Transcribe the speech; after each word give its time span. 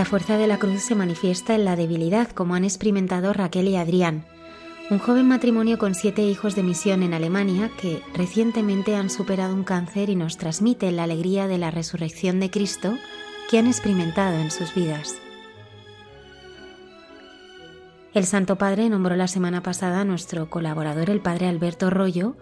La 0.00 0.06
fuerza 0.06 0.38
de 0.38 0.46
la 0.46 0.56
cruz 0.56 0.80
se 0.80 0.94
manifiesta 0.94 1.54
en 1.54 1.66
la 1.66 1.76
debilidad, 1.76 2.30
como 2.30 2.54
han 2.54 2.64
experimentado 2.64 3.34
Raquel 3.34 3.68
y 3.68 3.76
Adrián, 3.76 4.24
un 4.88 4.98
joven 4.98 5.28
matrimonio 5.28 5.76
con 5.76 5.94
siete 5.94 6.22
hijos 6.22 6.54
de 6.54 6.62
misión 6.62 7.02
en 7.02 7.12
Alemania 7.12 7.70
que 7.78 8.02
recientemente 8.14 8.96
han 8.96 9.10
superado 9.10 9.54
un 9.54 9.62
cáncer 9.62 10.08
y 10.08 10.16
nos 10.16 10.38
transmiten 10.38 10.96
la 10.96 11.02
alegría 11.02 11.48
de 11.48 11.58
la 11.58 11.70
resurrección 11.70 12.40
de 12.40 12.50
Cristo 12.50 12.94
que 13.50 13.58
han 13.58 13.66
experimentado 13.66 14.38
en 14.38 14.50
sus 14.50 14.74
vidas. 14.74 15.16
El 18.14 18.24
Santo 18.24 18.56
Padre 18.56 18.88
nombró 18.88 19.16
la 19.16 19.28
semana 19.28 19.62
pasada 19.62 20.00
a 20.00 20.06
nuestro 20.06 20.48
colaborador, 20.48 21.10
el 21.10 21.20
Padre 21.20 21.46
Alberto 21.46 21.90
Rollo, 21.90 22.38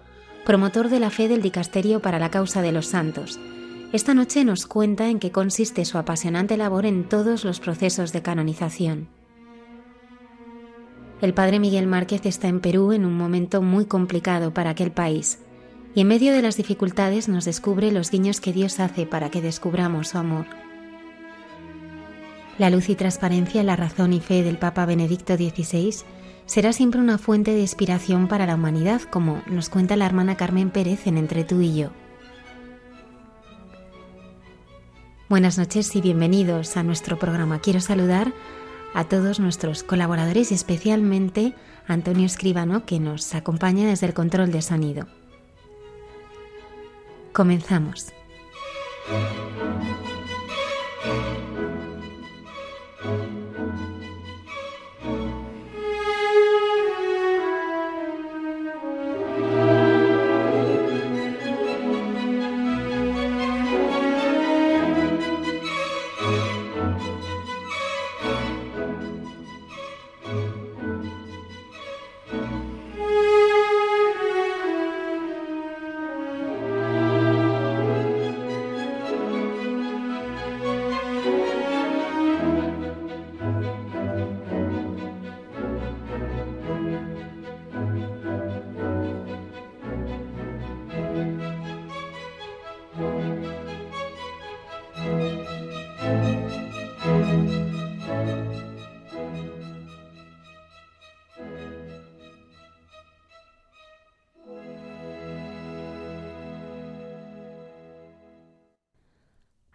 promotor 0.47 0.91
de 0.91 1.01
la 1.01 1.11
fe 1.11 1.27
del 1.27 1.43
Dicasterio 1.43 1.99
para 1.99 2.21
la 2.21 2.31
Causa 2.31 2.63
de 2.63 2.71
los 2.71 2.87
Santos, 2.87 3.41
esta 3.91 4.13
noche 4.13 4.45
nos 4.45 4.67
cuenta 4.67 5.09
en 5.09 5.19
qué 5.19 5.31
consiste 5.31 5.85
su 5.87 5.97
apasionante 5.97 6.59
labor 6.59 6.85
en 6.85 7.09
todos 7.09 7.45
los 7.45 7.59
procesos 7.59 8.13
de 8.13 8.21
canonización. 8.21 9.09
El 11.23 11.33
padre 11.33 11.59
Miguel 11.59 11.87
Márquez 11.87 12.27
está 12.27 12.49
en 12.49 12.61
Perú 12.61 12.93
en 12.93 13.07
un 13.07 13.17
momento 13.17 13.63
muy 13.63 13.87
complicado 13.87 14.53
para 14.53 14.71
aquel 14.71 14.93
país 14.93 15.39
y 15.95 16.03
en 16.03 16.09
medio 16.09 16.33
de 16.33 16.43
las 16.43 16.59
dificultades 16.59 17.29
nos 17.29 17.47
descubre 17.47 17.91
los 17.91 18.11
guiños 18.11 18.41
que 18.41 18.53
Dios 18.53 18.79
hace 18.79 19.07
para 19.07 19.31
que 19.31 19.41
descubramos 19.41 20.09
su 20.09 20.19
amor. 20.19 20.47
La 22.59 22.69
luz 22.69 22.91
y 22.91 22.95
transparencia, 22.95 23.63
la 23.63 23.75
razón 23.75 24.13
y 24.13 24.21
fe 24.21 24.43
del 24.43 24.59
Papa 24.59 24.85
Benedicto 24.85 25.37
XVI 25.37 26.05
será 26.45 26.73
siempre 26.73 27.01
una 27.01 27.17
fuente 27.17 27.53
de 27.53 27.61
inspiración 27.61 28.29
para 28.29 28.47
la 28.47 28.57
humanidad, 28.57 29.01
como 29.03 29.43
nos 29.47 29.71
cuenta 29.71 29.97
la 29.97 30.07
hermana 30.07 30.37
Carmen 30.37 30.71
Pérez 30.71 31.07
en 31.07 31.17
Entre 31.17 31.45
tú 31.45 31.63
y 31.63 31.75
yo. 31.75 31.91
Buenas 35.29 35.59
noches 35.59 35.95
y 35.95 36.01
bienvenidos 36.01 36.79
a 36.79 36.83
nuestro 36.83 37.19
programa. 37.19 37.61
Quiero 37.61 37.81
saludar 37.81 38.33
a 38.95 39.05
todos 39.05 39.41
nuestros 39.41 39.83
colaboradores 39.83 40.51
y 40.53 40.55
especialmente 40.55 41.53
Antonio 41.87 42.25
Escribano 42.25 42.87
que 42.87 42.99
nos 42.99 43.35
acompaña 43.35 43.87
desde 43.87 44.07
el 44.07 44.15
control 44.15 44.51
de 44.53 44.63
sonido. 44.63 45.07
Comenzamos. 47.35 48.07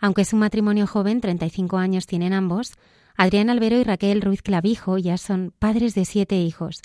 Aunque 0.04 0.24
es 0.24 0.34
un 0.34 0.40
matrimonio 0.40 0.86
joven, 0.86 1.22
35 1.22 1.78
años 1.78 2.08
tienen 2.08 2.34
ambos, 2.34 2.74
Adrián 3.16 3.50
Albero 3.50 3.80
y 3.80 3.86
Raquel 3.86 4.22
Ruiz 4.22 4.42
Clavijo 4.42 4.98
ya 4.98 5.18
son 5.18 5.54
padres 5.58 5.96
de 5.96 6.04
siete 6.04 6.42
hijos 6.42 6.82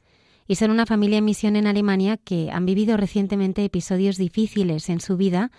y 0.46 0.54
son 0.54 0.70
una 0.70 0.86
familia 0.86 1.18
en 1.18 1.24
misión 1.24 1.56
en 1.56 1.66
Alemania 1.66 2.16
que 2.16 2.52
han 2.52 2.64
vivido 2.64 2.96
recientemente 2.96 3.64
episodios 3.64 4.18
difíciles 4.18 4.88
en 4.88 5.00
su 5.00 5.16
vida 5.16 5.50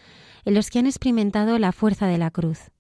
en 0.46 0.54
los 0.54 0.70
que 0.70 0.80
han 0.80 0.86
experimentado 0.86 1.60
la 1.60 1.74
fuerza 1.74 2.08
de 2.08 2.18
la 2.18 2.32
cruz. 2.32 2.72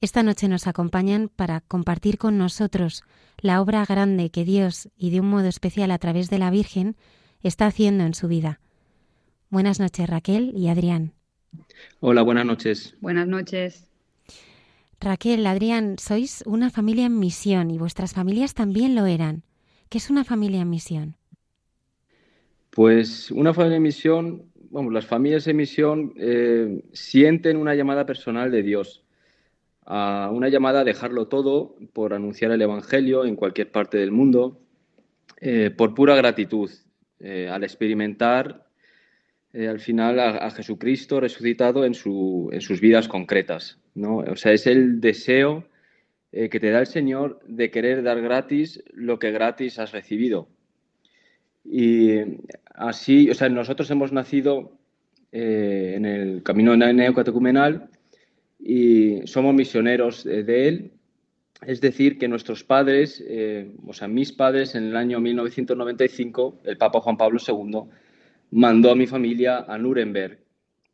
Esta 0.00 0.22
noche 0.22 0.48
nos 0.48 0.66
acompañan 0.66 1.28
para 1.28 1.60
compartir 1.60 2.16
con 2.16 2.38
nosotros 2.38 3.02
la 3.36 3.60
obra 3.60 3.84
grande 3.84 4.30
que 4.30 4.46
Dios, 4.46 4.88
y 4.96 5.10
de 5.10 5.20
un 5.20 5.28
modo 5.28 5.48
especial 5.48 5.90
a 5.90 5.98
través 5.98 6.30
de 6.30 6.38
la 6.38 6.48
Virgen, 6.48 6.96
está 7.42 7.66
haciendo 7.66 8.04
en 8.04 8.14
su 8.14 8.26
vida. 8.26 8.58
Buenas 9.50 9.80
noches, 9.80 10.08
Raquel 10.08 10.54
y 10.56 10.68
Adrián. 10.68 11.15
Hola, 12.00 12.22
buenas 12.22 12.46
noches. 12.46 12.96
Buenas 13.00 13.26
noches. 13.26 13.88
Raquel, 15.00 15.46
Adrián, 15.46 15.96
sois 15.98 16.42
una 16.46 16.70
familia 16.70 17.06
en 17.06 17.18
misión 17.18 17.70
y 17.70 17.78
vuestras 17.78 18.14
familias 18.14 18.54
también 18.54 18.94
lo 18.94 19.06
eran. 19.06 19.42
¿Qué 19.88 19.98
es 19.98 20.10
una 20.10 20.24
familia 20.24 20.62
en 20.62 20.70
misión? 20.70 21.16
Pues 22.70 23.30
una 23.30 23.54
familia 23.54 23.76
en 23.76 23.82
misión, 23.82 24.52
bueno, 24.70 24.90
las 24.90 25.06
familias 25.06 25.46
en 25.46 25.56
misión 25.56 26.12
eh, 26.16 26.82
sienten 26.92 27.56
una 27.56 27.74
llamada 27.74 28.04
personal 28.04 28.50
de 28.50 28.62
Dios, 28.62 29.04
a 29.84 30.30
una 30.32 30.48
llamada 30.48 30.80
a 30.80 30.84
dejarlo 30.84 31.28
todo 31.28 31.76
por 31.92 32.12
anunciar 32.12 32.50
el 32.50 32.60
Evangelio 32.60 33.24
en 33.24 33.36
cualquier 33.36 33.70
parte 33.70 33.98
del 33.98 34.10
mundo, 34.10 34.60
eh, 35.40 35.70
por 35.70 35.94
pura 35.94 36.16
gratitud, 36.16 36.70
eh, 37.20 37.48
al 37.50 37.64
experimentar 37.64 38.65
eh, 39.56 39.68
al 39.68 39.80
final 39.80 40.20
a, 40.20 40.50
Jesucristo 40.50 41.18
resucitado 41.18 41.86
en, 41.86 41.94
su, 41.94 42.50
en, 42.52 42.60
sus 42.60 42.78
vidas 42.78 43.08
concretas. 43.08 43.78
¿no? 43.94 44.18
O 44.18 44.36
sea, 44.36 44.52
es 44.52 44.66
el 44.66 45.00
deseo 45.00 45.64
eh, 46.30 46.50
que 46.50 46.60
te 46.60 46.70
da 46.70 46.80
el 46.80 46.86
Señor 46.86 47.40
de 47.48 47.70
querer 47.70 48.02
dar 48.02 48.20
gratis 48.20 48.84
lo 48.92 49.18
que 49.18 49.30
gratis 49.30 49.78
has 49.78 49.92
recibido. 49.92 50.48
Y 51.64 52.18
así, 52.74 53.30
o 53.30 53.34
sea, 53.34 53.48
nosotros 53.48 53.90
hemos 53.90 54.12
nacido 54.12 54.76
eh, 55.32 55.94
en 55.96 56.04
el 56.04 56.42
camino 56.42 56.76
neocatecumenal 56.76 57.88
y 58.58 59.26
somos 59.26 59.54
misioneros 59.54 60.24
de 60.24 60.68
él. 60.68 60.92
Es 61.66 61.80
decir, 61.80 62.18
que 62.18 62.28
nuestros 62.28 62.62
padres, 62.62 63.24
o 63.86 63.92
sea, 63.94 64.06
mis 64.06 64.32
padres 64.32 64.74
en 64.74 64.84
el 64.84 64.96
año 64.96 65.18
1995, 65.18 66.60
el 66.64 66.76
Papa 66.76 67.00
Juan 67.00 67.16
Pablo 67.16 67.40
II, 67.40 67.88
mandó 68.50 68.90
a 68.90 68.96
mi 68.96 69.06
familia 69.06 69.64
a 69.68 69.78
Nuremberg, 69.78 70.38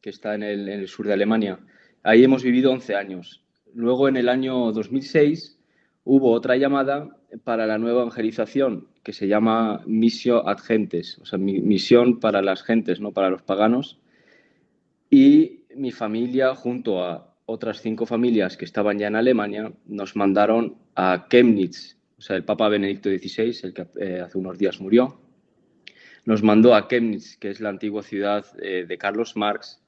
que 0.01 0.11
está 0.11 0.35
en 0.35 0.43
el, 0.43 0.89
sur 0.89 1.07
de 1.07 1.13
Alemania. 1.13 1.59
Ahí 2.03 2.25
hemos 2.25 2.43
vivido 2.43 2.73
11 2.73 2.95
años. 2.97 3.45
Luego, 3.75 4.09
en 4.09 4.17
el 4.17 4.29
año 4.29 4.73
2006, 4.73 5.59
hubo 6.05 6.33
otra 6.33 6.57
llamada 6.57 7.17
para 7.45 7.67
la 7.67 7.79
nueva 7.79 8.03
evangelización, 8.03 8.89
que 9.03 9.13
se 9.13 9.29
llama 9.29 9.83
Missio 9.87 10.47
ad 10.47 10.59
Gentes, 10.59 11.19
o 11.19 11.25
sea, 11.25 11.39
misión 11.39 12.21
para 12.21 12.43
las 12.43 12.63
gentes, 12.63 13.01
no 13.01 13.13
para 13.13 13.31
los 13.31 13.43
paganos. 13.43 13.99
Y 15.09 15.63
mi 15.75 15.91
familia, 15.91 16.55
junto 16.55 17.03
a 17.03 17.35
otras 17.47 17.81
cinco 17.81 18.07
familias 18.07 18.57
que 18.57 18.65
estaban 18.65 18.99
ya 18.99 19.09
en 19.09 19.17
Alemania, 19.17 19.73
nos 19.87 20.17
mandaron 20.17 20.77
a 20.95 21.27
Chemnitz, 21.31 21.97
o 22.19 22.21
sea, 22.21 22.37
el 22.37 22.45
Papa 22.45 22.69
Benedicto 22.69 23.09
XVI, 23.09 23.57
el 23.63 23.75
que 23.75 23.87
eh, 24.01 24.21
hace 24.21 24.39
unos 24.39 24.59
días 24.59 24.81
murió, 24.81 25.22
nos 26.25 26.43
mandó 26.43 26.75
a 26.75 26.89
Chemnitz, 26.89 27.37
que 27.37 27.51
es 27.51 27.61
la 27.61 27.69
antigua 27.69 28.03
ciudad 28.03 28.45
eh, 28.61 28.85
de 28.87 28.99
Carlos 28.99 29.37
Marx, 29.37 29.81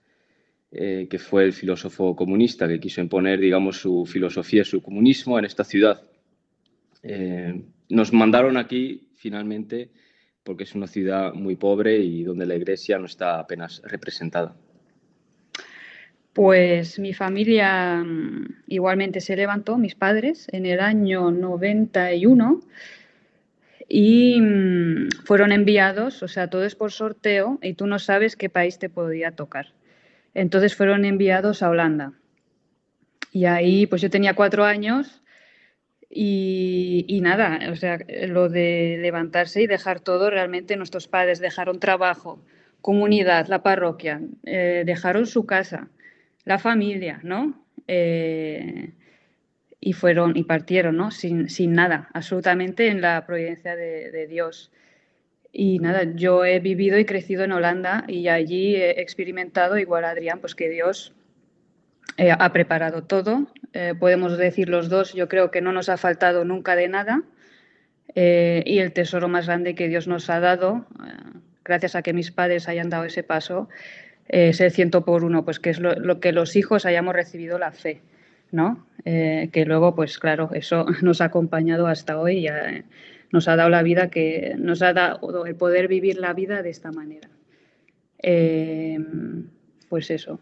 eh, 0.73 1.07
que 1.09 1.19
fue 1.19 1.45
el 1.45 1.53
filósofo 1.53 2.17
comunista 2.17 2.67
que 2.67 2.81
quiso 2.81 3.01
imponer, 3.01 3.39
digamos, 3.39 3.77
su 3.77 4.05
filosofía, 4.07 4.65
su 4.65 4.83
comunismo 4.83 5.39
en 5.39 5.45
esta 5.45 5.63
ciudad. 5.63 6.03
Eh, 7.03 7.63
nos 7.89 8.13
mandaron 8.13 8.57
aquí, 8.57 9.09
finalmente, 9.15 9.91
porque 10.43 10.65
es 10.65 10.75
una 10.75 10.89
ciudad 10.89 11.33
muy 11.33 11.55
pobre 11.55 11.99
y 11.99 12.25
donde 12.25 12.47
la 12.47 12.57
iglesia 12.57 12.99
no 12.99 13.07
está 13.07 13.39
apenas 13.39 13.83
representada. 13.85 14.57
Pues 16.33 16.99
mi 16.99 17.15
familia 17.15 18.03
mm, 18.05 18.65
igualmente 18.67 19.21
se 19.21 19.37
levantó, 19.37 19.79
mis 19.79 19.95
padres, 19.95 20.49
en 20.51 20.67
el 20.67 20.81
año 20.81 21.31
91 21.31 22.61
y 23.89 24.41
mm, 24.41 25.09
fueron 25.25 25.53
enviados, 25.53 26.23
o 26.23 26.29
sea, 26.29 26.49
todo 26.49 26.65
es 26.65 26.75
por 26.75 26.93
sorteo 26.93 27.59
y 27.63 27.75
tú 27.75 27.87
no 27.87 27.99
sabes 27.99 28.37
qué 28.37 28.49
país 28.49 28.79
te 28.79 28.89
podía 28.89 29.33
tocar. 29.33 29.73
Entonces 30.35 30.75
fueron 30.75 31.05
enviados 31.05 31.63
a 31.63 31.71
Holanda. 31.71 32.13
Y 33.33 33.47
ahí, 33.47 33.87
pues 33.87 34.01
yo 34.03 34.11
tenía 34.11 34.35
cuatro 34.35 34.65
años 34.65 35.23
y, 36.09 37.19
nada, 37.23 37.73
o 37.73 37.77
sea, 37.77 37.99
lo 38.29 38.49
de 38.49 38.99
levantarse 39.01 39.63
y 39.63 39.67
dejar 39.67 40.01
todo, 40.01 40.31
realmente 40.31 40.77
nuestros 40.77 41.09
padres 41.09 41.41
dejaron 41.41 41.81
trabajo, 41.81 42.45
comunidad, 42.81 43.49
la 43.49 43.63
parroquia, 43.63 44.21
eh, 44.45 44.85
dejaron 44.87 45.27
su 45.27 45.47
casa, 45.47 45.89
la 46.45 46.59
familia, 46.59 47.19
¿no? 47.25 47.65
Eh, 47.89 48.93
y 49.85 49.93
fueron 49.93 50.35
y 50.35 50.45
partieron, 50.45 50.97
¿no? 50.97 51.11
Sin, 51.11 51.51
sin 51.51 51.75
nada, 51.75 52.09
absolutamente 52.15 52.89
en 52.89 53.03
la 53.03 53.27
providencia 53.27 53.77
de, 53.77 54.27
Dios. 54.27 54.73
Y 55.53 55.79
nada, 55.79 56.05
yo 56.15 56.47
he 56.47 56.59
vivido 56.59 56.99
y 56.99 57.05
crecido 57.05 57.45
en 57.45 57.53
Holanda 57.53 58.05
y 58.09 58.29
allí 58.29 58.77
he 58.77 59.03
experimentado, 59.03 59.77
igual 59.77 60.07
Adrián, 60.07 60.41
pues 60.41 60.55
que 60.55 60.71
Dios 60.71 61.13
eh, 62.17 62.31
ha 62.33 62.51
preparado 62.51 63.05
todo. 63.05 63.47
Eh, 63.75 63.93
podemos 64.01 64.39
decir 64.39 64.71
los 64.71 64.89
dos, 64.89 65.13
yo 65.13 65.29
creo 65.29 65.51
que 65.51 65.61
no 65.61 65.71
nos 65.71 65.91
ha 65.91 65.99
faltado 65.99 66.47
nunca 66.47 66.77
de 66.77 66.89
nada. 66.89 67.23
Eh, 68.15 68.63
y 68.65 68.79
el 68.79 68.95
tesoro 68.95 69.29
más 69.29 69.47
grande 69.47 69.75
que 69.75 69.89
Dios 69.89 70.09
nos 70.09 70.31
ha 70.31 70.41
dado, 70.41 70.87
gracias 71.63 71.95
a 71.95 72.01
que 72.01 72.15
mis 72.15 72.31
padres 72.31 72.69
hayan 72.69 72.89
dado 72.89 73.05
ese 73.05 73.23
paso, 73.23 73.69
es 74.29 74.63
el 74.63 74.71
ciento 74.71 75.05
por 75.05 75.25
uno, 75.25 75.45
pues 75.45 75.61
que 75.61 75.69
es 75.69 75.79
lo 75.79 76.21
que 76.21 76.33
los 76.33 76.57
hijos 76.57 76.87
hayamos 76.87 77.15
recibido 77.15 77.59
la 77.59 77.71
fe. 77.71 78.01
¿No? 78.55 78.87
Eh, 79.05 79.51
que 79.53 79.67
luego, 79.67 79.95
pues 79.95 80.19
claro, 80.19 80.51
eso 80.55 80.87
nos 81.03 81.21
ha 81.21 81.27
acompañado 81.27 81.87
hasta 81.87 82.19
hoy 82.19 82.47
y 82.47 82.51
nos 83.33 83.49
ha 83.49 83.57
dado 83.57 83.69
la 83.69 83.83
vida 83.83 84.11
que 84.11 84.55
nos 84.57 84.81
ha 84.81 84.93
dado 84.93 85.45
el 85.45 85.57
poder 85.57 85.89
vivir 85.89 86.19
la 86.19 86.33
vida 86.33 86.63
de 86.63 86.71
esta 86.71 86.93
manera. 86.93 87.29
Eh, 88.23 88.99
pues 89.89 90.11
eso. 90.11 90.39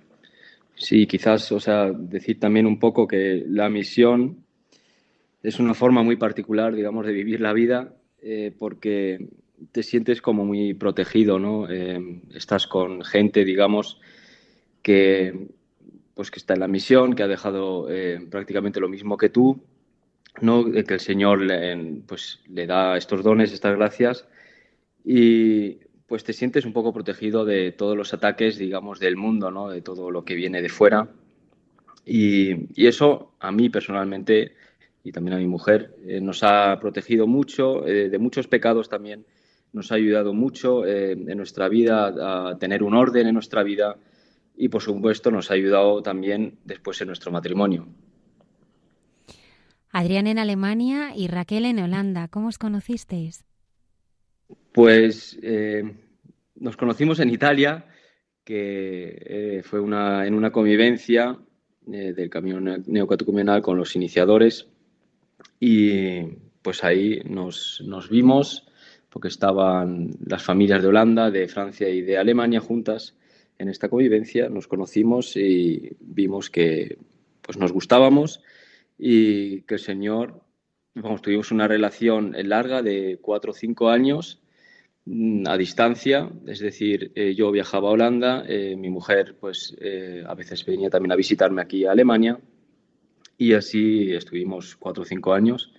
Sí, 0.74 1.06
quizás, 1.06 1.50
o 1.52 1.58
sea, 1.58 1.90
decir 1.90 2.38
también 2.38 2.66
un 2.66 2.78
poco 2.78 3.08
que 3.08 3.44
la 3.48 3.68
misión 3.68 4.44
es 5.42 5.58
una 5.58 5.74
forma 5.74 6.02
muy 6.02 6.16
particular, 6.16 6.74
digamos, 6.74 7.06
de 7.06 7.12
vivir 7.12 7.40
la 7.40 7.52
vida, 7.52 7.94
eh, 8.20 8.54
porque 8.56 9.26
te 9.72 9.82
sientes 9.82 10.20
como 10.20 10.44
muy 10.44 10.74
protegido, 10.74 11.38
¿no? 11.38 11.68
estás 11.68 12.66
con 12.66 13.02
gente, 13.02 13.44
digamos, 13.44 14.00
que 14.82 15.48
pues 16.14 16.30
que 16.30 16.38
está 16.38 16.54
en 16.54 16.60
la 16.60 16.68
misión, 16.68 17.14
que 17.14 17.22
ha 17.22 17.28
dejado 17.28 17.88
eh, 17.90 18.26
prácticamente 18.30 18.80
lo 18.80 18.88
mismo 18.88 19.16
que 19.16 19.28
tú, 19.28 19.62
¿no? 20.40 20.70
que 20.70 20.94
el 20.94 21.00
Señor 21.00 21.40
le, 21.40 22.02
pues, 22.06 22.40
le 22.48 22.66
da 22.66 22.96
estos 22.96 23.22
dones, 23.22 23.52
estas 23.52 23.76
gracias, 23.76 24.26
y 25.04 25.78
pues 26.06 26.24
te 26.24 26.32
sientes 26.34 26.66
un 26.66 26.74
poco 26.74 26.92
protegido 26.92 27.44
de 27.44 27.72
todos 27.72 27.96
los 27.96 28.12
ataques, 28.12 28.58
digamos, 28.58 29.00
del 29.00 29.16
mundo, 29.16 29.50
¿no? 29.50 29.70
de 29.70 29.80
todo 29.80 30.10
lo 30.10 30.24
que 30.24 30.34
viene 30.34 30.60
de 30.60 30.68
fuera. 30.68 31.08
Y, 32.04 32.86
eso 32.86 33.32
a 33.40 33.52
mí 33.52 33.70
personalmente 33.70 34.54
y 35.04 35.12
también 35.12 35.36
a 35.36 35.38
mi 35.38 35.46
mujer 35.46 35.96
eh, 36.04 36.20
nos 36.20 36.42
ha 36.42 36.78
protegido 36.80 37.26
mucho, 37.26 37.86
eh, 37.86 38.08
de 38.08 38.18
muchos 38.18 38.46
pecados 38.46 38.88
también, 38.88 39.24
nos 39.72 39.90
ha 39.90 39.94
ayudado 39.94 40.34
mucho 40.34 40.86
en 40.86 41.34
nuestra 41.34 41.66
vida 41.70 42.50
a 42.50 42.58
tener 42.58 42.82
un 42.82 42.92
orden 42.92 43.26
en 43.26 43.32
nuestra 43.32 43.62
vida, 43.62 43.96
y 44.56 44.68
por 44.68 44.82
supuesto 44.82 45.30
nos 45.30 45.50
ha 45.50 45.54
ayudado 45.54 46.02
también 46.02 46.58
después 46.64 47.00
en 47.00 47.08
nuestro 47.08 47.32
matrimonio. 47.32 47.86
Adrián 49.90 50.26
en 50.26 50.38
Alemania 50.38 51.12
y 51.14 51.28
Raquel 51.28 51.66
en 51.66 51.78
Holanda. 51.78 52.28
¿Cómo 52.28 52.48
os 52.48 52.58
conocisteis? 52.58 53.44
Pues 54.72 55.38
eh, 55.42 55.84
nos 56.56 56.76
conocimos 56.76 57.20
en 57.20 57.28
Italia, 57.28 57.86
que 58.44 59.18
eh, 59.20 59.62
fue 59.62 59.80
una, 59.80 60.26
en 60.26 60.34
una 60.34 60.50
convivencia 60.50 61.36
eh, 61.90 62.12
del 62.14 62.30
camión 62.30 62.84
neocatecumenal 62.86 63.60
con 63.60 63.76
los 63.76 63.94
iniciadores 63.96 64.68
y 65.60 66.22
pues 66.62 66.84
ahí 66.84 67.20
nos, 67.24 67.82
nos 67.84 68.08
vimos 68.08 68.66
porque 69.10 69.28
estaban 69.28 70.10
las 70.24 70.42
familias 70.42 70.80
de 70.80 70.88
Holanda, 70.88 71.30
de 71.30 71.48
Francia 71.48 71.88
y 71.88 72.00
de 72.00 72.16
Alemania 72.16 72.60
juntas 72.60 73.14
en 73.58 73.68
esta 73.68 73.88
convivencia 73.88 74.48
nos 74.48 74.66
conocimos 74.66 75.36
y 75.36 75.96
vimos 76.00 76.50
que 76.50 76.98
pues 77.42 77.58
nos 77.58 77.72
gustábamos 77.72 78.42
y 78.98 79.62
que 79.62 79.74
el 79.74 79.80
Señor, 79.80 80.42
vamos, 80.94 81.22
tuvimos 81.22 81.50
una 81.50 81.68
relación 81.68 82.34
larga 82.44 82.82
de 82.82 83.18
cuatro 83.20 83.52
o 83.52 83.54
cinco 83.54 83.88
años 83.88 84.40
mm, 85.04 85.46
a 85.48 85.56
distancia, 85.56 86.30
es 86.46 86.60
decir, 86.60 87.12
eh, 87.14 87.34
yo 87.34 87.50
viajaba 87.50 87.88
a 87.88 87.92
Holanda, 87.92 88.44
eh, 88.48 88.76
mi 88.76 88.90
mujer 88.90 89.36
pues 89.40 89.76
eh, 89.80 90.24
a 90.26 90.34
veces 90.34 90.64
venía 90.64 90.90
también 90.90 91.12
a 91.12 91.16
visitarme 91.16 91.62
aquí 91.62 91.84
a 91.84 91.92
Alemania 91.92 92.38
y 93.38 93.54
así 93.54 94.12
estuvimos 94.12 94.76
cuatro 94.76 95.02
o 95.02 95.06
cinco 95.06 95.32
años, 95.32 95.72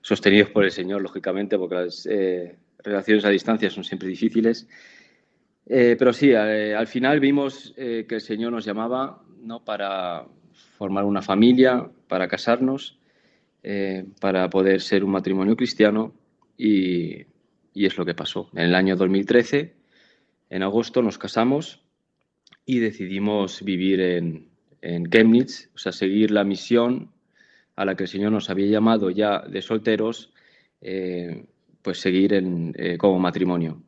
sostenidos 0.00 0.50
por 0.50 0.64
el 0.64 0.70
Señor, 0.70 1.02
lógicamente, 1.02 1.58
porque 1.58 1.74
las 1.74 2.08
relaciones 2.78 3.24
a 3.24 3.28
distancia 3.28 3.68
son 3.68 3.84
siempre 3.84 4.08
difíciles 4.08 4.66
eh, 5.66 5.96
pero 5.98 6.12
sí, 6.12 6.30
eh, 6.30 6.74
al 6.74 6.86
final 6.86 7.20
vimos 7.20 7.72
eh, 7.76 8.04
que 8.08 8.16
el 8.16 8.20
Señor 8.20 8.52
nos 8.52 8.64
llamaba 8.64 9.22
¿no? 9.40 9.64
para 9.64 10.26
formar 10.76 11.04
una 11.04 11.22
familia, 11.22 11.88
para 12.08 12.28
casarnos, 12.28 12.98
para 14.20 14.50
poder 14.50 14.80
ser 14.80 15.04
un 15.04 15.12
matrimonio 15.12 15.54
cristiano 15.54 16.12
y, 16.58 17.24
es 17.74 17.96
lo 17.96 18.04
que 18.04 18.12
pasó. 18.12 18.50
En 18.54 18.64
el 18.64 18.74
año 18.74 18.96
2013, 18.96 19.72
en 20.50 20.62
agosto, 20.64 21.00
nos 21.00 21.16
casamos 21.16 21.80
y 22.66 22.80
decidimos 22.80 23.62
vivir 23.62 24.00
en, 24.00 24.48
en 24.80 25.08
Chemnitz, 25.08 25.70
o 25.76 25.78
sea, 25.78 25.92
seguir 25.92 26.32
la 26.32 26.42
misión 26.42 27.12
a 27.76 27.84
la 27.84 27.94
que 27.94 28.02
el 28.02 28.08
Señor 28.08 28.32
nos 28.32 28.50
había 28.50 28.66
llamado 28.66 29.10
ya 29.10 29.42
de 29.42 29.62
solteros, 29.62 30.32
pues 30.80 32.00
seguir 32.00 32.34
en, 32.34 32.74
como 32.98 33.20
matrimonio. 33.20 33.80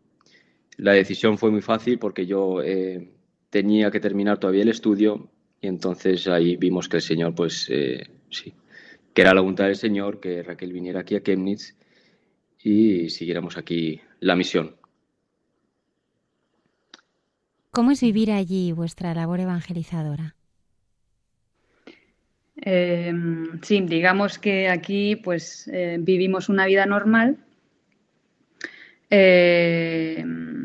La 0.76 0.92
decisión 0.92 1.38
fue 1.38 1.50
muy 1.50 1.62
fácil 1.62 1.98
porque 1.98 2.26
yo 2.26 2.62
eh, 2.62 3.08
tenía 3.50 3.90
que 3.90 4.00
terminar 4.00 4.38
todavía 4.38 4.62
el 4.62 4.68
estudio 4.68 5.30
y 5.60 5.68
entonces 5.68 6.26
ahí 6.28 6.56
vimos 6.56 6.88
que 6.88 6.96
el 6.96 7.02
Señor, 7.02 7.34
pues 7.34 7.68
eh, 7.70 8.06
sí, 8.30 8.52
que 9.12 9.22
era 9.22 9.32
la 9.34 9.40
voluntad 9.40 9.66
del 9.66 9.76
Señor 9.76 10.20
que 10.20 10.42
Raquel 10.42 10.72
viniera 10.72 11.00
aquí 11.00 11.14
a 11.16 11.22
Chemnitz 11.22 11.76
y 12.62 13.08
siguiéramos 13.10 13.56
aquí 13.56 14.00
la 14.20 14.34
misión. 14.36 14.76
¿Cómo 17.70 17.90
es 17.90 18.00
vivir 18.00 18.30
allí 18.30 18.72
vuestra 18.72 19.14
labor 19.14 19.40
evangelizadora? 19.40 20.36
Em, 22.56 23.60
sí, 23.62 23.80
digamos 23.80 24.38
que 24.38 24.68
aquí 24.68 25.16
pues 25.16 25.68
eh, 25.72 25.96
vivimos 26.00 26.48
una 26.48 26.66
vida 26.66 26.86
normal 26.86 27.36
em, 29.10 30.63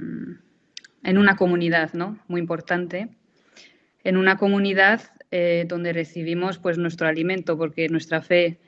en 1.10 1.18
una 1.18 1.36
comunidad, 1.36 1.94
¿no? 1.94 2.20
Muy 2.28 2.40
importante. 2.40 3.10
En 4.04 4.16
una 4.16 4.38
comunidad 4.38 5.02
eh, 5.32 5.66
donde 5.68 5.92
recibimos 5.92 6.60
pues 6.60 6.78
nuestro 6.78 7.08
alimento, 7.08 7.58
porque 7.58 7.90
nuestra 7.90 8.22
fe 8.22 8.60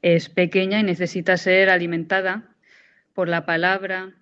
es 0.00 0.30
pequeña 0.30 0.80
y 0.80 0.84
necesita 0.84 1.36
ser 1.36 1.68
alimentada 1.68 2.48
por 3.12 3.28
la 3.28 3.44
palabra, 3.44 4.14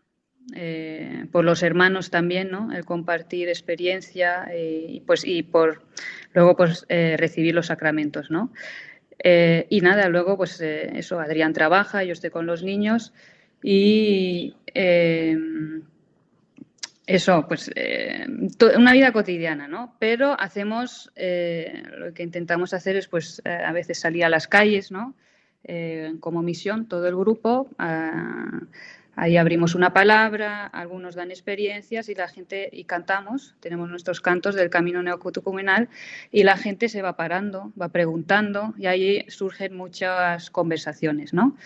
eh, 0.56 1.26
por 1.30 1.44
los 1.44 1.62
hermanos 1.62 2.10
también, 2.10 2.50
¿no? 2.50 2.72
El 2.72 2.84
compartir 2.84 3.48
experiencia 3.48 4.48
eh, 4.50 4.86
y, 4.88 5.00
pues, 5.02 5.24
y 5.24 5.44
por 5.44 5.84
luego 6.32 6.56
pues 6.56 6.84
recibir 6.88 7.54
los 7.54 7.66
sacramentos, 7.66 8.30
¿no? 8.30 8.52
y 9.26 9.80
nada, 9.80 10.08
luego 10.08 10.36
pues 10.36 10.60
eso, 10.60 11.18
Adrián 11.20 11.52
trabaja, 11.54 12.02
yo 12.02 12.12
estoy 12.12 12.28
con 12.30 12.44
los 12.44 12.62
niños 12.62 13.14
y 13.62 14.56
eso, 17.06 17.46
pues 17.46 17.70
una 18.76 18.92
vida 18.92 19.12
cotidiana, 19.12 19.68
¿no? 19.68 19.94
Pero 19.98 20.38
hacemos, 20.38 21.10
lo 21.16 22.14
que 22.14 22.22
intentamos 22.22 22.72
hacer 22.74 22.96
es 22.96 23.08
pues 23.08 23.42
a 23.44 23.72
veces 23.72 23.98
salir 23.98 24.24
a 24.24 24.28
las 24.28 24.48
calles, 24.48 24.90
¿no? 24.90 25.14
como 26.20 26.42
misión, 26.42 26.88
todo 26.88 27.08
el 27.08 27.16
grupo. 27.16 27.68
Ahí 29.16 29.36
abrimos 29.36 29.74
una 29.74 29.92
palabra, 29.92 30.66
algunos 30.66 31.14
dan 31.14 31.30
experiencias 31.30 32.08
y 32.08 32.14
la 32.14 32.28
gente, 32.28 32.68
y 32.72 32.84
cantamos, 32.84 33.54
tenemos 33.60 33.88
nuestros 33.88 34.20
cantos 34.20 34.54
del 34.54 34.70
camino 34.70 35.02
neocutucumenal 35.02 35.88
y 36.32 36.42
la 36.42 36.56
gente 36.56 36.88
se 36.88 37.00
va 37.00 37.16
parando, 37.16 37.72
va 37.80 37.88
preguntando 37.88 38.74
y 38.76 38.86
ahí 38.86 39.24
surgen 39.28 39.76
muchas 39.76 40.50
conversaciones, 40.50 41.32
¿no? 41.32 41.56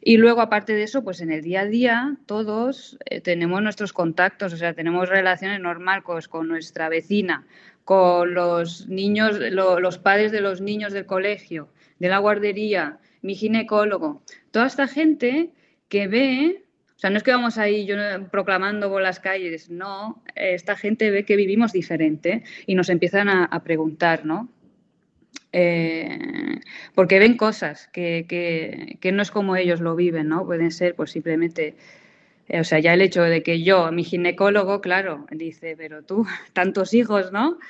Y 0.00 0.18
luego, 0.18 0.42
aparte 0.42 0.74
de 0.74 0.82
eso, 0.82 1.02
pues 1.02 1.20
en 1.20 1.32
el 1.32 1.42
día 1.42 1.62
a 1.62 1.66
día 1.66 2.16
todos 2.26 2.98
eh, 3.06 3.20
tenemos 3.20 3.62
nuestros 3.62 3.92
contactos, 3.92 4.52
o 4.52 4.56
sea, 4.56 4.74
tenemos 4.74 5.08
relaciones 5.08 5.60
normales 5.60 5.88
con 6.28 6.48
nuestra 6.48 6.88
vecina, 6.88 7.46
con 7.84 8.34
los 8.34 8.86
niños, 8.88 9.38
los 9.38 9.98
padres 9.98 10.32
de 10.32 10.40
los 10.40 10.60
niños 10.60 10.92
del 10.92 11.06
colegio, 11.06 11.68
de 11.98 12.08
la 12.08 12.18
guardería, 12.18 12.98
mi 13.22 13.34
ginecólogo, 13.34 14.22
toda 14.50 14.66
esta 14.66 14.86
gente 14.86 15.50
que 15.88 16.06
ve 16.06 16.64
o 16.98 17.00
sea, 17.00 17.10
no 17.10 17.16
es 17.16 17.22
que 17.22 17.30
vamos 17.30 17.58
ahí 17.58 17.86
yo 17.86 17.94
proclamando 18.28 18.90
por 18.90 19.00
las 19.00 19.20
calles, 19.20 19.70
no, 19.70 20.20
esta 20.34 20.74
gente 20.74 21.12
ve 21.12 21.24
que 21.24 21.36
vivimos 21.36 21.72
diferente 21.72 22.42
y 22.66 22.74
nos 22.74 22.88
empiezan 22.88 23.28
a, 23.28 23.62
preguntar, 23.62 24.26
¿no? 24.26 24.48
Eh, 25.52 26.58
porque 26.96 27.20
ven 27.20 27.36
cosas 27.36 27.86
que, 27.92 28.26
que, 29.00 29.12
no 29.12 29.22
es 29.22 29.30
como 29.30 29.54
ellos 29.54 29.80
lo 29.80 29.94
viven, 29.94 30.26
¿no? 30.26 30.44
Pueden 30.44 30.72
ser 30.72 30.96
pues 30.96 31.12
simplemente, 31.12 31.76
eh, 32.48 32.58
o 32.58 32.64
sea, 32.64 32.80
ya 32.80 32.94
el 32.94 33.02
hecho 33.02 33.22
de 33.22 33.44
que 33.44 33.62
yo, 33.62 33.92
mi 33.92 34.02
ginecólogo, 34.02 34.80
claro, 34.80 35.24
dice, 35.30 35.76
pero 35.78 36.02
tú, 36.02 36.26
tantos 36.52 36.94
hijos, 36.94 37.30
¿no? 37.30 37.60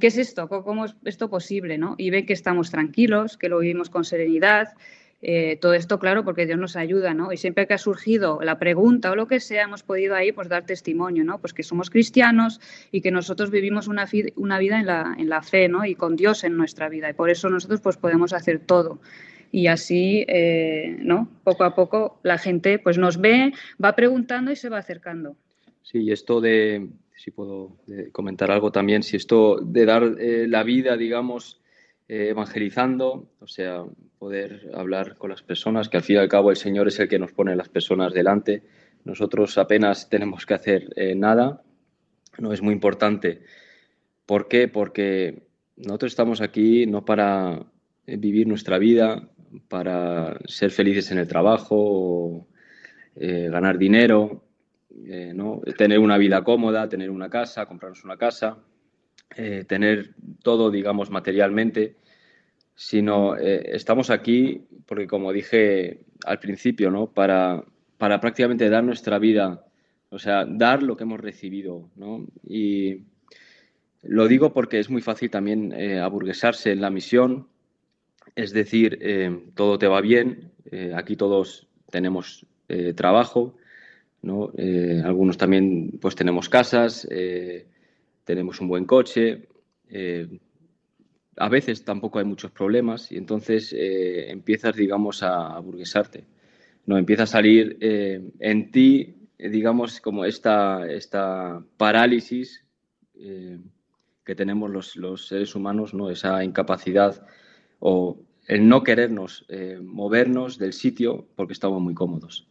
¿Qué 0.00 0.08
es 0.08 0.18
esto? 0.18 0.48
¿Cómo 0.48 0.86
es 0.86 0.96
esto 1.04 1.30
posible? 1.30 1.78
¿no? 1.78 1.94
Y 1.98 2.10
ven 2.10 2.26
que 2.26 2.32
estamos 2.32 2.72
tranquilos, 2.72 3.36
que 3.36 3.48
lo 3.48 3.60
vivimos 3.60 3.90
con 3.90 4.04
serenidad, 4.04 4.74
eh, 5.22 5.56
todo 5.60 5.72
esto, 5.72 5.98
claro, 5.98 6.24
porque 6.24 6.46
Dios 6.46 6.58
nos 6.58 6.76
ayuda, 6.76 7.14
¿no? 7.14 7.32
Y 7.32 7.36
siempre 7.36 7.66
que 7.66 7.74
ha 7.74 7.78
surgido 7.78 8.38
la 8.42 8.58
pregunta 8.58 9.10
o 9.10 9.16
lo 9.16 9.26
que 9.26 9.40
sea, 9.40 9.64
hemos 9.64 9.82
podido 9.82 10.14
ahí 10.14 10.32
pues 10.32 10.48
dar 10.48 10.66
testimonio, 10.66 11.24
¿no? 11.24 11.40
Pues 11.40 11.54
que 11.54 11.62
somos 11.62 11.88
cristianos 11.90 12.60
y 12.92 13.00
que 13.00 13.10
nosotros 13.10 13.50
vivimos 13.50 13.88
una, 13.88 14.06
una 14.36 14.58
vida 14.58 14.78
en 14.78 14.86
la, 14.86 15.16
en 15.18 15.28
la 15.28 15.42
fe, 15.42 15.68
¿no? 15.68 15.84
Y 15.86 15.94
con 15.94 16.16
Dios 16.16 16.44
en 16.44 16.56
nuestra 16.56 16.88
vida. 16.88 17.08
Y 17.08 17.14
por 17.14 17.30
eso 17.30 17.48
nosotros 17.48 17.80
pues 17.80 17.96
podemos 17.96 18.32
hacer 18.32 18.58
todo 18.60 19.00
y 19.50 19.68
así, 19.68 20.24
eh, 20.28 20.96
¿no? 21.00 21.30
Poco 21.44 21.64
a 21.64 21.74
poco 21.74 22.20
la 22.22 22.36
gente 22.36 22.78
pues 22.78 22.98
nos 22.98 23.18
ve, 23.18 23.52
va 23.82 23.96
preguntando 23.96 24.50
y 24.50 24.56
se 24.56 24.68
va 24.68 24.78
acercando. 24.78 25.36
Sí, 25.82 26.02
y 26.02 26.12
esto 26.12 26.40
de, 26.40 26.88
si 27.14 27.30
puedo 27.30 27.78
comentar 28.12 28.50
algo 28.50 28.70
también, 28.70 29.02
si 29.02 29.16
esto 29.16 29.56
de 29.62 29.86
dar 29.86 30.02
eh, 30.18 30.46
la 30.48 30.62
vida, 30.62 30.96
digamos, 30.96 31.60
evangelizando, 32.08 33.28
o 33.40 33.46
sea, 33.46 33.84
poder 34.18 34.70
hablar 34.74 35.16
con 35.16 35.30
las 35.30 35.42
personas, 35.42 35.88
que 35.88 35.96
al 35.96 36.02
fin 36.02 36.16
y 36.16 36.18
al 36.18 36.28
cabo 36.28 36.50
el 36.50 36.56
Señor 36.56 36.88
es 36.88 36.98
el 37.00 37.08
que 37.08 37.18
nos 37.18 37.32
pone 37.32 37.56
las 37.56 37.68
personas 37.68 38.12
delante. 38.12 38.62
Nosotros 39.04 39.58
apenas 39.58 40.08
tenemos 40.08 40.46
que 40.46 40.54
hacer 40.54 40.88
eh, 40.96 41.14
nada, 41.14 41.62
no 42.38 42.52
es 42.52 42.62
muy 42.62 42.74
importante. 42.74 43.42
¿Por 44.24 44.48
qué? 44.48 44.68
Porque 44.68 45.42
nosotros 45.76 46.12
estamos 46.12 46.40
aquí 46.40 46.86
no 46.86 47.04
para 47.04 47.66
eh, 48.06 48.16
vivir 48.16 48.46
nuestra 48.46 48.78
vida, 48.78 49.28
para 49.68 50.38
ser 50.46 50.70
felices 50.70 51.10
en 51.10 51.18
el 51.18 51.28
trabajo, 51.28 51.76
o, 51.78 52.48
eh, 53.16 53.48
ganar 53.50 53.78
dinero, 53.78 54.42
¿no? 55.34 55.60
tener 55.76 55.98
una 55.98 56.16
vida 56.16 56.42
cómoda, 56.42 56.88
tener 56.88 57.10
una 57.10 57.28
casa, 57.28 57.66
comprarnos 57.66 58.02
una 58.04 58.16
casa, 58.16 58.58
tener 59.28 60.14
todo, 60.42 60.70
digamos, 60.70 61.10
materialmente 61.10 61.96
sino 62.76 63.36
eh, 63.36 63.70
estamos 63.74 64.10
aquí 64.10 64.62
porque, 64.84 65.08
como 65.08 65.32
dije 65.32 66.00
al 66.24 66.38
principio, 66.38 66.90
¿no? 66.90 67.08
para, 67.08 67.64
para 67.96 68.20
prácticamente 68.20 68.68
dar 68.68 68.84
nuestra 68.84 69.18
vida, 69.18 69.64
o 70.10 70.18
sea, 70.18 70.44
dar 70.44 70.82
lo 70.82 70.96
que 70.96 71.04
hemos 71.04 71.18
recibido. 71.18 71.88
¿no? 71.96 72.26
Y 72.46 73.04
lo 74.02 74.28
digo 74.28 74.52
porque 74.52 74.78
es 74.78 74.90
muy 74.90 75.00
fácil 75.00 75.30
también 75.30 75.72
eh, 75.72 75.98
aburguesarse 75.98 76.70
en 76.70 76.82
la 76.82 76.90
misión, 76.90 77.48
es 78.36 78.52
decir, 78.52 78.98
eh, 79.00 79.44
todo 79.54 79.78
te 79.78 79.88
va 79.88 80.00
bien, 80.02 80.52
aquí 80.94 81.16
todos 81.16 81.68
tenemos 81.90 82.44
trabajo, 82.96 83.56
¿no? 84.20 84.50
algunos 85.04 85.38
también 85.38 85.92
pues 86.00 86.16
tenemos 86.16 86.48
casas, 86.48 87.06
tenemos 88.26 88.60
un 88.60 88.68
buen 88.68 88.84
coche, 88.84 89.48
a 91.36 91.48
veces 91.48 91.84
tampoco 91.84 92.18
hay 92.18 92.24
muchos 92.24 92.50
problemas 92.50 93.12
y 93.12 93.16
entonces 93.16 93.72
eh, 93.76 94.30
empiezas, 94.30 94.74
digamos, 94.74 95.22
a, 95.22 95.58
burguesarte. 95.58 96.24
No, 96.86 96.96
empieza 96.96 97.24
a 97.24 97.26
salir 97.26 97.76
eh, 97.80 98.22
en 98.38 98.70
ti, 98.70 99.28
eh, 99.38 99.48
digamos, 99.48 100.00
como 100.00 100.24
esta, 100.24 100.90
esta 100.90 101.62
parálisis 101.76 102.62
que 104.24 104.34
tenemos 104.34 104.94
los, 104.94 105.26
seres 105.26 105.54
humanos, 105.54 105.94
¿no? 105.94 106.10
esa 106.10 106.44
incapacidad 106.44 107.26
o 107.78 108.18
el 108.46 108.68
no 108.68 108.82
querernos 108.82 109.46
movernos 109.82 110.58
del 110.58 110.74
sitio 110.74 111.26
porque 111.34 111.54
estamos 111.54 111.80
muy 111.80 111.94
cómodos. 111.94 112.46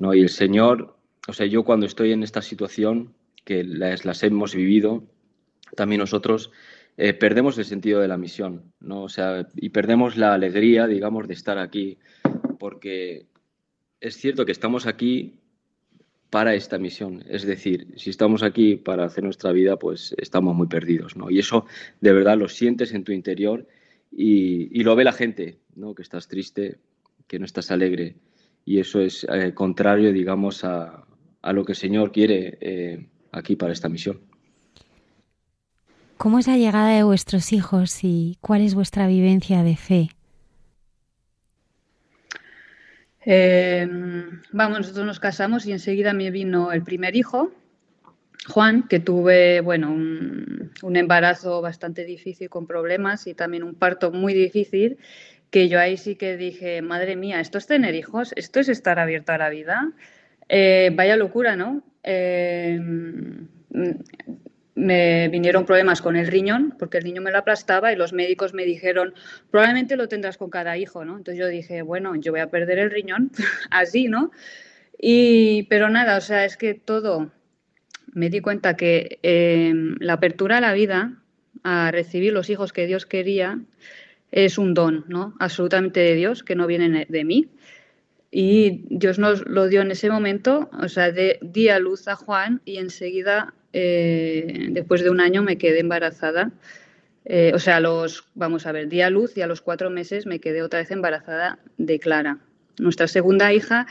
¿no? 0.00 0.12
Y 0.12 0.22
el 0.22 0.28
Señor, 0.28 0.96
o 1.28 1.32
sea, 1.32 1.46
yo 1.46 1.62
cuando 1.62 1.86
estoy 1.86 2.10
en 2.10 2.24
esta 2.24 2.42
situación, 2.42 3.14
que 3.44 3.64
las, 3.64 4.04
las 4.04 4.22
hemos 4.22 4.54
vivido, 4.54 5.04
también 5.76 6.00
nosotros, 6.00 6.50
eh, 6.96 7.14
perdemos 7.14 7.56
el 7.58 7.64
sentido 7.64 8.00
de 8.00 8.08
la 8.08 8.16
misión, 8.16 8.72
¿no? 8.80 9.04
O 9.04 9.08
sea, 9.08 9.48
y 9.56 9.70
perdemos 9.70 10.16
la 10.16 10.34
alegría, 10.34 10.86
digamos, 10.86 11.28
de 11.28 11.34
estar 11.34 11.58
aquí, 11.58 11.98
porque 12.58 13.26
es 14.00 14.16
cierto 14.16 14.44
que 14.44 14.52
estamos 14.52 14.86
aquí 14.86 15.40
para 16.30 16.54
esta 16.54 16.78
misión. 16.78 17.24
Es 17.28 17.44
decir, 17.44 17.88
si 17.96 18.10
estamos 18.10 18.42
aquí 18.42 18.76
para 18.76 19.04
hacer 19.04 19.24
nuestra 19.24 19.52
vida, 19.52 19.76
pues 19.76 20.14
estamos 20.18 20.54
muy 20.54 20.68
perdidos, 20.68 21.16
¿no? 21.16 21.30
Y 21.30 21.38
eso 21.38 21.66
de 22.00 22.12
verdad 22.12 22.38
lo 22.38 22.48
sientes 22.48 22.94
en 22.94 23.04
tu 23.04 23.12
interior 23.12 23.66
y, 24.12 24.82
lo 24.82 24.96
ve 24.96 25.04
la 25.04 25.12
gente, 25.12 25.58
¿no? 25.74 25.94
Que 25.94 26.02
estás 26.02 26.28
triste, 26.28 26.78
que 27.26 27.38
no 27.38 27.44
estás 27.44 27.70
alegre. 27.70 28.16
Y 28.64 28.78
eso 28.78 29.00
es 29.00 29.26
eh, 29.32 29.52
contrario, 29.54 30.12
digamos, 30.12 30.64
a, 30.64 31.06
lo 31.52 31.64
que 31.64 31.72
el 31.72 31.76
Señor 31.76 32.12
quiere 32.12 32.58
eh, 32.60 33.06
aquí 33.32 33.56
para 33.56 33.72
esta 33.72 33.88
misión. 33.88 34.20
¿Cómo 36.16 36.38
es 36.38 36.46
la 36.46 36.58
llegada 36.58 36.90
de 36.90 37.02
vuestros 37.02 37.52
hijos 37.52 38.04
y 38.04 38.36
cuál 38.40 38.60
es 38.60 38.74
vuestra 38.74 39.06
vivencia 39.06 39.62
de 39.62 39.76
fe? 39.76 40.08
Em, 43.22 44.42
vamos, 44.52 44.80
nosotros 44.80 45.06
nos 45.06 45.20
casamos 45.20 45.66
y 45.66 45.72
enseguida 45.72 46.12
me 46.12 46.30
vino 46.30 46.72
el 46.72 46.82
primer 46.82 47.16
hijo, 47.16 47.52
Juan, 48.48 48.88
que 48.88 49.00
tuve, 49.00 49.60
bueno, 49.60 49.90
un, 49.90 50.72
un, 50.82 50.96
embarazo 50.96 51.60
bastante 51.60 52.04
difícil 52.04 52.48
con 52.48 52.66
problemas 52.66 53.26
y 53.26 53.34
también 53.34 53.62
un 53.62 53.74
parto 53.74 54.10
muy 54.10 54.32
difícil, 54.32 54.98
que 55.50 55.68
yo 55.68 55.78
ahí 55.80 55.96
sí 55.96 56.16
que 56.16 56.36
dije, 56.36 56.80
madre 56.80 57.16
mía, 57.16 57.40
esto 57.40 57.58
es 57.58 57.66
tener 57.66 57.94
hijos, 57.94 58.32
esto 58.36 58.60
es 58.60 58.68
estar 58.68 58.98
abierto 58.98 59.32
a 59.32 59.38
la 59.38 59.50
vida. 59.50 59.92
Eh, 60.48 60.90
vaya 60.94 61.16
locura, 61.16 61.56
¿no? 61.56 61.82
Eh, 62.02 62.80
me 64.80 65.28
vinieron 65.28 65.66
problemas 65.66 66.00
con 66.00 66.16
el 66.16 66.26
riñón, 66.26 66.74
porque 66.78 66.98
el 66.98 67.04
niño 67.04 67.20
me 67.20 67.30
lo 67.30 67.38
aplastaba 67.38 67.92
y 67.92 67.96
los 67.96 68.12
médicos 68.12 68.54
me 68.54 68.64
dijeron, 68.64 69.14
probablemente 69.50 69.96
lo 69.96 70.08
tendrás 70.08 70.38
con 70.38 70.48
cada 70.48 70.78
hijo, 70.78 71.04
¿no? 71.04 71.18
Entonces 71.18 71.38
yo 71.38 71.48
dije, 71.48 71.82
bueno, 71.82 72.14
yo 72.16 72.32
voy 72.32 72.40
a 72.40 72.50
perder 72.50 72.78
el 72.78 72.90
riñón 72.90 73.30
así, 73.70 74.08
¿no? 74.08 74.30
Y, 74.98 75.64
pero 75.64 75.88
nada, 75.90 76.16
o 76.16 76.20
sea, 76.20 76.44
es 76.44 76.56
que 76.56 76.74
todo, 76.74 77.30
me 78.12 78.30
di 78.30 78.40
cuenta 78.40 78.76
que 78.76 79.18
em, 79.22 79.96
la 80.00 80.14
apertura 80.14 80.58
a 80.58 80.60
la 80.60 80.72
vida, 80.72 81.16
a 81.62 81.90
recibir 81.90 82.32
los 82.32 82.48
hijos 82.48 82.72
que 82.72 82.86
Dios 82.86 83.06
quería, 83.06 83.60
es 84.30 84.58
un 84.58 84.74
don, 84.74 85.04
¿no? 85.08 85.34
Absolutamente 85.40 86.00
de 86.00 86.14
Dios, 86.14 86.42
que 86.42 86.54
no 86.54 86.66
viene 86.66 87.06
de 87.08 87.24
mí. 87.24 87.48
Y 88.30 88.84
Dios 88.88 89.18
nos 89.18 89.46
lo 89.46 89.66
dio 89.66 89.80
en 89.82 89.90
ese 89.90 90.08
momento, 90.08 90.70
o 90.80 90.88
sea, 90.88 91.10
de, 91.10 91.38
di 91.42 91.68
a 91.68 91.80
luz 91.80 92.06
a 92.06 92.14
Juan 92.14 92.60
y 92.64 92.76
enseguida, 92.78 93.54
eh, 93.72 94.68
después 94.70 95.02
de 95.02 95.10
un 95.10 95.20
año, 95.20 95.42
me 95.42 95.58
quedé 95.58 95.80
embarazada. 95.80 96.52
Eh, 97.24 97.52
o 97.54 97.58
sea, 97.58 97.80
los, 97.80 98.24
vamos 98.34 98.66
a 98.66 98.72
ver, 98.72 98.88
di 98.88 99.00
a 99.02 99.10
luz 99.10 99.36
y 99.36 99.42
a 99.42 99.46
los 99.46 99.60
cuatro 99.60 99.90
meses 99.90 100.26
me 100.26 100.38
quedé 100.38 100.62
otra 100.62 100.80
vez 100.80 100.90
embarazada 100.90 101.58
de 101.76 101.98
Clara, 101.98 102.38
nuestra 102.78 103.08
segunda 103.08 103.52
hija, 103.52 103.86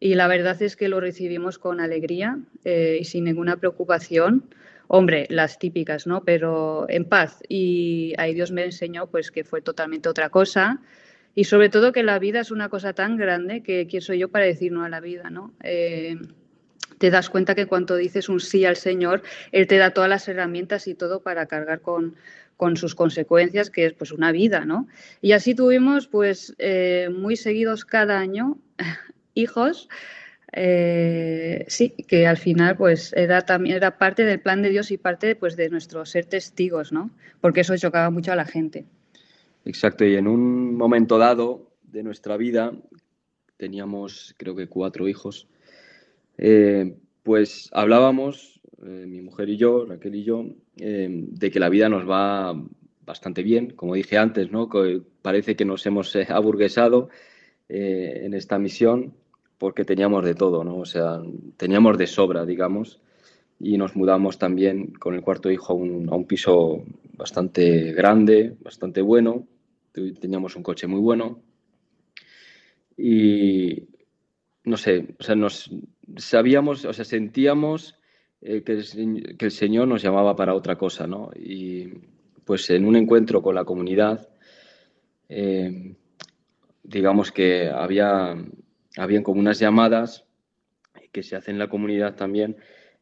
y 0.00 0.14
la 0.14 0.26
verdad 0.26 0.60
es 0.62 0.74
que 0.74 0.88
lo 0.88 0.98
recibimos 0.98 1.58
con 1.58 1.78
alegría 1.78 2.38
eh, 2.64 2.98
y 3.00 3.04
sin 3.04 3.24
ninguna 3.24 3.56
preocupación. 3.56 4.42
Hombre, 4.88 5.26
las 5.30 5.58
típicas, 5.58 6.06
¿no? 6.06 6.24
Pero 6.24 6.86
en 6.88 7.04
paz. 7.04 7.38
Y 7.48 8.12
ahí 8.18 8.34
Dios 8.34 8.50
me 8.50 8.64
enseñó 8.64 9.06
pues 9.06 9.30
que 9.30 9.44
fue 9.44 9.62
totalmente 9.62 10.08
otra 10.08 10.28
cosa 10.28 10.80
y 11.34 11.44
sobre 11.44 11.68
todo 11.68 11.92
que 11.92 12.02
la 12.02 12.18
vida 12.18 12.40
es 12.40 12.50
una 12.50 12.68
cosa 12.68 12.92
tan 12.92 13.16
grande 13.16 13.62
que 13.62 13.86
quién 13.86 14.02
soy 14.02 14.18
yo 14.18 14.28
para 14.28 14.44
decir 14.44 14.72
no 14.72 14.84
a 14.84 14.88
la 14.88 15.00
vida, 15.00 15.30
¿no? 15.30 15.52
Eh, 15.62 16.16
te 16.98 17.10
das 17.10 17.30
cuenta 17.30 17.54
que 17.54 17.66
cuando 17.66 17.96
dices 17.96 18.28
un 18.28 18.38
sí 18.38 18.64
al 18.64 18.76
Señor, 18.76 19.22
Él 19.50 19.66
te 19.66 19.76
da 19.76 19.90
todas 19.90 20.08
las 20.08 20.28
herramientas 20.28 20.86
y 20.86 20.94
todo 20.94 21.20
para 21.20 21.46
cargar 21.46 21.80
con, 21.80 22.14
con 22.56 22.76
sus 22.76 22.94
consecuencias, 22.94 23.70
que 23.70 23.86
es 23.86 23.92
pues 23.92 24.12
una 24.12 24.30
vida, 24.30 24.64
¿no? 24.64 24.86
Y 25.20 25.32
así 25.32 25.54
tuvimos 25.54 26.06
pues 26.06 26.54
eh, 26.58 27.08
muy 27.12 27.36
seguidos 27.36 27.84
cada 27.84 28.18
año 28.18 28.58
hijos, 29.34 29.88
eh, 30.52 31.64
sí, 31.68 31.90
que 32.06 32.26
al 32.26 32.36
final 32.36 32.76
pues 32.76 33.12
era 33.14 33.40
también 33.40 33.76
era 33.76 33.96
parte 33.96 34.24
del 34.24 34.38
plan 34.38 34.62
de 34.62 34.68
Dios 34.68 34.90
y 34.90 34.98
parte 34.98 35.34
pues 35.34 35.56
de 35.56 35.70
nuestro 35.70 36.04
ser 36.04 36.26
testigos, 36.26 36.92
¿no? 36.92 37.10
Porque 37.40 37.62
eso 37.62 37.76
chocaba 37.76 38.10
mucho 38.10 38.32
a 38.32 38.36
la 38.36 38.44
gente. 38.44 38.84
Exacto, 39.64 40.04
y 40.04 40.16
en 40.16 40.26
un 40.26 40.74
momento 40.74 41.18
dado 41.18 41.70
de 41.82 42.02
nuestra 42.02 42.36
vida, 42.36 42.72
teníamos 43.56 44.34
creo 44.36 44.56
que 44.56 44.66
cuatro 44.66 45.08
hijos, 45.08 45.46
eh, 46.36 46.96
pues 47.22 47.70
hablábamos, 47.72 48.60
eh, 48.84 49.04
mi 49.06 49.20
mujer 49.20 49.48
y 49.48 49.56
yo, 49.56 49.84
Raquel 49.86 50.16
y 50.16 50.24
yo, 50.24 50.46
eh, 50.78 51.08
de 51.08 51.50
que 51.50 51.60
la 51.60 51.68
vida 51.68 51.88
nos 51.88 52.08
va 52.08 52.60
bastante 53.06 53.44
bien, 53.44 53.70
como 53.70 53.94
dije 53.94 54.18
antes, 54.18 54.50
¿no? 54.50 54.68
Parece 55.22 55.54
que 55.54 55.64
nos 55.64 55.86
hemos 55.86 56.14
aburguesado 56.28 57.08
en 57.68 58.34
esta 58.34 58.58
misión 58.58 59.14
porque 59.58 59.84
teníamos 59.84 60.24
de 60.24 60.34
todo, 60.34 60.64
¿no? 60.64 60.78
O 60.78 60.84
sea, 60.84 61.20
teníamos 61.56 61.98
de 61.98 62.06
sobra, 62.06 62.44
digamos, 62.44 63.00
y 63.60 63.76
nos 63.76 63.94
mudamos 63.94 64.38
también 64.38 64.92
con 64.92 65.14
el 65.14 65.22
cuarto 65.22 65.50
hijo 65.50 65.72
a 65.72 65.76
un 65.76 66.24
piso 66.26 66.84
bastante 67.16 67.92
grande, 67.92 68.56
bastante 68.60 69.02
bueno, 69.02 69.46
teníamos 69.92 70.56
un 70.56 70.62
coche 70.62 70.86
muy 70.86 71.00
bueno 71.00 71.42
y 72.96 73.88
no 74.64 74.76
sé, 74.76 75.14
o 75.18 75.22
sea, 75.22 75.34
nos 75.34 75.70
sabíamos, 76.16 76.84
o 76.84 76.92
sea, 76.92 77.04
sentíamos 77.04 77.96
eh, 78.40 78.62
que, 78.62 78.72
el, 78.72 79.36
que, 79.36 79.44
el, 79.46 79.50
Señor 79.50 79.88
nos 79.88 80.02
llamaba 80.02 80.36
para 80.36 80.54
otra 80.54 80.76
cosa, 80.76 81.06
¿no? 81.06 81.30
Y 81.34 81.88
pues 82.44 82.68
en 82.70 82.84
un 82.84 82.96
encuentro 82.96 83.42
con 83.42 83.54
la 83.54 83.64
comunidad, 83.64 84.28
eh, 85.28 85.94
digamos 86.82 87.32
que 87.32 87.68
había, 87.68 88.36
habían 88.96 89.22
como 89.22 89.40
unas 89.40 89.58
llamadas 89.58 90.24
que 91.10 91.22
se 91.22 91.36
hacen 91.36 91.56
en 91.56 91.58
la 91.58 91.68
comunidad 91.68 92.14
también 92.16 92.56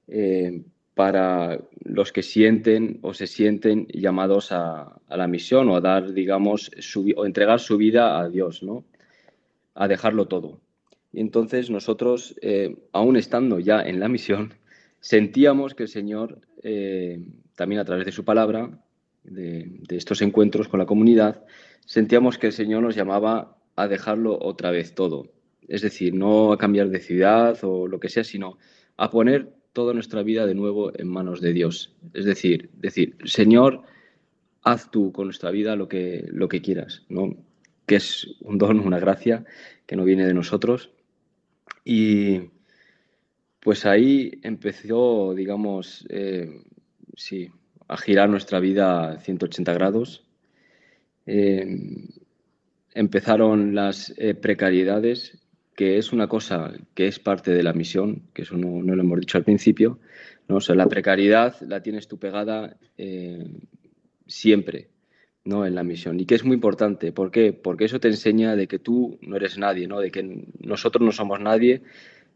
eh, 0.09 0.63
para 0.95 1.61
los 1.85 2.13
que 2.13 2.23
sienten 2.23 2.99
o 3.03 3.15
se 3.15 3.27
sienten 3.27 3.87
llamados 3.89 4.53
a, 4.53 5.01
la 5.09 5.27
misión 5.27 5.69
o 5.69 5.77
a 5.77 5.81
dar, 5.81 6.13
digamos, 6.13 6.71
o 7.17 7.27
entregar 7.27 7.61
su 7.61 7.77
vida 7.77 8.21
a 8.21 8.29
Dios, 8.29 8.63
¿no? 8.63 8.85
A 9.75 9.89
dejarlo 9.89 10.27
todo. 10.27 10.61
Y 11.13 11.21
entonces 11.21 11.71
nosotros, 11.71 12.37
eh, 12.43 12.77
aún 12.93 13.17
estando 13.17 13.59
ya 13.59 13.83
en 13.83 14.01
la 14.01 14.09
misión, 14.09 14.55
sentíamos 15.01 15.75
que 15.75 15.85
el 15.85 15.89
Señor, 15.89 16.41
eh, 16.63 17.25
también 17.57 17.81
a 17.81 17.85
través 17.85 18.05
de 18.05 18.13
su 18.13 18.25
palabra, 18.25 18.71
de, 19.25 19.67
de 19.89 19.97
estos 19.97 20.23
encuentros 20.23 20.69
con 20.69 20.81
la 20.81 20.87
comunidad, 20.87 21.45
sentíamos 21.87 22.39
que 22.39 22.49
el 22.49 22.53
Señor 22.53 22.83
nos 22.83 22.97
llamaba 22.97 23.57
a 23.77 23.89
dejarlo 23.89 24.39
otra 24.41 24.71
vez 24.71 24.95
todo. 24.95 25.29
Es 25.69 25.83
decir, 25.83 26.15
no 26.15 26.53
a 26.53 26.59
cambiar 26.59 26.89
de 26.89 27.01
ciudad 27.01 27.57
o 27.63 27.87
lo 27.87 28.01
que 28.01 28.09
sea, 28.09 28.25
sino 28.25 28.59
a 28.97 29.11
poner 29.11 29.60
toda 29.73 29.95
nuestra 29.95 30.23
vida 30.23 30.47
de 30.47 30.55
nuevo 30.55 30.93
en 30.99 31.09
manos 31.09 31.41
de 31.41 31.53
Dios. 31.53 31.95
Es 32.15 32.25
decir, 32.25 32.71
decir, 32.75 33.17
Señor, 33.25 33.83
haz 34.63 34.91
tú 34.91 35.13
con 35.13 35.27
nuestra 35.27 35.51
vida 35.51 35.77
lo 35.77 35.89
que, 35.89 36.27
lo 36.31 36.49
que 36.49 36.61
quieras, 36.61 37.05
¿no? 37.09 37.37
que 37.87 37.97
es 37.97 38.37
un 38.43 38.57
don, 38.57 38.79
una 38.79 39.01
gracia 39.01 39.45
que 39.85 39.97
no 39.97 40.05
viene 40.05 40.25
de 40.25 40.33
nosotros. 40.33 40.91
Y 41.85 42.51
pues 43.59 43.85
ahí 43.85 44.39
empezó, 44.43 45.35
digamos, 45.35 46.07
eh, 46.09 46.63
sí, 47.17 47.51
a 47.89 47.97
girar 47.97 48.31
nuestra 48.31 48.61
vida 48.61 49.19
180 49.19 49.73
grados. 49.75 50.25
Eh, 51.27 51.67
empezaron 52.95 53.75
las 53.75 54.15
eh, 54.17 54.35
precariedades 54.35 55.40
que 55.81 55.97
es 55.97 56.13
una 56.13 56.27
cosa 56.27 56.75
que 56.93 57.07
es 57.07 57.19
parte 57.19 57.53
de 57.53 57.63
la 57.63 57.73
misión, 57.73 58.25
que 58.35 58.43
eso 58.43 58.55
no, 58.55 58.83
lo 58.83 59.01
hemos 59.01 59.19
dicho 59.19 59.39
al 59.39 59.45
principio, 59.45 59.99
¿no? 60.47 60.57
O 60.57 60.61
sea, 60.61 60.75
la 60.75 60.85
precariedad 60.89 61.59
la 61.63 61.83
tienes 61.83 62.07
tú 62.07 62.19
pegada 62.19 62.77
eh, 62.99 63.49
siempre, 64.27 64.91
¿no? 65.43 65.65
En 65.65 65.75
la 65.75 65.83
misión. 65.83 66.21
Y 66.21 66.27
que 66.27 66.35
es 66.35 66.45
muy 66.45 66.53
importante. 66.53 67.13
¿Por 67.13 67.31
qué? 67.31 67.55
Porque 67.55 67.87
eso 67.87 67.99
te 67.99 68.09
enseña 68.09 68.57
de 68.57 68.69
que 68.69 68.79
tú 68.79 69.19
no 69.23 69.37
eres 69.37 69.57
nadie, 69.57 69.89
¿no? 69.89 70.01
De 70.01 70.11
que 70.11 70.45
nosotros 70.59 71.03
no 71.03 71.13
somos 71.13 71.41
nadie, 71.41 71.81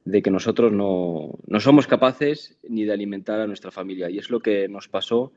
de 0.07 0.22
que 0.22 0.30
nosotros 0.30 0.72
no, 0.72 1.38
no 1.46 1.61
somos 1.61 1.87
capaces 1.87 2.57
ni 2.66 2.85
de 2.87 2.94
alimentar 2.94 3.40
a 3.40 3.46
nuestra 3.46 3.70
familia. 3.70 4.09
Y 4.09 4.16
es 4.16 4.30
lo 4.30 4.40
que 4.40 4.68
nos 4.68 4.88
pasó 4.88 5.33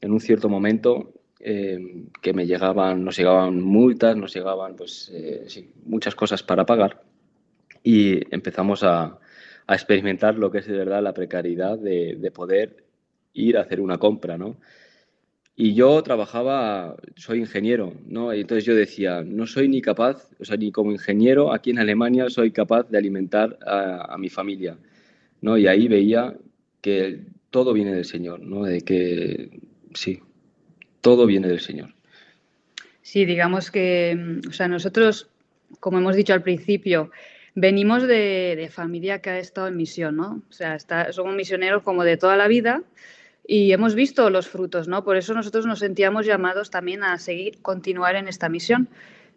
en 0.00 0.12
un 0.12 0.20
cierto 0.20 0.48
momento 0.48 1.14
eh, 1.40 2.04
que 2.22 2.32
me 2.32 2.46
llegaban, 2.46 3.02
nos 3.02 3.16
llegaban 3.16 3.60
multas, 3.60 4.16
nos 4.16 4.32
llegaban 4.32 4.76
pues, 4.76 5.10
eh, 5.12 5.48
muchas 5.84 6.14
cosas 6.14 6.44
para 6.44 6.64
pagar 6.64 7.09
y 7.82 8.34
empezamos 8.34 8.82
a, 8.82 9.16
experimentar 9.72 10.36
lo 10.36 10.50
que 10.50 10.58
es 10.58 10.66
de 10.66 10.76
verdad 10.76 11.00
la 11.00 11.14
precariedad 11.14 11.78
de, 11.78 12.32
poder 12.34 12.82
ir 13.34 13.56
a 13.56 13.60
hacer 13.60 13.80
una 13.80 13.98
compra, 13.98 14.36
¿no? 14.36 14.56
Y 15.54 15.74
yo 15.74 16.02
trabajaba, 16.02 16.96
soy 17.14 17.38
ingeniero, 17.38 17.94
¿no? 18.08 18.34
Y 18.34 18.40
entonces 18.40 18.64
yo 18.64 18.74
decía, 18.74 19.22
no 19.22 19.46
soy 19.46 19.68
ni 19.68 19.80
capaz, 19.80 20.28
o 20.40 20.44
sea, 20.44 20.56
ni 20.56 20.72
como 20.72 20.90
ingeniero 20.90 21.52
aquí 21.52 21.70
en 21.70 21.78
Alemania 21.78 22.30
soy 22.30 22.50
capaz 22.50 22.88
de 22.90 22.98
alimentar 22.98 23.60
a, 23.64 24.16
mi 24.18 24.28
familia, 24.28 24.76
¿no? 25.40 25.56
Y 25.56 25.68
ahí 25.68 25.86
veía 25.86 26.34
que 26.80 27.20
todo 27.50 27.72
viene 27.72 27.94
del 27.94 28.06
Señor, 28.06 28.40
¿no? 28.40 28.64
De 28.64 28.80
que, 28.80 29.60
sí, 29.94 30.20
todo 31.00 31.26
viene 31.26 31.46
del 31.46 31.60
Señor. 31.60 31.94
Sí, 33.02 33.24
digamos 33.24 33.70
que, 33.70 34.40
o 34.48 34.52
sea, 34.52 34.66
nosotros, 34.66 35.28
como 35.78 35.98
hemos 35.98 36.16
dicho 36.16 36.32
al 36.32 36.42
principio, 36.42 37.12
venimos 37.54 38.06
de, 38.06 38.68
familia 38.72 39.20
que 39.20 39.30
ha 39.30 39.38
estado 39.38 39.68
en 39.68 39.76
misión, 39.76 40.16
¿no? 40.16 40.42
O 40.48 40.52
sea, 40.52 40.78
somos 41.12 41.34
misioneros 41.34 41.82
como 41.82 42.04
de 42.04 42.16
toda 42.16 42.36
la 42.36 42.48
vida 42.48 42.82
y 43.46 43.72
hemos 43.72 43.94
visto 43.94 44.30
los 44.30 44.48
frutos, 44.48 44.88
¿no? 44.88 45.04
Por 45.04 45.16
eso 45.16 45.34
nosotros 45.34 45.66
nos 45.66 45.80
sentíamos 45.80 46.26
llamados 46.26 46.70
también 46.70 47.02
a 47.02 47.18
seguir, 47.18 47.60
continuar 47.62 48.16
en 48.16 48.28
esta 48.28 48.48
misión, 48.48 48.88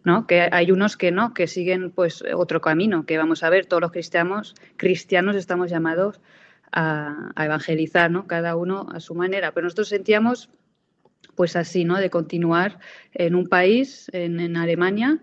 ¿no? 0.04 0.26
Que 0.26 0.48
hay 0.52 0.70
unos 0.70 0.96
que 0.96 1.10
no, 1.10 1.34
que 1.34 1.46
siguen 1.46 1.90
pues 1.90 2.22
otro 2.34 2.60
camino, 2.60 3.06
que 3.06 3.18
vamos 3.18 3.42
a 3.42 3.50
ver, 3.50 3.66
todos 3.66 3.80
los 3.80 3.92
cristianos, 3.92 4.54
cristianos 4.76 5.36
estamos 5.36 5.70
llamados 5.70 6.20
a, 6.70 7.32
evangelizar, 7.36 8.10
¿no? 8.10 8.26
Cada 8.26 8.56
uno 8.56 8.86
a 8.92 9.00
su 9.00 9.14
manera, 9.14 9.52
pero 9.52 9.64
nosotros 9.64 9.88
sentíamos 9.88 10.50
pues 11.34 11.56
así, 11.56 11.84
¿no? 11.84 11.98
De 11.98 12.10
continuar 12.10 12.78
en 13.12 13.34
un 13.34 13.48
país, 13.48 14.08
en, 14.12 14.38
en 14.38 14.56
Alemania, 14.56 15.20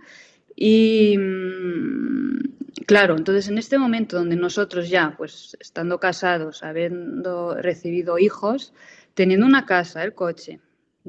y 0.56 1.18
mm, 1.18 2.84
claro, 2.86 3.16
entonces 3.18 3.48
en 3.48 3.58
este 3.58 3.78
momento 3.78 4.18
donde 4.18 4.36
nosotros 4.36 4.90
ya, 4.90 5.16
pues 5.18 5.58
estando 5.60 6.00
casados, 6.00 6.64
habiendo 6.64 7.56
recibido 7.56 8.20
hijos, 8.20 8.74
teniendo 9.14 9.46
una 9.46 9.66
casa, 9.66 10.04
el 10.04 10.14
coche, 10.14 10.60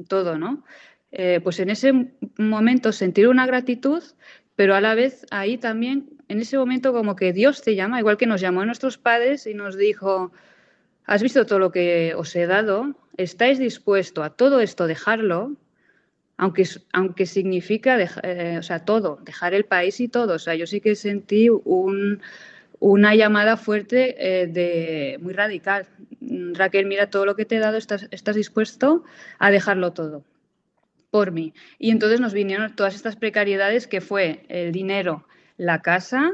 todo, 0.07 0.37
¿no? 0.37 0.63
Eh, 1.11 1.39
pues 1.43 1.59
en 1.59 1.69
ese 1.69 2.13
momento 2.37 2.91
sentir 2.91 3.27
una 3.27 3.45
gratitud, 3.45 4.03
pero 4.55 4.75
a 4.75 4.81
la 4.81 4.95
vez 4.95 5.25
ahí 5.31 5.57
también, 5.57 6.17
en 6.27 6.39
ese 6.39 6.57
momento 6.57 6.93
como 6.93 7.15
que 7.15 7.33
Dios 7.33 7.61
te 7.61 7.75
llama, 7.75 7.99
igual 7.99 8.17
que 8.17 8.25
nos 8.25 8.41
llamó 8.41 8.61
a 8.61 8.65
nuestros 8.65 8.97
padres 8.97 9.45
y 9.45 9.53
nos 9.53 9.77
dijo, 9.77 10.31
has 11.05 11.21
visto 11.21 11.45
todo 11.45 11.59
lo 11.59 11.71
que 11.71 12.13
os 12.15 12.35
he 12.35 12.47
dado, 12.47 12.95
estáis 13.17 13.59
dispuesto 13.59 14.23
a 14.23 14.31
todo 14.31 14.59
esto 14.59 14.87
dejarlo, 14.87 15.55
aunque, 16.43 16.65
aunque 16.91 17.25
significa 17.25 17.97
eh, 18.01 18.57
o 18.59 18.63
sea, 18.63 18.83
todo, 18.83 19.17
dejar 19.23 19.53
el 19.53 19.63
país 19.63 20.01
y 20.01 20.09
todo. 20.09 20.33
O 20.33 20.39
sea, 20.39 20.55
yo 20.55 20.67
sí 20.67 20.81
que 20.81 20.93
sentí 20.95 21.47
un, 21.47 22.21
una 22.79 23.15
llamada 23.15 23.55
fuerte 23.55 24.15
eh, 24.19 24.47
de 24.47 25.17
muy 25.21 25.31
radical. 25.31 25.87
Raquel, 26.19 26.85
mira 26.85 27.09
todo 27.09 27.25
lo 27.25 27.37
que 27.37 27.45
te 27.45 27.55
he 27.55 27.59
dado, 27.59 27.77
estás, 27.77 28.07
estás 28.11 28.35
dispuesto 28.35 29.05
a 29.39 29.51
dejarlo 29.51 29.93
todo 29.93 30.25
por 31.11 31.31
mí. 31.31 31.53
Y 31.79 31.91
entonces 31.91 32.19
nos 32.19 32.33
vinieron 32.33 32.75
todas 32.75 32.93
estas 32.93 33.15
precariedades 33.15 33.87
que 33.87 34.01
fue 34.01 34.43
el 34.49 34.73
dinero, 34.73 35.25
la 35.55 35.81
casa, 35.81 36.33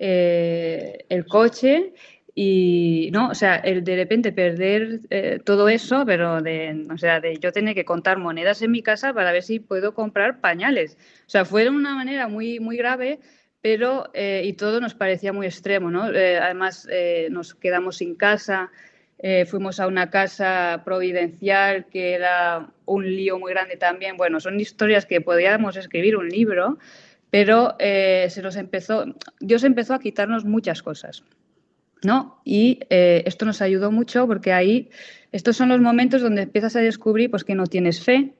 eh, 0.00 1.04
el 1.08 1.24
coche 1.24 1.94
y 2.38 3.08
no, 3.14 3.30
o 3.30 3.34
sea, 3.34 3.56
el 3.56 3.82
de 3.82 3.96
repente 3.96 4.30
perder 4.30 5.00
eh, 5.08 5.40
todo 5.42 5.70
eso, 5.70 6.04
pero 6.04 6.42
de, 6.42 6.86
o 6.92 6.98
sea, 6.98 7.18
de 7.18 7.38
yo 7.38 7.50
tener 7.50 7.74
que 7.74 7.86
contar 7.86 8.18
monedas 8.18 8.60
en 8.60 8.72
mi 8.72 8.82
casa 8.82 9.14
para 9.14 9.32
ver 9.32 9.42
si 9.42 9.58
puedo 9.58 9.94
comprar 9.94 10.42
pañales. 10.42 10.98
O 11.26 11.30
sea, 11.30 11.46
fue 11.46 11.62
de 11.62 11.70
una 11.70 11.94
manera 11.94 12.28
muy, 12.28 12.60
muy 12.60 12.76
grave, 12.76 13.20
pero 13.62 14.10
eh, 14.12 14.42
y 14.44 14.52
todo 14.52 14.82
nos 14.82 14.94
parecía 14.94 15.32
muy 15.32 15.46
extremo, 15.46 15.90
¿no? 15.90 16.12
Eh, 16.12 16.36
además, 16.36 16.86
nos 17.30 17.54
quedamos 17.54 17.96
sin 17.96 18.14
casa, 18.14 18.70
fuimos 19.46 19.80
a 19.80 19.86
una 19.86 20.10
casa 20.10 20.82
providencial 20.84 21.86
que 21.86 22.12
era 22.12 22.68
un 22.84 23.06
lío 23.06 23.38
muy 23.38 23.52
grande 23.52 23.78
también. 23.78 24.18
Bueno, 24.18 24.40
son 24.40 24.60
historias 24.60 25.06
que 25.06 25.22
podíamos 25.22 25.78
escribir 25.78 26.18
un 26.18 26.28
libro, 26.28 26.76
pero 27.30 27.76
se 27.78 28.40
nos 28.42 28.56
empezó, 28.56 29.06
Dios 29.40 29.64
empezó 29.64 29.94
a 29.94 30.00
quitarnos 30.00 30.44
muchas 30.44 30.82
cosas. 30.82 31.24
¿No? 32.02 32.40
Y 32.44 32.80
eh, 32.90 33.22
esto 33.26 33.44
nos 33.44 33.62
ayudó 33.62 33.90
mucho 33.90 34.26
porque 34.26 34.52
ahí, 34.52 34.90
estos 35.32 35.56
son 35.56 35.68
los 35.68 35.80
momentos 35.80 36.22
donde 36.22 36.42
empiezas 36.42 36.76
a 36.76 36.80
descubrir 36.80 37.30
pues, 37.30 37.44
que 37.44 37.54
no 37.54 37.66
tienes 37.66 38.02
fe, 38.02 38.34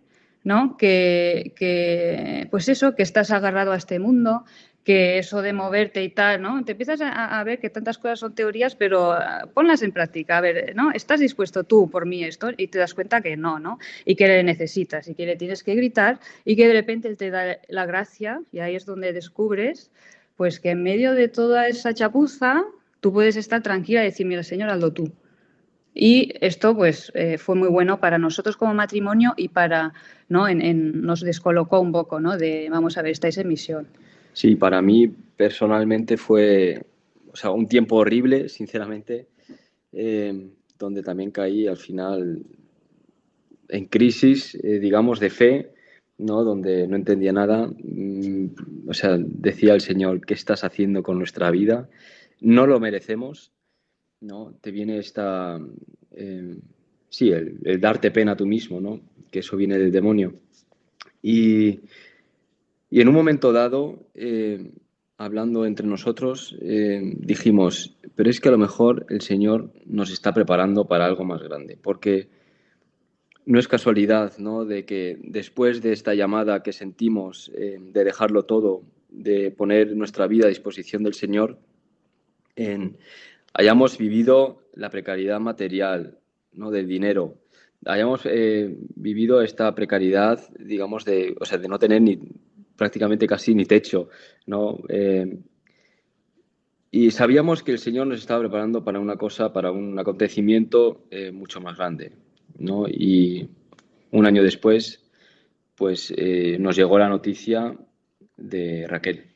¿no? 0.45 0.77
Que, 0.77 2.47
pues 2.51 2.69
eso, 2.69 2.95
que 2.95 3.03
estás 3.03 3.31
agarrado 3.31 3.73
a 3.73 3.77
este 3.77 3.99
mundo, 3.99 4.45
que 4.85 5.19
eso 5.19 5.43
de 5.43 5.53
moverte 5.53 6.05
y 6.05 6.11
tal, 6.11 6.41
¿no? 6.41 6.65
Te 6.65 6.73
empiezas 6.73 7.01
a, 7.03 7.43
ver 7.43 7.59
que 7.59 7.71
tantas 7.71 7.99
cosas 7.99 8.21
son 8.21 8.37
teorías, 8.37 8.77
pero 8.77 9.11
ah, 9.11 9.49
ponlas 9.53 9.83
en 9.83 9.91
práctica. 9.91 10.39
A 10.39 10.41
ver, 10.41 10.77
¿no? 10.77 10.93
¿Estás 10.93 11.19
dispuesto 11.19 11.65
tú 11.65 11.91
por 11.91 12.07
mí 12.07 12.23
esto? 12.23 12.51
Y 12.57 12.69
te 12.69 12.79
das 12.79 12.95
cuenta 12.95 13.21
que 13.21 13.37
no, 13.37 13.59
¿no? 13.59 13.79
Y 14.05 14.15
que 14.15 14.29
le 14.29 14.45
necesitas 14.45 15.09
y 15.09 15.17
que 15.17 15.27
le 15.27 15.35
tienes 15.35 15.65
que 15.65 15.75
gritar 15.75 16.21
y 16.45 16.55
que 16.55 16.69
de 16.69 16.75
repente 16.75 17.09
él 17.09 17.17
te 17.17 17.31
da 17.31 17.59
la 17.67 17.87
gracia 17.87 18.41
y 18.53 18.61
ahí 18.61 18.77
es 18.77 18.87
donde 18.87 19.13
descubres 19.13 19.91
pues 20.37 20.61
que 20.61 20.71
en 20.71 20.83
medio 20.83 21.15
de 21.15 21.29
toda 21.29 21.67
esa 21.67 21.95
chapuza 21.95 22.63
tú 23.01 23.13
puedes 23.13 23.37
estar 23.37 23.63
tranquila 23.63 24.03
y 24.03 24.07
decir, 24.07 24.27
mira, 24.27 24.43
Señor, 24.43 24.71
hazlo 24.71 24.93
tú. 24.93 25.13
Y 25.99 26.35
esto 26.43 26.77
pues 26.77 27.11
eh, 27.15 27.39
fue 27.39 27.55
muy 27.55 27.69
bueno 27.69 28.01
para 28.01 28.19
nosotros 28.19 28.59
como 28.59 28.75
matrimonio 28.75 29.33
y 29.37 29.49
para, 29.49 29.95
¿no? 30.29 30.47
En, 30.47 31.01
nos 31.01 31.23
descolocó 31.23 31.81
un 31.81 31.91
poco, 31.91 32.21
¿no? 32.21 32.37
De, 32.37 32.69
vamos 32.71 32.99
a 32.99 33.03
ver, 33.03 33.13
estáis 33.13 33.39
en 33.39 33.49
misión. 33.49 33.87
Sí, 34.35 34.57
para 34.57 34.83
mí 34.83 35.09
personalmente 35.09 36.19
fue, 36.19 36.85
o 37.33 37.37
sea, 37.37 37.51
un 37.51 37.67
tiempo 37.67 37.97
horrible, 37.97 38.51
sinceramente, 38.51 39.29
eh, 39.93 40.51
donde 40.79 41.03
también 41.03 41.31
caí 41.31 41.67
al 41.67 41.79
final 41.79 42.43
en 43.71 43.87
crisis, 43.87 44.55
eh, 44.63 44.79
digamos, 44.79 45.19
de 45.19 45.31
fe, 45.31 45.71
¿no? 46.19 46.45
Donde 46.45 46.87
no 46.87 46.97
entendía 46.97 47.33
nada. 47.33 47.67
Mm, 47.67 48.49
o 48.87 48.93
sea, 48.93 49.17
decía 49.19 49.73
el 49.73 49.81
Señor, 49.81 50.21
¿qué 50.27 50.35
estás 50.35 50.65
haciendo 50.65 51.03
con 51.03 51.19
nuestra 51.19 51.51
vida? 51.51 51.89
No 52.41 52.67
lo 52.67 52.81
merecemos, 52.81 53.53
¿no? 54.21 54.55
Te 54.61 54.71
viene 54.71 54.99
esta, 54.99 55.61
eh, 56.13 56.57
sí, 57.09 57.31
el, 57.31 57.81
darte 57.81 58.11
pena 58.11 58.33
a 58.33 58.37
tú 58.37 58.47
mismo, 58.47 58.81
¿no? 58.81 59.01
Que 59.31 59.41
eso 59.41 59.57
viene 59.57 59.79
del 59.79 59.93
demonio. 59.93 60.35
Y, 61.23 61.81
en 62.91 63.09
un 63.09 63.15
momento 63.15 63.53
dado, 63.53 64.07
eh, 64.15 64.71
hablando 65.19 65.67
entre 65.67 65.87
nosotros, 65.87 66.57
eh, 66.61 67.01
dijimos, 67.19 67.97
pero 68.15 68.31
es 68.31 68.41
que 68.41 68.49
a 68.49 68.53
lo 68.53 68.59
mejor 68.59 69.07
el 69.11 69.21
Señor 69.21 69.73
nos 69.85 70.11
está 70.11 70.33
preparando 70.33 70.87
para 70.87 71.05
algo 71.05 71.25
más 71.25 71.43
grande, 71.43 71.79
porque 71.81 72.29
no 73.45 73.59
es 73.59 73.69
casualidad, 73.69 74.39
¿no? 74.39 74.65
De 74.65 74.85
que 74.85 75.19
después 75.23 75.83
de 75.83 75.93
esta 75.93 76.15
llamada 76.15 76.63
que 76.63 76.73
sentimos 76.73 77.53
de 77.55 78.05
dejarlo 78.05 78.45
todo, 78.45 78.83
de 79.09 79.51
poner 79.53 79.95
nuestra 79.95 80.27
vida 80.27 80.47
a 80.47 80.49
disposición 80.49 81.05
del 81.05 81.15
Señor, 81.15 81.59
hayamos 83.53 83.99
vivido 83.99 84.63
la 84.75 84.91
precariedad 84.91 85.41
material, 85.41 86.19
¿no? 86.53 86.71
del 86.71 86.87
dinero, 86.87 87.37
hayamos 87.85 88.23
eh, 88.25 88.77
vivido 88.95 89.43
esta 89.43 89.75
precariedad, 89.75 90.41
digamos, 90.59 91.05
de, 91.05 91.37
o 91.41 91.45
sea, 91.45 91.59
de 91.59 91.69
no 91.69 91.79
tener 91.79 92.03
ni 92.03 92.19
prácticamente 92.77 93.27
casi 93.27 93.55
ni 93.55 93.65
techo, 93.65 94.09
¿no? 94.47 94.79
Eh, 94.89 95.39
y 96.91 97.11
sabíamos 97.11 97.63
que 97.63 97.73
el 97.73 97.79
Señor 97.79 98.07
nos 98.07 98.21
estaba 98.21 98.41
preparando 98.41 98.85
para 98.85 99.01
una 99.01 99.17
cosa, 99.17 99.53
para 99.53 99.71
un 99.71 99.99
acontecimiento 99.99 101.07
eh, 101.11 101.31
mucho 101.31 101.61
más 101.61 101.77
grande, 101.77 102.13
¿no? 102.59 102.87
Y 102.89 103.49
un 104.13 104.27
año 104.27 104.43
después, 104.43 105.03
pues 105.75 106.15
nos 106.59 106.75
llegó 106.75 106.99
la 106.99 107.09
noticia 107.09 107.77
de 108.37 108.87
Raquel. 108.89 109.36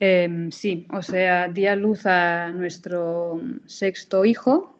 Em, 0.00 0.50
sí, 0.50 0.86
o 0.90 1.02
sea, 1.02 1.48
di 1.48 1.66
a 1.66 1.76
luz 1.76 2.06
a 2.06 2.50
nuestro 2.50 3.40
sexto 3.66 4.24
hijo 4.24 4.76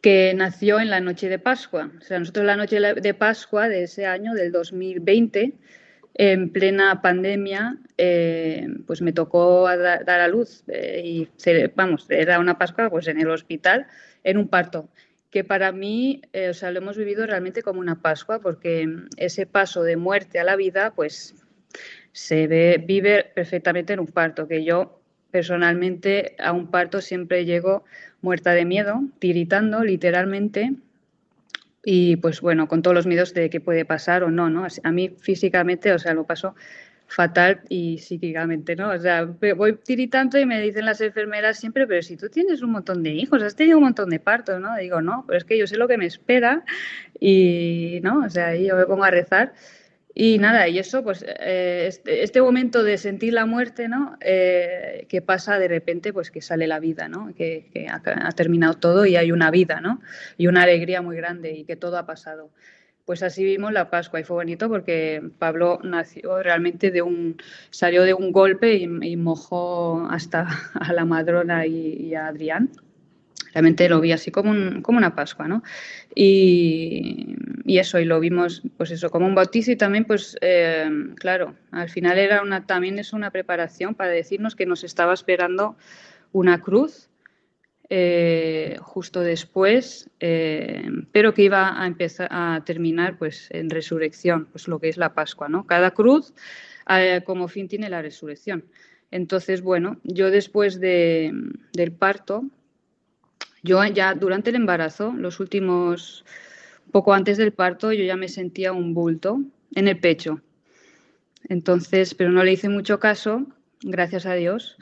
que 0.00 0.32
nació 0.34 0.80
en 0.80 0.90
la 0.90 1.00
noche 1.00 1.28
de 1.28 1.38
Pascua. 1.38 1.90
O 2.00 2.02
sea, 2.02 2.18
nosotros 2.18 2.46
la 2.46 2.56
noche 2.56 2.80
de 2.80 3.14
Pascua 3.14 3.68
de 3.68 3.84
ese 3.84 4.06
año, 4.06 4.34
del 4.34 4.52
2020, 4.52 5.54
en 6.14 6.50
plena 6.50 7.02
pandemia, 7.02 7.78
eh, 7.98 8.66
pues 8.86 9.02
me 9.02 9.12
tocó 9.12 9.68
dar 9.68 10.08
a 10.08 10.28
luz 10.28 10.64
eh, 10.68 11.02
y 11.04 11.28
vamos, 11.74 12.06
era 12.08 12.38
una 12.38 12.58
Pascua 12.58 12.90
pues 12.90 13.08
en 13.08 13.20
el 13.20 13.30
hospital, 13.30 13.86
en 14.24 14.38
un 14.38 14.48
parto 14.48 14.88
que 15.30 15.44
para 15.44 15.70
mí, 15.72 16.22
eh, 16.32 16.48
o 16.48 16.54
sea, 16.54 16.72
lo 16.72 16.78
hemos 16.78 16.96
vivido 16.96 17.24
realmente 17.24 17.62
como 17.62 17.80
una 17.80 18.02
Pascua, 18.02 18.40
porque 18.40 18.88
ese 19.16 19.46
paso 19.46 19.82
de 19.84 19.96
muerte 19.96 20.40
a 20.40 20.44
la 20.44 20.56
vida, 20.56 20.92
pues 20.94 21.36
se 22.12 22.46
ve, 22.46 22.82
vive 22.84 23.30
perfectamente 23.34 23.92
en 23.92 24.00
un 24.00 24.06
parto, 24.06 24.48
que 24.48 24.64
yo 24.64 25.00
personalmente 25.30 26.34
a 26.38 26.52
un 26.52 26.70
parto 26.70 27.00
siempre 27.00 27.44
llego 27.44 27.84
muerta 28.20 28.52
de 28.52 28.64
miedo, 28.64 29.02
tiritando 29.18 29.82
literalmente 29.84 30.72
y 31.82 32.16
pues 32.16 32.40
bueno, 32.40 32.68
con 32.68 32.82
todos 32.82 32.94
los 32.94 33.06
miedos 33.06 33.32
de 33.32 33.48
qué 33.48 33.60
puede 33.60 33.84
pasar 33.84 34.22
o 34.22 34.30
no, 34.30 34.50
¿no? 34.50 34.66
A 34.82 34.92
mí 34.92 35.14
físicamente, 35.18 35.92
o 35.92 35.98
sea, 35.98 36.12
lo 36.12 36.24
paso 36.24 36.54
fatal 37.06 37.62
y 37.68 37.98
psíquicamente, 37.98 38.76
¿no? 38.76 38.90
O 38.90 38.98
sea, 38.98 39.24
voy 39.24 39.76
tiritando 39.76 40.38
y 40.38 40.46
me 40.46 40.60
dicen 40.60 40.84
las 40.84 41.00
enfermeras 41.00 41.58
siempre, 41.58 41.86
pero 41.86 42.02
si 42.02 42.16
tú 42.16 42.28
tienes 42.28 42.62
un 42.62 42.70
montón 42.70 43.02
de 43.02 43.10
hijos, 43.10 43.42
has 43.42 43.56
tenido 43.56 43.78
un 43.78 43.84
montón 43.84 44.10
de 44.10 44.20
partos, 44.20 44.60
¿no? 44.60 44.76
Digo, 44.76 45.00
no, 45.00 45.24
pero 45.26 45.38
es 45.38 45.44
que 45.44 45.58
yo 45.58 45.66
sé 45.66 45.76
lo 45.76 45.88
que 45.88 45.98
me 45.98 46.06
espera 46.06 46.64
y, 47.18 48.00
¿no? 48.02 48.24
O 48.24 48.30
sea, 48.30 48.54
yo 48.54 48.76
me 48.76 48.86
pongo 48.86 49.04
a 49.04 49.10
rezar 49.10 49.54
y 50.14 50.38
nada, 50.38 50.68
y 50.68 50.78
eso, 50.78 51.04
pues 51.04 51.24
eh, 51.26 51.84
este, 51.86 52.24
este, 52.24 52.42
momento 52.42 52.82
de 52.82 52.98
sentir 52.98 53.32
la 53.32 53.46
muerte, 53.46 53.88
¿no? 53.88 54.16
Eh, 54.20 55.06
que 55.08 55.22
pasa 55.22 55.58
de 55.58 55.68
repente, 55.68 56.12
pues 56.12 56.30
que 56.30 56.42
sale 56.42 56.66
la 56.66 56.80
vida, 56.80 57.08
¿no? 57.08 57.32
Que, 57.34 57.86
ha, 57.88 58.32
terminado 58.32 58.74
todo 58.74 59.06
y 59.06 59.16
hay 59.16 59.30
una 59.30 59.50
vida, 59.50 59.80
¿no? 59.80 60.00
Y 60.36 60.48
una 60.48 60.64
alegría 60.64 61.00
muy 61.00 61.16
grande 61.16 61.52
y 61.52 61.64
que 61.64 61.76
todo 61.76 61.96
ha 61.96 62.06
pasado. 62.06 62.50
Pues 63.04 63.22
así 63.22 63.44
vimos 63.44 63.72
la 63.72 63.90
Pascua 63.90 64.20
y 64.20 64.24
fue 64.24 64.36
bonito 64.36 64.68
porque 64.68 65.22
Pablo 65.38 65.80
nació 65.82 66.42
realmente 66.42 66.90
de 66.90 67.02
un, 67.02 67.36
salió 67.70 68.02
de 68.02 68.14
un 68.14 68.32
golpe 68.32 68.74
y, 68.74 69.16
mojó 69.16 70.08
hasta 70.10 70.46
a 70.74 70.92
la 70.92 71.04
madrona 71.04 71.66
y 71.66 72.14
a 72.14 72.26
Adrián 72.26 72.70
realmente 73.52 73.88
lo 73.88 74.00
vi 74.00 74.12
así 74.12 74.30
como, 74.30 74.50
una 74.50 75.14
Pascua, 75.14 75.48
¿no? 75.48 75.62
Y, 76.14 77.36
eso, 77.66 77.98
y 78.00 78.04
lo 78.04 78.20
vimos, 78.20 78.62
pues 78.76 78.90
eso, 78.90 79.10
como 79.10 79.26
un 79.26 79.34
bautizo 79.34 79.70
y 79.70 79.76
también, 79.76 80.04
pues, 80.04 80.36
eh, 80.40 80.90
claro, 81.16 81.54
al 81.70 81.88
final 81.88 82.18
era 82.18 82.42
una, 82.42 82.66
también 82.66 82.98
es 82.98 83.12
una 83.12 83.30
preparación 83.30 83.94
para 83.94 84.10
decirnos 84.10 84.56
que 84.56 84.66
nos 84.66 84.84
estaba 84.84 85.14
esperando 85.14 85.76
una 86.32 86.60
cruz 86.60 87.08
eh, 87.88 88.76
justo 88.80 89.20
después, 89.20 90.10
eh, 90.20 90.88
pero 91.12 91.34
que 91.34 91.42
iba 91.42 91.80
a 91.80 91.86
empezar 91.86 92.28
a 92.30 92.62
terminar, 92.64 93.18
pues, 93.18 93.48
en 93.50 93.70
resurrección, 93.70 94.46
pues 94.46 94.68
lo 94.68 94.78
que 94.78 94.88
es 94.88 94.96
la 94.96 95.14
Pascua, 95.14 95.48
¿no? 95.48 95.66
Cada 95.66 95.92
cruz 95.92 96.34
como 97.24 97.46
fin 97.46 97.68
tiene 97.68 97.88
la 97.88 98.02
resurrección. 98.02 98.64
Entonces, 99.12 99.62
bueno, 99.62 100.00
yo 100.02 100.30
después 100.30 100.80
de, 100.80 101.32
del 101.72 101.92
parto, 101.92 102.44
yo 103.62 103.84
ya 103.84 104.14
durante 104.14 104.50
el 104.50 104.56
embarazo, 104.56 105.12
los 105.12 105.40
últimos, 105.40 106.24
poco 106.92 107.14
antes 107.14 107.36
del 107.38 107.52
parto, 107.52 107.92
yo 107.92 108.04
ya 108.04 108.16
me 108.16 108.28
sentía 108.28 108.72
un 108.72 108.94
bulto 108.94 109.40
en 109.74 109.88
el 109.88 109.98
pecho. 109.98 110.40
Entonces, 111.48 112.14
pero 112.14 112.30
no 112.30 112.44
le 112.44 112.52
hice 112.52 112.68
mucho 112.68 112.98
caso, 113.00 113.46
gracias 113.82 114.26
a 114.26 114.34
Dios. 114.34 114.76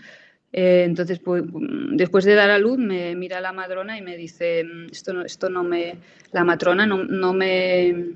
Eh, 0.52 0.84
entonces, 0.84 1.18
pues, 1.18 1.44
después 1.92 2.24
de 2.24 2.34
dar 2.34 2.50
a 2.50 2.58
luz, 2.58 2.78
me 2.78 3.14
mira 3.14 3.40
la 3.40 3.52
madrona 3.52 3.98
y 3.98 4.02
me 4.02 4.16
dice, 4.16 4.64
esto 4.90 5.12
no, 5.12 5.24
esto 5.24 5.50
no 5.50 5.62
me, 5.62 5.98
la 6.32 6.44
matrona 6.44 6.86
no, 6.86 7.32
me, 7.32 8.14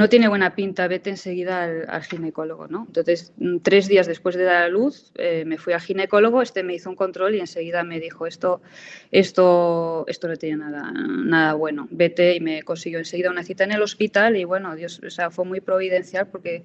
no 0.00 0.08
tiene 0.08 0.28
buena 0.28 0.54
pinta, 0.54 0.88
vete 0.88 1.10
enseguida 1.10 1.64
al, 1.64 2.02
ginecólogo, 2.04 2.68
¿no? 2.68 2.84
Entonces, 2.86 3.34
mm, 3.36 3.58
tres 3.58 3.86
días 3.86 4.06
después 4.06 4.34
de 4.34 4.44
dar 4.44 4.62
a 4.62 4.68
luz, 4.68 5.12
eh, 5.16 5.44
me 5.44 5.58
fui 5.58 5.74
al 5.74 5.82
ginecólogo, 5.82 6.40
este 6.40 6.62
me 6.62 6.72
hizo 6.72 6.88
un 6.88 6.96
control 6.96 7.34
y 7.34 7.40
enseguida 7.40 7.84
me 7.84 8.00
dijo, 8.00 8.26
esto, 8.26 8.62
esto, 9.10 10.06
esto 10.08 10.26
no 10.26 10.36
tiene 10.36 10.56
nada, 10.56 10.90
nada 10.90 11.52
bueno, 11.52 11.86
vete 11.90 12.34
y 12.34 12.40
me 12.40 12.62
consiguió 12.62 12.98
enseguida 12.98 13.30
una 13.30 13.44
cita 13.44 13.64
en 13.64 13.72
el 13.72 13.82
hospital 13.82 14.38
y 14.38 14.44
bueno, 14.44 14.74
Dios, 14.74 15.02
o 15.06 15.10
sea, 15.10 15.30
fue 15.30 15.44
muy 15.44 15.60
providencial 15.60 16.28
porque 16.28 16.64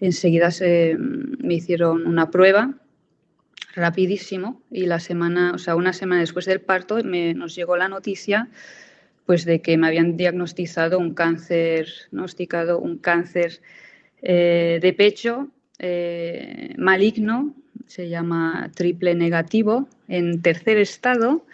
enseguida 0.00 0.50
se, 0.50 0.96
mm, 0.98 1.46
me 1.46 1.54
hicieron 1.54 2.08
una 2.08 2.32
prueba 2.32 2.74
rapidísimo 3.76 4.62
y 4.72 4.86
la 4.86 4.98
semana, 4.98 5.52
o 5.54 5.58
sea, 5.58 5.76
una 5.76 5.92
semana 5.92 6.22
después 6.22 6.44
del 6.46 6.60
parto 6.60 6.98
me, 7.04 7.34
nos 7.34 7.54
llegó 7.54 7.76
la 7.76 7.88
noticia 7.88 8.48
pues 9.26 9.44
de 9.44 9.60
que 9.60 9.76
me 9.76 9.86
habían 9.86 10.16
diagnosticado 10.16 10.98
un 10.98 11.14
cáncer, 11.14 11.88
diagnosticado 12.10 12.78
un 12.78 12.98
cáncer 12.98 13.60
eh, 14.22 14.78
de 14.80 14.92
pecho 14.92 15.48
eh, 15.78 16.74
maligno, 16.78 17.54
se 17.86 18.08
llama 18.08 18.70
triple 18.74 19.14
negativo, 19.14 19.88
en 20.08 20.42
tercer 20.42 20.78
estado, 20.78 21.44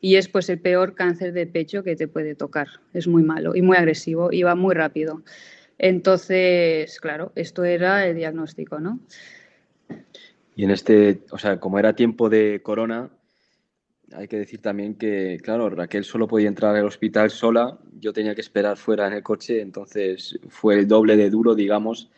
y 0.00 0.16
es 0.16 0.28
pues 0.28 0.48
el 0.48 0.58
peor 0.58 0.94
cáncer 0.94 1.32
de 1.32 1.46
pecho 1.46 1.82
que 1.82 1.96
te 1.96 2.08
puede 2.08 2.34
tocar. 2.34 2.68
Es 2.92 3.06
muy 3.06 3.22
malo 3.22 3.54
y 3.54 3.62
muy 3.62 3.76
agresivo 3.76 4.32
y 4.32 4.42
va 4.42 4.54
muy 4.54 4.74
rápido. 4.74 5.22
Entonces, 5.78 6.98
claro, 7.00 7.32
esto 7.34 7.64
era 7.64 8.06
el 8.06 8.16
diagnóstico, 8.16 8.80
¿no? 8.80 9.00
Y 10.54 10.64
en 10.64 10.70
este, 10.70 11.20
o 11.30 11.38
sea, 11.38 11.60
como 11.60 11.78
era 11.78 11.94
tiempo 11.94 12.30
de 12.30 12.60
corona, 12.62 13.10
hay 14.12 14.28
que 14.28 14.38
decir 14.38 14.60
también 14.60 14.94
que, 14.94 15.38
claro, 15.42 15.68
Raquel 15.68 16.04
solo 16.04 16.28
podía 16.28 16.48
entrar 16.48 16.76
al 16.76 16.86
hospital 16.86 17.30
sola, 17.30 17.78
yo 17.98 18.12
tenía 18.12 18.34
que 18.34 18.40
esperar 18.40 18.76
fuera 18.76 19.06
en 19.06 19.14
el 19.14 19.22
coche, 19.22 19.60
entonces 19.60 20.38
fue 20.48 20.78
el 20.78 20.88
doble 20.88 21.16
de 21.16 21.30
duro, 21.30 21.54
digamos, 21.54 22.10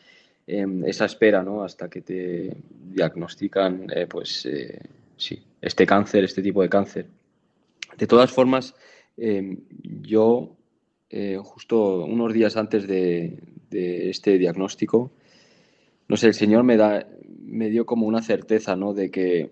esa 0.46 1.04
espera, 1.04 1.42
¿no? 1.42 1.62
Hasta 1.62 1.90
que 1.90 2.00
te 2.00 2.56
diagnostican, 2.70 3.86
eh, 3.94 4.06
pues, 4.06 4.46
eh, 4.46 4.80
sí, 5.16 5.38
este 5.60 5.86
cáncer, 5.86 6.24
este 6.24 6.40
tipo 6.40 6.62
de 6.62 6.70
cáncer. 6.70 7.06
De 7.98 8.06
todas 8.06 8.30
formas, 8.30 8.74
em, 9.16 9.58
yo, 10.02 10.56
eh, 11.10 11.38
justo 11.42 12.04
unos 12.04 12.32
días 12.32 12.56
antes 12.56 12.86
de, 12.86 13.38
de, 13.70 14.08
este 14.08 14.38
diagnóstico, 14.38 15.10
no 16.08 16.16
sé, 16.16 16.28
el 16.28 16.34
Señor 16.34 16.64
me, 16.64 16.78
da, 16.78 17.06
me 17.42 17.68
dio 17.68 17.84
como 17.84 18.06
una 18.06 18.22
certeza, 18.22 18.74
¿no? 18.74 18.94
De 18.94 19.10
que 19.10 19.50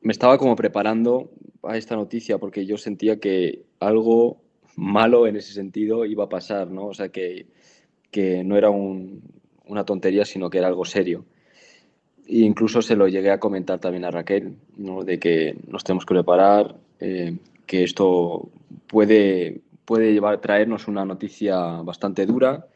me 0.00 0.12
estaba 0.12 0.38
como 0.38 0.56
preparando 0.56 1.30
a 1.62 1.76
esta 1.76 1.96
noticia 1.96 2.38
porque 2.38 2.66
yo 2.66 2.76
sentía 2.76 3.18
que 3.20 3.64
algo 3.80 4.38
malo 4.76 5.26
en 5.26 5.36
ese 5.36 5.52
sentido 5.52 6.04
iba 6.04 6.24
a 6.24 6.28
pasar, 6.28 6.70
¿no? 6.70 6.86
O 6.86 6.94
sea, 6.94 7.10
que, 7.10 7.46
que 8.10 8.44
no 8.44 8.56
era 8.56 8.70
una 8.70 9.84
tontería, 9.84 10.24
sino 10.24 10.50
que 10.50 10.58
era 10.58 10.68
algo 10.68 10.84
serio. 10.84 11.24
E 12.26 12.38
incluso 12.40 12.80
se 12.82 12.96
lo 12.96 13.08
llegué 13.08 13.30
a 13.30 13.40
comentar 13.40 13.78
también 13.78 14.04
a 14.04 14.10
Raquel, 14.10 14.56
¿no? 14.76 15.04
De 15.04 15.18
que 15.18 15.56
nos 15.66 15.84
tenemos 15.84 16.06
que 16.06 16.14
preparar, 16.14 16.76
eh, 17.00 17.36
que 17.66 17.84
esto 17.84 18.50
puede, 18.86 19.60
puede 19.84 20.12
llevar, 20.12 20.40
traernos 20.40 20.88
una 20.88 21.04
noticia 21.04 21.82
bastante 21.82 22.26
dura. 22.26 22.66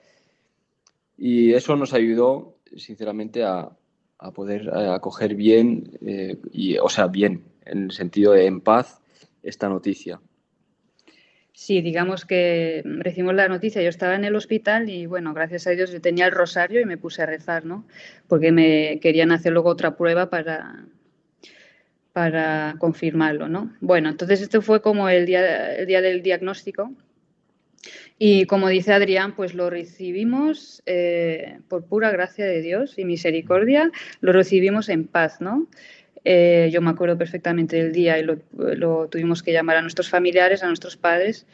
Y 1.17 1.53
eso 1.53 1.77
nos 1.77 1.95
ayudó, 1.95 2.57
sinceramente, 2.77 3.45
a, 3.45 3.71
a 4.19 4.31
poder 4.33 4.69
eh, 4.75 4.89
acoger 4.89 5.35
bien, 5.35 5.99
eh, 6.05 6.37
y, 6.53 6.79
o 6.79 6.89
sea, 6.89 7.07
bien, 7.07 7.45
en 7.67 7.85
el 7.85 7.91
sentido 7.93 8.33
de 8.33 8.47
en 8.47 8.61
paz, 8.61 9.01
esta 9.43 9.69
noticia. 9.69 10.21
Sí, 11.53 11.83
digamos 11.83 12.25
que 12.25 12.83
recibimos 12.85 13.35
la 13.35 13.47
noticia, 13.47 13.81
yo 13.81 13.89
estaba 13.89 14.17
en 14.17 14.25
el 14.25 14.35
hospital 14.35 14.91
y 14.91 15.07
bueno, 15.07 15.33
gracias 15.35 15.69
a 15.69 15.71
Dios 15.71 15.93
yo 15.93 16.01
tenía 16.01 16.27
el 16.27 16.33
rosario 16.33 16.81
y 16.81 16.85
me 16.85 16.99
puse 16.99 17.23
a 17.23 17.27
rezar, 17.27 17.65
¿no? 17.65 17.87
Porque 18.27 18.51
me 18.51 18.99
querían 19.01 19.31
hacer 19.31 19.53
luego 19.53 19.69
otra 19.69 19.97
prueba 19.97 20.31
para, 20.31 20.87
para 22.13 22.75
confirmarlo, 22.79 23.49
¿no? 23.49 23.73
Bueno, 23.81 24.09
entonces 24.09 24.43
esto 24.43 24.63
fue 24.63 24.83
como 24.83 25.09
el 25.09 25.27
día, 25.27 25.77
el 25.77 25.87
día 25.87 26.01
del 26.01 26.23
diagnóstico 26.23 26.91
y 28.19 28.47
como 28.47 28.69
dice 28.69 28.93
Adrián, 28.93 29.35
pues 29.35 29.55
lo 29.55 29.71
recibimos 29.71 30.83
eh, 30.87 31.59
por 31.69 31.87
pura 31.87 32.11
gracia 32.11 32.47
de 32.47 32.63
Dios 32.63 32.99
y 32.99 33.05
misericordia, 33.05 33.91
lo 34.21 34.33
recibimos 34.33 34.89
en 34.89 35.07
paz, 35.07 35.41
¿no? 35.41 35.67
Eh, 36.25 36.71
yo 36.73 36.81
me 36.81 36.91
acuerdo 36.91 37.19
perfectamente 37.19 37.77
del 37.77 37.93
día 37.93 38.19
y 38.19 38.23
lo, 38.23 39.09
tuvimos 39.09 39.43
que 39.43 39.53
llamar 39.53 39.77
a 39.77 39.83
nuestros 39.83 40.09
familiares, 40.09 40.63
a 40.63 40.67
nuestros 40.67 40.97
padres 40.97 41.47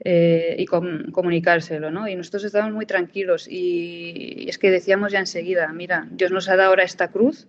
eh, 0.00 0.54
y 0.58 0.66
comunicárselo, 0.66 1.90
¿no? 1.90 2.06
Y 2.06 2.14
nosotros 2.14 2.44
estábamos 2.44 2.74
muy 2.74 2.86
tranquilos 2.86 3.48
y, 3.50 4.46
es 4.48 4.58
que 4.58 4.70
decíamos 4.70 5.12
ya 5.12 5.18
enseguida, 5.18 5.72
mira, 5.72 6.06
Dios 6.10 6.30
nos 6.30 6.48
ha 6.48 6.56
dado 6.56 6.70
ahora 6.70 6.84
esta 6.84 7.08
cruz 7.08 7.48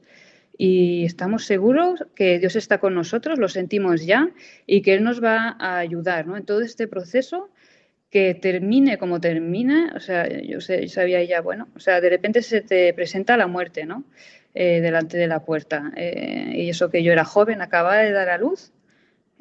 y 0.57 1.05
estamos 1.05 1.45
seguros 1.45 2.03
que 2.15 2.39
Dios 2.39 2.55
está 2.55 2.79
con 2.79 2.95
nosotros, 2.95 3.37
lo 3.37 3.49
sentimos 3.49 4.05
ya 4.05 4.31
y 4.65 4.81
que 4.81 4.93
Él 4.93 5.03
nos 5.03 5.23
va 5.23 5.55
a 5.59 5.77
ayudar, 5.77 6.25
¿no? 6.25 6.35
En 6.35 6.45
todo 6.45 6.61
este 6.61 6.87
proceso 6.87 7.51
que 8.09 8.33
termine 8.33 8.97
como 8.97 9.19
termina, 9.19 9.93
o 9.95 9.99
sea, 9.99 10.27
yo, 10.41 10.61
sabía 10.61 11.21
ya, 11.23 11.41
bueno, 11.41 11.67
o 11.75 11.79
sea, 11.79 11.99
de 11.99 12.09
repente 12.09 12.41
se 12.41 12.61
te 12.61 12.93
presenta 12.93 13.35
la 13.35 13.47
muerte, 13.47 13.85
¿no? 13.85 14.05
Eh, 14.57 14.79
delante 14.79 15.17
de 15.17 15.27
la 15.27 15.43
puerta. 15.43 15.91
Eh, 15.97 16.53
y 16.55 16.69
eso 16.69 16.89
que 16.89 17.03
yo 17.03 17.11
era 17.11 17.25
joven, 17.25 17.61
acababa 17.61 17.97
de 17.97 18.13
dar 18.13 18.29
a 18.29 18.37
luz 18.37 18.71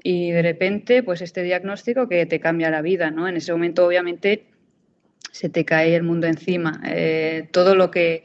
y 0.03 0.33
de 0.33 0.42
repente, 0.42 1.05
pues 1.05 1.22
este 1.22 1.44
diagnóstico 1.44 2.09
que 2.09 2.27
te 2.27 2.40
cambia 2.40 2.68
la 2.68 2.83
vida, 2.83 3.12
¿no? 3.12 3.29
En 3.29 3.37
ese 3.37 3.53
momento, 3.53 3.87
obviamente, 3.87 4.46
se 5.31 5.48
te 5.48 5.64
cae 5.64 5.94
el 5.94 6.03
mundo 6.03 6.27
encima. 6.27 6.83
Eh, 6.85 7.48
todo 7.53 7.77
lo 7.77 7.92
que 7.92 8.24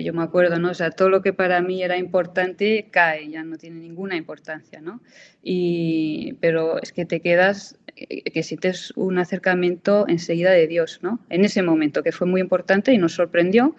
yo 0.00 0.14
me 0.14 0.22
acuerdo, 0.22 0.58
¿no? 0.58 0.70
O 0.70 0.74
sea, 0.74 0.90
todo 0.90 1.10
lo 1.10 1.20
que 1.20 1.34
para 1.34 1.60
mí 1.60 1.82
era 1.82 1.98
importante 1.98 2.88
cae, 2.90 3.28
ya 3.28 3.44
no 3.44 3.58
tiene 3.58 3.78
ninguna 3.78 4.16
importancia, 4.16 4.80
¿no? 4.80 5.02
Y, 5.42 6.32
pero 6.40 6.80
es 6.80 6.94
que 6.94 7.04
te 7.04 7.20
quedas 7.20 7.78
que 7.94 8.42
sientes 8.42 8.92
un 8.96 9.18
acercamiento 9.18 10.06
enseguida 10.08 10.50
de 10.52 10.66
Dios, 10.66 11.00
¿no? 11.02 11.20
En 11.28 11.44
ese 11.44 11.60
momento, 11.62 12.02
que 12.02 12.10
fue 12.10 12.26
muy 12.26 12.40
importante 12.40 12.90
y 12.94 12.96
nos 12.96 13.12
sorprendió. 13.12 13.76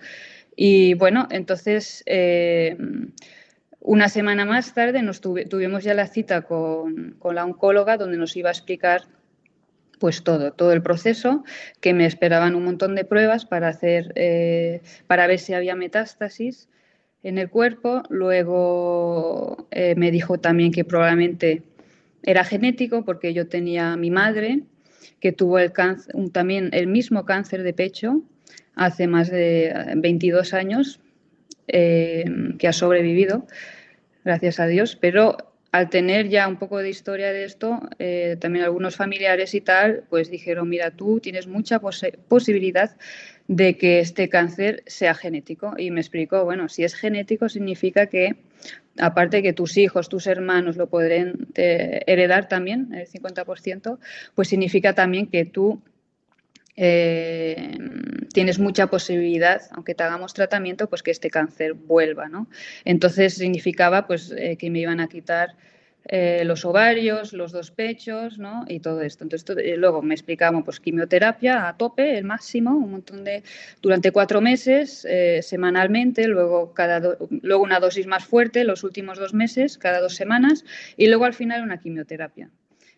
Y 0.62 0.94
bueno, 0.96 1.26
entonces, 1.32 2.04
eh, 2.06 2.76
una 3.80 4.10
semana 4.10 4.44
más 4.44 4.74
tarde 4.74 5.02
nos 5.02 5.22
tuvimos 5.22 5.86
ya 5.86 5.94
la 5.94 6.06
cita 6.06 6.42
con, 6.42 7.16
la 7.24 7.46
oncóloga 7.46 7.96
donde 7.96 8.18
nos 8.18 8.36
iba 8.36 8.50
a 8.50 8.52
explicar 8.52 9.04
pues 10.00 10.22
todo, 10.22 10.52
todo 10.52 10.74
el 10.74 10.82
proceso, 10.82 11.46
que 11.80 11.94
me 11.94 12.06
esperaban 12.06 12.56
un 12.56 12.66
montón 12.66 12.96
de 12.96 13.06
pruebas 13.06 13.46
para 13.46 13.70
hacer, 13.70 14.12
eh, 14.16 14.82
para 15.08 15.28
ver 15.28 15.40
si 15.40 15.54
había 15.54 15.76
metástasis 15.76 16.68
en 17.24 17.38
el 17.38 17.50
cuerpo. 17.50 18.04
Luego 18.10 19.70
eh, 19.72 19.96
me 19.96 20.12
dijo 20.12 20.40
también 20.40 20.74
que 20.74 20.84
probablemente 20.84 21.64
era 22.22 22.44
genético 22.44 23.06
porque 23.06 23.34
yo 23.34 23.48
tenía 23.48 23.94
a 23.94 23.98
mi 23.98 24.12
madre 24.12 24.64
que 25.22 25.32
tuvo 25.32 25.58
también 26.34 26.70
el 26.74 26.88
mismo 26.88 27.24
cáncer 27.24 27.64
de 27.64 27.72
pecho 27.72 28.24
hace 28.76 29.08
más 29.08 29.30
de 29.30 29.94
22 29.96 30.54
años, 30.54 31.00
eh, 31.68 32.26
que 32.58 32.68
ha 32.68 32.74
sobrevivido, 32.74 33.46
gracias 34.24 34.60
a 34.60 34.68
Dios, 34.68 34.96
pero 34.96 35.38
al 35.72 35.90
tener 35.90 36.30
ya 36.30 36.48
un 36.48 36.58
poco 36.58 36.80
de 36.80 36.90
historia 36.90 37.32
de 37.32 37.44
esto, 37.44 37.82
eh, 38.00 38.38
también 38.40 38.66
algunos 38.66 38.96
familiares 38.96 39.54
y 39.54 39.62
tal, 39.62 40.04
pues 40.10 40.32
dijeron, 40.32 40.68
mira, 40.68 40.92
tú 40.92 41.20
tienes 41.20 41.46
mucha 41.46 41.80
posibilidad 41.80 42.96
de 43.48 43.78
que 43.78 44.00
este 44.00 44.30
cáncer 44.30 44.84
sea 44.88 45.14
genético. 45.14 45.74
Y 45.78 45.92
me 45.92 46.02
explicó, 46.02 46.44
bueno, 46.44 46.70
si 46.70 46.84
es 46.84 46.96
genético 46.96 47.50
significa 47.50 48.08
que, 48.08 48.36
aparte 48.98 49.44
que 49.44 49.54
tus 49.54 49.78
hijos, 49.78 50.10
tus 50.10 50.26
hermanos 50.26 50.76
lo 50.76 50.88
podrán 50.88 51.48
eh, 51.56 52.02
heredar 52.08 52.48
también, 52.48 52.92
el 52.94 53.08
50%, 53.08 54.00
pues 54.34 54.48
significa 54.48 54.94
también 54.94 55.28
que 55.28 55.46
tú 55.46 55.82
eh, 56.82 57.78
tienes 58.34 58.58
mucha 58.58 58.88
posibilidad, 58.88 59.62
aunque 59.72 59.96
te 59.96 60.04
hagamos 60.04 60.34
tratamiento, 60.34 60.88
pues 60.88 61.04
que 61.04 61.12
este 61.12 61.30
cáncer 61.30 61.74
vuelva, 61.74 62.30
¿no? 62.30 62.48
Entonces 62.86 63.34
significaba 63.34 64.08
pues 64.08 64.32
eh, 64.32 64.56
que 64.56 64.70
me 64.70 64.80
iban 64.80 65.02
a 65.02 65.10
quitar 65.10 65.58
eh, 66.06 66.44
los 66.46 66.64
ovarios, 66.64 67.34
los 67.34 67.52
dos 67.52 67.72
pechos, 67.72 68.38
¿no? 68.38 68.64
Y 68.70 68.80
todo 68.80 69.02
esto. 69.02 69.26
Entonces 69.26 69.78
luego 69.78 70.02
me 70.02 70.14
explicamos 70.14 70.64
pues 70.64 70.80
quimioterapia 70.80 71.68
a 71.68 71.76
tope, 71.76 72.18
el 72.18 72.24
máximo, 72.24 72.72
un 72.72 72.92
montón 72.92 73.26
de 73.26 73.44
durante 73.82 74.12
cuatro 74.14 74.40
meses 74.40 75.06
semanalmente, 75.42 76.30
luego 76.30 76.74
cada 76.74 77.18
luego 77.42 77.62
una 77.62 77.82
dosis 77.82 78.08
más 78.08 78.24
fuerte 78.24 78.64
los 78.64 78.86
últimos 78.86 79.20
dos 79.20 79.34
meses, 79.34 79.78
cada 79.78 80.00
dos 80.00 80.16
semanas, 80.16 80.64
y 80.96 81.08
luego 81.08 81.26
al 81.26 81.34
final 81.34 81.62
una 81.62 81.78
quimioterapia. 81.78 82.50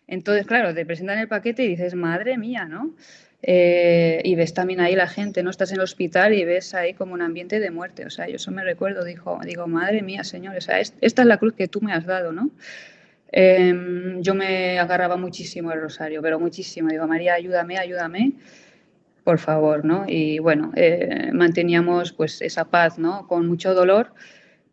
Entonces, 0.06 0.46
claro, 0.46 0.74
te 0.74 0.86
presentan 0.86 1.18
el 1.18 1.26
paquete 1.26 1.64
y 1.64 1.68
dices, 1.68 1.94
madre 1.94 2.36
mía, 2.38 2.66
¿no? 2.66 2.94
Eh, 3.42 4.20
y 4.24 4.34
ves 4.36 4.54
también 4.54 4.80
ahí 4.80 4.94
la 4.94 5.08
gente, 5.08 5.42
¿no? 5.42 5.50
Estás 5.50 5.70
en 5.72 5.78
el 5.78 5.82
hospital 5.82 6.32
y 6.32 6.44
ves 6.44 6.74
ahí 6.74 6.94
como 6.94 7.14
un 7.14 7.22
ambiente 7.22 7.58
de 7.60 7.70
muerte. 7.70 8.06
O 8.06 8.10
sea, 8.10 8.28
yo 8.28 8.36
eso 8.36 8.52
me 8.52 8.62
recuerdo, 8.62 9.04
dijo, 9.04 9.40
digo, 9.44 9.66
madre 9.66 10.02
mía, 10.02 10.22
Señor, 10.24 10.56
o 10.56 10.60
sea, 10.60 10.80
esta 10.80 11.22
es 11.22 11.28
la 11.28 11.38
cruz 11.38 11.54
que 11.54 11.68
tú 11.68 11.80
me 11.80 11.92
has 11.92 12.06
dado, 12.06 12.32
¿no? 12.32 12.50
Em, 13.32 14.20
yo 14.22 14.34
me 14.34 14.78
agarraba 14.78 15.16
muchísimo 15.16 15.72
el 15.72 15.80
rosario, 15.80 16.20
pero 16.22 16.38
muchísimo. 16.38 16.88
Digo, 16.90 17.06
María, 17.08 17.34
ayúdame, 17.34 17.78
ayúdame. 17.78 18.34
por 19.24 19.38
favor, 19.38 19.84
¿no? 19.84 20.04
Y 20.08 20.38
bueno, 20.40 20.72
eh, 20.76 21.30
manteníamos 21.32 22.12
pues 22.12 22.42
esa 22.42 22.64
paz, 22.66 22.98
¿no? 22.98 23.26
Con 23.28 23.46
mucho 23.46 23.74
dolor, 23.74 24.14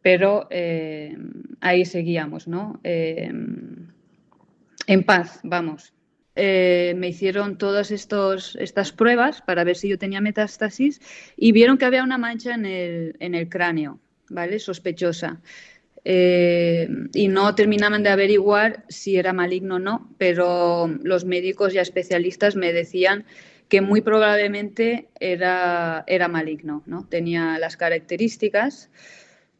pero 0.02 0.48
eh, 0.50 1.16
ahí 1.62 1.86
seguíamos, 1.86 2.48
¿no? 2.48 2.80
Eh, 2.84 3.32
en 4.88 5.04
paz, 5.04 5.40
vamos. 5.44 5.94
Me 6.96 7.08
hicieron 7.08 7.58
todas 7.58 7.92
estas 7.92 8.92
pruebas 8.92 9.42
para 9.42 9.64
ver 9.64 9.76
si 9.76 9.90
yo 9.90 9.98
tenía 9.98 10.22
metástasis 10.22 11.02
y 11.36 11.52
vieron 11.52 11.78
que 11.78 11.86
había 11.86 12.04
una 12.04 12.18
mancha 12.18 12.54
en 12.56 12.66
el, 12.66 13.50
cráneo, 13.50 14.00
¿vale? 14.30 14.60
Sospechosa. 14.60 15.42
y 16.04 17.28
no 17.28 17.56
terminaban 17.56 18.04
de 18.04 18.10
averiguar 18.10 18.86
si 18.88 19.18
era 19.18 19.34
maligno 19.34 19.76
o 19.76 19.80
no, 19.80 20.10
pero 20.18 20.88
los 21.04 21.26
médicos 21.26 21.74
ya 21.74 21.82
especialistas 21.82 22.56
me 22.56 22.74
decían 22.74 23.26
que 23.70 23.82
muy 23.82 24.02
probablemente 24.02 25.10
era 25.20 26.28
maligno, 26.30 26.84
¿no? 26.86 27.06
tenía 27.08 27.60
las 27.60 27.78
características. 27.78 28.90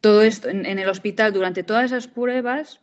Todo 0.00 0.22
esto 0.22 0.48
en, 0.48 0.66
el 0.66 0.88
hospital, 0.88 1.32
durante 1.32 1.62
todas 1.62 1.84
esas 1.86 2.08
pruebas, 2.08 2.80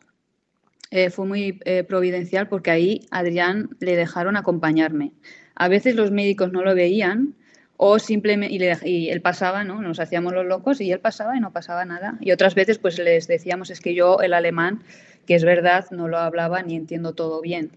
eh, 0.90 1.10
fue 1.10 1.26
muy 1.26 1.60
eh, 1.64 1.84
providencial 1.84 2.48
porque 2.48 2.70
ahí 2.70 3.00
Adrián 3.10 3.70
le 3.80 3.96
dejaron 3.96 4.36
acompañarme. 4.36 5.12
A 5.54 5.68
veces 5.68 5.94
los 5.94 6.10
médicos 6.10 6.52
no 6.52 6.62
lo 6.62 6.74
veían 6.74 7.34
o 7.76 7.98
simplemente 7.98 8.54
y, 8.88 9.08
él 9.10 9.20
pasaba, 9.20 9.64
¿no? 9.64 9.82
Nos 9.82 10.00
hacíamos 10.00 10.32
los 10.32 10.46
locos 10.46 10.80
y 10.80 10.90
él 10.90 11.00
pasaba 11.00 11.36
y 11.36 11.40
no 11.40 11.52
pasaba 11.52 11.84
nada. 11.84 12.16
Y 12.20 12.32
otras 12.32 12.54
veces 12.54 12.78
pues 12.78 12.98
les 12.98 13.26
decíamos 13.28 13.70
es 13.70 13.80
que 13.80 13.94
yo 13.94 14.20
el 14.20 14.32
alemán, 14.32 14.82
que 15.26 15.34
es 15.34 15.44
verdad, 15.44 15.86
no 15.90 16.08
lo 16.08 16.18
hablaba 16.18 16.62
ni 16.62 16.74
entiendo 16.74 17.14
todo 17.14 17.40
bien. 17.40 17.72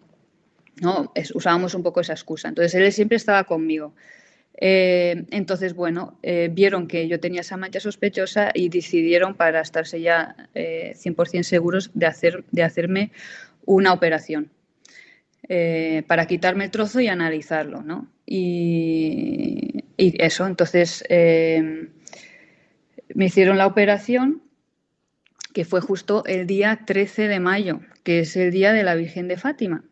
¿no? 0.80 1.12
usábamos 1.36 1.76
un 1.76 1.84
poco 1.84 2.02
esa 2.02 2.14
excusa. 2.14 2.48
Entonces 2.48 2.74
él 2.74 2.92
siempre 2.92 3.18
estaba 3.18 3.44
conmigo. 3.44 3.94
Eh, 4.58 5.26
entonces, 5.32 5.74
bueno, 5.74 6.20
eh, 6.22 6.50
vieron 6.52 6.88
que 6.88 7.08
yo 7.08 7.20
tenía 7.20 7.42
esa 7.42 7.58
mancha 7.58 7.80
sospechosa 7.80 8.52
y 8.54 8.70
decidieron, 8.70 9.36
para 9.36 9.62
estarse 9.62 10.02
ya 10.02 10.36
100% 10.54 11.40
eh, 11.40 11.44
seguros, 11.44 11.92
de, 11.94 12.06
hacer, 12.06 12.44
de 12.52 12.64
hacerme 12.64 13.12
una 13.66 13.94
operación 13.94 14.50
para 16.08 16.28
quitarme 16.28 16.66
el 16.66 16.72
trozo 16.72 17.02
y 17.02 17.10
analizarlo, 17.10 17.82
¿no? 17.82 18.08
Y, 18.26 19.84
y 19.98 20.24
eso, 20.24 20.48
entonces 20.48 21.04
me 21.10 21.90
hicieron 23.26 23.58
la 23.58 23.68
operación 23.68 24.42
que 25.54 25.66
fue 25.66 25.82
justo 25.82 26.24
el 26.26 26.48
día 26.48 26.84
13 26.86 27.28
de 27.28 27.42
mayo, 27.42 27.82
que 28.04 28.20
es 28.20 28.38
el 28.38 28.52
día 28.52 28.72
de 28.72 28.84
la 28.84 28.96
Virgen 28.96 29.28
de 29.28 29.36
Fátima 29.36 29.84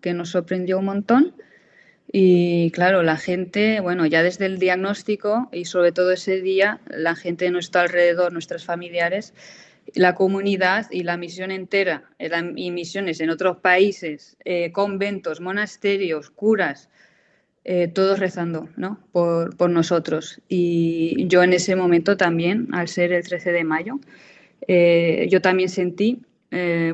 que 0.00 0.12
nos 0.12 0.30
sorprendió 0.30 0.78
un 0.78 0.86
montón. 0.86 1.34
Y 2.16 2.70
claro, 2.70 3.02
la 3.02 3.16
gente, 3.16 3.80
bueno, 3.80 4.06
ya 4.06 4.22
desde 4.22 4.46
el 4.46 4.60
diagnóstico 4.60 5.48
y 5.50 5.64
sobre 5.64 5.90
todo 5.90 6.12
ese 6.12 6.40
día, 6.40 6.78
la 6.86 7.16
gente 7.16 7.46
de 7.46 7.50
nuestro 7.50 7.80
alrededor, 7.80 8.32
nuestros 8.32 8.64
familiares, 8.64 9.34
la 9.94 10.14
comunidad 10.14 10.86
y 10.92 11.02
la 11.02 11.16
misión 11.16 11.50
entera, 11.50 12.04
y 12.54 12.70
misiones 12.70 13.20
en 13.20 13.30
otros 13.30 13.56
países, 13.56 14.36
eh, 14.44 14.70
conventos, 14.70 15.40
monasterios, 15.40 16.30
curas, 16.30 16.88
eh, 17.64 17.88
todos 17.88 18.20
rezando 18.20 18.68
¿no? 18.76 19.00
por, 19.10 19.56
por, 19.56 19.70
nosotros. 19.70 20.40
Y 20.48 21.26
yo 21.26 21.42
en 21.42 21.52
ese 21.52 21.74
momento 21.74 22.16
también, 22.16 22.68
al 22.70 22.86
ser 22.86 23.12
el 23.12 23.24
13 23.24 23.50
de 23.50 23.64
mayo, 23.64 23.98
eh, 24.68 25.26
yo 25.32 25.42
también 25.42 25.68
sentí, 25.68 26.22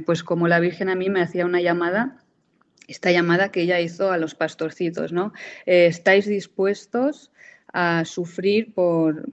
pues 0.06 0.24
como 0.24 0.48
la 0.48 0.60
Virgen 0.60 0.88
a 0.88 0.94
mí 0.94 1.10
me 1.10 1.20
hacía 1.20 1.44
una 1.44 1.60
llamada 1.60 2.19
esta 2.90 3.10
llamada 3.12 3.50
que 3.50 3.62
ella 3.62 3.80
hizo 3.80 4.10
a 4.10 4.18
los 4.18 4.34
pastorcitos, 4.34 5.12
¿no? 5.12 5.32
Eh, 5.66 5.86
¿Estáis 5.86 6.26
dispuestos 6.26 7.30
a 7.72 8.04
sufrir 8.04 8.74
por, 8.74 9.24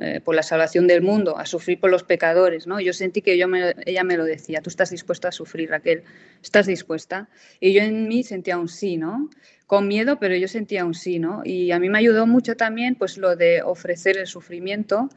eh, 0.00 0.20
por, 0.24 0.34
la 0.34 0.42
salvación 0.42 0.86
del 0.86 1.02
mundo, 1.02 1.36
a 1.36 1.46
sufrir 1.46 1.80
por 1.80 1.90
los 1.90 2.04
pecadores, 2.04 2.66
¿no? 2.66 2.78
Yo 2.80 2.92
sentí 2.92 3.22
que 3.22 3.36
yo 3.36 3.48
ella 3.84 4.04
me 4.04 4.16
lo 4.16 4.24
decía, 4.24 4.60
tú 4.60 4.70
estás 4.70 4.90
dispuesta 4.90 5.28
a 5.28 5.32
sufrir, 5.32 5.70
Raquel, 5.70 6.04
¿estás 6.42 6.66
dispuesta? 6.66 7.28
Y 7.58 7.72
yo 7.72 7.82
en 7.82 8.06
mí 8.06 8.22
sentía 8.22 8.56
un 8.56 8.68
sí, 8.68 8.96
¿no? 8.96 9.28
Con 9.66 9.88
miedo, 9.88 10.20
pero 10.20 10.36
yo 10.36 10.46
sentía 10.46 10.84
un 10.84 10.94
sí, 10.94 11.18
¿no? 11.18 11.42
Y 11.44 11.72
a 11.72 11.80
mí 11.80 11.88
me 11.88 11.98
ayudó 11.98 12.26
mucho 12.26 12.56
también, 12.56 12.94
pues, 12.94 13.18
lo 13.18 13.34
de 13.34 13.62
ofrecer 13.62 14.16
el 14.16 14.28
sufrimiento 14.28 15.08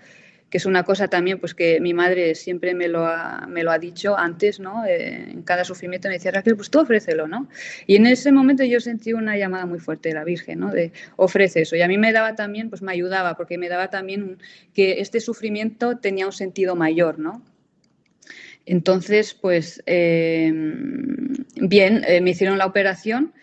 que 0.49 0.57
es 0.57 0.65
una 0.65 0.83
cosa 0.83 1.07
también 1.07 1.39
pues 1.39 1.53
que 1.53 1.79
mi 1.79 1.93
madre 1.93 2.35
siempre 2.35 2.73
me 2.73 2.87
lo 2.87 3.05
ha, 3.05 3.45
me 3.47 3.63
lo 3.63 3.71
ha 3.71 3.79
dicho 3.79 4.17
antes, 4.17 4.59
¿no? 4.59 4.85
Eh, 4.85 5.31
en 5.31 5.43
cada 5.43 5.63
sufrimiento 5.63 6.07
me 6.07 6.15
decía, 6.15 6.31
Raquel, 6.31 6.55
pues 6.55 6.69
tú 6.69 6.79
ofrécelo, 6.79 7.27
¿no? 7.27 7.47
Y 7.85 7.95
en 7.95 8.07
ese 8.07 8.31
momento 8.31 8.63
yo 8.63 8.79
sentí 8.79 9.13
una 9.13 9.37
llamada 9.37 9.65
muy 9.65 9.79
fuerte 9.79 10.09
de 10.09 10.15
la 10.15 10.23
Virgen, 10.23 10.59
¿no? 10.59 10.71
De 10.71 10.91
ofrece 11.17 11.61
eso. 11.61 11.75
Y 11.75 11.81
a 11.81 11.87
mí 11.87 11.97
me 11.97 12.11
daba 12.11 12.35
también, 12.35 12.69
pues 12.69 12.81
me 12.81 12.91
ayudaba, 12.91 13.35
porque 13.35 13.57
me 13.57 13.69
daba 13.69 13.89
también 13.89 14.37
que 14.73 15.01
este 15.01 15.19
sufrimiento 15.19 15.97
tenía 15.97 16.25
un 16.25 16.33
sentido 16.33 16.75
mayor, 16.75 17.19
¿no? 17.19 17.43
Entonces, 18.65 19.33
pues, 19.33 19.81
eh, 19.85 20.51
bien, 21.55 22.03
eh, 22.07 22.21
me 22.21 22.31
hicieron 22.31 22.57
la 22.57 22.65
operación 22.65 23.33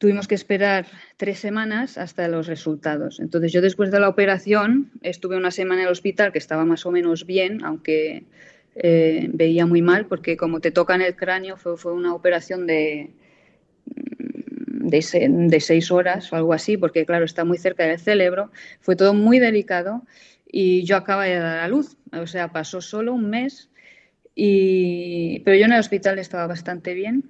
tuvimos 0.00 0.26
que 0.26 0.34
esperar 0.34 0.86
tres 1.20 1.38
semanas 1.38 1.98
hasta 1.98 2.28
los 2.28 2.46
resultados. 2.46 3.20
Entonces 3.20 3.52
yo 3.52 3.60
después 3.60 3.90
de 3.90 4.00
la 4.00 4.08
operación 4.08 4.90
estuve 5.02 5.36
una 5.36 5.50
semana 5.50 5.82
en 5.82 5.88
el 5.88 5.92
hospital 5.92 6.32
que 6.32 6.38
estaba 6.38 6.64
más 6.64 6.86
o 6.86 6.90
menos 6.90 7.26
bien, 7.26 7.62
aunque 7.62 8.24
eh, 8.74 9.28
veía 9.30 9.66
muy 9.66 9.82
mal 9.82 10.06
porque 10.06 10.38
como 10.38 10.60
te 10.60 10.70
tocan 10.70 11.02
el 11.02 11.14
cráneo 11.16 11.58
fue, 11.58 11.92
una 11.92 12.14
operación 12.14 12.66
de, 12.66 13.10
de, 13.84 15.60
seis 15.60 15.90
horas 15.90 16.32
o 16.32 16.36
algo 16.36 16.54
así, 16.54 16.78
porque 16.78 17.04
claro, 17.04 17.26
está 17.26 17.44
muy 17.44 17.58
cerca 17.58 17.84
del 17.84 17.98
cerebro, 17.98 18.50
fue 18.80 18.96
todo 18.96 19.12
muy 19.12 19.38
delicado 19.40 20.06
y 20.50 20.84
yo 20.84 20.96
acaba 20.96 21.24
de 21.24 21.34
dar 21.34 21.58
a 21.58 21.68
luz, 21.68 21.98
o 22.12 22.26
sea, 22.26 22.48
pasó 22.50 22.80
solo 22.80 23.12
un 23.12 23.28
mes, 23.28 23.68
y, 24.34 25.40
pero 25.40 25.58
yo 25.58 25.66
en 25.66 25.72
el 25.72 25.80
hospital 25.80 26.18
estaba 26.18 26.46
bastante 26.46 26.94
bien 26.94 27.24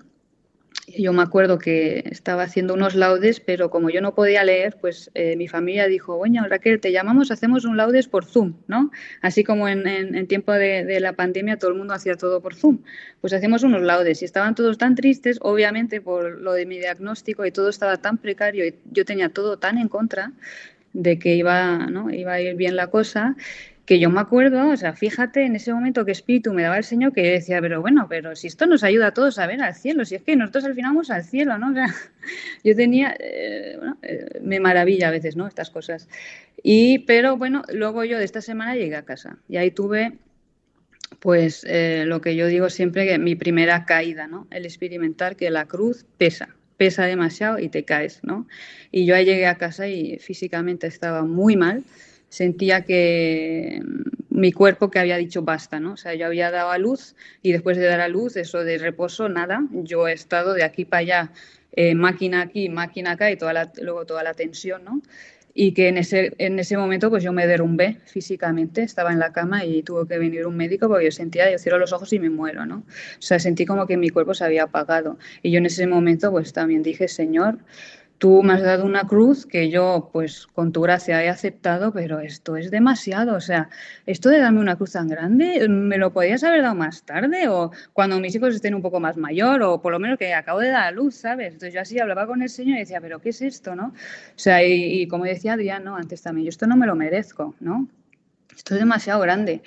yo 0.99 1.13
me 1.13 1.23
acuerdo 1.23 1.59
que 1.59 2.05
estaba 2.11 2.43
haciendo 2.43 2.75
unos 2.75 2.95
laudes, 2.95 3.41
pero 3.41 3.71
como 3.71 3.91
yo 3.91 4.01
no 4.01 4.15
podía 4.15 4.45
leer, 4.45 4.77
pues 4.81 5.11
eh, 5.15 5.37
mi 5.37 5.49
familia 5.49 5.87
dijo, 5.87 6.17
bueno, 6.17 6.47
Raquel, 6.49 6.81
te 6.81 6.93
llamamos, 6.93 7.31
hacemos 7.31 7.65
un 7.65 7.77
laudes 7.77 8.09
por 8.09 8.25
Zoom, 8.25 8.55
¿no? 8.69 8.91
Así 9.23 9.45
como 9.45 9.69
en, 9.69 9.87
en, 9.87 10.27
tiempo 10.27 10.53
de, 10.53 11.01
la 11.01 11.13
pandemia 11.15 11.59
todo 11.59 11.71
el 11.71 11.77
mundo 11.77 11.95
hacía 11.95 12.17
todo 12.17 12.41
por 12.41 12.55
Zoom. 12.55 12.79
Pues 13.21 13.33
hacemos 13.33 13.63
unos 13.63 13.83
laudes 13.83 14.23
y 14.23 14.25
estaban 14.25 14.55
todos 14.55 14.79
tan 14.79 14.95
tristes, 14.95 15.39
obviamente 15.43 16.01
por 16.01 16.41
lo 16.41 16.53
de 16.53 16.67
mi 16.67 16.79
diagnóstico 16.79 17.45
y 17.47 17.53
todo 17.53 17.69
estaba 17.69 17.97
tan 17.97 18.19
precario 18.19 18.67
y 18.67 18.75
yo 18.91 19.05
tenía 19.05 19.29
todo 19.29 19.59
tan 19.59 19.79
en 19.79 19.89
contra 19.89 20.33
de 20.93 21.19
que 21.19 21.35
iba, 21.35 21.87
¿no? 21.87 22.11
iba 22.11 22.33
a 22.33 22.41
ir 22.41 22.57
bien 22.57 22.77
la 22.77 22.89
cosa 22.89 23.37
que 23.91 23.99
yo 23.99 24.09
me 24.09 24.21
acuerdo, 24.21 24.69
o 24.69 24.77
sea, 24.77 24.93
fíjate 24.93 25.45
en 25.45 25.57
ese 25.57 25.75
momento 25.75 26.05
que 26.05 26.13
espíritu 26.13 26.53
me 26.53 26.63
daba 26.63 26.79
el 26.79 26.85
Señor, 26.85 27.13
que 27.13 27.25
yo 27.25 27.31
decía, 27.33 27.61
pero 27.61 27.81
bueno, 27.81 28.07
pero 28.09 28.37
si 28.37 28.47
esto 28.47 28.67
nos 28.67 28.85
ayuda 28.85 29.09
a 29.09 29.15
todos 29.15 29.41
a 29.41 29.49
ver 29.49 29.61
al 29.61 29.75
cielo, 29.75 30.05
si 30.05 30.15
es 30.15 30.23
que 30.23 30.37
nosotros 30.37 30.63
al 30.67 30.77
final 30.77 30.93
vamos 30.93 31.11
al 31.11 31.25
cielo, 31.25 31.59
¿no? 31.59 31.71
O 31.73 31.75
sea, 31.75 31.93
yo 32.63 32.77
tenía, 32.77 33.17
eh, 33.19 33.75
bueno, 33.79 33.99
eh, 34.03 34.39
me 34.43 34.61
maravilla 34.61 35.09
a 35.09 35.11
veces, 35.11 35.35
¿no? 35.35 35.49
Estas 35.49 35.71
cosas. 35.71 36.09
Y, 36.63 37.01
pero 37.01 37.37
bueno, 37.37 37.65
luego 37.73 38.05
yo 38.05 38.17
de 38.17 38.25
esta 38.25 38.41
semana 38.41 38.77
llegué 38.77 38.95
a 38.95 39.05
casa 39.05 39.39
y 39.49 39.57
ahí 39.57 39.73
tuve, 39.73 40.19
pues, 41.19 41.67
eh, 41.69 42.05
lo 42.07 42.21
que 42.21 42.37
yo 42.37 42.47
digo 42.47 42.71
siempre, 42.71 43.09
que 43.09 43.19
mi 43.19 43.35
primera 43.35 43.87
caída, 43.87 44.29
¿no? 44.29 44.47
El 44.53 44.67
experimentar 44.67 45.35
que 45.35 45.51
la 45.51 45.67
cruz 45.67 46.07
pesa, 46.17 46.55
pesa 46.77 47.07
demasiado 47.07 47.59
y 47.59 47.69
te 47.69 47.85
caes, 47.85 48.21
¿no? 48.23 48.47
Y 48.93 49.05
yo 49.05 49.17
ahí 49.17 49.25
llegué 49.25 49.49
a 49.49 49.59
casa 49.59 49.89
y 49.89 50.17
físicamente 50.21 50.87
estaba 50.87 51.25
muy 51.25 51.57
mal 51.57 51.83
sentía 52.31 52.85
que 52.85 53.83
mi 54.31 54.53
cuerpo 54.53 54.91
que 54.91 54.99
había 54.99 55.19
dicho 55.19 55.43
basta, 55.43 55.81
¿no? 55.81 55.93
O 55.93 55.97
sea, 55.99 56.15
yo 56.15 56.25
había 56.25 56.51
dado 56.51 56.71
a 56.71 56.79
luz 56.79 57.15
y 57.43 57.53
después 57.53 57.77
de 57.77 57.85
dar 57.87 58.01
a 58.01 58.09
luz, 58.09 58.37
eso 58.37 58.65
de 58.65 58.79
reposo, 58.79 59.29
nada, 59.29 59.67
yo 59.73 60.09
he 60.09 60.13
estado 60.13 60.55
de 60.55 60.63
aquí 60.63 60.87
para 60.87 61.01
allá, 61.01 61.33
eh, 61.73 61.95
máquina 61.95 62.41
aquí, 62.41 62.69
máquina 62.69 63.13
acá 63.13 63.31
y 63.31 63.37
toda 63.37 63.71
luego 63.83 64.07
toda 64.07 64.23
la 64.23 64.33
tensión, 64.33 64.85
¿no? 64.85 65.03
Y 65.53 65.73
que 65.73 65.89
en 65.89 65.99
ese, 65.99 66.33
en 66.39 66.61
ese 66.61 66.77
momento 66.77 67.11
pues 67.11 67.25
yo 67.25 67.33
me 67.33 67.47
derrumbé 67.47 67.99
físicamente, 68.07 68.83
estaba 68.83 69.13
en 69.13 69.19
la 69.19 69.33
cama 69.33 69.65
y 69.65 69.83
tuvo 69.83 70.07
que 70.07 70.17
venir 70.17 70.47
un 70.47 70.57
médico 70.57 70.89
porque 70.89 71.07
yo 71.07 71.11
sentía, 71.11 71.51
yo 71.51 71.59
cierro 71.59 71.79
los 71.79 71.93
ojos 71.93 72.13
y 72.13 72.21
me 72.21 72.31
muero, 72.31 72.65
¿no? 72.67 72.77
O 72.79 73.23
sea, 73.23 73.41
sentí 73.41 73.67
como 73.67 73.87
que 73.89 73.97
mi 73.97 74.11
cuerpo 74.11 74.33
se 74.33 74.45
había 74.45 74.63
apagado. 74.63 75.19
Y 75.43 75.51
yo 75.51 75.59
en 75.59 75.67
ese 75.67 75.89
momento 75.89 76.31
pues 76.31 76.53
también 76.53 76.85
dije, 76.85 77.09
Señor, 77.09 77.59
tú 78.21 78.43
me 78.43 78.53
has 78.53 78.63
dado 78.63 78.85
una 78.85 79.07
cruz 79.07 79.47
que 79.47 79.71
yo, 79.71 80.11
pues 80.13 80.47
con 80.47 80.73
tu 80.73 80.83
gracia 80.83 81.25
he 81.25 81.31
aceptado, 81.31 81.91
pero 81.91 82.21
esto 82.21 82.59
es 82.59 82.71
demasiado. 82.71 83.35
O 83.35 83.41
sea, 83.41 83.71
esto 84.05 84.29
de 84.29 84.39
darme 84.39 84.61
una 84.61 84.77
cruz 84.77 84.93
tan 84.93 85.09
grande, 85.09 85.67
¿me 85.71 85.97
lo 85.97 86.13
podías 86.13 86.45
haber 86.45 86.61
dado 86.61 86.75
más 86.75 87.03
tarde? 87.05 87.49
O 87.49 87.73
cuando 87.95 88.21
mis 88.21 88.35
hijos 88.35 88.55
estén 88.55 88.75
un 88.75 88.83
poco 88.83 89.01
más 89.01 89.17
mayor, 89.17 89.63
o 89.63 89.81
por 89.81 89.93
lo 89.93 89.99
menos 89.99 90.19
que 90.19 90.35
acabo 90.35 90.61
de 90.61 90.69
dar 90.69 90.83
a 90.83 90.91
luz, 90.91 91.15
¿sabes? 91.15 91.55
Entonces 91.55 91.73
yo 91.73 91.81
así 91.81 91.99
hablaba 91.99 92.27
con 92.27 92.43
el 92.43 92.51
Señor 92.51 92.77
y 92.77 92.81
decía, 92.81 93.01
¿pero 93.01 93.21
qué 93.21 93.31
es 93.31 93.41
esto, 93.41 93.75
no? 93.75 93.87
O 93.87 93.93
sea, 94.37 94.63
y, 94.63 95.09
como 95.09 95.25
decía 95.25 95.55
Adrián, 95.55 95.85
¿no? 95.85 95.97
Antes 95.97 96.21
también, 96.21 96.45
yo 96.45 96.51
esto 96.51 96.67
no 96.67 96.77
me 96.77 96.87
lo 96.87 96.95
merezco, 96.95 97.55
¿no? 97.59 97.89
Esto 98.55 98.75
es 98.75 98.81
demasiado 98.81 99.21
grande. 99.21 99.63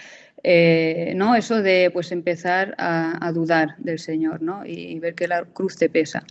Eh, 0.46 1.14
¿no? 1.16 1.36
Eso 1.36 1.62
de 1.62 1.90
pues 1.92 2.12
empezar 2.12 2.76
a, 2.78 3.32
dudar 3.34 3.78
del 3.78 3.98
Señor, 3.98 4.42
¿no? 4.42 4.66
Y, 4.66 4.74
y 4.92 5.00
ver 5.00 5.16
que 5.16 5.28
la 5.28 5.46
cruz 5.46 5.78
te 5.78 5.90
pesa. 5.90 6.24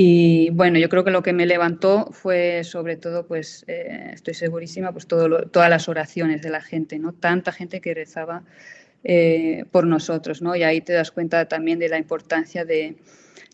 Y 0.00 0.50
bueno, 0.50 0.78
yo 0.78 0.88
creo 0.88 1.02
que 1.02 1.10
lo 1.10 1.24
que 1.24 1.32
me 1.32 1.44
levantó 1.44 2.10
fue 2.12 2.62
sobre 2.62 2.96
todo, 2.96 3.26
pues 3.26 3.64
eh, 3.66 4.10
estoy 4.12 4.34
segurísima, 4.34 4.92
pues 4.92 5.08
todas 5.08 5.68
las 5.70 5.88
oraciones 5.88 6.40
de 6.40 6.50
la 6.50 6.60
gente, 6.60 7.00
¿no? 7.00 7.14
Tanta 7.14 7.50
gente 7.50 7.80
que 7.80 7.94
rezaba 7.94 8.44
eh, 9.02 9.64
por 9.72 9.88
nosotros, 9.88 10.40
¿no? 10.40 10.54
Y 10.54 10.62
ahí 10.62 10.82
te 10.82 10.92
das 10.92 11.10
cuenta 11.10 11.48
también 11.48 11.80
de 11.80 11.88
la 11.88 11.98
importancia 11.98 12.64
de, 12.64 12.94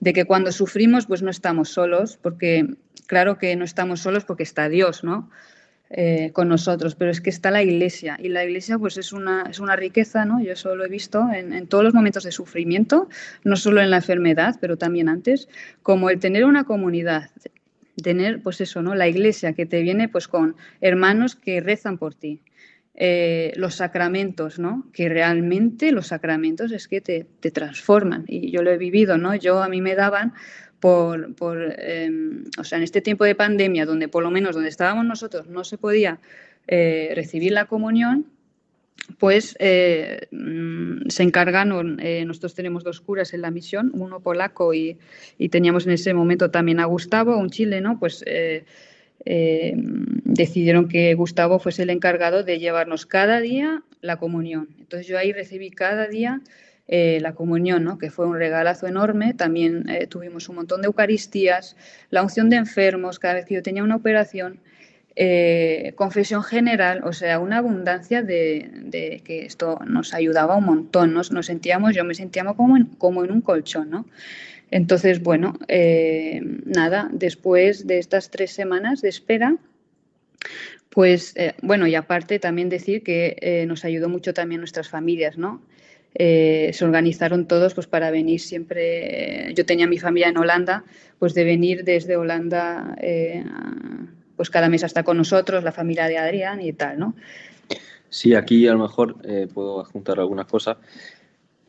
de 0.02 0.12
que 0.12 0.26
cuando 0.26 0.52
sufrimos, 0.52 1.06
pues 1.06 1.22
no 1.22 1.30
estamos 1.30 1.70
solos, 1.70 2.18
porque 2.20 2.66
claro 3.06 3.38
que 3.38 3.56
no 3.56 3.64
estamos 3.64 4.00
solos 4.00 4.26
porque 4.26 4.42
está 4.42 4.68
Dios, 4.68 5.02
¿no? 5.02 5.30
Eh, 5.90 6.30
con 6.32 6.48
nosotros, 6.48 6.94
pero 6.94 7.10
es 7.10 7.20
que 7.20 7.28
está 7.28 7.50
la 7.50 7.62
iglesia 7.62 8.18
y 8.20 8.28
la 8.28 8.42
iglesia 8.42 8.78
pues 8.78 8.96
es 8.96 9.12
una, 9.12 9.44
es 9.50 9.60
una 9.60 9.76
riqueza, 9.76 10.24
¿no? 10.24 10.42
Yo 10.42 10.52
eso 10.52 10.74
lo 10.74 10.84
he 10.84 10.88
visto 10.88 11.28
en, 11.30 11.66
todos 11.68 11.84
los 11.84 11.92
momentos 11.92 12.24
de 12.24 12.32
sufrimiento, 12.32 13.08
no 13.44 13.54
solo 13.54 13.82
en 13.82 13.90
la 13.90 13.98
enfermedad, 13.98 14.56
pero 14.60 14.78
también 14.78 15.10
antes, 15.10 15.46
como 15.82 16.08
el 16.08 16.18
tener 16.18 16.46
una 16.46 16.64
comunidad, 16.64 17.30
tener 18.02 18.42
pues 18.42 18.62
eso, 18.62 18.82
¿no? 18.82 18.94
La 18.94 19.08
iglesia 19.08 19.52
que 19.52 19.66
te 19.66 19.82
viene 19.82 20.08
pues 20.08 20.26
con 20.26 20.56
hermanos 20.80 21.36
que 21.36 21.60
rezan 21.60 21.98
por 21.98 22.14
ti, 22.14 22.40
eh, 22.94 23.52
los 23.56 23.74
sacramentos, 23.74 24.58
¿no? 24.58 24.86
Que 24.92 25.08
realmente 25.08 25.92
los 25.92 26.08
sacramentos 26.08 26.72
es 26.72 26.88
que 26.88 27.02
te, 27.02 27.26
te, 27.40 27.50
transforman. 27.50 28.24
Y 28.26 28.50
yo 28.50 28.62
lo 28.62 28.70
he 28.70 28.78
vivido, 28.78 29.18
¿no? 29.18 29.34
Yo 29.34 29.62
a 29.62 29.68
mí 29.68 29.80
me 29.80 29.94
daban 29.94 30.32
por, 30.84 31.34
por 31.34 31.74
eh, 31.78 32.10
o 32.58 32.62
sea, 32.62 32.76
en 32.76 32.84
este 32.84 33.00
tiempo 33.00 33.24
de 33.24 33.34
pandemia, 33.34 33.86
donde 33.86 34.06
por 34.06 34.22
lo 34.22 34.30
menos 34.30 34.54
donde 34.54 34.68
estábamos 34.68 35.06
nosotros 35.06 35.46
no 35.46 35.64
se 35.64 35.78
podía 35.78 36.20
eh, 36.66 37.10
recibir 37.14 37.52
la 37.52 37.64
comunión, 37.64 38.26
pues 39.18 39.56
eh, 39.60 40.28
mm, 40.30 41.08
se 41.08 41.22
encargaron, 41.22 41.96
nosotros 42.26 42.54
tenemos 42.54 42.84
dos 42.84 43.00
curas 43.00 43.32
en 43.32 43.40
la 43.40 43.50
misión, 43.50 43.92
uno 43.94 44.20
polaco 44.20 44.74
y, 44.74 44.98
y, 45.38 45.48
teníamos 45.48 45.86
en 45.86 45.92
ese 45.94 46.12
momento 46.12 46.50
también 46.50 46.80
a 46.80 46.84
Gustavo, 46.84 47.34
un 47.38 47.48
chileno, 47.48 47.98
pues 47.98 48.22
eh, 48.26 49.72
decidieron 49.76 50.86
que 50.86 51.14
Gustavo 51.14 51.58
fuese 51.58 51.84
el 51.84 51.90
encargado 51.90 52.42
de 52.42 52.58
llevarnos 52.58 53.06
cada 53.06 53.40
día 53.40 53.82
la 54.02 54.18
comunión. 54.18 54.68
Entonces 54.78 55.06
yo 55.06 55.16
ahí 55.16 55.32
recibí 55.32 55.70
cada 55.70 56.08
día 56.08 56.42
eh, 56.88 57.18
la 57.20 57.34
comunión, 57.34 57.84
¿no? 57.84 57.98
que 57.98 58.10
fue 58.10 58.26
un 58.26 58.36
regalazo 58.36 58.86
enorme. 58.86 59.34
También 59.34 59.88
eh, 59.88 60.06
tuvimos 60.06 60.48
un 60.48 60.56
montón 60.56 60.82
de 60.82 60.86
Eucaristías, 60.86 61.76
la 62.10 62.22
unción 62.22 62.50
de 62.50 62.56
enfermos 62.56 63.18
cada 63.18 63.34
vez 63.34 63.46
que 63.46 63.54
yo 63.54 63.62
tenía 63.62 63.82
una 63.82 63.96
operación. 63.96 64.60
confesión 65.94 66.42
general, 66.42 67.02
o 67.04 67.12
sea, 67.12 67.38
una 67.38 67.58
abundancia 67.58 68.22
de, 68.22 69.22
que 69.24 69.46
esto 69.46 69.78
nos 69.86 70.12
ayudaba 70.12 70.56
un 70.56 70.64
montón, 70.64 71.14
nos, 71.14 71.30
nos 71.30 71.46
sentíamos, 71.46 71.94
yo 71.94 72.04
me 72.04 72.14
sentía 72.14 72.42
como 72.56 72.76
en, 72.76 72.86
como 72.98 73.22
en 73.24 73.30
un 73.30 73.40
colchón, 73.40 73.90
¿no? 73.90 74.06
Entonces, 74.74 75.22
bueno, 75.22 75.56
eh, 75.68 76.40
nada, 76.64 77.08
después 77.12 77.86
de 77.86 77.98
estas 77.98 78.30
tres 78.30 78.50
semanas 78.50 79.02
de 79.02 79.08
espera, 79.08 79.56
pues 80.90 81.32
eh, 81.36 81.54
bueno, 81.62 81.86
y 81.86 81.94
aparte 81.94 82.40
también 82.40 82.68
decir 82.68 83.04
que 83.04 83.36
eh, 83.40 83.66
nos 83.66 83.84
ayudó 83.84 84.08
mucho 84.08 84.34
también 84.34 84.60
nuestras 84.60 84.88
familias, 84.88 85.38
¿no? 85.38 85.62
Se 86.16 86.84
organizaron 86.84 87.46
todos 87.46 87.74
pues 87.74 87.86
para 87.86 88.10
venir 88.10 88.40
siempre, 88.40 89.52
yo 89.54 89.66
tenía 89.66 89.86
mi 89.86 89.98
familia 89.98 90.28
en 90.28 90.38
Holanda, 90.38 90.84
pues 91.18 91.34
de 91.34 91.44
venir 91.44 91.84
desde 91.84 92.16
Holanda 92.16 92.96
pues 94.36 94.50
cada 94.50 94.68
mes 94.68 94.84
hasta 94.84 95.02
con 95.02 95.16
nosotros, 95.16 95.64
la 95.64 95.72
familia 95.72 96.06
de 96.06 96.18
Adrián 96.18 96.60
y 96.60 96.72
tal, 96.72 96.98
¿no? 96.98 97.14
Sí, 98.08 98.34
aquí 98.34 98.68
a 98.68 98.72
lo 98.72 98.78
mejor 98.78 99.16
puedo 99.52 99.80
adjuntar 99.80 100.20
alguna 100.20 100.44
cosa. 100.44 100.78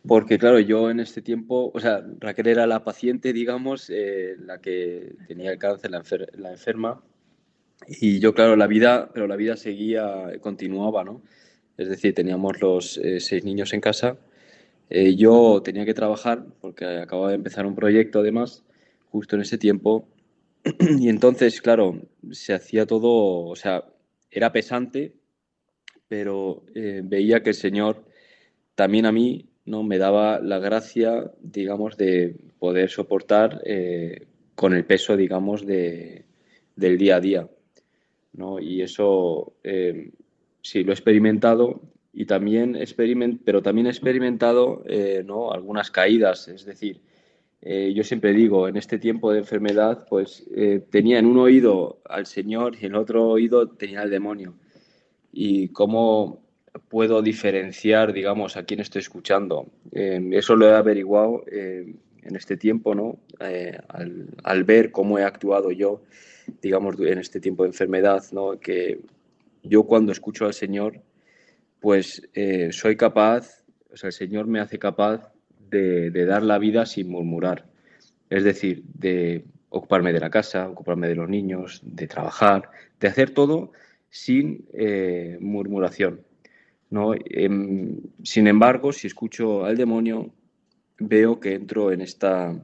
Porque, 0.07 0.37
claro, 0.37 0.59
yo 0.59 0.91
en 0.91 0.99
este 0.99 1.21
tiempo, 1.21 1.71
o 1.73 1.79
sea, 1.79 2.05
Raquel 2.19 2.47
era 2.47 2.67
la 2.67 2.83
paciente, 2.83 3.33
digamos, 3.33 3.89
eh, 3.89 4.35
la 4.39 4.59
que 4.59 5.15
tenía 5.27 5.51
el 5.51 5.57
cáncer, 5.57 5.91
la, 6.37 6.51
enferma. 6.51 7.01
Y 7.87 8.19
yo, 8.19 8.33
claro, 8.33 8.55
la 8.55 8.67
vida, 8.67 9.09
pero 9.13 9.27
la 9.27 9.35
vida 9.35 9.57
seguía, 9.57 10.31
continuaba, 10.41 11.03
¿no? 11.03 11.21
Es 11.77 11.89
decir, 11.89 12.13
teníamos 12.13 12.61
los 12.61 12.97
eh, 12.97 13.19
seis 13.19 13.43
niños 13.43 13.73
en 13.73 13.81
casa. 13.81 14.17
Eh, 14.89 15.15
yo 15.15 15.61
tenía 15.63 15.85
que 15.85 15.93
trabajar 15.93 16.45
porque 16.61 16.85
acababa 16.85 17.29
de 17.29 17.35
empezar 17.35 17.65
un 17.65 17.75
proyecto, 17.75 18.19
además, 18.19 18.63
justo 19.09 19.35
en 19.35 19.41
ese 19.43 19.57
tiempo. 19.57 20.07
Y 20.99 21.09
entonces, 21.09 21.61
claro, 21.61 22.01
se 22.31 22.53
hacía 22.53 22.85
todo, 22.85 23.47
o 23.47 23.55
sea, 23.55 23.83
era 24.31 24.51
pesante, 24.51 25.13
pero 26.07 26.63
veía 26.73 27.41
que 27.41 27.49
el 27.49 27.55
Señor 27.55 28.03
también 28.75 29.05
a 29.05 29.11
mí 29.11 29.49
¿no? 29.65 29.83
me 29.83 29.97
daba 29.97 30.39
la 30.39 30.59
gracia, 30.59 31.31
digamos, 31.41 31.97
de 31.97 32.35
poder 32.59 32.89
soportar 32.89 33.61
eh, 33.65 34.27
con 34.53 34.73
el 34.73 34.85
peso, 34.85 35.17
digamos, 35.17 35.65
de, 35.65 36.25
del 36.75 36.97
día 36.97 37.17
a 37.17 37.21
día. 37.21 37.49
¿no? 38.33 38.59
Y 38.59 38.81
eso 38.81 39.53
eh, 39.63 40.11
sí 40.61 40.83
lo 40.83 40.91
he 40.91 40.93
experimentado 40.93 41.81
y 42.15 42.25
también 42.25 42.75
experiment 42.75 43.41
pero 43.45 43.61
también 43.61 43.85
he 43.87 43.91
experimentado 43.91 44.81
eh, 44.87 45.23
¿no? 45.23 45.51
algunas 45.51 45.91
caídas, 45.91 46.47
es 46.47 46.65
decir, 46.65 47.01
yo 47.67 48.03
siempre 48.03 48.31
digo, 48.33 48.67
en 48.67 48.77
este 48.77 48.99
tiempo 48.99 49.31
de 49.31 49.39
enfermedad, 49.39 50.05
pues 50.07 50.47
tenía 50.91 51.17
en 51.17 51.25
un 51.25 51.39
oído 51.39 51.97
al 52.05 52.27
Señor 52.27 52.75
y 52.75 52.85
en 52.85 52.91
el 52.91 52.97
otro 52.97 53.27
oído 53.27 53.67
tenía 53.69 54.01
al 54.01 54.11
demonio. 54.11 54.53
Y 55.33 55.69
cómo 55.69 56.45
puedo 56.89 57.21
diferenciar, 57.21 58.13
digamos, 58.13 58.57
a 58.57 58.63
quién 58.63 58.79
estoy 58.79 58.99
escuchando. 58.99 59.67
Eh, 59.91 60.21
eso 60.33 60.55
lo 60.55 60.67
he 60.67 60.73
averiguado 60.73 61.43
eh, 61.51 61.95
en 62.23 62.35
este 62.35 62.57
tiempo, 62.57 62.95
¿no? 62.95 63.17
Eh, 63.39 63.77
al, 63.87 64.63
ver 64.63 64.91
cómo 64.91 65.19
he 65.19 65.23
actuado 65.23 65.71
yo, 65.71 66.01
digamos, 66.61 66.99
en 66.99 67.19
este 67.19 67.39
tiempo 67.39 67.63
de 67.63 67.69
enfermedad, 67.69 68.23
¿no? 68.31 68.59
Que 68.59 68.99
yo 69.63 69.83
cuando 69.83 70.11
escucho 70.11 70.45
al 70.45 70.53
Señor, 70.53 71.01
pues 71.85 72.23
soy 72.71 72.95
capaz, 72.95 73.63
o 73.91 73.95
sea, 73.95 74.07
el 74.07 74.13
Señor 74.13 74.47
me 74.47 74.59
hace 74.59 74.79
capaz 74.79 75.31
de, 75.69 76.09
dar 76.25 76.41
la 76.41 76.57
vida 76.57 76.87
sin 76.87 77.11
murmurar. 77.11 77.67
Es 78.27 78.43
decir, 78.43 78.81
de 78.95 79.45
ocuparme 79.69 80.11
de 80.11 80.19
la 80.19 80.31
casa, 80.31 80.67
ocuparme 80.67 81.07
de 81.07 81.13
los 81.13 81.29
niños, 81.29 81.81
de 81.83 82.07
trabajar, 82.07 82.71
de 82.99 83.07
hacer 83.07 83.29
todo 83.29 83.71
sin 84.09 84.65
murmuración. 85.39 86.21
¿no? 86.89 87.13
Em, 87.13 87.99
sin 88.23 88.47
embargo, 88.47 88.91
si 88.91 89.05
escucho 89.05 89.63
al 89.63 89.77
demonio, 89.77 90.33
veo 90.97 91.39
que 91.39 91.53
entro 91.53 91.91
en 91.91 92.01
esta 92.01 92.59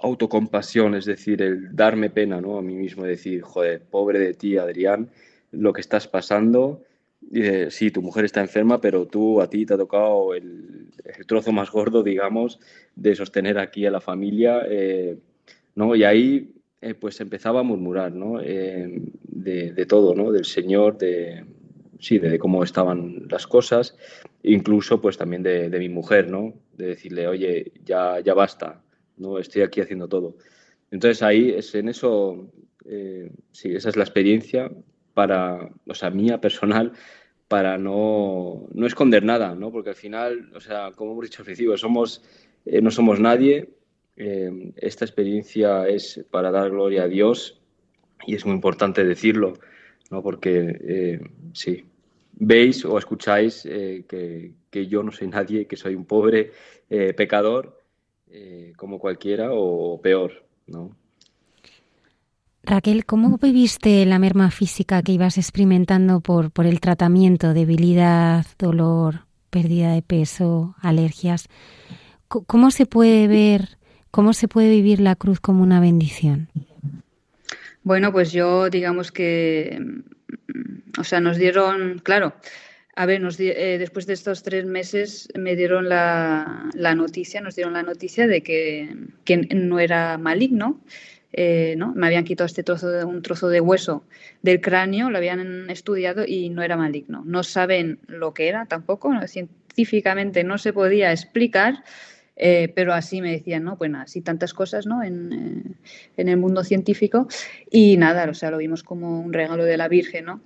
autocompasión, 0.00 0.96
es 0.96 1.04
decir, 1.04 1.40
el 1.40 1.76
darme 1.76 2.10
pena 2.10 2.40
¿no? 2.40 2.58
a 2.58 2.62
mí 2.62 2.74
mismo, 2.74 3.04
decir, 3.04 3.42
joder, 3.42 3.80
pobre 3.84 4.18
de 4.18 4.34
ti, 4.34 4.58
Adrián, 4.58 5.08
lo 5.52 5.72
que 5.72 5.82
estás 5.82 6.08
pasando. 6.08 6.82
Eh, 7.32 7.68
sí, 7.70 7.90
tu 7.90 8.00
mujer 8.02 8.24
está 8.24 8.40
enferma, 8.40 8.80
pero 8.80 9.06
tú, 9.06 9.40
a 9.40 9.50
ti 9.50 9.66
te 9.66 9.74
ha 9.74 9.76
tocado 9.76 10.34
el, 10.34 10.88
trozo 11.26 11.52
más 11.52 11.70
gordo, 11.70 12.02
digamos, 12.02 12.58
de 12.96 13.14
sostener 13.14 13.58
aquí 13.58 13.86
a 13.86 13.90
la 13.90 14.00
familia. 14.00 14.62
Eh, 14.68 15.18
¿no? 15.74 15.94
Y 15.94 16.04
ahí 16.04 16.54
eh, 16.80 16.94
pues 16.94 17.20
empezaba 17.20 17.60
a 17.60 17.64
murmurar 17.64 18.12
¿no? 18.12 18.38
de, 18.38 19.02
de, 19.72 19.86
todo, 19.86 20.14
¿no? 20.14 20.32
del 20.32 20.44
Señor, 20.44 20.96
de, 20.98 21.44
sí, 21.98 22.18
de 22.18 22.38
cómo 22.38 22.62
estaban 22.62 23.26
las 23.28 23.46
cosas, 23.46 23.96
incluso 24.42 25.00
pues 25.00 25.16
también 25.16 25.42
de, 25.42 25.70
mi 25.78 25.88
mujer, 25.88 26.30
¿no? 26.30 26.54
De 26.76 26.88
decirle, 26.88 27.26
oye, 27.26 27.72
ya, 27.84 28.20
ya 28.20 28.34
basta, 28.34 28.82
¿no? 29.16 29.38
Estoy 29.38 29.62
aquí 29.62 29.80
haciendo 29.80 30.08
todo. 30.08 30.36
Entonces 30.90 31.22
ahí, 31.22 31.50
es 31.50 31.74
en 31.74 31.88
eso, 31.88 32.50
eh, 32.86 33.30
sí, 33.52 33.74
esa 33.74 33.88
es 33.90 33.96
la 33.96 34.04
experiencia 34.04 34.70
para, 35.18 35.68
o 35.84 35.94
sea, 35.94 36.10
mía 36.10 36.40
personal, 36.40 36.92
para 37.48 37.76
no, 37.76 38.68
no 38.72 38.86
esconder 38.86 39.24
nada, 39.24 39.56
¿no? 39.56 39.72
Porque 39.72 39.90
al 39.90 39.96
final, 39.96 40.52
o 40.54 40.60
sea, 40.60 40.92
como 40.94 41.10
hemos 41.10 41.24
dicho 41.24 41.42
al 41.42 41.48
somos, 41.76 42.22
eh, 42.64 42.80
no 42.80 42.92
somos 42.92 43.18
nadie, 43.18 43.70
eh, 44.16 44.72
esta 44.76 45.04
experiencia 45.04 45.88
es 45.88 46.24
para 46.30 46.52
dar 46.52 46.70
gloria 46.70 47.02
a 47.02 47.08
Dios 47.08 47.60
y 48.28 48.36
es 48.36 48.46
muy 48.46 48.54
importante 48.54 49.04
decirlo 49.04 49.54
¿no? 50.10 50.22
Porque 50.22 50.78
eh, 50.80 51.20
sí, 51.52 51.84
veis 52.32 52.84
o 52.84 52.98
escucháis 52.98 53.66
eh, 53.66 54.04
que, 54.08 54.54
que, 54.70 54.86
yo 54.86 55.02
no 55.02 55.12
soy 55.12 55.28
nadie, 55.28 55.66
que 55.66 55.76
soy 55.76 55.94
un 55.94 56.04
pobre 56.04 56.52
eh, 56.88 57.12
pecador 57.14 57.76
como 58.76 58.98
cualquiera 58.98 59.48
o 59.52 60.00
peor, 60.02 60.44
¿no? 60.66 60.94
Raquel, 62.62 63.06
¿cómo 63.06 63.38
viviste 63.38 64.04
la 64.04 64.18
merma 64.18 64.50
física 64.50 65.02
que 65.02 65.12
ibas 65.12 65.38
experimentando 65.38 66.20
por, 66.20 66.50
por 66.50 66.66
el 66.66 66.80
tratamiento, 66.80 67.54
debilidad, 67.54 68.44
dolor, 68.58 69.26
pérdida 69.50 69.92
de 69.92 70.02
peso, 70.02 70.74
alergias? 70.80 71.48
¿Cómo 72.28 72.70
se 72.70 72.84
puede 72.84 73.26
ver, 73.26 73.78
cómo 74.10 74.34
se 74.34 74.48
puede 74.48 74.68
vivir 74.68 75.00
la 75.00 75.16
cruz 75.16 75.40
como 75.40 75.62
una 75.62 75.80
bendición? 75.80 76.48
Bueno, 77.82 78.12
pues 78.12 78.32
yo 78.32 78.68
digamos 78.68 79.10
que, 79.12 79.80
o 80.98 81.04
sea, 81.04 81.20
nos 81.20 81.38
dieron, 81.38 82.00
claro, 82.00 82.34
a 82.98 83.06
ver, 83.06 83.22
eh, 83.38 83.76
después 83.78 84.06
de 84.06 84.14
estos 84.14 84.42
tres 84.42 84.66
meses 84.66 85.28
me 85.38 85.54
dieron 85.54 85.88
la, 85.88 86.68
noticia, 86.96 87.40
nos 87.40 87.54
dieron 87.54 87.74
la 87.74 87.84
noticia 87.84 88.26
de 88.26 88.42
que, 88.42 88.92
no 89.54 89.78
era 89.78 90.18
maligno, 90.18 90.80
eh, 91.32 91.74
¿no? 91.76 91.92
Me 91.94 92.06
habían 92.06 92.24
quitado 92.24 92.46
este 92.46 92.62
trozo 92.62 92.88
de, 92.88 93.04
un 93.04 93.22
trozo 93.22 93.48
de 93.48 93.60
hueso 93.60 94.04
del 94.42 94.60
cráneo, 94.60 95.10
lo 95.10 95.18
habían 95.18 95.68
estudiado 95.70 96.24
y 96.26 96.48
no 96.50 96.62
era 96.62 96.76
maligno. 96.76 97.22
No 97.24 97.42
saben 97.42 97.98
lo 98.06 98.34
que 98.34 98.48
era 98.48 98.66
tampoco, 98.66 99.12
científicamente 99.26 100.44
no 100.44 100.58
se 100.58 100.72
podía 100.72 101.12
explicar, 101.12 101.84
eh, 102.36 102.72
pero 102.74 102.94
así 102.94 103.20
me 103.20 103.32
decían, 103.32 103.64
¿no? 103.64 103.76
Bueno, 103.76 104.00
así 104.00 104.20
tantas 104.20 104.54
cosas, 104.54 104.86
¿no? 104.86 105.02
En, 105.02 105.76
en, 106.16 106.28
el 106.28 106.36
mundo 106.36 106.64
científico 106.64 107.28
y 107.70 107.96
nada, 107.96 108.28
o 108.30 108.34
sea, 108.34 108.50
lo 108.50 108.58
vimos 108.58 108.82
como 108.82 109.20
un 109.20 109.32
regalo 109.32 109.64
de 109.64 109.76
la 109.76 109.88
Virgen, 109.88 110.26
¿no? 110.26 110.40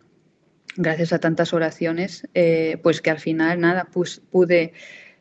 gracias 0.76 1.12
a 1.12 1.18
tantas 1.18 1.53
oraciones, 1.53 2.26
eh, 2.35 2.78
pues 2.83 3.01
que 3.01 3.11
al 3.11 3.20
final, 3.20 3.61
nada, 3.61 3.89
pues 3.93 4.22
pude 4.30 4.72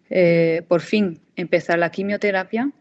eh, 0.09 0.64
por 0.68 0.82
fin 0.82 1.20
empezar 1.36 1.80
la 1.80 1.91
quimioterapia 1.91 2.72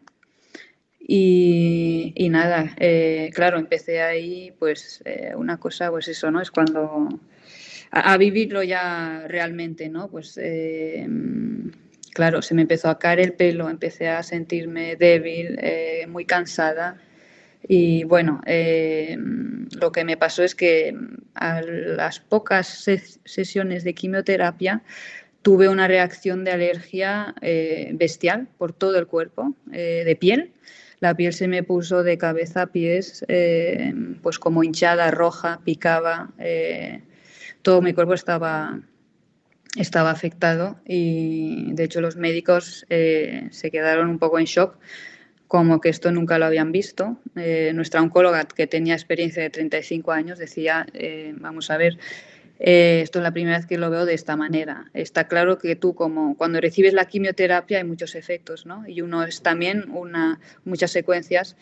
y, 1.07 2.27
nada, 2.29 2.73
eh, 2.79 3.29
claro, 3.33 3.59
empecé 3.59 4.01
ahí, 4.01 4.53
pues 4.57 5.03
una 5.35 5.57
cosa, 5.57 5.89
pues 5.89 6.07
eso, 6.07 6.31
¿no? 6.31 6.41
Es 6.41 6.51
cuando 6.51 7.09
a, 7.91 8.17
vivirlo 8.17 8.63
ya 8.63 9.25
realmente, 9.27 9.89
¿no? 9.89 10.09
Pues 10.09 10.39
claro, 12.13 12.41
se 12.41 12.53
me 12.53 12.61
empezó 12.61 12.89
a 12.89 12.99
caer 12.99 13.19
el 13.19 13.33
pelo, 13.33 13.69
empecé 13.69 14.09
a 14.09 14.23
sentirme 14.23 14.95
débil, 14.95 15.59
muy 16.07 16.25
cansada 16.25 16.99
y 17.67 18.03
bueno, 18.03 18.41
eh, 18.45 19.17
lo 19.79 19.91
que 19.91 20.03
me 20.03 20.17
pasó 20.17 20.43
es 20.43 20.55
que 20.55 20.95
a 21.35 21.61
las 21.61 22.19
pocas 22.19 22.85
sesiones 23.25 23.83
de 23.83 23.93
quimioterapia 23.93 24.81
tuve 25.41 25.69
una 25.69 25.87
reacción 25.87 26.43
de 26.43 26.51
alergia 26.51 27.35
eh, 27.41 27.91
bestial 27.93 28.47
por 28.57 28.73
todo 28.73 28.97
el 28.97 29.07
cuerpo, 29.07 29.55
eh, 29.71 30.03
de 30.05 30.15
piel. 30.15 30.53
La 31.01 31.15
piel 31.15 31.33
se 31.33 31.49
me 31.49 31.63
puso 31.63 32.03
de 32.03 32.17
cabeza 32.17 32.61
a 32.61 32.67
pies, 32.67 33.25
pues 34.21 34.39
como 34.39 34.63
hinchada, 34.63 35.11
roja, 35.11 35.59
picaba. 35.65 36.31
todo 37.61 37.81
mi 37.81 37.93
cuerpo 37.93 38.13
estaba, 38.13 38.79
estaba 39.75 40.11
afectado 40.11 40.79
y 40.85 41.73
de 41.73 41.83
hecho 41.83 42.01
los 42.01 42.15
médicos 42.15 42.85
se 42.87 43.71
quedaron 43.71 44.09
un 44.09 44.19
poco 44.19 44.39
en 44.39 44.45
shock 44.45 44.77
como 45.51 45.81
que 45.81 45.89
esto 45.89 46.13
nunca 46.13 46.39
lo 46.39 46.45
habían 46.45 46.71
visto. 46.71 47.17
Eh, 47.35 47.73
nuestra 47.75 48.01
oncóloga, 48.01 48.45
que 48.45 48.67
tenía 48.67 48.93
experiencia 48.93 49.43
de 49.43 49.49
35 49.49 50.13
años, 50.13 50.39
decía, 50.39 50.85
eh, 50.93 51.33
vamos 51.35 51.69
a 51.69 51.75
ver, 51.75 51.97
eh, 52.63 53.01
esto 53.01 53.17
es 53.17 53.23
la 53.23 53.31
primera 53.31 53.57
vez 53.57 53.65
que 53.65 53.79
lo 53.79 53.89
veo 53.89 54.05
de 54.05 54.13
esta 54.13 54.35
manera. 54.35 54.91
Está 54.93 55.27
claro 55.27 55.57
que 55.57 55.75
tú, 55.75 55.95
como 55.95 56.37
cuando 56.37 56.61
recibes 56.61 56.93
la 56.93 57.05
quimioterapia, 57.05 57.79
hay 57.79 57.83
muchos 57.83 58.13
efectos, 58.13 58.67
¿no? 58.67 58.87
Y 58.87 59.01
uno 59.01 59.23
es 59.23 59.41
también 59.41 59.89
una, 59.89 60.39
muchas 60.63 60.91
secuencias, 60.91 61.57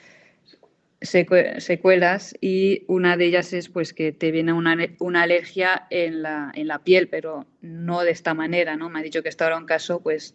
secuelas, 0.99 2.35
y 2.41 2.83
una 2.87 3.15
de 3.15 3.27
ellas 3.27 3.53
es 3.53 3.69
pues 3.69 3.93
que 3.93 4.11
te 4.11 4.31
viene 4.31 4.51
una, 4.51 4.75
una 4.99 5.21
alergia 5.21 5.87
en 5.89 6.21
la, 6.21 6.51
en 6.53 6.67
la, 6.67 6.83
piel, 6.83 7.07
pero 7.07 7.47
no 7.61 8.01
de 8.01 8.11
esta 8.11 8.33
manera, 8.33 8.75
¿no? 8.75 8.89
Me 8.89 8.99
ha 8.99 9.03
dicho 9.03 9.23
que 9.23 9.29
esto 9.29 9.45
era 9.45 9.57
un 9.57 9.65
caso 9.65 10.01
pues 10.01 10.33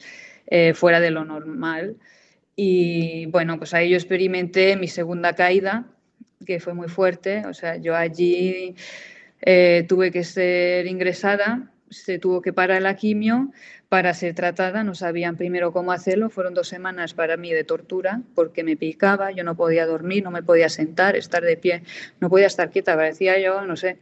fuera 0.75 1.01
de 1.01 1.11
lo 1.11 1.27
normal. 1.27 1.97
Y 2.57 3.27
bueno, 3.27 3.59
pues 3.59 3.75
ahí 3.75 3.91
yo 3.91 3.97
experimenté 3.97 4.77
mi 4.77 4.89
segunda 4.89 5.35
caída, 5.35 5.85
que 6.47 6.59
fue 6.59 6.73
muy 6.73 6.89
fuerte. 6.89 7.45
O 7.47 7.53
sea, 7.53 7.77
yo 7.77 7.95
allí 7.95 8.75
eh, 9.47 9.85
tuve 9.87 10.11
que 10.11 10.25
ser 10.25 10.87
ingresada, 10.87 11.71
se 11.91 12.19
tuvo 12.19 12.41
que 12.41 12.53
parar 12.53 12.81
la 12.81 12.97
quimio 12.97 13.53
para 13.91 14.15
ser 14.15 14.35
tratada. 14.35 14.85
No 14.85 14.95
sabían 14.95 15.37
primero 15.37 15.73
cómo 15.73 15.93
hacerlo. 15.93 16.31
Fueron 16.31 16.55
dos 16.55 16.69
semanas 16.69 17.15
para 17.15 17.37
mí 17.37 17.53
de 17.53 17.63
tortura 17.63 18.23
porque 18.35 18.65
me 18.65 18.77
picaba, 18.77 19.31
yo 19.33 19.45
no 19.45 19.55
podía 19.55 19.87
dormir, 19.87 20.25
no 20.25 20.31
me 20.31 20.43
podía 20.43 20.69
sentar, 20.69 21.15
estar 21.15 21.43
de 21.43 21.57
pie, 21.57 21.83
no 22.21 22.31
podía 22.31 22.47
estar 22.47 22.71
quieta. 22.71 22.97
Parecía 22.97 23.39
yo, 23.39 23.67
no 23.67 23.77
sé, 23.77 23.99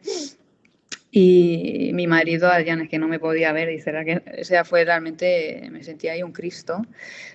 y 1.15 1.91
mi 1.93 2.07
marido, 2.07 2.49
Adrián, 2.49 2.89
que 2.89 2.99
no 2.99 3.07
me 3.07 3.19
podía 3.19 3.53
ver, 3.53 3.69
dice, 3.69 3.93
que 4.07 4.41
o 4.41 4.45
sea, 4.45 4.65
fue 4.65 4.83
realmente, 4.83 5.69
me 5.71 5.85
sentía 5.85 6.13
ahí 6.13 6.23
un 6.23 6.33
Cristo. 6.33 6.81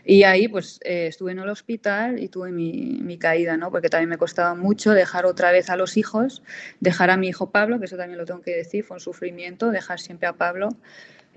Y 0.03 0.23
ahí 0.23 0.47
pues 0.47 0.79
eh, 0.83 1.05
estuve 1.07 1.33
en 1.33 1.39
el 1.39 1.47
hospital 1.47 2.17
y 2.17 2.27
tuve 2.27 2.51
mi, 2.51 2.97
mi, 3.03 3.19
caída, 3.19 3.55
¿no? 3.55 3.69
Porque 3.69 3.89
también 3.89 4.09
me 4.09 4.17
costaba 4.17 4.55
mucho 4.55 4.93
dejar 4.93 5.27
otra 5.27 5.51
vez 5.51 5.69
a 5.69 5.75
los 5.75 5.95
hijos, 5.95 6.41
dejar 6.79 7.11
a 7.11 7.17
mi 7.17 7.27
hijo 7.27 7.51
Pablo, 7.51 7.77
que 7.77 7.85
eso 7.85 7.97
también 7.97 8.17
lo 8.17 8.25
tengo 8.25 8.41
que 8.41 8.55
decir, 8.55 8.83
fue 8.83 8.95
un 8.95 9.01
sufrimiento, 9.01 9.69
dejar 9.69 9.99
siempre 9.99 10.27
a 10.27 10.33
Pablo 10.33 10.69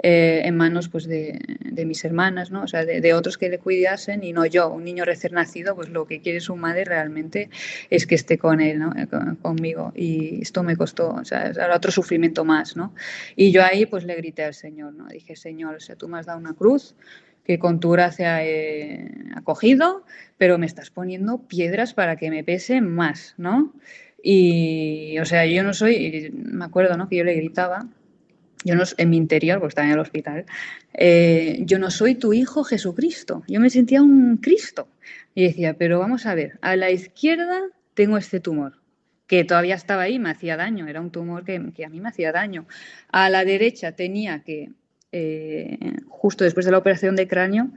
eh, 0.02 0.42
en 0.44 0.56
manos 0.56 0.88
pues, 0.88 1.06
de, 1.06 1.38
mis 1.86 2.04
hermanas, 2.04 2.50
¿no? 2.50 2.62
o 2.62 2.68
sea, 2.68 2.84
de, 2.84 3.14
otros 3.14 3.36
que 3.38 3.48
le 3.48 3.58
cuidasen 3.58 4.24
y 4.24 4.32
no 4.32 4.46
yo, 4.46 4.68
un 4.68 4.84
niño 4.84 5.04
recién 5.04 5.34
nacido, 5.34 5.74
pues 5.74 5.88
lo 5.88 6.06
que 6.06 6.20
quiere 6.20 6.40
su 6.40 6.56
madre 6.56 6.84
realmente 6.84 7.50
es 7.90 8.06
que 8.06 8.14
esté 8.14 8.38
con 8.38 8.60
él, 8.60 8.78
¿no? 8.78 8.92
Eh, 8.96 9.06
conmigo. 9.42 9.92
Y 9.94 10.42
esto 10.42 10.62
me 10.62 10.76
costó, 10.76 11.10
o 11.10 11.24
sea, 11.24 11.48
era 11.48 11.76
otro 11.76 11.90
sufrimiento 11.90 12.44
más, 12.44 12.76
¿no? 12.76 12.94
Y 13.36 13.52
yo 13.52 13.64
ahí 13.64 13.86
pues 13.86 14.04
le 14.04 14.14
grité 14.16 14.44
al 14.44 14.54
Señor, 14.54 14.94
¿no? 14.94 15.06
Dije, 15.06 15.36
Señor, 15.36 15.76
o 15.76 15.96
tú 15.96 16.08
me 16.08 16.18
has 16.18 16.26
dado 16.26 16.38
una 16.38 16.54
cruz 16.54 16.94
que 17.44 17.58
con 17.58 17.80
tu 17.80 17.90
gracia 17.90 18.44
he 18.44 19.10
acogido, 19.34 20.04
pero 20.38 20.58
me 20.58 20.66
estás 20.66 20.90
poniendo 20.90 21.46
piedras 21.46 21.94
para 21.94 22.16
que 22.16 22.30
me 22.30 22.44
pese 22.44 22.80
más, 22.80 23.34
¿no? 23.38 23.74
Y, 24.22 25.18
o 25.18 25.24
sea, 25.24 25.46
yo 25.46 25.62
no 25.62 25.72
soy, 25.72 26.30
me 26.32 26.64
acuerdo, 26.64 26.96
¿no? 26.96 27.08
Que 27.08 27.16
yo 27.16 27.24
le 27.24 27.34
gritaba, 27.34 27.88
yo 28.64 28.74
no, 28.74 28.84
en 28.96 29.10
mi 29.10 29.16
interior, 29.16 29.58
porque 29.58 29.70
estaba 29.70 29.86
en 29.86 29.94
el 29.94 30.00
hospital, 30.00 30.44
eh, 30.94 31.60
yo 31.62 31.78
no 31.78 31.90
soy 31.90 32.14
tu 32.14 32.32
hijo 32.32 32.64
Jesucristo, 32.64 33.42
yo 33.48 33.60
me 33.60 33.70
sentía 33.70 34.02
un 34.02 34.36
Cristo. 34.36 34.88
Y 35.34 35.44
decía, 35.44 35.74
pero 35.74 35.98
vamos 35.98 36.26
a 36.26 36.34
ver, 36.34 36.58
a 36.60 36.76
la 36.76 36.90
izquierda 36.90 37.60
tengo 37.94 38.18
este 38.18 38.40
tumor, 38.40 38.80
que 39.26 39.44
todavía 39.44 39.76
estaba 39.76 40.02
ahí, 40.02 40.18
me 40.18 40.30
hacía 40.30 40.56
daño, 40.56 40.88
era 40.88 41.00
un 41.00 41.10
tumor 41.10 41.44
que, 41.44 41.56
a 41.56 41.88
mí 41.88 42.00
me 42.00 42.08
hacía 42.08 42.32
daño. 42.32 42.66
A 43.12 43.30
la 43.30 43.44
derecha 43.44 43.92
tenía 43.92 44.40
que, 44.40 44.70
eh, 45.12 45.78
justo 46.08 46.44
después 46.44 46.66
de 46.66 46.72
la 46.72 46.78
operación 46.78 47.16
de 47.16 47.28
cráneo, 47.28 47.70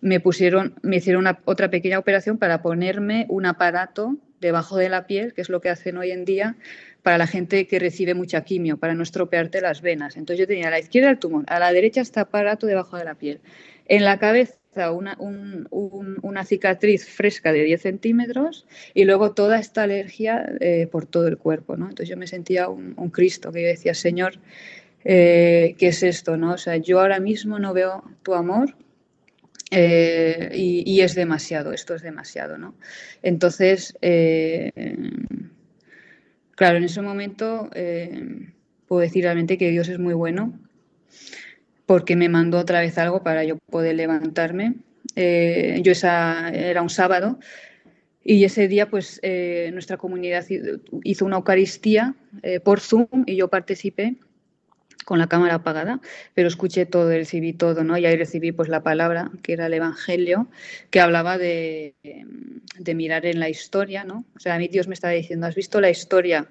me 0.00 0.20
pusieron, 0.20 0.74
me 0.82 0.96
hicieron 0.96 1.26
otra 1.44 1.70
pequeña 1.70 1.98
operación 1.98 2.38
para 2.38 2.62
ponerme 2.62 3.26
un 3.28 3.46
aparato 3.46 4.16
debajo 4.40 4.76
de 4.76 4.88
la 4.88 5.06
piel, 5.06 5.32
que 5.32 5.40
es 5.40 5.48
lo 5.48 5.60
que 5.60 5.70
hacen 5.70 5.96
hoy 5.96 6.10
en 6.10 6.24
día 6.24 6.56
para 7.02 7.18
la 7.18 7.26
gente 7.26 7.66
que 7.66 7.78
recibe 7.78 8.14
mucha 8.14 8.44
quimio, 8.44 8.76
para 8.76 8.94
no 8.94 9.02
estropearte 9.02 9.60
las 9.60 9.80
venas. 9.82 10.16
Entonces 10.16 10.40
yo 10.40 10.46
tenía 10.46 10.68
a 10.68 10.70
la 10.70 10.78
izquierda 10.78 11.10
el 11.10 11.18
tumor, 11.18 11.44
a 11.48 11.58
la 11.58 11.72
derecha 11.72 12.00
este 12.00 12.20
aparato 12.20 12.66
debajo 12.66 12.96
de 12.96 13.04
la 13.04 13.14
piel. 13.14 13.40
En 13.86 14.04
la 14.04 14.18
cabeza 14.18 14.54
una, 14.92 15.18
una 15.20 16.44
cicatriz 16.44 17.06
fresca 17.06 17.52
de 17.52 17.62
10 17.64 17.82
centímetros 17.82 18.66
y 18.94 19.04
luego 19.04 19.32
toda 19.32 19.58
esta 19.58 19.82
alergia 19.82 20.50
eh, 20.60 20.88
por 20.90 21.06
todo 21.06 21.28
el 21.28 21.36
cuerpo. 21.36 21.76
¿no? 21.76 21.84
Entonces 21.88 22.08
yo 22.08 22.16
me 22.16 22.26
sentía 22.26 22.68
un, 22.68 22.94
Cristo, 23.10 23.52
que 23.52 23.62
yo 23.62 23.68
decía, 23.68 23.94
Señor, 23.94 24.38
eh, 25.04 25.74
¿qué 25.78 25.88
es 25.88 26.02
esto? 26.02 26.36
¿no? 26.36 26.54
O 26.54 26.58
sea, 26.58 26.76
yo 26.76 27.00
ahora 27.00 27.20
mismo 27.20 27.58
no 27.58 27.74
veo 27.74 28.02
tu 28.22 28.34
amor, 28.34 28.76
eh, 29.74 30.50
y, 30.54 31.00
es 31.00 31.14
demasiado, 31.14 31.72
esto 31.72 31.94
es 31.94 32.02
demasiado, 32.02 32.58
¿no? 32.58 32.74
Entonces, 33.22 33.96
Claro, 36.56 36.76
en 36.76 36.84
ese 36.84 37.02
momento 37.02 37.70
eh, 37.74 38.48
puedo 38.86 39.00
decir 39.00 39.24
realmente 39.24 39.58
que 39.58 39.70
Dios 39.70 39.88
es 39.88 39.98
muy 39.98 40.14
bueno 40.14 40.58
porque 41.86 42.16
me 42.16 42.28
mandó 42.28 42.58
otra 42.58 42.80
vez 42.80 42.96
algo 42.98 43.22
para 43.22 43.44
yo 43.44 43.58
poder 43.70 43.96
levantarme. 43.96 44.74
Eh, 45.16 45.80
yo 45.82 45.92
esa, 45.92 46.50
era 46.50 46.80
un 46.80 46.90
sábado 46.90 47.38
y 48.24 48.44
ese 48.44 48.68
día 48.68 48.88
pues 48.88 49.18
eh, 49.22 49.70
nuestra 49.72 49.96
comunidad 49.96 50.44
hizo 51.02 51.24
una 51.24 51.36
Eucaristía 51.36 52.14
por 52.64 52.80
Zoom 52.80 53.24
y 53.26 53.36
yo 53.36 53.48
participé 53.48 54.16
con 55.04 55.18
la 55.18 55.26
cámara 55.26 55.56
apagada, 55.56 56.00
pero 56.34 56.48
escuché 56.48 56.86
todo, 56.86 57.08
recibí 57.10 57.52
todo, 57.52 57.84
¿no? 57.84 57.98
Y 57.98 58.06
ahí 58.06 58.16
recibí 58.16 58.52
pues 58.52 58.68
la 58.68 58.82
palabra, 58.82 59.30
que 59.42 59.52
era 59.52 59.66
el 59.66 59.74
Evangelio, 59.74 60.48
que 60.90 61.00
hablaba 61.00 61.38
de, 61.38 61.94
de, 62.78 62.94
mirar 62.94 63.26
en 63.26 63.40
la 63.40 63.48
historia, 63.48 64.04
¿no? 64.04 64.24
O 64.36 64.40
sea, 64.40 64.54
a 64.54 64.58
mí 64.58 64.68
Dios 64.68 64.88
me 64.88 64.94
estaba 64.94 65.12
diciendo, 65.12 65.46
¿has 65.46 65.54
visto 65.54 65.80
la 65.80 65.90
historia? 65.90 66.46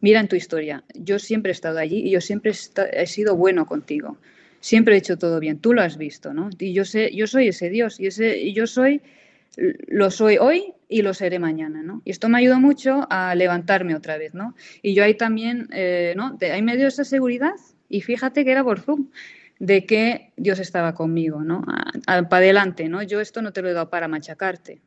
Mira 0.00 0.20
en 0.20 0.28
tu 0.28 0.36
historia. 0.36 0.84
Yo 0.94 1.18
siempre 1.18 1.50
he 1.50 1.54
estado 1.54 1.78
allí 1.78 1.98
y 1.98 2.10
yo 2.10 2.20
siempre 2.20 2.52
he 2.92 3.06
sido 3.06 3.36
bueno 3.36 3.66
contigo. 3.66 4.18
Siempre 4.60 4.94
he 4.94 4.98
hecho 4.98 5.16
todo 5.16 5.40
bien. 5.40 5.58
Tú 5.58 5.72
lo 5.72 5.82
has 5.82 5.96
visto, 5.96 6.34
¿no? 6.34 6.50
Y 6.58 6.72
yo 6.72 6.84
sé, 6.84 7.14
yo 7.14 7.26
soy 7.26 7.48
ese 7.48 7.70
Dios 7.70 7.98
y 8.00 8.08
ese 8.08 8.52
yo 8.52 8.66
soy 8.66 9.00
lo 9.88 10.10
soy 10.10 10.36
hoy 10.38 10.74
y 10.88 11.02
lo 11.02 11.14
seré 11.14 11.38
mañana, 11.38 11.82
¿no? 11.82 12.02
Y 12.04 12.10
esto 12.10 12.28
me 12.28 12.38
ayudó 12.38 12.60
mucho 12.60 13.06
a 13.10 13.34
levantarme 13.34 13.94
otra 13.94 14.18
vez, 14.18 14.34
¿no? 14.34 14.54
Y 14.82 14.94
yo 14.94 15.02
ahí 15.02 15.14
también, 15.14 15.68
eh, 15.72 16.14
¿no? 16.16 16.36
Ahí 16.40 16.62
me 16.62 16.76
dio 16.76 16.88
esa 16.88 17.04
seguridad 17.04 17.54
y 17.88 18.00
fíjate 18.00 18.44
que 18.44 18.52
era 18.52 18.64
por 18.64 18.80
Zoom, 18.80 19.10
de 19.58 19.86
que 19.86 20.32
Dios 20.36 20.58
estaba 20.58 20.94
conmigo, 20.94 21.42
¿no? 21.42 21.64
Para 22.04 22.36
adelante, 22.36 22.88
¿no? 22.88 23.02
Yo 23.02 23.20
esto 23.20 23.42
no 23.42 23.52
te 23.52 23.62
lo 23.62 23.68
he 23.68 23.72
dado 23.72 23.88
para 23.88 24.08
machacarte. 24.08 24.80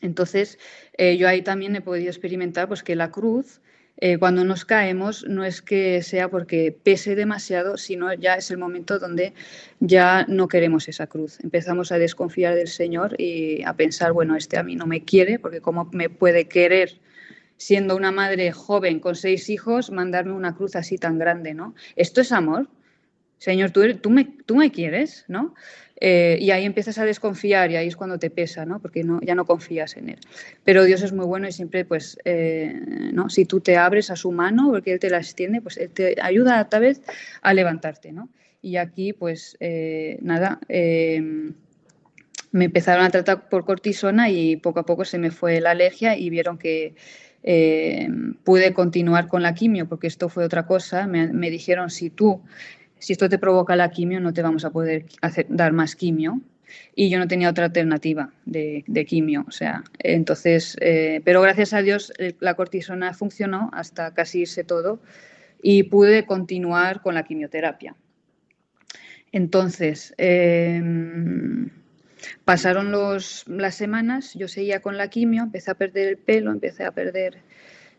Entonces, 0.00 0.58
eh, 0.98 1.16
yo 1.16 1.28
ahí 1.28 1.42
también 1.42 1.76
he 1.76 1.80
podido 1.80 2.08
experimentar 2.08 2.68
pues, 2.68 2.82
que 2.82 2.96
la 2.96 3.10
cruz 3.10 3.60
eh, 3.98 4.18
cuando 4.18 4.44
nos 4.44 4.64
caemos 4.64 5.24
no 5.28 5.44
es 5.44 5.62
que 5.62 6.02
sea 6.02 6.28
porque 6.28 6.76
pese 6.82 7.14
demasiado, 7.14 7.76
sino 7.76 8.12
ya 8.14 8.34
es 8.34 8.50
el 8.50 8.58
momento 8.58 8.98
donde 8.98 9.34
ya 9.80 10.24
no 10.28 10.48
queremos 10.48 10.88
esa 10.88 11.06
cruz. 11.06 11.38
Empezamos 11.40 11.92
a 11.92 11.98
desconfiar 11.98 12.54
del 12.54 12.68
Señor 12.68 13.14
y 13.20 13.62
a 13.62 13.74
pensar, 13.74 14.12
bueno, 14.12 14.34
este 14.34 14.58
a 14.58 14.62
mí 14.62 14.74
no 14.76 14.86
me 14.86 15.04
quiere, 15.04 15.38
porque 15.38 15.60
cómo 15.60 15.88
me 15.92 16.08
puede 16.10 16.48
querer 16.48 17.00
siendo 17.62 17.94
una 17.96 18.10
madre 18.10 18.50
joven 18.50 18.98
con 18.98 19.14
seis 19.14 19.48
hijos, 19.48 19.92
mandarme 19.92 20.32
una 20.32 20.54
cruz 20.56 20.74
así 20.74 20.98
tan 20.98 21.16
grande, 21.18 21.54
¿no? 21.54 21.74
Esto 21.94 22.20
es 22.20 22.32
amor. 22.32 22.68
Señor, 23.38 23.70
tú, 23.70 23.82
tú, 23.94 24.10
me, 24.10 24.24
tú 24.24 24.56
me 24.56 24.72
quieres, 24.72 25.24
¿no? 25.28 25.54
Eh, 26.00 26.38
y 26.40 26.50
ahí 26.50 26.64
empiezas 26.64 26.98
a 26.98 27.04
desconfiar 27.04 27.70
y 27.70 27.76
ahí 27.76 27.86
es 27.86 27.94
cuando 27.94 28.18
te 28.18 28.30
pesa, 28.30 28.66
¿no? 28.66 28.80
Porque 28.80 29.04
no, 29.04 29.20
ya 29.20 29.36
no 29.36 29.44
confías 29.44 29.96
en 29.96 30.08
él. 30.08 30.18
Pero 30.64 30.82
Dios 30.82 31.02
es 31.02 31.12
muy 31.12 31.24
bueno 31.24 31.46
y 31.46 31.52
siempre, 31.52 31.84
pues, 31.84 32.18
eh, 32.24 32.80
¿no? 33.12 33.30
Si 33.30 33.44
tú 33.44 33.60
te 33.60 33.76
abres 33.76 34.10
a 34.10 34.16
su 34.16 34.32
mano, 34.32 34.70
porque 34.70 34.94
Él 34.94 34.98
te 34.98 35.10
la 35.10 35.18
extiende, 35.18 35.60
pues 35.60 35.76
Él 35.76 35.90
te 35.90 36.16
ayuda 36.20 36.68
a 37.42 37.54
levantarte, 37.54 38.10
¿no? 38.10 38.28
Y 38.60 38.76
aquí, 38.76 39.12
pues, 39.12 39.56
eh, 39.60 40.18
nada, 40.20 40.58
em, 40.68 41.54
me 42.50 42.64
empezaron 42.64 43.04
a 43.04 43.10
tratar 43.10 43.48
por 43.48 43.64
cortisona 43.64 44.30
y 44.30 44.56
poco 44.56 44.80
a 44.80 44.86
poco 44.86 45.04
se 45.04 45.18
me 45.18 45.30
fue 45.30 45.60
la 45.60 45.70
alergia 45.70 46.16
y 46.16 46.30
vieron 46.30 46.58
que 46.58 46.94
pude 48.44 48.72
continuar 48.72 49.28
con 49.28 49.42
la 49.42 49.54
quimio, 49.54 49.88
porque 49.88 50.06
esto 50.06 50.28
fue 50.28 50.44
otra 50.44 50.66
cosa. 50.66 51.06
Me, 51.06 51.32
me 51.32 51.50
dijeron, 51.50 51.90
si 51.90 52.10
tú 52.10 52.40
si 53.02 53.14
esto 53.14 53.28
te 53.28 53.36
provoca 53.36 53.74
la 53.74 53.90
quimio, 53.90 54.20
no 54.20 54.32
te 54.32 54.42
vamos 54.42 54.64
a 54.64 54.70
poder 54.70 55.06
dar 55.48 55.72
más 55.72 55.96
quimio. 55.96 56.40
Y 56.94 57.10
yo 57.10 57.18
no 57.18 57.26
tenía 57.26 57.50
otra 57.50 57.64
alternativa 57.64 58.32
de, 58.44 59.04
quimio. 59.08 59.44
O 59.48 59.50
sea, 59.50 59.82
entonces, 59.98 60.76
eh, 60.80 61.20
pero 61.24 61.42
gracias 61.42 61.72
a 61.72 61.82
Dios 61.82 62.12
la 62.38 62.54
cortisona 62.54 63.12
funcionó 63.12 63.70
hasta 63.72 64.14
casi 64.14 64.42
irse 64.42 64.62
todo 64.62 65.00
y 65.60 65.82
pude 65.82 66.26
continuar 66.26 67.02
con 67.02 67.16
la 67.16 67.24
quimioterapia. 67.24 67.96
Entonces, 69.32 70.14
em, 70.16 71.70
pasaron 72.44 72.90
los, 72.92 73.44
las 73.48 73.74
semanas, 73.74 74.34
yo 74.34 74.48
seguía 74.48 74.80
con 74.80 74.96
la 74.96 75.08
quimio, 75.08 75.42
empecé 75.42 75.70
a 75.70 75.74
perder 75.74 76.08
el 76.08 76.18
pelo, 76.18 76.50
empecé 76.50 76.84
a 76.84 76.92
perder 76.92 77.42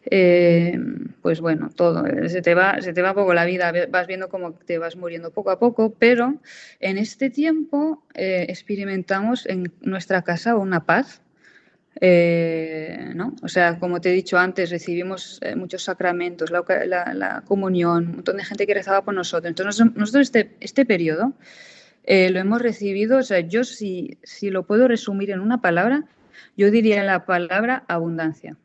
eh, 0.05 0.77
pues 1.21 1.39
bueno, 1.39 1.69
todo, 1.73 2.03
se 2.27 2.41
te, 2.41 2.53
va, 2.55 2.81
se 2.81 2.93
te 2.93 3.01
va 3.01 3.13
poco 3.13 3.33
la 3.33 3.45
vida, 3.45 3.71
vas 3.89 4.07
viendo 4.07 4.27
cómo 4.27 4.53
te 4.53 4.77
vas 4.77 4.97
muriendo 4.97 5.31
poco 5.31 5.49
a 5.51 5.59
poco, 5.59 5.93
pero 5.97 6.35
en 6.79 6.97
este 6.97 7.29
tiempo 7.29 8.03
eh, 8.13 8.45
experimentamos 8.49 9.45
en 9.45 9.71
nuestra 9.81 10.21
casa 10.23 10.55
una 10.55 10.85
paz. 10.85 11.21
Eh, 12.01 13.11
¿no? 13.15 13.35
O 13.43 13.47
sea, 13.47 13.77
como 13.77 14.01
te 14.01 14.09
he 14.09 14.13
dicho 14.13 14.37
antes, 14.37 14.71
recibimos 14.71 15.39
muchos 15.55 15.83
sacramentos, 15.83 16.49
la, 16.49 17.43
comunión, 17.45 18.07
un 18.07 18.15
montón 18.15 18.37
de 18.37 18.43
gente 18.43 18.65
que 18.65 18.73
rezaba 18.73 19.03
por 19.03 19.13
nosotros. 19.13 19.47
Entonces, 19.47 19.85
nosotros 19.95 20.23
este, 20.23 20.55
este 20.59 20.85
periodo 20.85 21.33
lo 22.05 22.39
hemos 22.39 22.61
recibido, 22.61 23.19
o 23.19 23.23
sea, 23.23 23.39
yo 23.39 23.63
si, 23.63 24.17
si 24.23 24.49
lo 24.49 24.63
puedo 24.63 24.87
resumir 24.87 25.31
en 25.31 25.39
una 25.39 25.61
palabra, 25.61 26.05
yo 26.57 26.71
diría 26.71 27.03
la 27.03 27.25
palabra 27.25 27.83
abundancia. 27.87 28.57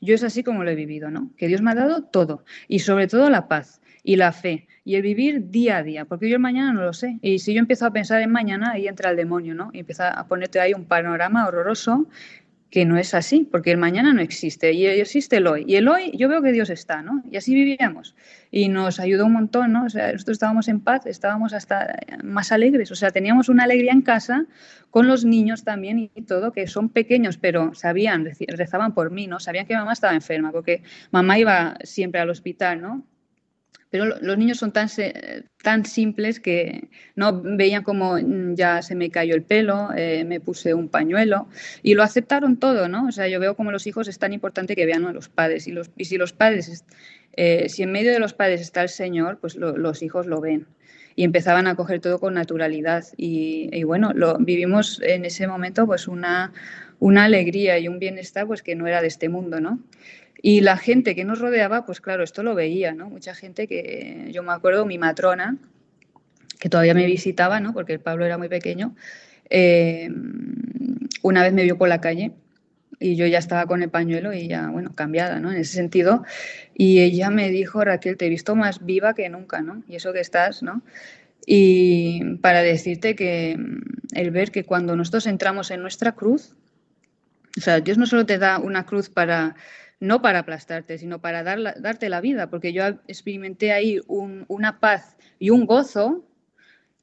Yo 0.00 0.14
es 0.14 0.24
así 0.24 0.42
como 0.42 0.64
lo 0.64 0.70
he 0.70 0.74
vivido, 0.74 1.10
¿no? 1.10 1.30
Que 1.36 1.46
Dios 1.46 1.62
me 1.62 1.70
ha 1.70 1.74
dado 1.74 2.02
todo 2.02 2.44
y 2.68 2.80
sobre 2.80 3.06
todo 3.06 3.30
la 3.30 3.46
paz 3.48 3.80
y 4.02 4.16
la 4.16 4.32
fe 4.32 4.66
y 4.84 4.96
el 4.96 5.02
vivir 5.02 5.50
día 5.50 5.76
a 5.76 5.82
día, 5.82 6.04
porque 6.04 6.28
yo 6.28 6.36
el 6.36 6.42
mañana 6.42 6.72
no 6.72 6.82
lo 6.82 6.92
sé. 6.92 7.18
Y 7.22 7.38
si 7.38 7.54
yo 7.54 7.60
empiezo 7.60 7.86
a 7.86 7.92
pensar 7.92 8.20
en 8.20 8.32
mañana, 8.32 8.72
ahí 8.72 8.88
entra 8.88 9.10
el 9.10 9.16
demonio, 9.16 9.54
¿no? 9.54 9.70
Y 9.72 9.78
empieza 9.78 10.10
a 10.10 10.26
ponerte 10.26 10.58
ahí 10.58 10.74
un 10.74 10.86
panorama 10.86 11.46
horroroso 11.46 12.08
que 12.72 12.86
no 12.86 12.96
es 12.96 13.12
así, 13.12 13.46
porque 13.52 13.70
el 13.70 13.76
mañana 13.76 14.14
no 14.14 14.22
existe 14.22 14.72
y 14.72 14.86
existe 14.86 15.36
el 15.36 15.46
hoy. 15.46 15.64
Y 15.68 15.76
el 15.76 15.86
hoy 15.88 16.10
yo 16.16 16.26
veo 16.30 16.40
que 16.40 16.52
Dios 16.52 16.70
está, 16.70 17.02
¿no? 17.02 17.22
Y 17.30 17.36
así 17.36 17.54
vivíamos. 17.54 18.16
Y 18.50 18.70
nos 18.70 18.98
ayudó 18.98 19.26
un 19.26 19.34
montón, 19.34 19.72
¿no? 19.72 19.84
O 19.84 19.90
sea, 19.90 20.10
nosotros 20.10 20.36
estábamos 20.36 20.68
en 20.68 20.80
paz, 20.80 21.04
estábamos 21.04 21.52
hasta 21.52 21.98
más 22.24 22.50
alegres, 22.50 22.90
o 22.90 22.94
sea, 22.94 23.10
teníamos 23.10 23.50
una 23.50 23.64
alegría 23.64 23.92
en 23.92 24.00
casa 24.00 24.46
con 24.88 25.06
los 25.06 25.26
niños 25.26 25.64
también 25.64 25.98
y 25.98 26.22
todo, 26.22 26.52
que 26.52 26.66
son 26.66 26.88
pequeños, 26.88 27.36
pero 27.36 27.74
sabían, 27.74 28.26
rezaban 28.48 28.94
por 28.94 29.10
mí, 29.10 29.26
¿no? 29.26 29.38
Sabían 29.38 29.66
que 29.66 29.76
mamá 29.76 29.92
estaba 29.92 30.14
enferma, 30.14 30.50
porque 30.50 30.82
mamá 31.10 31.38
iba 31.38 31.76
siempre 31.84 32.22
al 32.22 32.30
hospital, 32.30 32.80
¿no? 32.80 33.04
Pero 33.92 34.06
los 34.06 34.38
niños 34.38 34.56
son 34.56 34.72
tan, 34.72 34.88
tan 35.62 35.84
simples 35.84 36.40
que 36.40 36.88
no 37.14 37.42
veían 37.42 37.82
como 37.82 38.16
mm, 38.16 38.54
ya 38.54 38.80
se 38.80 38.94
me 38.94 39.10
cayó 39.10 39.34
el 39.34 39.42
pelo, 39.42 39.90
eh, 39.94 40.24
me 40.24 40.40
puse 40.40 40.72
un 40.72 40.88
pañuelo 40.88 41.46
y 41.82 41.92
lo 41.92 42.02
aceptaron 42.02 42.56
todo, 42.56 42.88
¿no? 42.88 43.06
O 43.06 43.12
sea, 43.12 43.28
yo 43.28 43.38
veo 43.38 43.54
como 43.54 43.70
los 43.70 43.86
hijos 43.86 44.08
es 44.08 44.18
tan 44.18 44.32
importante 44.32 44.74
que 44.76 44.86
vean 44.86 45.04
a 45.04 45.12
los 45.12 45.28
padres 45.28 45.66
y, 45.66 45.72
los, 45.72 45.90
y 45.98 46.06
si 46.06 46.16
los 46.16 46.32
padres, 46.32 46.86
eh, 47.36 47.68
si 47.68 47.82
en 47.82 47.92
medio 47.92 48.12
de 48.12 48.18
los 48.18 48.32
padres 48.32 48.62
está 48.62 48.82
el 48.82 48.88
Señor, 48.88 49.38
pues 49.38 49.56
los 49.56 50.02
hijos 50.02 50.26
lo 50.26 50.40
ven 50.40 50.66
y 51.14 51.24
empezaban 51.24 51.66
a 51.66 51.76
coger 51.76 52.00
todo 52.00 52.18
con 52.18 52.32
naturalidad 52.32 53.04
y, 53.18 53.84
bueno, 53.84 54.12
lo, 54.14 54.38
vivimos 54.38 55.02
en 55.02 55.26
ese 55.26 55.46
momento 55.46 55.86
pues 55.86 56.08
una, 56.08 56.54
una 56.98 57.24
alegría 57.24 57.78
y 57.78 57.88
un 57.88 57.98
bienestar 57.98 58.46
pues 58.46 58.62
que 58.62 58.74
no 58.74 58.86
era 58.86 59.02
de 59.02 59.08
este 59.08 59.28
mundo, 59.28 59.60
¿no? 59.60 59.80
Y 60.44 60.60
la 60.60 60.76
gente 60.76 61.14
que 61.14 61.24
nos 61.24 61.38
rodeaba, 61.38 61.86
pues 61.86 62.00
claro, 62.00 62.24
esto 62.24 62.42
lo 62.42 62.56
veía, 62.56 62.92
¿no? 62.92 63.08
Mucha 63.08 63.32
gente 63.34 63.68
que, 63.68 64.28
yo 64.32 64.42
me 64.42 64.52
acuerdo, 64.52 64.84
mi 64.84 64.98
matrona, 64.98 65.56
que 66.58 66.68
todavía 66.68 66.94
me 66.94 67.06
visitaba, 67.06 67.60
¿no? 67.60 67.72
Porque 67.72 67.92
el 67.92 68.00
Pablo 68.00 68.26
era 68.26 68.38
muy 68.38 68.48
pequeño, 68.48 68.96
eh, 69.48 70.10
una 71.22 71.42
vez 71.42 71.52
me 71.52 71.62
vio 71.62 71.78
por 71.78 71.88
la 71.88 72.00
calle 72.00 72.32
y 72.98 73.16
yo 73.16 73.26
ya 73.26 73.38
estaba 73.38 73.66
con 73.66 73.82
el 73.82 73.90
pañuelo 73.90 74.32
y 74.32 74.48
ya, 74.48 74.68
bueno, 74.68 74.94
cambiada, 74.94 75.38
¿no? 75.38 75.52
En 75.52 75.58
ese 75.58 75.74
sentido. 75.74 76.24
Y 76.74 77.00
ella 77.00 77.30
me 77.30 77.50
dijo, 77.50 77.84
Raquel, 77.84 78.16
te 78.16 78.26
he 78.26 78.28
visto 78.28 78.56
más 78.56 78.84
viva 78.84 79.14
que 79.14 79.28
nunca, 79.28 79.60
¿no? 79.60 79.82
Y 79.88 79.96
eso 79.96 80.12
que 80.12 80.20
estás, 80.20 80.62
¿no? 80.62 80.82
Y 81.46 82.36
para 82.36 82.62
decirte 82.62 83.14
que 83.14 83.56
el 84.12 84.30
ver 84.30 84.50
que 84.50 84.64
cuando 84.64 84.96
nosotros 84.96 85.26
entramos 85.26 85.70
en 85.70 85.82
nuestra 85.82 86.12
cruz, 86.12 86.54
o 87.56 87.60
sea, 87.60 87.80
Dios 87.80 87.98
no 87.98 88.06
solo 88.06 88.24
te 88.24 88.38
da 88.38 88.58
una 88.58 88.86
cruz 88.86 89.08
para 89.08 89.56
no 90.02 90.20
para 90.20 90.40
aplastarte, 90.40 90.98
sino 90.98 91.20
para 91.20 91.44
dar 91.44 91.80
darte 91.80 92.08
la 92.08 92.20
vida, 92.20 92.50
porque 92.50 92.72
yo 92.72 92.84
experimenté 93.06 93.70
ahí 93.70 94.00
una 94.08 94.80
paz 94.80 95.16
y 95.38 95.50
un 95.50 95.64
gozo 95.64 96.24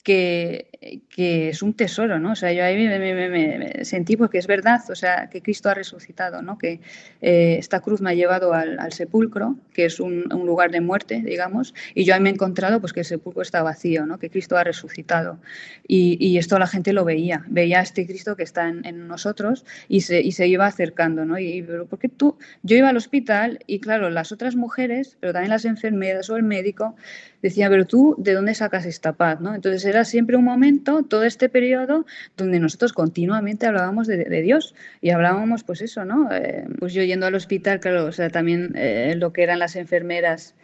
que, 0.04 1.00
que, 1.10 1.50
es 1.50 1.62
un 1.62 1.74
tesoro, 1.74 2.20
¿no? 2.20 2.32
O 2.32 2.36
sea, 2.36 2.54
yo 2.54 2.64
ahí 2.64 2.76
me, 2.78 3.84
sentí 3.84 4.16
porque 4.16 4.38
es 4.38 4.48
verdad, 4.48 4.82
o 4.90 4.96
sea, 4.96 5.30
que 5.30 5.42
Cristo 5.42 5.70
ha 5.70 5.74
resucitado, 5.74 6.42
¿no? 6.42 6.58
Que 6.58 6.80
eh, 7.22 7.58
esta 7.60 7.82
cruz 7.82 8.00
me 8.00 8.12
ha 8.12 8.14
llevado 8.14 8.54
al, 8.54 8.92
sepulcro, 8.94 9.58
que 9.74 9.86
es 9.86 10.00
un, 10.00 10.24
lugar 10.30 10.72
de 10.72 10.82
muerte, 10.82 11.22
digamos, 11.24 11.74
y 11.94 12.06
yo 12.06 12.14
ahí 12.14 12.22
me 12.22 12.30
he 12.30 12.34
encontrado 12.34 12.80
pues 12.80 12.94
que 12.94 13.02
el 13.02 13.06
sepulcro 13.06 13.42
está 13.42 13.62
vacío, 13.62 14.06
¿no? 14.06 14.20
Que 14.20 14.30
Cristo 14.30 14.58
ha 14.58 14.64
resucitado. 14.64 15.40
Y, 15.88 16.18
y 16.26 16.38
esto 16.38 16.58
la 16.58 16.68
gente 16.68 16.94
lo 16.94 17.04
veía, 17.04 17.44
veía 17.48 17.80
a 17.80 17.84
este 17.84 18.06
Cristo 18.08 18.36
que 18.36 18.44
está 18.44 18.70
en, 18.70 19.08
nosotros 19.08 19.66
y 19.88 20.02
se, 20.02 20.22
y 20.22 20.32
se 20.32 20.48
iba 20.48 20.66
acercando, 20.66 21.26
¿no? 21.26 21.38
Y, 21.40 21.62
pero 21.62 21.86
¿por 21.88 22.00
qué 22.00 22.10
tú? 22.10 22.38
Yo 22.64 22.78
iba 22.78 22.90
al 22.90 22.98
hospital 22.98 23.60
y 23.68 23.80
claro, 23.80 24.10
las 24.10 24.32
otras 24.32 24.56
mujeres, 24.56 25.18
pero 25.20 25.34
también 25.34 25.50
las 25.50 25.66
enfermeras 25.66 26.30
o 26.30 26.38
el 26.38 26.44
médico, 26.44 26.96
decía, 27.42 27.70
pero 27.70 27.86
tú, 27.86 28.16
¿de 28.18 28.34
dónde 28.34 28.54
sacas 28.56 28.86
esta 28.86 29.14
paz? 29.14 29.40
¿no? 29.40 29.56
Entonces 29.56 29.86
era 29.86 29.99
siempre 30.06 30.38
un 30.38 30.44
momento, 30.44 31.04
todo 31.04 31.24
este 31.24 31.50
periodo, 31.50 32.06
donde 32.38 32.60
nosotros 32.60 32.94
continuamente 32.94 33.66
hablábamos 33.66 34.08
de, 34.08 34.42
Dios 34.42 34.76
y 35.02 35.10
hablábamos, 35.10 35.64
pues 35.64 35.82
eso, 35.82 36.06
¿no? 36.06 36.32
Eh, 36.32 36.66
pues 36.80 36.94
yo 36.94 37.04
yendo 37.04 37.26
al 37.26 37.36
hospital, 37.36 37.80
claro, 37.80 38.06
o 38.06 38.12
sea, 38.12 38.30
también 38.30 38.74
eh, 38.76 39.16
lo 39.18 39.34
que 39.34 39.44
eran 39.44 39.60
las 39.60 39.76
enfermeras, 39.76 40.56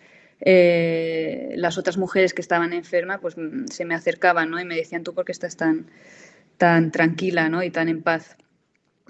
eh, 0.41 1.53
las 1.55 1.77
otras 1.77 1.97
mujeres 1.97 2.33
que 2.33 2.41
estaban 2.41 2.73
enfermas, 2.73 3.19
pues 3.21 3.37
mm, 3.37 3.67
se 3.67 3.85
me 3.85 3.95
acercaban, 3.95 4.51
¿no? 4.51 4.59
Y 4.59 4.65
me 4.65 4.75
decían, 4.75 5.03
¿tú 5.03 5.13
por 5.13 5.25
qué 5.25 5.31
estás 5.31 5.57
tan, 5.57 5.87
tan 6.57 6.91
tranquila, 6.91 7.49
¿no? 7.49 7.63
Y 7.63 7.71
tan 7.71 7.89
en 7.89 8.01
paz. 8.01 8.37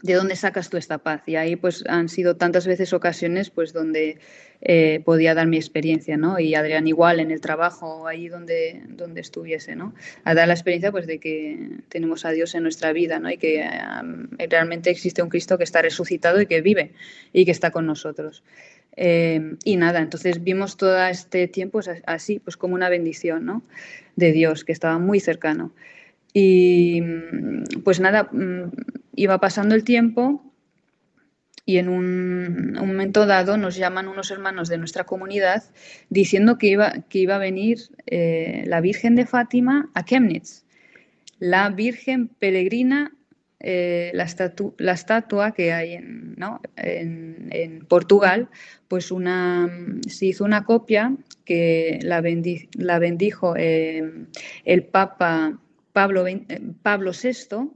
¿De 0.02 0.14
dónde 0.14 0.36
sacas 0.36 0.70
tú 0.70 0.78
esta 0.78 0.98
paz? 0.98 1.24
Y 1.26 1.36
ahí 1.36 1.56
pues 1.56 1.84
han 1.88 2.10
sido 2.10 2.36
tantas 2.36 2.68
veces 2.68 2.92
ocasiones 2.92 3.50
pues 3.50 3.72
donde 3.72 4.20
eh, 4.62 5.02
podía 5.06 5.34
dar 5.34 5.48
mi 5.48 5.56
experiencia, 5.56 6.18
¿no? 6.18 6.38
Y 6.38 6.54
Adrián 6.54 6.88
igual 6.88 7.20
en 7.20 7.32
el 7.32 7.40
trabajo, 7.40 8.06
ahí 8.06 8.28
donde, 8.28 8.84
donde 8.90 9.22
estuviese, 9.22 9.76
¿no? 9.76 9.94
A 10.26 10.34
dar 10.34 10.48
la 10.50 10.54
experiencia 10.54 10.92
pues 10.92 11.08
de 11.08 11.20
que 11.20 11.70
tenemos 11.88 12.26
a 12.26 12.32
Dios 12.32 12.56
en 12.56 12.64
nuestra 12.64 12.92
vida, 12.92 13.20
¿no? 13.20 13.32
Y 13.32 13.38
que 13.38 13.68
realmente 14.50 14.90
existe 14.90 15.24
un 15.24 15.30
Cristo 15.30 15.58
que 15.58 15.64
está 15.64 15.82
resucitado 15.82 16.42
y 16.42 16.46
que 16.46 16.62
vive 16.62 16.92
y 17.32 17.46
que 17.46 17.52
está 17.52 17.72
con 17.72 17.86
nosotros. 17.86 18.44
Eh, 18.98 19.56
y 19.64 19.78
nada, 19.78 20.00
entonces 20.02 20.44
vimos 20.44 20.78
todo 20.78 21.04
este 21.06 21.48
tiempo 21.48 21.80
así, 22.06 22.40
pues 22.40 22.58
como 22.58 22.76
una 22.76 22.90
bendición, 22.90 23.46
¿no? 23.46 23.64
De 24.16 24.34
Dios, 24.34 24.66
que 24.66 24.72
estaba 24.72 25.00
muy 25.00 25.20
cercano. 25.20 25.74
Y 26.34 27.02
pues 27.84 28.02
nada, 28.02 28.30
mm, 28.32 28.72
iba 29.16 29.40
pasando 29.40 29.76
el 29.76 29.84
tiempo 29.84 30.42
y 31.66 31.78
en 31.78 31.90
un, 31.90 32.74
momento 32.74 33.26
dado 33.26 33.58
nos 33.58 33.76
llaman 33.76 34.08
unos 34.08 34.30
hermanos 34.30 34.70
de 34.70 34.78
nuestra 34.78 35.06
comunidad 35.06 35.64
diciendo 36.10 36.58
que 36.58 36.68
iba, 36.68 36.92
que 37.10 37.20
iba 37.20 37.36
a 37.36 37.40
venir 37.40 37.80
eh, 38.06 38.64
la 38.68 38.82
Virgen 38.82 39.16
de 39.16 39.26
Fátima 39.26 39.90
a 39.96 40.06
Chemnitz, 40.06 40.64
la 41.40 41.70
Virgen 41.70 42.28
peregrina 42.28 43.12
eh, 43.60 44.12
la, 44.14 44.28
la, 44.78 44.92
estatua 44.92 45.54
que 45.54 45.74
hay 45.74 45.94
en, 45.94 46.36
en, 46.76 47.86
Portugal, 47.88 48.50
pues 48.88 49.12
una, 49.12 49.68
se 50.08 50.28
hizo 50.28 50.44
una 50.44 50.66
copia 50.66 51.16
que 51.46 51.98
la, 52.04 52.22
la 52.74 53.00
bendijo 53.00 53.56
eh, 53.58 54.28
el 54.66 54.84
Papa 54.84 55.58
Pablo, 55.94 56.26
Pablo 56.84 57.12
VI 57.12 57.70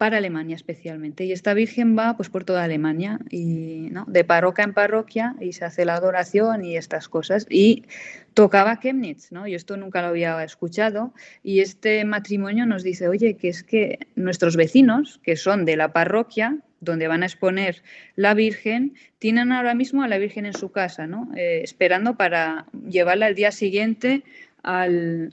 para 0.00 0.16
Alemania 0.16 0.56
especialmente. 0.56 1.26
Y 1.26 1.32
esta 1.32 1.52
Virgen 1.52 1.94
va 1.94 2.16
pues 2.16 2.30
por 2.30 2.42
toda 2.42 2.64
Alemania 2.64 3.18
y 3.28 3.90
de 4.06 4.24
parroquia 4.24 4.64
en 4.64 4.72
parroquia 4.72 5.36
y 5.40 5.52
se 5.52 5.66
hace 5.66 5.84
la 5.84 5.94
adoración 5.94 6.64
y 6.64 6.78
estas 6.78 7.06
cosas. 7.10 7.46
Y 7.50 7.84
tocaba 8.32 8.80
Chemnitz, 8.80 9.30
¿no? 9.30 9.46
Yo 9.46 9.56
esto 9.56 9.76
nunca 9.76 10.00
lo 10.00 10.08
había 10.08 10.42
escuchado 10.42 11.12
y 11.42 11.60
este 11.60 12.02
matrimonio 12.06 12.64
nos 12.64 12.82
dice, 12.82 13.08
oye, 13.08 13.34
que 13.34 13.50
es 13.50 13.62
que 13.62 13.98
nuestros 14.14 14.56
vecinos, 14.56 15.20
que 15.22 15.36
son 15.36 15.66
de 15.66 15.76
la 15.76 15.92
parroquia, 15.92 16.56
donde 16.80 17.06
van 17.06 17.22
a 17.22 17.26
exponer 17.26 17.82
la 18.16 18.32
Virgen, 18.32 18.94
tienen 19.18 19.52
ahora 19.52 19.74
mismo 19.74 20.02
a 20.02 20.08
la 20.08 20.16
Virgen 20.16 20.46
en 20.46 20.54
su 20.54 20.72
casa, 20.72 21.06
¿no? 21.06 21.30
Eh, 21.36 21.60
esperando 21.62 22.16
para 22.16 22.64
llevarla 22.88 23.26
al 23.26 23.34
día 23.34 23.52
siguiente 23.52 24.22
al 24.62 25.28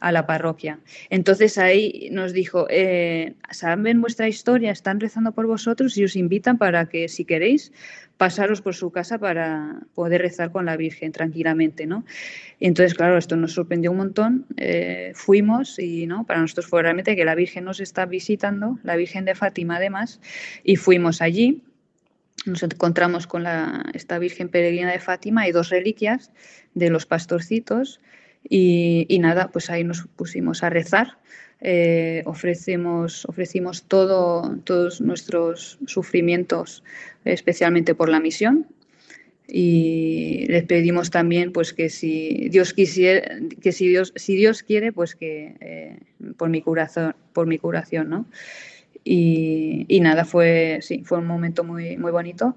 a 0.00 0.12
la 0.12 0.26
parroquia. 0.26 0.78
Entonces 1.10 1.58
ahí 1.58 2.08
nos 2.12 2.32
dijo, 2.32 2.66
eh, 2.70 3.34
saben 3.50 4.00
vuestra 4.00 4.28
historia, 4.28 4.70
están 4.70 5.00
rezando 5.00 5.32
por 5.32 5.46
vosotros 5.46 5.96
y 5.96 6.04
os 6.04 6.16
invitan 6.16 6.58
para 6.58 6.88
que 6.88 7.08
si 7.08 7.24
queréis 7.24 7.72
pasaros 8.16 8.60
por 8.60 8.74
su 8.74 8.90
casa 8.90 9.18
para 9.18 9.80
poder 9.94 10.22
rezar 10.22 10.50
con 10.50 10.66
la 10.66 10.76
Virgen 10.76 11.12
tranquilamente, 11.12 11.86
¿no? 11.86 12.04
entonces, 12.60 12.94
claro, 12.94 13.16
esto 13.16 13.36
nos 13.36 13.52
sorprendió 13.52 13.92
un 13.92 13.98
montón. 13.98 14.46
Eh, 14.56 15.12
fuimos 15.14 15.78
y, 15.78 16.06
¿no? 16.06 16.26
Para 16.26 16.40
nosotros 16.40 16.66
fue 16.66 16.82
realmente 16.82 17.14
que 17.14 17.24
la 17.24 17.36
Virgen 17.36 17.64
nos 17.64 17.80
está 17.80 18.06
visitando, 18.06 18.78
la 18.82 18.96
Virgen 18.96 19.24
de 19.24 19.36
Fátima 19.36 19.76
además, 19.76 20.20
y 20.64 20.76
fuimos 20.76 21.22
allí. 21.22 21.62
Nos 22.46 22.62
encontramos 22.62 23.26
con 23.26 23.44
la, 23.44 23.84
esta 23.94 24.18
Virgen 24.18 24.48
peregrina 24.48 24.90
de 24.90 24.98
Fátima 24.98 25.46
y 25.46 25.52
dos 25.52 25.70
reliquias 25.70 26.32
de 26.74 26.90
los 26.90 27.06
pastorcitos 27.06 28.00
y, 28.48 29.18
nada, 29.20 29.48
pues 29.48 29.70
ahí 29.70 29.84
nos 29.84 30.06
pusimos 30.16 30.62
a 30.62 30.70
rezar. 30.70 31.18
Eh, 31.60 32.22
ofrecemos, 32.24 33.24
ofrecimos 33.26 33.82
todo, 33.84 34.56
todos 34.64 35.00
nuestros 35.00 35.78
sufrimientos, 35.86 36.84
especialmente 37.24 37.94
por 37.94 38.08
la 38.08 38.20
misión. 38.20 38.66
Y 39.50 40.44
les 40.48 40.64
pedimos 40.64 41.10
también 41.10 41.52
pues 41.52 41.72
que 41.72 41.88
si 41.88 42.48
Dios 42.50 42.74
quisiera, 42.74 43.38
que 43.62 43.72
si 43.72 43.88
Dios, 43.88 44.12
si 44.14 44.36
Dios 44.36 44.62
quiere, 44.62 44.92
pues 44.92 45.16
que 45.16 45.56
eh, 45.60 45.98
por 46.36 46.50
mi 46.50 46.60
curación, 46.60 47.16
por 47.32 47.46
mi 47.46 47.58
curación, 47.58 48.10
¿no? 48.10 48.26
Y, 49.04 49.86
y, 49.88 50.00
nada, 50.00 50.26
fue, 50.26 50.80
sí, 50.82 51.02
fue 51.04 51.18
un 51.18 51.26
momento 51.26 51.64
muy, 51.64 51.96
muy 51.96 52.12
bonito. 52.12 52.54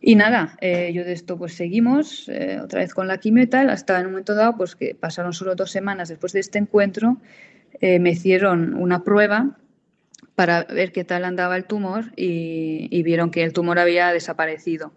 Y 0.00 0.14
nada, 0.14 0.56
eh, 0.60 0.92
yo 0.94 1.04
de 1.04 1.12
esto 1.12 1.36
pues 1.36 1.54
seguimos 1.54 2.28
eh, 2.28 2.60
otra 2.62 2.80
vez 2.80 2.94
con 2.94 3.08
la 3.08 3.18
quimio 3.18 3.42
y 3.42 3.48
tal, 3.48 3.68
hasta 3.68 3.98
en 3.98 4.06
un 4.06 4.12
momento 4.12 4.34
dado, 4.34 4.56
pues 4.56 4.76
que 4.76 4.94
pasaron 4.94 5.32
solo 5.32 5.56
dos 5.56 5.72
semanas 5.72 6.08
después 6.08 6.32
de 6.32 6.40
este 6.40 6.58
encuentro, 6.58 7.16
eh, 7.80 7.98
me 7.98 8.10
hicieron 8.10 8.74
una 8.74 9.02
prueba 9.02 9.58
para 10.36 10.62
ver 10.64 10.92
qué 10.92 11.02
tal 11.02 11.24
andaba 11.24 11.56
el 11.56 11.64
tumor 11.64 12.12
y, 12.14 13.02
vieron 13.02 13.30
que 13.32 13.42
el 13.42 13.52
tumor 13.52 13.80
había 13.80 14.12
desaparecido, 14.12 14.92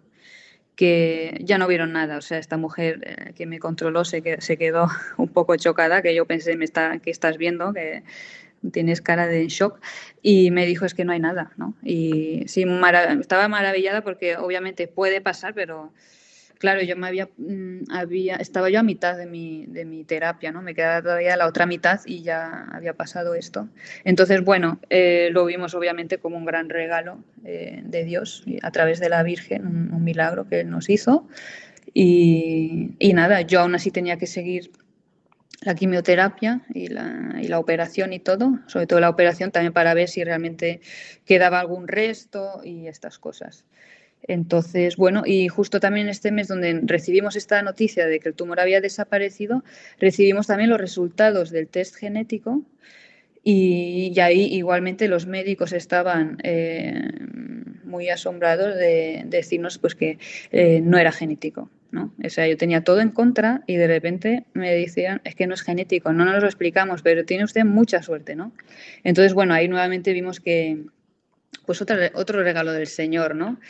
que 0.76 1.40
ya 1.42 1.58
no 1.58 1.66
vieron 1.66 1.92
nada. 1.92 2.16
O 2.16 2.20
sea, 2.20 2.38
esta 2.38 2.56
mujer 2.56 3.32
que 3.34 3.46
me 3.46 3.58
controló 3.58 4.04
se, 4.04 4.22
se 4.40 4.56
quedó 4.56 4.88
un 5.16 5.28
poco 5.28 5.56
chocada, 5.56 6.00
que 6.00 6.14
yo 6.14 6.26
pensé, 6.26 6.56
me 6.56 6.64
está, 6.64 6.98
¿qué 7.00 7.10
estás 7.10 7.38
viendo? 7.38 7.72
Que, 7.72 8.04
tienes 8.70 9.00
cara 9.00 9.26
de 9.26 9.48
shock. 9.48 9.80
Y 10.22 10.50
me 10.50 10.66
dijo, 10.66 10.84
es 10.84 10.94
que 10.94 11.04
no 11.04 11.12
hay 11.12 11.20
nada, 11.20 11.52
¿no? 11.56 11.74
Y 11.82 12.44
estaba 12.44 13.48
maravillada 13.48 14.02
porque 14.02 14.36
obviamente 14.36 14.88
puede 14.88 15.20
pasar, 15.20 15.54
pero 15.54 15.92
claro, 16.62 16.80
yo 16.80 16.94
me 16.94 17.08
había, 17.08 17.28
mm, 17.38 17.90
había, 17.90 18.36
estaba 18.36 18.70
yo 18.70 18.78
a 18.78 18.82
mitad 18.84 19.16
de 19.16 19.26
mi, 19.26 19.66
de 19.66 19.84
mi 19.84 20.04
terapia, 20.04 20.52
¿no? 20.52 20.62
Me 20.62 20.76
quedaba 20.76 21.02
todavía 21.02 21.36
la 21.36 21.48
otra 21.48 21.66
mitad 21.66 22.00
y 22.06 22.22
ya 22.22 22.68
había 22.70 22.94
pasado 22.94 23.34
esto. 23.34 23.68
Entonces, 24.04 24.44
bueno, 24.44 24.78
eh, 24.88 25.30
lo 25.32 25.44
vimos 25.44 25.74
obviamente 25.74 26.18
como 26.18 26.36
un 26.36 26.44
gran 26.44 26.68
regalo 26.68 27.18
eh, 27.44 27.82
de 27.84 28.04
Dios 28.04 28.44
a 28.62 28.70
través 28.70 29.00
de 29.00 29.08
la 29.08 29.24
Virgen, 29.24 29.66
un, 29.66 29.92
un 29.92 30.04
milagro 30.04 30.46
que 30.46 30.60
Él 30.60 30.70
nos 30.70 30.88
hizo. 30.88 31.26
Y, 31.94 32.94
y, 33.00 33.12
nada, 33.12 33.40
yo 33.40 33.60
aún 33.60 33.74
así 33.74 33.90
tenía 33.90 34.16
que 34.16 34.28
seguir 34.28 34.70
la 35.62 35.74
quimioterapia 35.74 36.62
y 36.74 36.88
la, 36.88 37.38
y 37.40 37.48
la, 37.48 37.58
operación 37.58 38.12
y 38.12 38.18
todo, 38.18 38.58
sobre 38.66 38.86
todo 38.86 39.00
la 39.00 39.10
operación 39.10 39.50
también 39.50 39.72
para 39.72 39.94
ver 39.94 40.08
si 40.08 40.24
realmente 40.24 40.80
quedaba 41.24 41.60
algún 41.60 41.88
resto 41.88 42.60
y 42.64 42.86
estas 42.86 43.18
cosas. 43.18 43.64
Entonces, 44.22 44.96
bueno, 44.96 45.24
y 45.26 45.48
justo 45.48 45.80
también 45.80 46.08
este 46.08 46.30
mes 46.30 46.48
donde 46.48 46.80
recibimos 46.84 47.34
esta 47.34 47.60
noticia 47.62 48.06
de 48.06 48.20
que 48.20 48.28
el 48.28 48.34
tumor 48.34 48.60
había 48.60 48.80
desaparecido, 48.80 49.64
recibimos 49.98 50.46
también 50.46 50.70
los 50.70 50.80
resultados 50.80 51.50
del 51.50 51.68
test 51.68 51.96
genético 51.96 52.62
y, 53.42 54.18
ahí 54.20 54.44
igualmente 54.54 55.08
los 55.08 55.26
médicos 55.26 55.72
estaban 55.72 56.38
eh, 56.44 57.10
muy 57.92 58.08
asombrados 58.08 58.74
de, 58.76 59.22
decirnos 59.26 59.78
pues 59.78 59.94
que 59.94 60.18
eh, 60.50 60.80
no 60.82 60.98
era 60.98 61.12
genético. 61.12 61.70
¿no? 61.92 62.10
O 62.24 62.30
sea, 62.30 62.48
yo 62.48 62.56
tenía 62.56 62.82
todo 62.82 63.00
en 63.00 63.10
contra 63.10 63.62
y 63.66 63.76
de 63.76 63.86
repente 63.86 64.44
me 64.54 64.72
decían, 64.72 65.20
es 65.24 65.34
que 65.34 65.46
no 65.46 65.52
es 65.52 65.60
genético, 65.60 66.10
no 66.14 66.24
nos 66.24 66.40
lo 66.40 66.48
explicamos, 66.48 67.02
pero 67.02 67.26
tiene 67.26 67.44
usted 67.44 67.66
mucha 67.66 68.02
suerte, 68.02 68.34
¿no? 68.34 68.52
Entonces, 69.04 69.34
bueno, 69.34 69.52
ahí 69.52 69.68
nuevamente 69.68 70.14
vimos 70.14 70.40
que, 70.40 70.84
pues 71.66 71.82
otro, 71.82 71.96
otro 72.14 72.42
regalo 72.42 72.72
del 72.72 72.86
Señor, 72.86 73.36
¿no? 73.36 73.60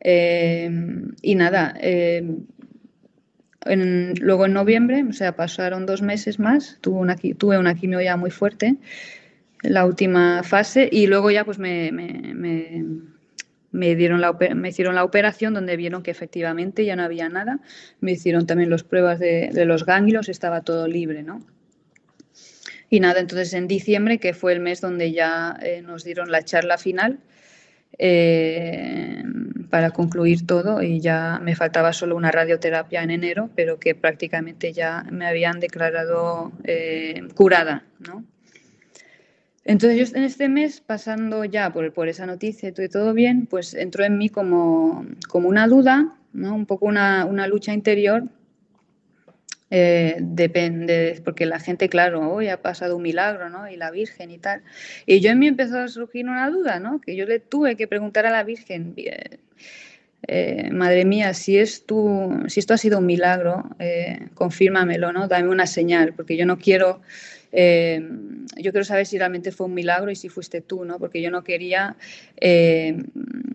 Eh, 0.00 0.70
y 1.22 1.34
nada, 1.36 1.74
luego 3.64 4.44
en 4.44 4.52
noviembre, 4.52 5.02
o 5.08 5.12
sea, 5.14 5.34
pasaron 5.34 5.86
dos 5.86 6.02
meses 6.02 6.38
más, 6.38 6.76
tuve 6.82 6.98
una, 6.98 7.16
tuve 7.16 7.56
una 7.56 7.74
quimio 7.74 8.02
ya 8.02 8.18
muy 8.18 8.30
fuerte, 8.30 8.76
la 9.64 9.86
última 9.86 10.42
fase, 10.42 10.88
y 10.90 11.06
luego 11.06 11.30
ya 11.30 11.44
pues 11.44 11.58
me, 11.58 11.90
dieron 13.96 14.20
la, 14.20 14.36
me 14.54 14.68
hicieron 14.68 14.94
la 14.94 15.04
operación 15.04 15.54
donde 15.54 15.76
vieron 15.76 16.02
que 16.02 16.10
efectivamente 16.10 16.84
ya 16.84 16.96
no 16.96 17.02
había 17.02 17.28
nada, 17.28 17.60
me 18.00 18.12
hicieron 18.12 18.46
también 18.46 18.70
las 18.70 18.84
pruebas 18.84 19.18
de, 19.18 19.50
los 19.66 19.84
ganglios, 19.84 20.28
estaba 20.28 20.60
todo 20.60 20.86
libre, 20.86 21.22
¿no? 21.22 21.44
Y 22.88 23.00
nada, 23.00 23.20
entonces 23.20 23.52
en 23.54 23.66
diciembre, 23.66 24.18
que 24.18 24.34
fue 24.34 24.52
el 24.52 24.60
mes 24.60 24.80
donde 24.80 25.12
ya 25.12 25.58
eh, 25.62 25.82
nos 25.82 26.04
dieron 26.04 26.30
la 26.30 26.42
charla 26.42 26.78
final, 26.78 27.18
eh, 27.98 29.22
para 29.70 29.90
concluir 29.90 30.46
todo 30.46 30.82
y 30.82 31.00
ya 31.00 31.40
me 31.42 31.56
faltaba 31.56 31.92
solo 31.92 32.16
una 32.16 32.30
radioterapia 32.30 33.02
en 33.02 33.10
enero, 33.10 33.50
pero 33.56 33.80
que 33.80 33.94
prácticamente 33.94 34.72
ya 34.72 35.04
me 35.10 35.26
habían 35.26 35.58
declarado 35.58 36.52
eh, 36.64 37.22
curada, 37.34 37.84
¿no? 37.98 38.24
Entonces 39.64 40.10
yo 40.10 40.16
en 40.16 40.24
este 40.24 40.48
mes, 40.48 40.80
pasando 40.80 41.44
ya 41.44 41.72
por, 41.72 42.08
esa 42.08 42.26
noticia 42.26 42.68
y 42.68 42.88
todo 42.88 43.14
bien, 43.14 43.46
pues 43.46 43.74
entró 43.74 44.04
en 44.04 44.18
mí 44.18 44.28
como, 44.28 45.06
una 45.32 45.66
duda, 45.68 46.16
¿no? 46.32 46.54
un 46.54 46.66
poco 46.66 46.86
una, 46.86 47.24
una 47.24 47.46
lucha 47.46 47.72
interior 47.72 48.24
eh, 49.76 50.18
depende, 50.20 51.20
porque 51.24 51.46
la 51.46 51.58
gente, 51.58 51.88
claro, 51.88 52.30
hoy 52.30 52.46
ha 52.46 52.62
pasado 52.62 52.96
un 52.96 53.02
milagro, 53.02 53.48
¿no? 53.50 53.68
Y 53.68 53.76
la 53.76 53.90
Virgen 53.90 54.30
y 54.30 54.38
tal. 54.38 54.62
Y 55.04 55.18
yo 55.18 55.32
en 55.32 55.40
mí 55.40 55.48
empezó 55.48 55.80
a 55.80 55.88
surgir 55.88 56.28
una 56.28 56.48
duda, 56.48 56.78
¿no? 56.78 57.00
Que 57.00 57.16
yo 57.16 57.26
le 57.26 57.40
tuve 57.40 57.74
que 57.74 57.88
preguntar 57.88 58.24
a 58.24 58.30
la 58.30 58.44
Virgen, 58.44 58.94
eh, 60.28 60.70
madre 60.70 61.04
mía, 61.04 61.34
si, 61.34 61.58
es 61.58 61.86
tu, 61.86 62.44
si 62.46 62.60
esto 62.60 62.74
ha 62.74 62.78
sido 62.78 62.98
un 62.98 63.06
milagro, 63.06 63.64
eh, 63.80 64.28
confírmamelo, 64.34 65.12
¿no? 65.12 65.26
Dame 65.26 65.48
una 65.48 65.66
señal, 65.66 66.12
porque 66.14 66.36
yo 66.36 66.46
no 66.46 66.56
quiero 66.56 67.00
eh, 67.56 68.02
yo 68.56 68.72
quiero 68.72 68.84
saber 68.84 69.06
si 69.06 69.16
realmente 69.16 69.52
fue 69.52 69.66
un 69.66 69.74
milagro 69.74 70.10
y 70.10 70.16
si 70.16 70.28
fuiste 70.28 70.60
tú, 70.60 70.84
¿no? 70.84 70.98
Porque 70.98 71.22
yo 71.22 71.30
no 71.30 71.44
quería 71.44 71.96
eh, 72.36 72.96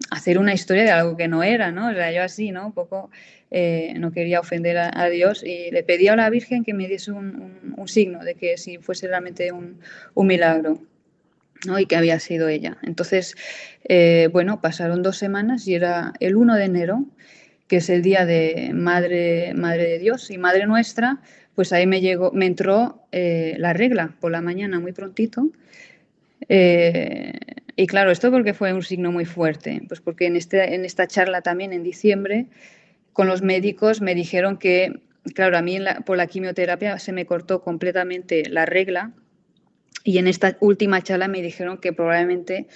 hacer 0.10 0.38
una 0.38 0.54
historia 0.54 0.84
de 0.84 0.92
algo 0.92 1.18
que 1.18 1.28
no 1.28 1.44
era, 1.44 1.72
¿no? 1.72 1.90
O 1.90 1.94
sea, 1.94 2.10
yo 2.14 2.24
así, 2.24 2.52
¿no? 2.52 2.68
Un 2.68 2.72
poco 2.72 3.12
eh, 3.52 3.94
no 3.98 4.12
quería 4.12 4.40
ofender 4.40 4.78
a, 4.78 5.10
Dios 5.10 5.44
y 5.44 5.70
le 5.72 5.84
pedí 5.84 6.08
a 6.08 6.16
la 6.16 6.30
Virgen 6.30 6.64
que 6.64 6.74
me 6.74 6.88
diese 6.88 7.12
un, 7.12 7.60
signo 7.88 8.24
de 8.24 8.36
que 8.36 8.58
si 8.58 8.78
fuese 8.78 9.08
realmente 9.08 9.52
un, 9.52 9.80
milagro. 10.16 10.80
¿no? 11.66 11.78
y 11.78 11.86
que 11.86 11.98
había 11.98 12.22
sido 12.22 12.48
ella. 12.48 12.78
Entonces, 12.84 13.36
bueno, 14.32 14.62
pasaron 14.62 15.04
dos 15.04 15.18
semanas 15.18 15.68
y 15.68 15.76
era 15.76 16.14
el 16.22 16.38
1 16.38 16.56
de 16.56 16.64
enero, 16.64 17.06
que 17.68 17.78
es 17.78 17.90
el 17.90 18.02
día 18.02 18.26
de 18.26 18.72
Madre, 18.74 19.54
Madre 19.56 19.90
de 19.90 20.00
Dios 20.00 20.32
y 20.32 20.38
Madre 20.38 20.68
Nuestra, 20.68 21.20
pues 21.60 21.74
ahí 21.74 21.86
me, 21.86 22.00
llegó, 22.00 22.32
me 22.32 22.46
entró 22.46 23.04
eh, 23.12 23.56
la 23.58 23.74
regla 23.74 24.16
por 24.22 24.32
la 24.32 24.40
mañana 24.40 24.80
muy 24.80 24.94
prontito. 24.94 25.50
Eh, 26.48 27.34
y 27.76 27.86
claro, 27.86 28.12
esto 28.12 28.32
porque 28.32 28.54
fue 28.54 28.72
un 28.72 28.82
signo 28.82 29.12
muy 29.12 29.26
fuerte, 29.26 29.82
pues 29.90 30.00
porque 30.00 30.28
en, 30.28 30.38
este, 30.38 30.74
en 30.74 30.86
esta 30.86 31.06
charla 31.06 31.42
también 31.42 31.74
en 31.74 31.84
diciembre 31.84 32.46
con 33.12 33.28
los 33.28 33.42
médicos 33.42 34.00
me 34.00 34.16
dijeron 34.16 34.56
que, 34.56 35.02
claro, 35.36 35.58
a 35.58 35.62
mí 35.62 35.80
por 36.06 36.16
la 36.16 36.28
quimioterapia 36.28 36.98
se 36.98 37.12
me 37.12 37.26
cortó 37.26 37.62
completamente 37.62 38.48
la 38.48 38.66
regla 38.66 39.12
Y 40.06 40.18
en 40.18 40.30
esta 40.30 40.56
última 40.62 41.02
charla 41.02 41.28
me 41.28 41.42
dijeron 41.42 41.80
que 41.80 41.92
probablemente 41.92 42.68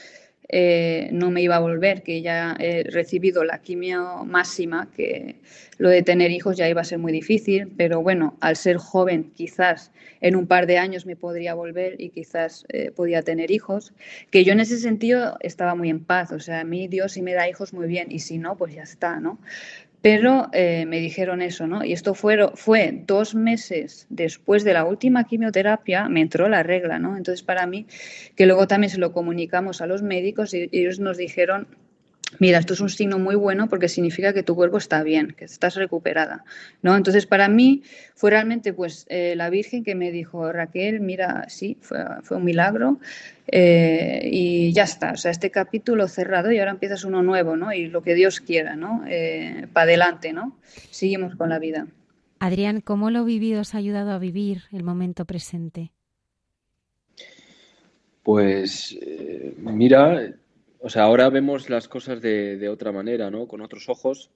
eh, 0.55 1.09
no 1.11 1.31
me 1.31 1.41
iba 1.41 1.55
a 1.55 1.59
volver, 1.59 2.03
que 2.03 2.21
ya 2.21 2.55
he 2.59 2.83
recibido 2.83 3.43
la 3.43 3.57
quimio 3.63 4.23
máxima, 4.23 4.87
que 4.95 5.37
lo 5.79 5.89
de 5.89 6.03
tener 6.03 6.29
hijos 6.29 6.57
ya 6.57 6.69
iba 6.69 6.81
a 6.81 6.83
ser 6.83 6.99
muy 6.99 7.11
difícil, 7.11 7.73
pero 7.75 8.03
bueno, 8.03 8.37
al 8.39 8.55
ser 8.55 8.77
joven 8.77 9.31
quizás 9.33 9.91
en 10.21 10.35
un 10.35 10.45
par 10.45 10.67
de 10.67 10.77
años 10.77 11.07
me 11.07 11.15
podría 11.15 11.55
volver 11.55 11.99
y 11.99 12.09
quizás 12.09 12.65
eh, 12.69 12.91
podía 12.91 13.23
tener 13.23 13.49
hijos, 13.49 13.93
que 14.29 14.43
yo 14.43 14.53
en 14.53 14.59
ese 14.59 14.77
sentido 14.77 15.37
estaba 15.39 15.73
muy 15.73 15.89
en 15.89 16.05
paz, 16.05 16.31
o 16.31 16.39
sea, 16.39 16.59
a 16.59 16.63
mí 16.63 16.87
Dios 16.87 17.13
si 17.13 17.23
me 17.23 17.33
da 17.33 17.49
hijos 17.49 17.73
muy 17.73 17.87
bien 17.87 18.11
y 18.11 18.19
si 18.19 18.37
no, 18.37 18.55
pues 18.55 18.75
ya 18.75 18.83
está, 18.83 19.19
¿no? 19.19 19.39
Pero 20.03 20.49
eh, 20.51 20.85
me 20.85 20.99
dijeron 20.99 21.41
eso, 21.41 21.65
¿no? 21.65 21.85
Y 21.85 21.93
esto 21.93 22.13
fue, 22.13 22.37
fue 22.55 23.03
dos 23.07 23.35
meses 23.35 24.05
después 24.09 24.65
de 24.65 24.73
la 24.73 24.83
última 24.83 25.23
quimioterapia, 25.23 26.09
me 26.09 26.19
entró 26.19 26.49
la 26.49 26.61
regla, 26.61 26.99
¿no? 26.99 27.15
Entonces, 27.15 27.41
para 27.41 27.65
mí, 27.67 27.87
que 28.35 28.45
luego 28.45 28.67
también 28.67 28.89
se 28.91 28.97
lo 28.97 29.13
comunicamos 29.13 29.79
a 29.79 29.87
los 29.87 30.03
médicos 30.03 30.53
y 30.53 30.67
ellos 30.73 30.99
nos 30.99 31.15
dijeron 31.15 31.69
mira, 32.39 32.59
esto 32.59 32.73
es 32.73 32.79
un 32.79 32.89
signo 32.89 33.19
muy 33.19 33.35
bueno 33.35 33.67
porque 33.67 33.89
significa 33.89 34.33
que 34.33 34.43
tu 34.43 34.55
cuerpo 34.55 34.77
está 34.77 35.03
bien, 35.03 35.33
que 35.37 35.45
estás 35.45 35.75
recuperada, 35.75 36.43
¿no? 36.81 36.95
Entonces, 36.95 37.25
para 37.25 37.47
mí 37.47 37.83
fue 38.15 38.31
realmente 38.31 38.73
pues 38.73 39.05
eh, 39.09 39.35
la 39.35 39.49
Virgen 39.49 39.83
que 39.83 39.95
me 39.95 40.11
dijo, 40.11 40.51
Raquel, 40.51 40.99
mira, 40.99 41.45
sí, 41.49 41.77
fue, 41.81 42.03
un 42.31 42.43
milagro 42.43 42.99
eh, 43.47 44.27
y 44.31 44.73
ya 44.73 44.83
está, 44.83 45.11
o 45.11 45.17
sea, 45.17 45.31
este 45.31 45.51
capítulo 45.51 46.07
cerrado 46.07 46.51
y 46.51 46.59
ahora 46.59 46.71
empiezas 46.71 47.03
uno 47.03 47.23
nuevo, 47.23 47.55
¿no? 47.55 47.73
Y 47.73 47.87
lo 47.87 48.01
que 48.01 48.15
Dios 48.15 48.39
quiera, 48.39 48.75
¿no? 48.75 49.03
Eh, 49.07 49.67
para 49.73 49.83
adelante, 49.83 50.33
¿no? 50.33 50.57
Seguimos 50.91 51.35
con 51.35 51.49
la 51.49 51.59
vida. 51.59 51.87
Adrián, 52.39 52.81
¿cómo 52.81 53.09
lo 53.09 53.23
vivido 53.23 53.61
os 53.61 53.73
ha 53.73 53.77
ayudado 53.77 54.11
a 54.11 54.19
vivir 54.19 54.63
el 54.71 54.83
momento 54.83 55.25
presente? 55.25 55.91
Pues 58.23 58.97
mira, 59.57 60.33
o 60.85 60.89
sea, 60.89 61.03
ahora 61.03 61.29
vemos 61.29 61.69
las 61.69 61.87
cosas 61.87 62.21
de, 62.21 62.67
otra 62.67 62.91
manera, 62.91 63.31
¿no? 63.31 63.47
Con 63.47 63.61
otros 63.61 63.87
ojos. 63.87 64.31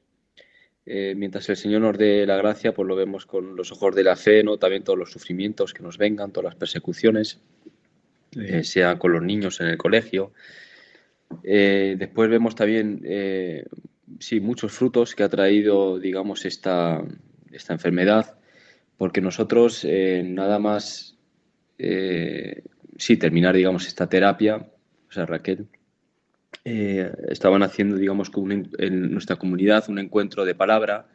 Eh, 0.86 1.14
mientras 1.14 1.50
el 1.50 1.58
Señor 1.58 1.82
nos 1.82 1.98
dé 1.98 2.26
la 2.26 2.38
gracia, 2.38 2.74
pues 2.74 2.88
lo 2.88 2.96
vemos 2.96 3.26
con 3.26 3.58
los 3.58 3.74
ojos 3.74 3.94
de 3.94 4.06
la 4.06 4.16
fe, 4.16 4.44
¿no? 4.44 4.56
También 4.58 4.86
todos 4.86 4.98
los 4.98 5.12
sufrimientos 5.12 5.74
que 5.74 5.84
nos 5.84 5.98
vengan, 5.98 6.32
todas 6.32 6.46
las 6.46 6.56
persecuciones, 6.56 7.42
eh, 8.40 8.64
sea 8.64 8.98
con 8.98 9.12
los 9.12 9.22
niños 9.22 9.60
en 9.60 9.68
el 9.68 9.78
colegio. 9.78 10.32
Eh, 11.44 11.98
después 12.00 12.30
vemos 12.30 12.56
también, 12.56 13.04
sí, 14.18 14.40
muchos 14.40 14.72
frutos 14.72 15.16
que 15.16 15.24
ha 15.24 15.30
traído, 15.30 16.00
digamos, 16.00 16.46
esta, 16.46 17.04
esta 17.52 17.74
enfermedad, 17.74 18.38
porque 18.96 19.20
nosotros 19.20 19.84
nada 19.84 20.60
más, 20.60 21.18
sí, 21.78 23.18
terminar, 23.18 23.54
digamos, 23.54 23.86
esta 23.86 24.08
terapia, 24.08 24.66
o 25.10 25.12
sea, 25.12 25.26
Raquel, 25.26 25.68
eh, 26.70 27.14
estaban 27.30 27.64
haciendo, 27.64 27.96
digamos, 27.96 28.30
en 28.78 29.10
nuestra 29.14 29.38
comunidad 29.38 29.86
un 29.88 30.00
encuentro 30.00 30.44
de 30.44 30.54
palabra 30.54 31.08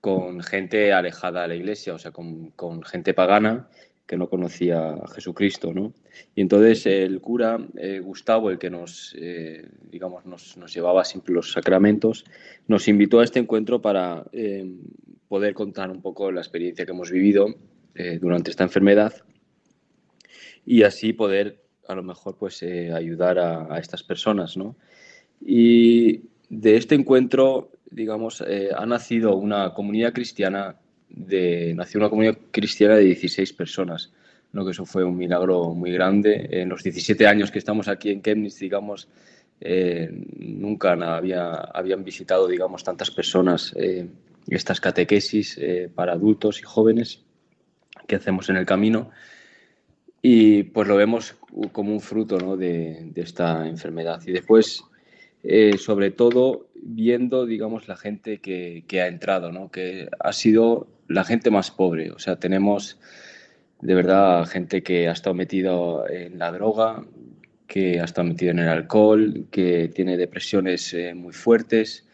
con 0.00 0.40
gente 0.40 0.92
alejada 0.92 1.42
de 1.42 1.48
la 1.48 1.56
iglesia, 1.56 1.94
o 1.94 1.98
sea, 1.98 2.12
con, 2.12 2.52
gente 2.84 3.12
pagana 3.12 3.68
que 4.06 4.16
no 4.16 4.28
conocía 4.28 4.90
a 4.90 5.08
Jesucristo, 5.08 5.74
¿no? 5.74 5.94
Y 6.36 6.42
entonces 6.42 6.86
el 6.86 7.20
cura 7.20 7.58
eh, 7.76 7.98
Gustavo, 7.98 8.50
el 8.50 8.58
que 8.58 8.70
nos, 8.70 9.16
eh, 9.18 9.66
digamos, 9.90 10.26
nos, 10.26 10.72
llevaba 10.72 11.04
siempre 11.04 11.34
los 11.34 11.50
sacramentos, 11.50 12.24
nos 12.68 12.86
invitó 12.86 13.18
a 13.18 13.24
este 13.24 13.40
encuentro 13.40 13.82
para 13.82 14.22
poder 15.26 15.54
contar 15.54 15.90
un 15.90 16.02
poco 16.02 16.30
la 16.30 16.40
experiencia 16.40 16.86
que 16.86 16.92
hemos 16.92 17.10
vivido 17.10 17.48
durante 18.20 18.52
esta 18.52 18.62
enfermedad 18.62 19.12
y 20.64 20.84
así 20.84 21.12
poder 21.12 21.63
a 21.86 21.94
lo 21.94 22.02
mejor 22.02 22.36
pues 22.36 22.62
eh, 22.62 22.92
ayudar 22.92 23.38
a, 23.38 23.78
estas 23.78 24.02
personas, 24.02 24.56
¿no? 24.56 24.76
Y 25.40 26.22
de 26.48 26.76
este 26.76 26.94
encuentro, 26.94 27.70
digamos, 27.90 28.42
eh, 28.46 28.70
ha 28.74 28.86
nacido 28.86 29.36
una 29.36 29.74
comunidad 29.74 30.12
cristiana 30.12 30.76
de, 31.08 31.74
nació 31.74 32.00
una 32.00 32.10
comunidad 32.10 32.38
cristiana 32.50 32.96
de 32.96 33.04
16 33.04 33.52
personas, 33.52 34.12
¿no? 34.52 34.64
que 34.64 34.72
eso 34.72 34.84
fue 34.84 35.04
un 35.04 35.16
milagro 35.16 35.74
muy 35.74 35.92
grande. 35.92 36.48
En 36.50 36.68
los 36.68 36.82
17 36.82 37.26
años 37.26 37.50
que 37.50 37.58
estamos 37.58 37.88
aquí 37.88 38.10
en 38.10 38.22
Chemnitz, 38.22 38.58
digamos, 38.58 39.08
eh, 39.60 40.10
nunca 40.38 40.92
había, 40.92 41.52
habían 41.52 42.04
visitado, 42.04 42.48
digamos, 42.48 42.82
tantas 42.82 43.10
personas 43.10 43.74
estas 44.46 44.80
catequesis 44.80 45.58
para 45.94 46.12
adultos 46.12 46.58
y 46.60 46.62
jóvenes 46.62 47.22
que 48.06 48.16
hacemos 48.16 48.48
en 48.50 48.56
el 48.56 48.66
camino. 48.66 49.10
Y 50.26 50.62
pues 50.62 50.88
lo 50.88 50.96
vemos 50.96 51.36
como 51.72 51.92
un 51.92 52.00
fruto 52.00 52.38
¿no? 52.38 52.56
de, 52.56 53.12
esta 53.14 53.68
enfermedad. 53.68 54.22
Y 54.26 54.32
después, 54.32 54.82
eh, 55.42 55.76
sobre 55.76 56.12
todo, 56.12 56.70
viendo, 56.74 57.44
digamos, 57.44 57.88
la 57.88 57.96
gente 57.98 58.38
que, 58.38 58.84
que, 58.88 59.02
ha 59.02 59.08
entrado, 59.08 59.52
¿no? 59.52 59.70
que 59.70 60.08
ha 60.18 60.32
sido 60.32 60.88
la 61.08 61.24
gente 61.24 61.50
más 61.50 61.70
pobre. 61.70 62.10
O 62.10 62.18
sea, 62.18 62.36
tenemos 62.36 62.98
de 63.82 63.94
verdad 63.94 64.46
gente 64.46 64.82
que 64.82 65.08
ha 65.08 65.12
estado 65.12 65.34
metido 65.34 66.08
en 66.08 66.38
la 66.38 66.50
droga, 66.52 67.04
que 67.66 68.00
ha 68.00 68.04
estado 68.04 68.26
metido 68.28 68.52
en 68.52 68.60
el 68.60 68.68
alcohol, 68.68 69.46
que 69.50 69.88
tiene 69.88 70.16
depresiones 70.16 70.94
eh, 70.94 71.12
muy 71.12 71.34
fuertes. 71.34 72.08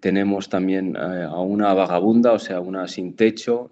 Tenemos 0.00 0.50
también 0.50 0.94
eh, 0.94 1.22
a 1.24 1.40
una 1.40 1.72
vagabunda, 1.72 2.32
o 2.32 2.38
sea, 2.38 2.60
una 2.60 2.86
sin 2.86 3.16
techo, 3.16 3.70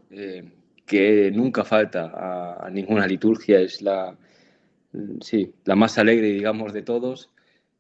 que 0.86 1.30
nunca 1.30 1.64
falta 1.64 2.12
a, 2.64 2.70
ninguna 2.70 3.06
liturgia, 3.06 3.60
es 3.60 3.82
la, 3.82 4.16
sí, 5.20 5.52
la 5.64 5.76
más 5.76 5.98
alegre, 5.98 6.28
digamos, 6.28 6.72
de 6.72 6.82
todos. 6.82 7.30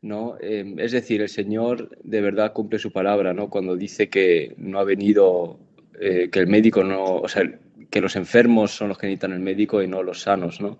¿no? 0.02 0.36
Em, 0.40 0.78
es 0.78 0.92
decir, 0.92 1.22
el 1.22 1.28
Señor 1.28 1.96
de 2.02 2.20
verdad 2.20 2.52
cumple 2.52 2.78
su 2.78 2.92
palabra 2.92 3.32
¿no? 3.32 3.48
cuando 3.48 3.74
dice 3.74 4.08
que 4.08 4.54
no 4.58 4.78
ha 4.78 4.84
venido, 4.84 5.58
eh, 5.98 6.28
que 6.30 6.40
el 6.40 6.46
médico 6.46 6.84
no, 6.84 7.16
o 7.16 7.28
sea, 7.28 7.42
que 7.90 8.00
los 8.00 8.16
enfermos 8.16 8.72
son 8.72 8.88
los 8.88 8.98
que 8.98 9.06
necesitan 9.06 9.32
el 9.32 9.40
médico 9.40 9.82
y 9.82 9.88
no 9.88 10.02
los 10.02 10.20
sanos. 10.20 10.60
¿no? 10.60 10.78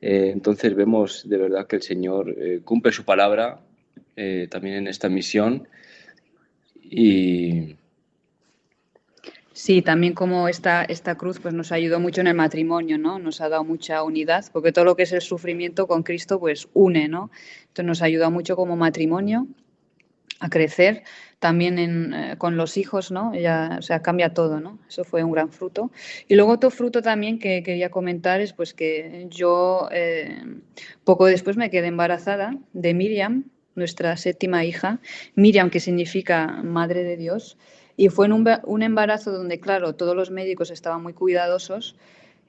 Eh, 0.00 0.30
entonces 0.32 0.74
vemos 0.74 1.28
de 1.28 1.38
verdad 1.38 1.66
que 1.66 1.76
el 1.76 1.82
Señor 1.82 2.34
eh, 2.38 2.60
cumple 2.64 2.92
su 2.92 3.04
palabra 3.04 3.60
también 4.50 4.74
en 4.76 4.86
esta 4.86 5.08
misión 5.08 5.66
y, 6.82 7.74
Sí, 9.62 9.82
también 9.82 10.14
como 10.14 10.48
esta, 10.48 10.84
esta 10.84 11.16
cruz 11.16 11.38
pues 11.38 11.52
nos 11.52 11.70
ayudó 11.70 12.00
mucho 12.00 12.22
en 12.22 12.28
el 12.28 12.34
matrimonio, 12.34 12.96
¿no? 12.96 13.18
Nos 13.18 13.42
ha 13.42 13.50
dado 13.50 13.62
mucha 13.62 14.02
unidad, 14.02 14.46
porque 14.54 14.72
todo 14.72 14.86
lo 14.86 14.96
que 14.96 15.02
es 15.02 15.12
el 15.12 15.20
sufrimiento 15.20 15.86
con 15.86 16.02
Cristo 16.02 16.40
pues 16.40 16.70
une, 16.72 17.08
¿no? 17.08 17.30
Entonces 17.64 17.84
nos 17.84 18.00
ayuda 18.00 18.30
mucho 18.30 18.56
como 18.56 18.74
matrimonio 18.76 19.48
a 20.38 20.48
crecer, 20.48 21.02
también 21.40 21.78
eh, 22.14 22.36
con 22.38 22.56
los 22.56 22.78
hijos, 22.78 23.10
¿no? 23.10 23.34
Ya, 23.34 23.76
o 23.78 23.82
sea, 23.82 24.00
cambia 24.00 24.32
todo, 24.32 24.60
¿no? 24.60 24.78
Eso 24.88 25.04
fue 25.04 25.22
un 25.22 25.32
gran 25.32 25.50
fruto. 25.50 25.90
Y 26.26 26.36
luego 26.36 26.52
otro 26.52 26.70
fruto 26.70 27.02
también 27.02 27.38
que 27.38 27.62
quería 27.62 27.90
comentar 27.90 28.40
es 28.40 28.54
pues 28.54 28.72
que 28.72 29.26
yo 29.28 29.90
eh, 29.92 30.42
poco 31.04 31.26
después 31.26 31.58
me 31.58 31.68
quedé 31.68 31.88
embarazada 31.88 32.56
de 32.72 32.94
Miriam, 32.94 33.44
nuestra 33.74 34.16
séptima 34.16 34.64
hija, 34.64 35.00
Miriam 35.34 35.68
que 35.68 35.80
significa 35.80 36.46
Madre 36.62 37.04
de 37.04 37.18
Dios, 37.18 37.58
y 38.00 38.08
fue 38.08 38.24
en 38.24 38.32
un, 38.32 38.82
embarazo 38.82 39.30
donde, 39.30 39.60
claro, 39.60 39.94
todos 39.94 40.16
los 40.16 40.30
médicos 40.30 40.70
estaban 40.70 41.02
muy 41.02 41.12
cuidadosos, 41.12 41.96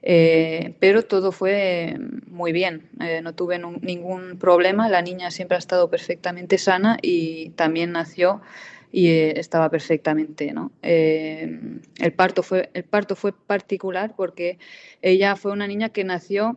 eh, 0.01 0.75
pero 0.79 1.03
todo 1.03 1.33
fue 1.33 1.97
muy 2.27 2.53
bien. 2.53 2.87
Eh, 3.01 3.19
no 3.21 3.35
tuve 3.35 3.59
ningún 3.59 4.39
problema. 4.39 4.87
La 4.87 5.01
niña 5.01 5.29
siempre 5.29 5.57
ha 5.57 5.59
estado 5.59 5.89
perfectamente 5.89 6.57
sana 6.57 6.97
y 7.01 7.49
también 7.49 7.91
nació 7.91 8.39
y 8.93 9.09
eh, 9.09 9.39
estaba 9.41 9.69
perfectamente. 9.69 10.53
¿no? 10.53 10.71
el, 10.81 12.13
parto 12.15 12.43
fue, 12.43 12.69
el 12.73 12.85
parto 12.85 13.17
fue 13.17 13.33
particular 13.33 14.13
porque 14.15 14.57
ella 15.01 15.35
fue 15.35 15.51
una 15.51 15.67
niña 15.67 15.89
que 15.89 16.05
nació 16.05 16.55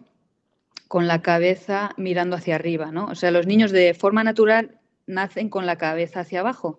con 0.86 1.08
la 1.08 1.20
cabeza 1.20 1.90
mirando 1.96 2.36
hacia 2.36 2.54
arriba. 2.54 2.92
¿no? 2.92 3.06
O 3.06 3.16
sea, 3.16 3.32
los 3.32 3.48
niños 3.48 3.72
de 3.72 3.92
forma 3.92 4.22
natural 4.22 4.78
nacen 5.08 5.48
con 5.48 5.66
la 5.66 5.78
cabeza 5.78 6.20
hacia 6.20 6.38
abajo 6.38 6.78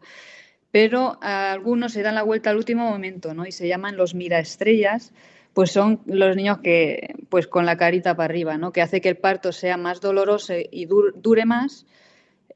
pero 0.76 1.18
algunos 1.22 1.94
se 1.94 2.02
dan 2.02 2.16
la 2.16 2.24
vuelta 2.24 2.50
al 2.50 2.58
último 2.58 2.90
momento, 2.90 3.34
¿no? 3.34 3.46
Y 3.46 3.54
se 3.54 3.66
llaman 3.66 3.96
los 3.96 4.14
miraestrellas, 4.14 5.14
pues 5.54 5.72
son 5.72 6.02
los 6.06 6.36
niños 6.36 6.58
que, 6.58 7.16
pues 7.30 7.48
con 7.48 7.66
la 7.66 7.78
carita 7.78 8.14
para 8.18 8.26
arriba, 8.26 8.58
¿no? 8.58 8.74
Que 8.74 8.82
hace 8.82 9.00
que 9.00 9.08
el 9.08 9.16
parto 9.16 9.54
sea 9.54 9.78
más 9.78 10.02
doloroso 10.02 10.54
y 10.70 10.86
dure 10.86 11.46
más, 11.46 11.86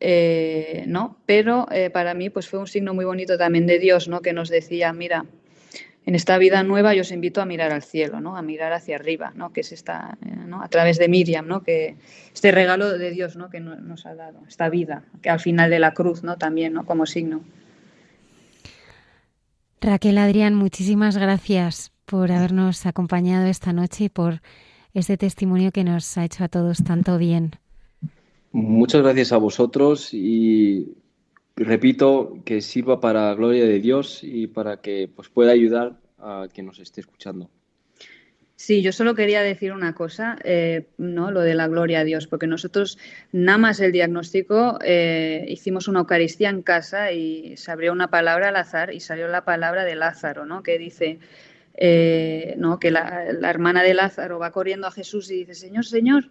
eh, 0.01 0.83
¿no? 0.85 1.15
Pero 1.25 1.67
eh, 1.71 1.91
para 1.91 2.13
mí, 2.13 2.29
pues 2.29 2.49
fue 2.49 2.59
un 2.59 2.67
signo 2.67 2.93
muy 2.93 3.05
bonito 3.05 3.37
también 3.37 3.65
de 3.65 3.79
Dios, 3.79 4.09
¿no? 4.09 4.19
Que 4.19 4.33
nos 4.33 4.49
decía, 4.49 4.91
mira, 4.91 5.25
en 6.05 6.13
esta 6.13 6.37
vida 6.37 6.61
nueva 6.63 6.93
yo 6.93 7.03
os 7.03 7.13
invito 7.13 7.39
a 7.39 7.45
mirar 7.45 7.71
al 7.71 7.83
cielo, 7.83 8.19
¿no? 8.19 8.35
A 8.35 8.41
mirar 8.41 8.73
hacia 8.73 8.97
arriba, 8.97 9.31
¿no? 9.33 9.53
Que 9.53 9.61
es 9.61 9.71
esta, 9.71 10.17
eh, 10.25 10.35
¿no? 10.45 10.61
A 10.61 10.67
través 10.67 10.99
de 10.99 11.07
Miriam, 11.07 11.47
¿no? 11.47 11.63
Que 11.63 11.95
este 12.33 12.51
regalo 12.51 12.97
de 12.97 13.11
Dios, 13.11 13.37
¿no? 13.37 13.49
Que 13.49 13.61
nos 13.61 14.05
ha 14.05 14.13
dado, 14.13 14.41
esta 14.45 14.67
vida, 14.67 15.05
que 15.21 15.29
al 15.29 15.39
final 15.39 15.69
de 15.69 15.79
la 15.79 15.93
cruz, 15.93 16.21
¿no? 16.21 16.37
También, 16.37 16.73
¿no? 16.73 16.85
Como 16.85 17.05
signo. 17.05 17.45
Raquel 19.81 20.17
Adrián, 20.17 20.55
muchísimas 20.55 21.17
gracias 21.17 21.91
por 22.05 22.31
habernos 22.31 22.85
acompañado 22.85 23.45
esta 23.45 23.71
noche 23.71 24.05
y 24.05 24.09
por 24.09 24.41
ese 24.93 25.15
testimonio 25.15 25.71
que 25.71 25.85
nos 25.85 26.17
ha 26.17 26.25
hecho 26.25 26.43
a 26.43 26.49
todos 26.49 26.83
tanto 26.83 27.17
bien. 27.17 27.51
Muchas 28.51 29.01
gracias 29.01 29.31
a 29.31 29.37
vosotros 29.37 30.13
y 30.13 30.95
repito 31.55 32.39
que 32.43 32.61
sirva 32.61 32.99
para 32.99 33.27
la 33.27 33.35
gloria 33.35 33.65
de 33.65 33.79
Dios 33.79 34.19
y 34.23 34.47
para 34.47 34.81
que 34.81 35.09
pues, 35.15 35.29
pueda 35.29 35.51
ayudar 35.51 35.99
a 36.17 36.47
quien 36.53 36.65
nos 36.65 36.79
esté 36.79 37.01
escuchando. 37.01 37.49
Sí, 38.61 38.81
yo 38.81 38.91
solo 38.91 39.15
quería 39.15 39.41
decir 39.41 39.71
una 39.71 39.95
cosa, 39.95 40.37
eh, 40.43 40.89
¿no? 40.97 41.31
Lo 41.31 41.39
de 41.39 41.53
la 41.55 41.69
gloria 41.69 42.01
a 42.01 42.03
Dios, 42.03 42.27
porque 42.27 42.45
nosotros, 42.45 42.97
nada 43.31 43.57
más 43.57 43.79
el 43.79 43.93
diagnóstico, 43.93 44.79
eh, 44.83 45.45
hicimos 45.47 45.87
una 45.87 45.99
Eucaristía 46.01 46.49
en 46.49 46.61
casa 46.61 47.13
y 47.13 47.55
se 47.55 47.71
abrió 47.71 47.93
una 47.93 48.09
palabra 48.09 48.49
al 48.49 48.57
azar 48.57 48.93
y 48.93 48.99
salió 48.99 49.29
la 49.29 49.45
palabra 49.45 49.85
de 49.85 49.95
Lázaro, 49.95 50.45
¿no? 50.45 50.61
Que 50.61 50.77
dice, 50.77 51.19
eh, 51.75 52.55
¿no? 52.57 52.81
Que 52.81 52.91
la, 52.91 53.31
la, 53.31 53.49
hermana 53.49 53.81
de 53.81 53.93
Lázaro 53.93 54.39
va 54.39 54.51
corriendo 54.51 54.87
a 54.87 54.91
Jesús 54.91 55.31
y 55.31 55.45
dice, 55.45 55.55
Señor, 55.55 55.85
Señor, 55.85 56.25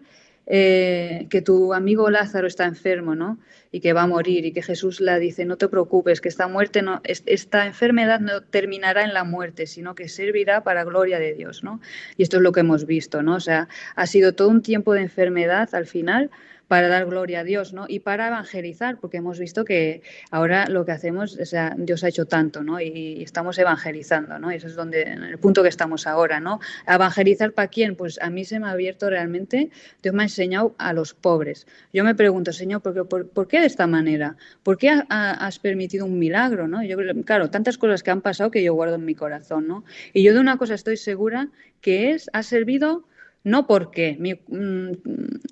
eh, 0.51 1.27
que 1.29 1.43
tu 1.43 1.75
amigo 1.75 2.09
Lázaro 2.09 2.47
está 2.47 2.65
enfermo, 2.65 3.15
¿no? 3.15 3.39
Y 3.71 3.81
que 3.81 3.93
va 3.93 4.05
a 4.05 4.07
morir 4.07 4.47
y 4.47 4.53
que 4.53 4.63
Jesús 4.63 4.99
la 4.99 5.19
dice, 5.19 5.45
no 5.45 5.57
te 5.59 5.69
preocupes, 5.69 6.23
que 6.23 6.31
esta 6.31 6.49
muerte 6.49 6.81
no, 6.81 7.03
esta 7.05 7.67
enfermedad 7.67 8.19
no 8.21 8.43
terminará 8.43 9.05
en 9.05 9.13
la 9.13 9.25
muerte, 9.25 9.67
sino 9.67 9.95
que 9.95 10.09
servirá 10.09 10.65
para 10.65 10.85
gloria 10.85 11.19
de 11.19 11.35
Dios, 11.35 11.63
¿no? 11.63 11.83
Y 12.17 12.23
esto 12.23 12.39
es 12.39 12.43
lo 12.43 12.53
que 12.53 12.61
hemos 12.61 12.87
visto, 12.87 13.23
¿no? 13.23 13.35
O 13.35 13.41
sea, 13.41 13.69
ha 13.95 14.07
sido 14.07 14.33
todo 14.33 14.49
un 14.49 14.63
tiempo 14.63 14.95
de 14.95 15.03
enfermedad 15.03 15.69
al 15.75 15.85
final, 15.85 16.31
para 16.69 16.89
dar 16.89 17.07
gloria 17.07 17.41
a 17.41 17.45
Dios, 17.45 17.73
¿no? 17.73 17.87
Y 17.89 18.01
para 18.01 18.29
evangelizar, 18.29 18.99
porque 19.01 19.17
hemos 19.17 19.39
visto 19.39 19.65
que 19.65 20.03
ahora 20.31 20.69
lo 20.69 20.85
que 20.85 20.93
hacemos, 20.93 21.39
o 21.39 21.45
sea, 21.47 21.75
Dios 21.77 22.05
ha 22.05 22.09
hecho 22.09 22.27
tanto, 22.27 22.63
¿no? 22.63 22.81
Y, 22.81 23.23
estamos 23.23 23.59
evangelizando, 23.59 24.39
¿no? 24.39 24.53
Y 24.53 24.57
ese 24.57 24.67
es 24.69 24.75
donde, 24.75 25.03
el 25.03 25.39
punto 25.39 25.63
que 25.63 25.69
estamos 25.71 26.07
ahora, 26.07 26.41
¿no? 26.41 26.61
¿Evangelizar 26.87 27.53
para 27.53 27.69
quién? 27.69 27.97
Pues 27.97 28.19
a 28.21 28.29
mí 28.29 28.45
se 28.45 28.61
me 28.61 28.69
ha 28.69 28.73
abierto 28.73 29.09
realmente, 29.09 29.71
Dios 30.03 30.15
me 30.15 30.23
ha 30.23 30.27
enseñado 30.27 30.75
a 30.79 30.93
los 30.93 31.15
pobres. 31.15 31.67
Yo 31.93 32.05
me 32.05 32.15
pregunto, 32.15 32.53
Señor, 32.53 32.83
¿por, 32.83 33.09
por, 33.09 33.29
por 33.29 33.49
qué 33.49 33.61
de 33.61 33.67
esta 33.67 33.87
manera? 33.87 34.37
¿Por 34.63 34.77
qué 34.77 34.91
has 35.09 35.59
permitido 35.59 36.05
un 36.05 36.19
milagro, 36.19 36.69
¿no? 36.69 36.83
Yo, 36.83 36.99
claro, 37.25 37.51
tantas 37.51 37.79
cosas 37.79 38.03
que 38.03 38.11
han 38.11 38.21
pasado 38.21 38.51
que 38.51 38.63
yo 38.63 38.75
guardo 38.75 38.97
en 38.97 39.07
mi 39.07 39.15
corazón, 39.15 39.67
¿no? 39.67 39.85
Y 40.13 40.23
yo 40.23 40.35
de 40.35 40.41
una 40.41 40.59
cosa 40.59 40.75
estoy 40.75 40.99
segura, 40.99 41.49
que 41.81 42.11
es, 42.11 42.29
ha 42.35 42.43
servido 42.43 43.05
no 43.45 43.67
porque 43.67 44.17
mm, 44.49 44.93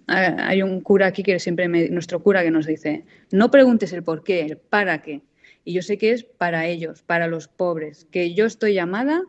hay 0.07 0.63
un 0.63 0.81
cura 0.81 1.07
aquí 1.07 1.23
que 1.23 1.39
siempre, 1.39 1.69
nuestro 1.91 2.23
cura 2.23 2.43
que 2.43 2.51
nos 2.51 2.67
dice, 2.67 3.05
no 3.31 3.51
preguntes 3.51 3.93
el 3.93 4.03
por 4.03 4.23
qué, 4.25 4.41
el 4.43 4.57
para 4.57 5.03
qué. 5.03 5.23
Y 5.65 5.73
yo 5.73 5.83
sé 5.83 5.99
que 5.99 6.13
es 6.13 6.23
para 6.25 6.67
ellos, 6.67 7.03
para 7.03 7.27
los 7.27 7.49
pobres, 7.49 8.07
que 8.11 8.35
yo 8.35 8.47
estoy 8.47 8.75
llamada 8.75 9.23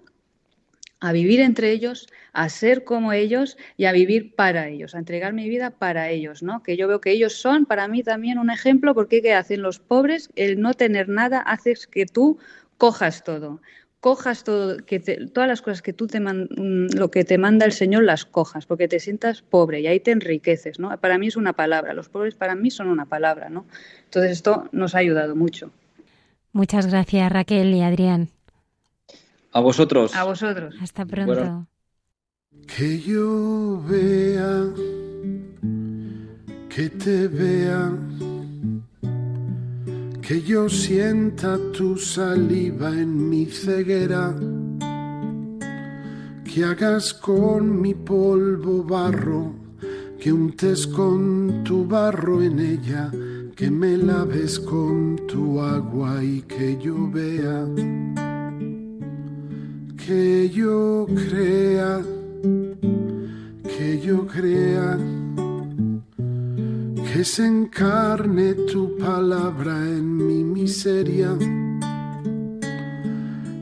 a 0.99 1.12
vivir 1.12 1.39
entre 1.41 1.72
ellos, 1.72 2.08
a 2.34 2.49
ser 2.49 2.84
como 2.84 3.14
ellos 3.14 3.58
y 3.76 3.86
a 3.86 3.91
vivir 3.91 4.36
para 4.36 4.68
ellos, 4.68 4.95
a 4.95 4.99
entregar 4.99 5.34
mi 5.34 5.47
vida 5.47 5.72
para 5.72 6.10
ellos, 6.10 6.41
¿no? 6.41 6.64
Que 6.64 6.76
yo 6.76 6.88
veo 6.88 7.01
que 7.01 7.12
ellos 7.12 7.34
son 7.34 7.66
para 7.66 7.88
mí 7.88 8.03
también 8.03 8.39
un 8.39 8.49
ejemplo 8.49 8.95
porque 8.95 9.22
¿qué 9.22 9.34
hacen 9.34 9.62
los 9.62 9.80
pobres? 9.80 10.30
El 10.36 10.60
no 10.60 10.74
tener 10.74 11.08
nada 11.10 11.39
hace 11.39 11.76
que 11.91 12.05
tú 12.05 12.39
cojas 12.78 13.24
todo 13.24 13.62
cojas 13.99 14.43
todo, 14.43 14.77
que 14.85 14.99
todas 14.99 15.47
las 15.47 15.61
cosas 15.61 15.81
que 15.81 15.93
tú 15.93 16.07
te 16.07 16.19
mm, 16.19 16.95
lo 16.95 17.09
que 17.09 17.23
te 17.23 17.37
manda 17.37 17.65
el 17.65 17.71
Señor 17.71 18.03
las 18.03 18.25
cojas, 18.25 18.65
porque 18.65 18.87
te 18.87 18.99
sientas 18.99 19.41
pobre 19.41 19.81
y 19.81 19.87
ahí 19.87 19.99
te 19.99 20.11
enriqueces, 20.11 20.79
¿no? 20.79 20.95
Para 20.99 21.17
mí 21.17 21.27
es 21.27 21.35
una 21.35 21.53
palabra, 21.53 21.93
los 21.93 22.09
pobres 22.09 22.35
para 22.35 22.55
mí 22.55 22.71
son 22.71 22.87
una 22.87 23.05
palabra, 23.05 23.49
¿no? 23.49 23.65
Entonces 24.05 24.31
esto 24.31 24.69
nos 24.71 24.95
ha 24.95 24.99
ayudado 24.99 25.35
mucho. 25.35 25.71
Muchas 26.51 26.87
gracias 26.87 27.31
Raquel 27.31 27.73
y 27.73 27.81
Adrián. 27.81 28.29
A 29.51 29.59
vosotros. 29.59 30.15
A 30.15 30.23
vosotros. 30.23 30.75
Hasta 30.81 31.05
pronto. 31.05 31.67
Que 32.75 32.99
yo 32.99 33.81
vea, 33.87 34.65
que 36.69 36.89
te 36.89 37.27
vea 37.27 37.91
que 40.28 40.41
yo 40.41 40.67
sienta 40.67 41.57
tu 41.71 41.95
saliva 41.95 42.89
en 42.89 43.30
mi 43.30 43.45
ceguera, 43.45 44.36
que 46.43 46.65
hagas 46.65 47.13
con 47.13 47.80
mi 47.80 47.93
polvo 47.93 48.84
barro, 48.84 49.53
que 50.19 50.34
untes 50.34 50.86
con 50.86 51.63
tu 51.63 51.88
barro 51.88 52.43
en 52.43 52.59
ella, 52.59 53.09
que 53.55 53.71
me 53.71 53.95
laves 53.95 54.59
con 54.59 55.15
tu 55.30 55.61
agua 55.61 56.21
y 56.21 56.41
que 56.41 56.78
yo 56.78 57.09
vea, 57.09 57.65
que 60.05 60.49
yo 60.49 61.07
crea, 61.07 62.01
que 63.63 64.01
yo 64.01 64.28
crea 64.28 64.97
que 67.14 67.24
se 67.24 67.45
encarne 67.45 68.53
tu 68.53 68.97
palabra 68.97 69.78
en 69.78 70.18
mi 70.18 70.43
miseria, 70.43 71.38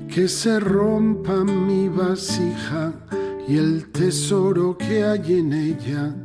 que 0.07 0.27
se 0.27 0.59
rompa 0.59 1.43
mi 1.43 1.87
vasija 1.87 2.93
y 3.47 3.57
el 3.57 3.91
tesoro 3.91 4.75
que 4.77 5.03
hay 5.03 5.33
en 5.39 5.53
ella 5.53 6.15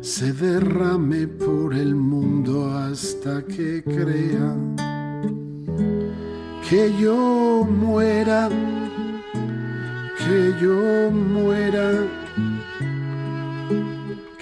se 0.00 0.32
derrame 0.32 1.28
por 1.28 1.74
el 1.74 1.94
mundo 1.94 2.70
hasta 2.76 3.42
que 3.44 3.82
crea 3.84 4.56
que 6.68 6.92
yo 6.98 7.66
muera, 7.70 8.48
que 10.18 10.54
yo 10.60 11.10
muera 11.10 12.23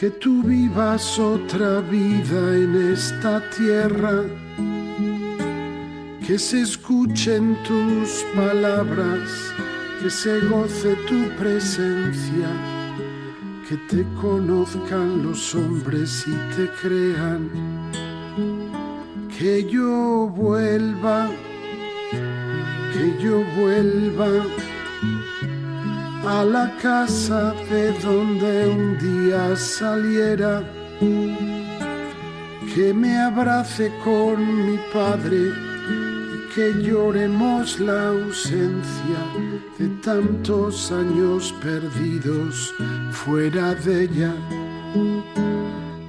que 0.02 0.10
tú 0.10 0.42
vivas 0.42 1.16
otra 1.16 1.80
vida 1.80 2.56
en 2.56 2.92
esta 2.92 3.40
tierra, 3.50 4.24
que 6.26 6.36
se 6.40 6.62
escuchen 6.62 7.56
tus 7.62 8.24
palabras, 8.34 9.30
que 10.02 10.10
se 10.10 10.40
goce 10.40 10.96
tu 11.08 11.28
presencia, 11.38 12.48
que 13.68 13.76
te 13.88 14.04
conozcan 14.20 15.22
los 15.22 15.54
hombres 15.54 16.24
y 16.26 16.34
te 16.56 16.68
crean, 16.82 17.48
que 19.38 19.64
yo 19.70 20.28
vuelva, 20.34 21.30
que 22.92 23.22
yo 23.22 23.44
vuelva 23.56 24.44
a 26.26 26.44
la 26.44 26.70
casa 26.80 27.52
de 27.68 27.92
donde 28.00 28.68
un 28.68 28.98
día 28.98 29.56
saliera, 29.56 30.62
que 32.74 32.94
me 32.94 33.18
abrace 33.18 33.92
con 34.04 34.36
mi 34.66 34.78
padre 34.92 35.50
y 35.90 36.54
que 36.54 36.72
lloremos 36.82 37.80
la 37.80 38.08
ausencia 38.08 39.20
de 39.78 39.88
tantos 40.00 40.92
años 40.92 41.52
perdidos 41.60 42.72
fuera 43.10 43.74
de 43.74 44.04
ella, 44.04 44.32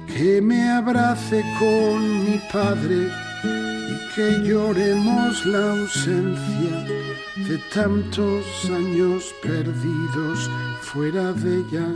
que 0.06 0.40
me 0.40 0.70
abrace 0.70 1.44
con 1.58 2.24
mi 2.24 2.40
padre 2.52 3.10
y 3.42 4.14
que 4.14 4.48
lloremos 4.48 5.44
la 5.46 5.72
ausencia 5.72 7.03
de 7.48 7.58
tantos 7.74 8.70
años 8.70 9.34
perdidos 9.42 10.50
fuera 10.80 11.32
de 11.32 11.58
ella. 11.58 11.86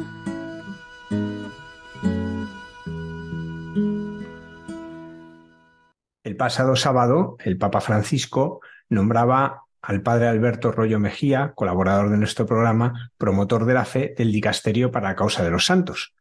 El 6.23 6.37
pasado 6.37 6.77
sábado, 6.77 7.37
el 7.43 7.57
Papa 7.57 7.81
Francisco 7.81 8.61
nombraba 8.91 9.63
al 9.81 10.03
padre 10.03 10.29
Alberto 10.29 10.71
Rollo 10.71 10.99
Mejía, 10.99 11.53
colaborador 11.55 12.11
de 12.11 12.19
nuestro 12.19 12.45
programa, 12.45 13.11
promotor 13.17 13.65
de 13.65 13.75
la 13.75 13.87
fe 13.87 14.15
del 14.19 14.33
dicasterio 14.33 14.91
para 14.91 15.09
la 15.09 15.17
causa 15.17 15.43
de 15.43 15.51
los 15.51 15.65
santos. 15.65 16.15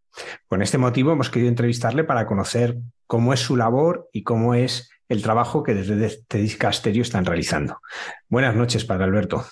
Con 0.48 0.62
este 0.62 0.78
motivo 0.78 1.12
hemos 1.12 1.30
querido 1.30 1.50
entrevistarle 1.50 2.06
para 2.06 2.26
conocer 2.28 2.78
cómo 3.08 3.34
es 3.34 3.42
su 3.42 3.58
labor 3.58 4.10
y 4.14 4.24
cómo 4.24 4.54
es 4.56 4.90
el 5.10 5.22
trabajo 5.22 5.64
que 5.64 5.74
desde 5.74 6.06
este 6.06 6.40
dicasterio 6.40 7.02
están 7.02 7.26
realizando. 7.26 7.80
Buenas 8.28 8.56
noches, 8.56 8.86
Padre 8.86 9.06
Alberto. 9.06 9.46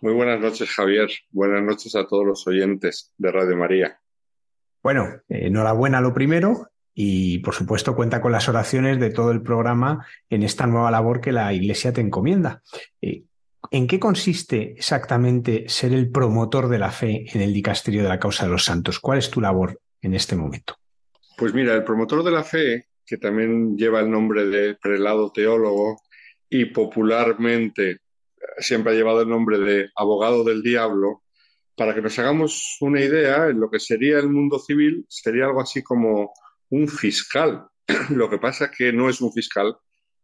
Muy 0.00 0.14
buenas 0.14 0.40
noches, 0.40 0.70
Javier. 0.70 1.10
Buenas 1.30 1.62
noches 1.62 1.94
a 1.94 2.06
todos 2.06 2.26
los 2.26 2.46
oyentes 2.46 3.12
de 3.18 3.30
Radio 3.30 3.56
María. 3.56 4.00
Bueno, 4.82 5.20
enhorabuena 5.28 6.00
lo 6.00 6.14
primero 6.14 6.70
y 6.94 7.38
por 7.38 7.54
supuesto 7.54 7.94
cuenta 7.94 8.20
con 8.20 8.32
las 8.32 8.48
oraciones 8.48 8.98
de 8.98 9.10
todo 9.10 9.30
el 9.30 9.42
programa 9.42 10.06
en 10.28 10.42
esta 10.42 10.66
nueva 10.66 10.90
labor 10.90 11.20
que 11.20 11.32
la 11.32 11.52
Iglesia 11.52 11.92
te 11.92 12.00
encomienda. 12.00 12.62
Eh, 13.00 13.24
¿En 13.70 13.86
qué 13.86 14.00
consiste 14.00 14.72
exactamente 14.72 15.68
ser 15.68 15.92
el 15.92 16.10
promotor 16.10 16.68
de 16.68 16.78
la 16.78 16.90
fe 16.90 17.26
en 17.32 17.42
el 17.42 17.52
dicasterio 17.52 18.02
de 18.02 18.08
la 18.08 18.18
causa 18.18 18.46
de 18.46 18.52
los 18.52 18.64
santos? 18.64 18.98
¿Cuál 18.98 19.18
es 19.18 19.30
tu 19.30 19.40
labor 19.40 19.78
en 20.00 20.14
este 20.14 20.34
momento? 20.34 20.76
Pues 21.36 21.52
mira, 21.54 21.74
el 21.74 21.84
promotor 21.84 22.24
de 22.24 22.30
la 22.30 22.42
fe 22.42 22.86
que 23.10 23.16
también 23.16 23.76
lleva 23.76 23.98
el 23.98 24.08
nombre 24.08 24.46
de 24.46 24.76
prelado 24.76 25.32
teólogo 25.32 26.00
y 26.48 26.66
popularmente 26.66 27.98
siempre 28.58 28.92
ha 28.92 28.94
llevado 28.94 29.22
el 29.22 29.28
nombre 29.28 29.58
de 29.58 29.90
abogado 29.96 30.44
del 30.44 30.62
diablo, 30.62 31.24
para 31.74 31.92
que 31.92 32.02
nos 32.02 32.16
hagamos 32.20 32.76
una 32.80 33.00
idea, 33.00 33.48
en 33.48 33.58
lo 33.58 33.68
que 33.68 33.80
sería 33.80 34.20
el 34.20 34.28
mundo 34.28 34.60
civil 34.60 35.04
sería 35.08 35.46
algo 35.46 35.60
así 35.60 35.82
como 35.82 36.32
un 36.68 36.86
fiscal. 36.86 37.66
Lo 38.10 38.30
que 38.30 38.38
pasa 38.38 38.66
es 38.66 38.70
que 38.76 38.92
no 38.92 39.08
es 39.10 39.20
un 39.20 39.32
fiscal 39.32 39.74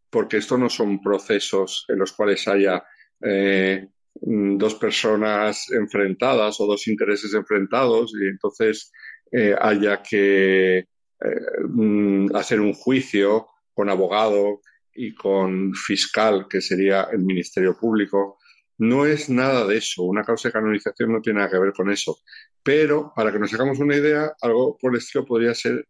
porque 0.09 0.37
esto 0.37 0.57
no 0.57 0.71
son 0.71 1.03
procesos 1.03 1.87
en 1.89 1.99
los 1.99 2.13
cuales 2.13 2.47
haya 2.47 2.85
eh, 3.21 3.89
dos 4.15 4.77
personas 4.77 5.71
enfrentadas 5.73 6.61
o 6.61 6.67
dos 6.67 6.87
intereses 6.87 7.35
enfrentados 7.35 8.13
y 8.15 8.29
entonces 8.29 8.93
eh, 9.33 9.57
haya 9.59 10.03
que 10.03 10.87
eh, 11.21 11.63
mm, 11.69 12.35
hacer 12.35 12.61
un 12.61 12.75
juicio 12.75 13.47
con 13.73 13.89
abogado 13.89 14.61
y 14.95 15.15
con 15.15 15.75
fiscal, 15.75 16.47
que 16.49 16.61
sería 16.61 17.09
el 17.13 17.21
Ministerio 17.21 17.77
Público, 17.79 18.39
no 18.79 19.07
es 19.07 19.29
nada 19.31 19.67
de 19.67 19.79
eso. 19.79 20.03
Una 20.03 20.25
causa 20.25 20.49
de 20.49 20.53
canonización 20.53 21.13
no 21.13 21.21
tiene 21.21 21.39
nada 21.39 21.51
que 21.51 21.59
ver 21.59 21.73
con 21.73 21.91
eso. 21.91 22.19
Pero, 22.63 23.13
para 23.15 23.33
que 23.33 23.39
nos 23.39 23.53
hagamos 23.55 23.79
una 23.79 23.97
idea, 23.97 24.33
algo 24.41 24.77
por 24.79 24.93
el 24.93 24.99
estilo 24.99 25.25
podría 25.25 25.55
ser 25.55 25.87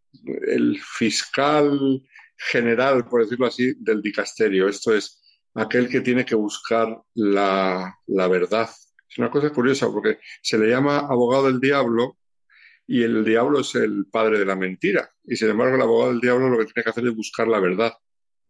el 0.47 0.79
fiscal 0.81 2.03
general, 2.37 3.07
por 3.09 3.23
decirlo 3.23 3.47
así, 3.47 3.75
del 3.79 4.03
dicasterio. 4.03 4.69
Esto 4.69 4.95
es 4.95 5.21
aquel 5.55 5.89
que 5.89 6.01
tiene 6.01 6.25
que 6.25 6.35
buscar 6.35 7.01
la, 7.15 7.95
la 8.07 8.29
verdad. 8.29 8.69
Es 9.09 9.19
una 9.19 9.31
cosa 9.31 9.51
curiosa 9.51 9.91
porque 9.91 10.19
se 10.43 10.59
le 10.59 10.69
llama 10.69 10.99
abogado 10.99 11.47
del 11.47 11.61
diablo 11.61 12.19
y 12.87 13.03
el 13.03 13.25
diablo 13.25 13.61
es 13.61 13.75
el 13.75 14.07
padre 14.07 14.39
de 14.39 14.47
la 14.47 14.57
mentira. 14.57 15.11
Y 15.25 15.37
sin 15.37 15.51
embargo, 15.51 15.77
el 15.77 15.83
abogado 15.83 16.11
del 16.13 16.21
diablo 16.21 16.49
lo 16.49 16.59
que 16.59 16.67
tiene 16.67 16.85
que 16.85 16.91
hacer 16.91 17.07
es 17.07 17.15
buscar 17.15 17.49
la 17.49 17.61
verdad. 17.61 17.93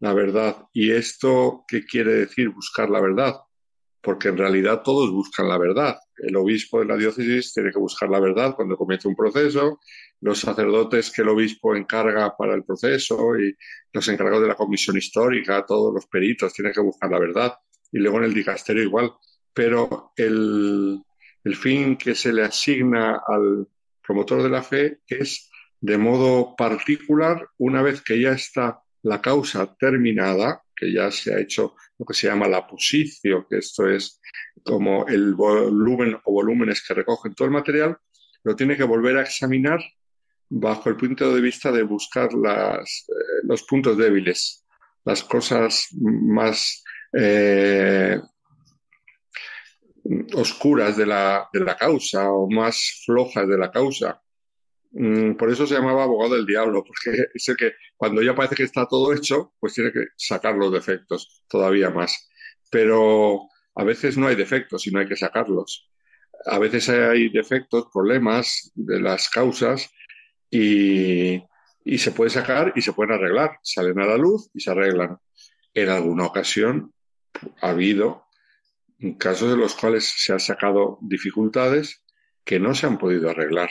La 0.01 0.13
verdad. 0.13 0.67
¿Y 0.73 0.91
esto 0.91 1.65
qué 1.67 1.85
quiere 1.85 2.13
decir 2.13 2.51
buscar 2.51 2.91
la 2.91 3.01
verdad? 3.01 3.37
porque 4.07 4.29
en 4.29 4.37
realidad 4.37 4.83
todos 4.85 5.11
buscan 5.11 5.49
la 5.49 5.59
verdad. 5.59 5.97
El 6.17 6.37
obispo 6.37 6.79
de 6.79 6.85
la 6.85 6.97
diócesis 6.97 7.53
tiene 7.53 7.73
que 7.73 7.81
buscar 7.81 8.09
la 8.09 8.21
verdad 8.21 8.55
cuando 8.55 8.77
comienza 8.77 9.09
un 9.09 9.17
proceso, 9.17 9.81
los 10.21 10.39
sacerdotes 10.39 11.11
que 11.11 11.23
el 11.23 11.31
obispo 11.31 11.75
encarga 11.75 12.33
para 12.37 12.55
el 12.55 12.63
proceso 12.63 13.37
y 13.37 13.53
los 13.93 14.07
encargados 14.07 14.43
de 14.43 14.49
la 14.49 14.55
comisión 14.55 14.97
histórica, 14.97 15.67
todos 15.67 15.93
los 15.93 16.07
peritos 16.07 16.53
tienen 16.53 16.73
que 16.73 16.81
buscar 16.81 17.11
la 17.11 17.19
verdad 17.19 17.55
y 17.91 17.99
luego 17.99 18.19
en 18.19 18.25
el 18.27 18.35
dicasterio 18.35 18.85
igual. 18.85 19.11
Pero 19.53 20.13
el, 20.15 21.03
el 21.43 21.57
fin 21.57 21.97
que 21.97 22.15
se 22.15 22.33
le 22.33 22.45
asigna 22.45 23.23
al 23.27 23.67
promotor 24.07 24.43
de 24.43 24.51
la 24.51 24.63
fe 24.63 25.01
es 25.07 25.51
de 25.81 25.99
modo 25.99 26.55
particular, 26.57 27.49
una 27.59 27.83
vez 27.83 28.03
que 28.03 28.21
ya 28.21 28.33
está 28.33 28.81
la 29.03 29.21
causa 29.21 29.75
terminada, 29.79 30.63
que 30.75 30.93
ya 30.93 31.11
se 31.11 31.35
ha 31.35 31.39
hecho 31.39 31.75
lo 31.99 32.07
que 32.07 32.15
se 32.15 32.27
llama 32.27 32.49
la 32.49 32.67
posición, 32.67 33.47
que 33.49 33.59
esto 33.59 33.89
es 33.89 34.21
como 34.65 35.07
el 35.07 35.35
volumen 35.35 36.17
o 36.25 36.33
volúmenes 36.33 36.85
que 36.87 36.95
recogen 36.95 37.35
todo 37.35 37.47
el 37.47 37.55
material, 37.55 37.97
lo 38.43 38.57
tiene 38.57 38.77
que 38.77 38.85
volver 38.85 39.17
a 39.17 39.23
examinar 39.23 39.81
bajo 40.49 40.89
el 40.89 40.97
punto 40.97 41.35
de 41.35 41.41
vista 41.41 41.73
de 41.73 41.83
buscar 41.83 42.33
las, 42.35 43.07
eh, 43.09 43.43
los 43.45 43.63
puntos 43.65 43.97
débiles, 43.97 44.65
las 45.05 45.25
cosas 45.25 45.89
más 45.93 46.83
eh, 47.13 48.21
oscuras 50.35 50.97
de 50.97 51.07
la, 51.07 51.49
de 51.53 51.61
la 51.61 51.77
causa 51.77 52.31
o 52.31 52.49
más 52.51 53.03
flojas 53.05 53.49
de 53.49 53.59
la 53.59 53.71
causa. 53.71 54.21
Mm, 54.93 55.35
por 55.35 55.51
eso 55.51 55.67
se 55.67 55.75
llamaba 55.75 56.05
abogado 56.05 56.37
del 56.37 56.47
diablo, 56.47 56.85
porque 56.85 57.27
es 57.35 57.49
el 57.49 57.57
que 57.57 57.73
cuando 57.97 58.23
ya 58.23 58.35
parece 58.35 58.57
que 58.57 58.63
está 58.65 58.87
todo 58.87 59.13
hecho, 59.13 59.53
pues 59.61 59.75
tiene 59.75 59.93
que 59.93 60.07
sacar 60.17 60.55
los 60.55 60.73
defectos 60.73 61.43
todavía 61.49 61.91
más. 61.91 62.29
Pero 62.71 63.49
a 63.75 63.85
veces 63.85 64.17
no 64.17 64.27
hay 64.27 64.37
defectos 64.37 64.87
y 64.87 64.91
no 64.91 65.01
hay 65.01 65.09
que 65.09 65.17
sacarlos. 65.17 65.91
A 66.47 66.59
veces 66.59 66.89
hay 66.89 67.29
defectos, 67.31 67.89
problemas 67.93 68.71
de 68.75 69.01
las 69.01 69.29
causas 69.29 69.91
y, 70.51 71.43
y 71.85 71.99
se 71.99 72.13
puede 72.13 72.31
sacar 72.31 72.73
y 72.77 72.83
se 72.83 72.93
pueden 72.93 73.15
arreglar. 73.15 73.59
Salen 73.63 74.01
a 74.01 74.07
la 74.07 74.17
luz 74.17 74.51
y 74.55 74.61
se 74.61 74.71
arreglan. 74.71 75.19
En 75.75 75.89
alguna 75.89 76.27
ocasión 76.27 76.93
ha 77.61 77.71
habido 77.71 78.26
casos 79.19 79.53
en 79.53 79.61
los 79.61 79.75
cuales 79.75 80.13
se 80.17 80.33
han 80.33 80.41
sacado 80.41 80.99
dificultades 81.03 82.03
que 82.45 82.59
no 82.59 82.75
se 82.75 82.87
han 82.87 82.99
podido 82.99 83.31
arreglar 83.31 83.71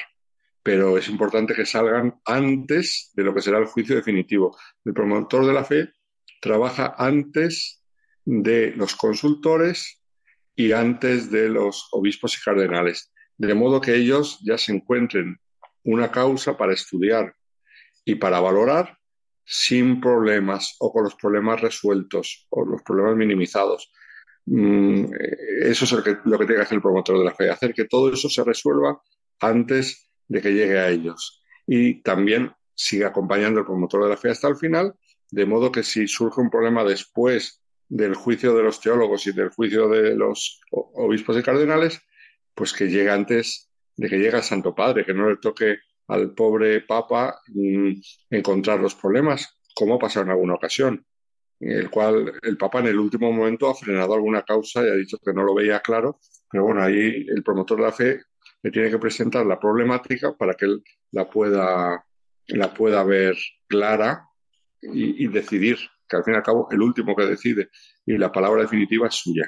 pero 0.66 0.98
es 0.98 1.10
importante 1.10 1.54
que 1.54 1.68
salgan 1.68 2.20
antes 2.26 3.12
de 3.14 3.24
lo 3.24 3.36
que 3.36 3.44
será 3.44 3.60
el 3.60 3.68
juicio 3.68 3.96
definitivo. 3.96 4.58
El 4.84 4.96
promotor 4.96 5.46
de 5.46 5.54
la 5.54 5.64
fe 5.64 5.94
trabaja 6.42 6.96
antes 6.98 7.84
de 8.26 8.74
los 8.76 8.96
consultores 8.96 10.02
y 10.56 10.72
antes 10.72 11.30
de 11.30 11.50
los 11.50 11.88
obispos 11.92 12.36
y 12.36 12.42
cardenales, 12.42 13.14
de 13.38 13.54
modo 13.54 13.80
que 13.80 13.94
ellos 13.94 14.40
ya 14.44 14.58
se 14.58 14.72
encuentren 14.72 15.40
una 15.84 16.10
causa 16.10 16.58
para 16.58 16.74
estudiar 16.74 17.36
y 18.04 18.16
para 18.16 18.40
valorar 18.40 18.98
sin 19.46 20.02
problemas 20.02 20.78
o 20.80 20.92
con 20.92 21.04
los 21.04 21.14
problemas 21.14 21.62
resueltos 21.62 22.48
o 22.50 22.66
los 22.66 22.82
problemas 22.82 23.16
minimizados. 23.16 23.92
Mm, 24.46 25.06
eso 25.62 25.86
es 25.86 25.92
lo 25.92 26.04
que, 26.04 26.18
lo 26.26 26.38
que 26.38 26.46
tiene 26.46 26.56
que 26.58 26.64
hacer 26.64 26.76
el 26.76 26.82
promotor 26.82 27.18
de 27.18 27.26
la 27.26 27.34
fe, 27.34 27.50
hacer 27.50 27.74
que 27.74 27.86
todo 27.86 28.14
eso 28.14 28.30
se 28.30 28.44
resuelva 28.44 29.02
antes 29.40 30.10
de 30.28 30.42
que 30.42 30.54
llegue 30.54 30.80
a 30.80 30.90
ellos. 30.90 31.44
Y 31.68 32.02
también 32.02 32.52
sigue 32.76 33.06
acompañando 33.06 33.60
el 33.60 33.66
promotor 33.66 34.04
de 34.04 34.10
la 34.10 34.18
fe 34.18 34.30
hasta 34.30 34.48
el 34.48 34.58
final, 34.58 34.94
de 35.32 35.46
modo 35.46 35.72
que 35.72 35.84
si 35.84 36.08
surge 36.08 36.42
un 36.42 36.50
problema 36.50 36.84
después 36.84 37.62
del 37.88 38.16
juicio 38.16 38.56
de 38.56 38.64
los 38.64 38.80
teólogos 38.80 39.26
y 39.28 39.32
del 39.32 39.50
juicio 39.50 39.88
de 39.90 40.16
los 40.16 40.60
obispos 40.72 41.38
y 41.38 41.44
cardenales, 41.44 42.02
pues 42.54 42.74
que 42.74 42.88
llegue 42.88 43.10
antes 43.10 43.70
de 43.96 44.10
que 44.10 44.18
llegue 44.18 44.38
el 44.38 44.44
Santo 44.44 44.76
Padre, 44.76 45.06
que 45.06 45.14
no 45.14 45.30
le 45.30 45.38
toque 45.38 45.78
al 46.08 46.34
pobre 46.34 46.82
Papa 46.82 47.40
mm, 47.48 47.92
encontrar 48.30 48.80
los 48.80 48.96
problemas, 48.96 49.58
como 49.74 49.96
ha 49.96 50.00
pasado 50.00 50.26
en 50.26 50.32
alguna 50.32 50.56
ocasión, 50.56 51.06
el 51.60 51.90
cual 51.90 52.34
el 52.42 52.58
Papa 52.58 52.80
en 52.80 52.88
el 52.88 53.00
último 53.00 53.32
momento 53.32 53.70
ha 53.70 53.76
frenado 53.76 54.14
alguna 54.14 54.44
causa 54.44 54.84
y 54.84 54.90
ha 54.90 54.96
dicho 54.96 55.18
que 55.24 55.34
no 55.34 55.44
lo 55.44 55.56
veía 55.56 55.80
claro, 55.80 56.20
pero 56.52 56.66
bueno, 56.66 56.82
ahí 56.82 57.26
el 57.28 57.44
promotor 57.44 57.78
de 57.78 57.84
la 57.84 57.92
fe 57.92 58.22
le 58.62 58.72
tiene 58.72 58.90
que 58.90 58.98
presentar 58.98 59.46
la 59.46 59.60
problemática 59.60 60.34
para 60.36 60.56
que 60.56 60.66
él 60.66 60.84
la 61.12 61.30
pueda, 61.30 62.06
la 62.48 62.74
pueda 62.74 63.04
ver 63.04 63.38
clara 63.68 64.28
y, 64.82 65.28
decidir, 65.28 65.78
que 66.08 66.18
al 66.18 66.24
fin 66.24 66.34
y 66.34 66.38
al 66.38 66.44
cabo 66.44 66.68
el 66.72 66.82
último 66.82 67.16
que 67.16 67.26
decide 67.26 67.70
y 68.06 68.18
la 68.18 68.32
palabra 68.32 68.62
definitiva 68.62 69.08
es 69.08 69.16
suya. 69.16 69.46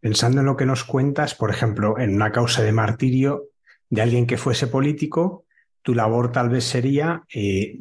Pensando 0.00 0.40
en 0.40 0.46
lo 0.46 0.56
que 0.56 0.64
nos 0.64 0.84
cuentas, 0.84 1.34
por 1.34 1.50
ejemplo, 1.50 1.98
en 1.98 2.14
una 2.14 2.30
causa 2.30 2.62
de 2.62 2.72
martirio 2.72 3.48
de 3.90 4.02
alguien 4.02 4.26
que 4.26 4.38
fuese 4.38 4.66
político, 4.66 5.46
tu 5.88 5.94
labor 5.94 6.32
tal 6.32 6.50
vez 6.50 6.64
sería 6.64 7.22
eh, 7.32 7.78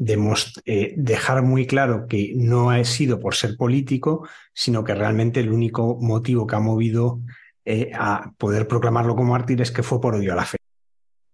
eh, 0.65 0.93
dejar 0.95 1.43
muy 1.43 1.67
claro 1.67 2.07
que 2.07 2.31
no 2.37 2.71
ha 2.71 2.81
sido 2.85 3.19
por 3.19 3.35
ser 3.35 3.57
político, 3.57 4.25
sino 4.53 4.85
que 4.85 4.95
realmente 4.95 5.41
el 5.41 5.51
único 5.51 5.97
motivo 5.99 6.47
que 6.47 6.55
ha 6.55 6.61
movido 6.61 7.19
eh, 7.65 7.91
a 7.93 8.31
poder 8.37 8.65
proclamarlo 8.65 9.13
como 9.13 9.33
mártir 9.33 9.59
es 9.61 9.71
que 9.71 9.83
fue 9.83 9.99
por 9.99 10.15
odio 10.15 10.31
a 10.31 10.37
la 10.37 10.45
fe. 10.45 10.55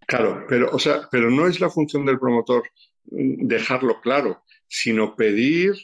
Claro, 0.07 0.47
pero, 0.49 0.71
o 0.71 0.79
sea, 0.79 1.07
pero 1.11 1.29
no 1.29 1.45
es 1.45 1.59
la 1.59 1.69
función 1.69 2.07
del 2.07 2.17
promotor 2.17 2.63
mm, 3.11 3.45
dejarlo 3.45 4.01
claro, 4.01 4.41
sino 4.67 5.15
pedir 5.15 5.75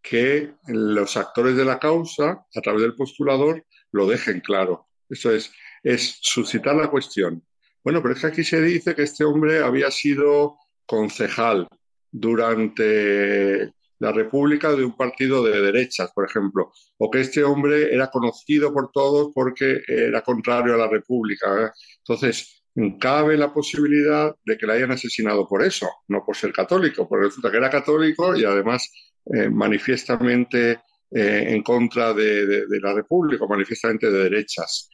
que 0.00 0.52
los 0.68 1.16
actores 1.16 1.56
de 1.56 1.64
la 1.64 1.80
causa, 1.80 2.46
a 2.54 2.60
través 2.60 2.82
del 2.82 2.94
postulador, 2.94 3.66
lo 3.90 4.06
dejen 4.06 4.38
claro. 4.38 4.86
Eso 5.08 5.32
es, 5.32 5.50
es 5.82 6.18
suscitar 6.20 6.76
la 6.76 6.88
cuestión. 6.88 7.42
Bueno, 7.82 8.02
pero 8.02 8.14
es 8.14 8.20
que 8.20 8.26
aquí 8.26 8.44
se 8.44 8.60
dice 8.60 8.94
que 8.94 9.02
este 9.02 9.24
hombre 9.24 9.62
había 9.62 9.90
sido 9.90 10.58
concejal 10.86 11.68
durante 12.10 13.72
la 14.00 14.12
República 14.12 14.74
de 14.74 14.84
un 14.84 14.96
partido 14.96 15.44
de 15.44 15.60
derechas, 15.60 16.10
por 16.14 16.28
ejemplo, 16.28 16.72
o 16.98 17.10
que 17.10 17.20
este 17.20 17.44
hombre 17.44 17.94
era 17.94 18.10
conocido 18.10 18.72
por 18.72 18.90
todos 18.90 19.30
porque 19.34 19.82
era 19.86 20.22
contrario 20.22 20.74
a 20.74 20.78
la 20.78 20.88
República. 20.88 21.66
¿eh? 21.66 21.70
Entonces, 21.98 22.62
cabe 22.98 23.36
la 23.36 23.52
posibilidad 23.52 24.34
de 24.44 24.56
que 24.56 24.66
le 24.66 24.72
hayan 24.74 24.92
asesinado 24.92 25.46
por 25.46 25.62
eso, 25.62 25.88
no 26.08 26.24
por 26.24 26.36
ser 26.36 26.52
católico, 26.52 27.08
porque 27.08 27.26
resulta 27.26 27.50
que 27.50 27.58
era 27.58 27.70
católico 27.70 28.34
y 28.36 28.44
además 28.44 28.90
eh, 29.26 29.50
manifiestamente 29.50 30.80
eh, 31.10 31.44
en 31.48 31.62
contra 31.62 32.14
de, 32.14 32.64
la 32.80 32.94
República, 32.94 33.44
manifiestamente 33.46 34.10
de 34.10 34.24
derechas. 34.24 34.88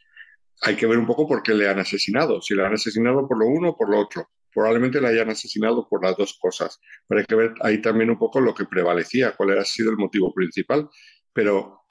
Hay 0.61 0.75
que 0.75 0.87
ver 0.87 0.97
un 0.97 1.05
poco 1.05 1.27
por 1.27 1.43
qué 1.43 1.53
le 1.53 1.69
han 1.69 1.79
asesinado, 1.79 2.41
si 2.41 2.55
le 2.55 2.65
han 2.65 2.73
asesinado 2.73 3.27
por 3.27 3.37
lo 3.39 3.45
uno 3.45 3.69
o 3.69 3.77
por 3.77 3.89
lo 3.89 3.99
otro. 3.99 4.29
Probablemente 4.53 4.99
le 4.99 5.09
hayan 5.09 5.29
asesinado 5.29 5.87
por 5.87 6.03
las 6.03 6.17
dos 6.17 6.37
cosas, 6.39 6.79
pero 7.07 7.19
hay 7.19 7.25
que 7.25 7.35
ver 7.35 7.53
ahí 7.61 7.81
también 7.81 8.09
un 8.09 8.17
poco 8.17 8.39
lo 8.39 8.55
que 8.55 8.65
prevalecía, 8.65 9.35
cuál 9.35 9.57
ha 9.59 9.65
sido 9.65 9.91
el 9.91 9.97
motivo 9.97 10.33
principal. 10.33 10.89
Pero 11.31 11.83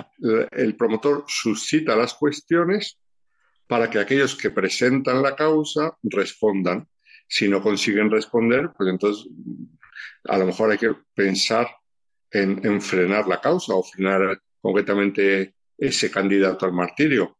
el 0.50 0.76
promotor 0.76 1.24
suscita 1.28 1.94
las 1.94 2.14
cuestiones 2.14 2.98
para 3.68 3.90
que 3.90 3.98
aquellos 3.98 4.34
que 4.36 4.50
presentan 4.50 5.22
la 5.22 5.36
causa 5.36 5.96
respondan. 6.02 6.88
Si 7.28 7.48
no 7.48 7.62
consiguen 7.62 8.10
responder, 8.10 8.70
pues 8.76 8.88
entonces 8.88 9.28
a 10.24 10.38
lo 10.38 10.46
mejor 10.46 10.70
hay 10.70 10.78
que 10.78 10.94
pensar 11.14 11.68
en, 12.30 12.80
frenar 12.80 13.26
la 13.26 13.40
causa 13.40 13.74
o 13.74 13.82
frenar 13.82 14.40
concretamente 14.60 15.54
ese 15.76 16.10
candidato 16.10 16.66
al 16.66 16.72
martirio. 16.72 17.38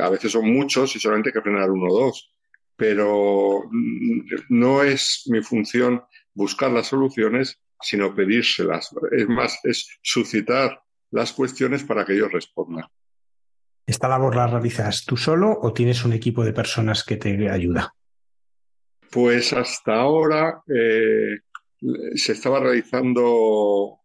A 0.00 0.08
veces 0.10 0.32
son 0.32 0.52
muchos 0.52 0.94
y 0.96 1.00
solamente 1.00 1.30
hay 1.30 1.34
que 1.34 1.42
frenar 1.42 1.70
uno 1.70 1.86
o 1.88 2.00
dos. 2.06 2.30
pero 2.76 3.70
no 4.48 4.82
es 4.82 5.22
mi 5.26 5.42
función 5.42 6.02
buscar 6.34 6.72
las 6.72 6.88
soluciones, 6.88 7.60
sino 7.80 8.14
pedírselas. 8.14 8.90
Es 9.12 9.28
más, 9.28 9.60
es 9.62 9.98
suscitar 10.02 10.82
las 11.12 11.32
cuestiones 11.32 11.84
para 11.84 12.04
que 12.04 12.14
ellos 12.14 12.32
respondan. 12.32 12.86
¿Esta 13.86 14.08
labor 14.08 14.34
la 14.34 14.46
realizas 14.46 15.04
tú 15.04 15.16
solo 15.16 15.56
o 15.60 15.72
tienes 15.72 16.04
un 16.04 16.14
equipo 16.14 16.44
de 16.44 16.52
personas 16.52 17.04
que 17.04 17.16
te 17.16 17.50
ayuda? 17.50 17.94
Pues 19.10 19.52
hasta 19.52 19.94
ahora 19.94 20.62
eh, 20.66 21.38
se 22.14 22.32
estaba 22.32 22.60
realizando 22.60 24.00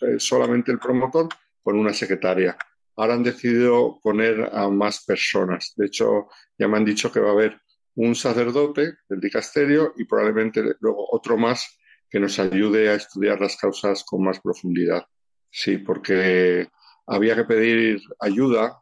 eh, 0.00 0.18
solamente 0.18 0.72
el 0.72 0.78
promotor 0.78 1.28
con 1.62 1.78
una 1.78 1.92
secretaria. 1.92 2.56
Ahora 2.96 3.14
han 3.14 3.22
decidido 3.22 4.00
poner 4.02 4.50
a 4.52 4.68
más 4.68 5.04
personas. 5.04 5.74
De 5.76 5.86
hecho, 5.86 6.28
ya 6.58 6.66
me 6.66 6.78
han 6.78 6.84
dicho 6.84 7.12
que 7.12 7.20
va 7.20 7.28
a 7.28 7.32
haber 7.32 7.60
un 7.94 8.14
sacerdote 8.14 8.94
del 9.08 9.20
dicasterio 9.20 9.92
y 9.96 10.04
probablemente 10.04 10.62
luego 10.80 11.06
otro 11.10 11.36
más 11.36 11.78
que 12.08 12.20
nos 12.20 12.38
ayude 12.38 12.88
a 12.88 12.94
estudiar 12.94 13.40
las 13.40 13.56
causas 13.56 14.04
con 14.04 14.22
más 14.22 14.40
profundidad. 14.40 15.04
Sí, 15.50 15.78
porque 15.78 16.68
había 17.06 17.34
que 17.34 17.44
pedir 17.44 18.00
ayuda 18.20 18.78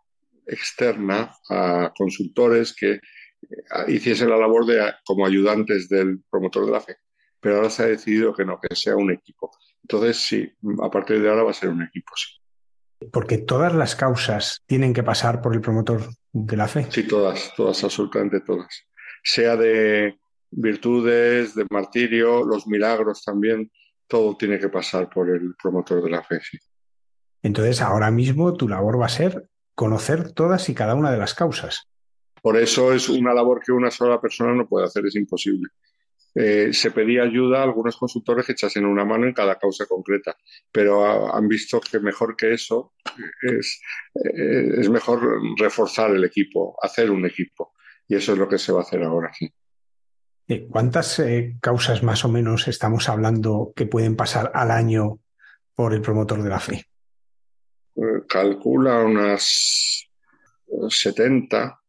externa 0.47 1.35
a 1.51 1.93
consultores 1.97 2.74
que 2.74 2.93
eh, 2.93 3.01
hiciesen 3.89 4.31
la 4.31 4.36
labor 4.36 4.66
de, 4.66 4.93
como 5.05 5.27
ayudantes 5.27 5.89
del 5.89 6.23
promotor 6.31 6.66
de 6.66 6.73
la 6.73 6.81
fe. 6.81 6.97
Pero 7.41 7.57
ahora 7.57 7.70
se 7.70 7.82
ha 7.82 7.86
decidido 7.86 8.35
que 8.35 8.45
no, 8.45 8.59
que 8.61 8.74
sea 8.74 8.97
un 8.97 9.11
equipo. 9.11 9.51
Entonces, 9.82 10.16
sí, 10.16 10.51
a 10.82 10.91
partir 10.91 11.20
de 11.20 11.28
ahora 11.28 11.43
va 11.43 11.51
a 11.51 11.55
ser 11.55 11.69
un 11.69 11.82
equipo, 11.82 12.12
sí. 12.16 12.44
Porque 13.12 13.39
todas 13.39 13.74
las 13.74 13.97
causas 13.97 14.62
tienen 14.66 14.93
que 14.93 15.02
pasar 15.02 15.40
por 15.40 15.55
el 15.55 15.60
promotor 15.60 16.02
de 16.32 16.56
la 16.56 16.68
fe. 16.68 16.86
Sí, 16.90 17.06
todas, 17.06 17.52
todas, 17.56 17.82
absolutamente 17.85 18.40
todas 18.40 18.86
sea 19.24 19.56
de 19.56 20.18
virtudes, 20.51 21.55
de 21.55 21.66
martirio, 21.70 22.44
los 22.44 22.66
milagros 22.66 23.24
también, 23.24 23.72
todo 24.06 24.36
tiene 24.36 24.60
que 24.60 24.68
pasar 24.68 25.09
por 25.09 25.31
el 25.31 25.55
promotor 25.60 26.02
de 26.02 26.10
la 26.10 26.22
fe. 26.22 26.40
Entonces, 27.43 27.81
ahora 27.81 28.10
mismo 28.10 28.55
tu 28.55 28.68
labor 28.68 29.01
va 29.01 29.06
a 29.06 29.09
ser 29.09 29.48
conocer 29.74 30.32
todas 30.32 30.68
y 30.68 30.74
cada 30.74 30.94
una 30.94 31.10
de 31.10 31.18
las 31.18 31.35
causas. 31.35 31.89
Por 32.43 32.56
eso 32.56 32.93
es 32.93 33.09
una 33.09 33.35
labor 33.35 33.60
que 33.64 33.72
una 33.72 33.90
sola 33.90 34.20
persona 34.20 34.55
no 34.55 34.68
puede 34.68 34.86
hacer, 34.86 35.06
es 35.06 35.16
imposible. 35.16 35.68
Eh, 36.35 36.73
se 36.73 36.90
pedía 36.90 37.23
ayuda 37.23 37.61
a 37.61 37.62
algunos 37.62 37.97
consultores 37.97 38.44
que 38.44 38.52
echasen 38.52 38.85
una 38.85 39.05
mano 39.05 39.27
en 39.27 39.32
cada 39.32 39.56
causa 39.56 39.86
concreta, 39.86 40.36
pero 40.73 41.32
han 41.32 41.47
visto 41.47 41.81
que 41.81 42.01
mejor 42.01 42.35
que 42.36 42.55
eso 42.55 42.94
es, 43.40 43.81
eh, 44.16 44.69
es 44.78 44.90
mejor 44.90 45.40
reforzar 45.56 46.11
el 46.11 46.24
equipo, 46.24 46.77
hacer 46.82 47.11
un 47.11 47.24
equipo. 47.24 47.73
Y 48.09 48.16
eso 48.16 48.32
es 48.32 48.39
lo 48.39 48.48
que 48.48 48.59
se 48.59 48.73
va 48.73 48.81
a 48.81 48.82
hacer 48.82 49.02
ahora, 49.02 49.32
sí. 49.32 49.52
¿Cuántas 50.69 51.20
eh, 51.20 51.56
causas 51.61 52.02
más 52.02 52.24
o 52.24 52.28
menos 52.28 52.69
estamos 52.69 53.09
hablando 53.09 53.73
que 53.74 53.86
pueden 53.86 54.15
pasar 54.15 54.51
al 54.55 54.70
año 54.70 55.20
por 55.74 55.94
el 55.94 56.02
promotor 56.02 56.43
de 56.43 56.51
la 56.51 56.61
fe? 56.61 56.85
Calcula 58.28 59.05
unas 59.05 60.11
70, 60.89 61.81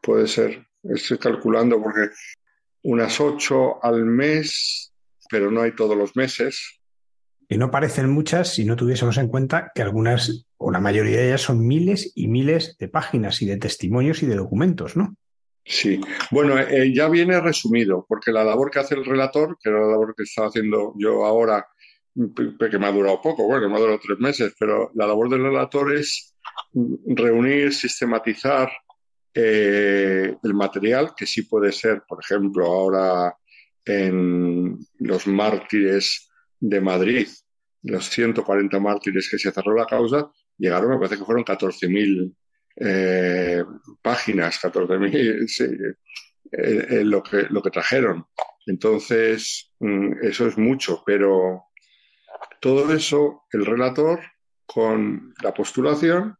puede 0.00 0.26
ser. 0.28 0.66
Estoy 0.82 1.18
calculando 1.18 1.82
porque 1.82 2.08
unas 2.84 3.20
8 3.20 3.82
al 3.82 4.04
mes, 4.04 4.92
pero 5.28 5.50
no 5.50 5.62
hay 5.62 5.74
todos 5.74 5.96
los 5.96 6.14
meses. 6.16 6.80
Y 7.48 7.58
no 7.58 7.70
parecen 7.70 8.08
muchas 8.10 8.54
si 8.54 8.64
no 8.64 8.76
tuviésemos 8.76 9.18
en 9.18 9.28
cuenta 9.28 9.72
que 9.74 9.82
algunas, 9.82 10.46
o 10.56 10.70
la 10.70 10.80
mayoría 10.80 11.18
de 11.18 11.28
ellas, 11.28 11.42
son 11.42 11.66
miles 11.66 12.12
y 12.14 12.28
miles 12.28 12.76
de 12.78 12.88
páginas 12.88 13.42
y 13.42 13.46
de 13.46 13.56
testimonios 13.56 14.22
y 14.22 14.26
de 14.26 14.36
documentos, 14.36 14.96
¿no? 14.96 15.16
Sí, 15.64 15.98
bueno, 16.30 16.58
eh, 16.58 16.92
ya 16.94 17.08
viene 17.08 17.40
resumido, 17.40 18.04
porque 18.06 18.32
la 18.32 18.44
labor 18.44 18.70
que 18.70 18.80
hace 18.80 18.94
el 18.94 19.04
relator, 19.04 19.56
que 19.62 19.70
era 19.70 19.80
la 19.80 19.92
labor 19.92 20.14
que 20.14 20.24
estaba 20.24 20.48
haciendo 20.48 20.92
yo 20.98 21.24
ahora, 21.24 21.66
que 22.14 22.78
me 22.78 22.86
ha 22.86 22.92
durado 22.92 23.20
poco, 23.22 23.46
bueno, 23.46 23.68
me 23.70 23.76
ha 23.76 23.80
durado 23.80 23.98
tres 23.98 24.18
meses, 24.18 24.54
pero 24.58 24.90
la 24.94 25.06
labor 25.06 25.30
del 25.30 25.42
relator 25.42 25.94
es 25.94 26.34
reunir, 27.06 27.72
sistematizar 27.72 28.70
eh, 29.34 30.36
el 30.42 30.54
material, 30.54 31.12
que 31.16 31.26
sí 31.26 31.42
puede 31.42 31.72
ser, 31.72 32.02
por 32.06 32.20
ejemplo, 32.22 32.66
ahora 32.66 33.36
en 33.84 34.78
los 34.98 35.26
mártires 35.26 36.30
de 36.60 36.80
Madrid, 36.80 37.28
los 37.82 38.08
140 38.08 38.78
mártires 38.80 39.28
que 39.28 39.38
se 39.38 39.52
cerró 39.52 39.74
la 39.74 39.86
causa, 39.86 40.30
llegaron, 40.56 40.90
me 40.90 40.96
parece 40.96 41.18
que 41.18 41.24
fueron 41.24 41.44
14.000 41.44 42.34
eh, 42.76 43.64
páginas, 44.00 44.60
14.000, 44.60 45.46
sí, 45.48 45.64
eh, 46.52 46.86
eh, 46.90 47.04
lo, 47.04 47.22
que, 47.22 47.46
lo 47.50 47.62
que 47.62 47.70
trajeron. 47.70 48.26
Entonces, 48.66 49.72
mm, 49.80 50.24
eso 50.24 50.46
es 50.46 50.56
mucho, 50.56 51.02
pero 51.04 51.64
todo 52.60 52.92
eso 52.94 53.42
el 53.52 53.66
relator 53.66 54.20
con 54.66 55.34
la 55.42 55.52
postulación 55.52 56.36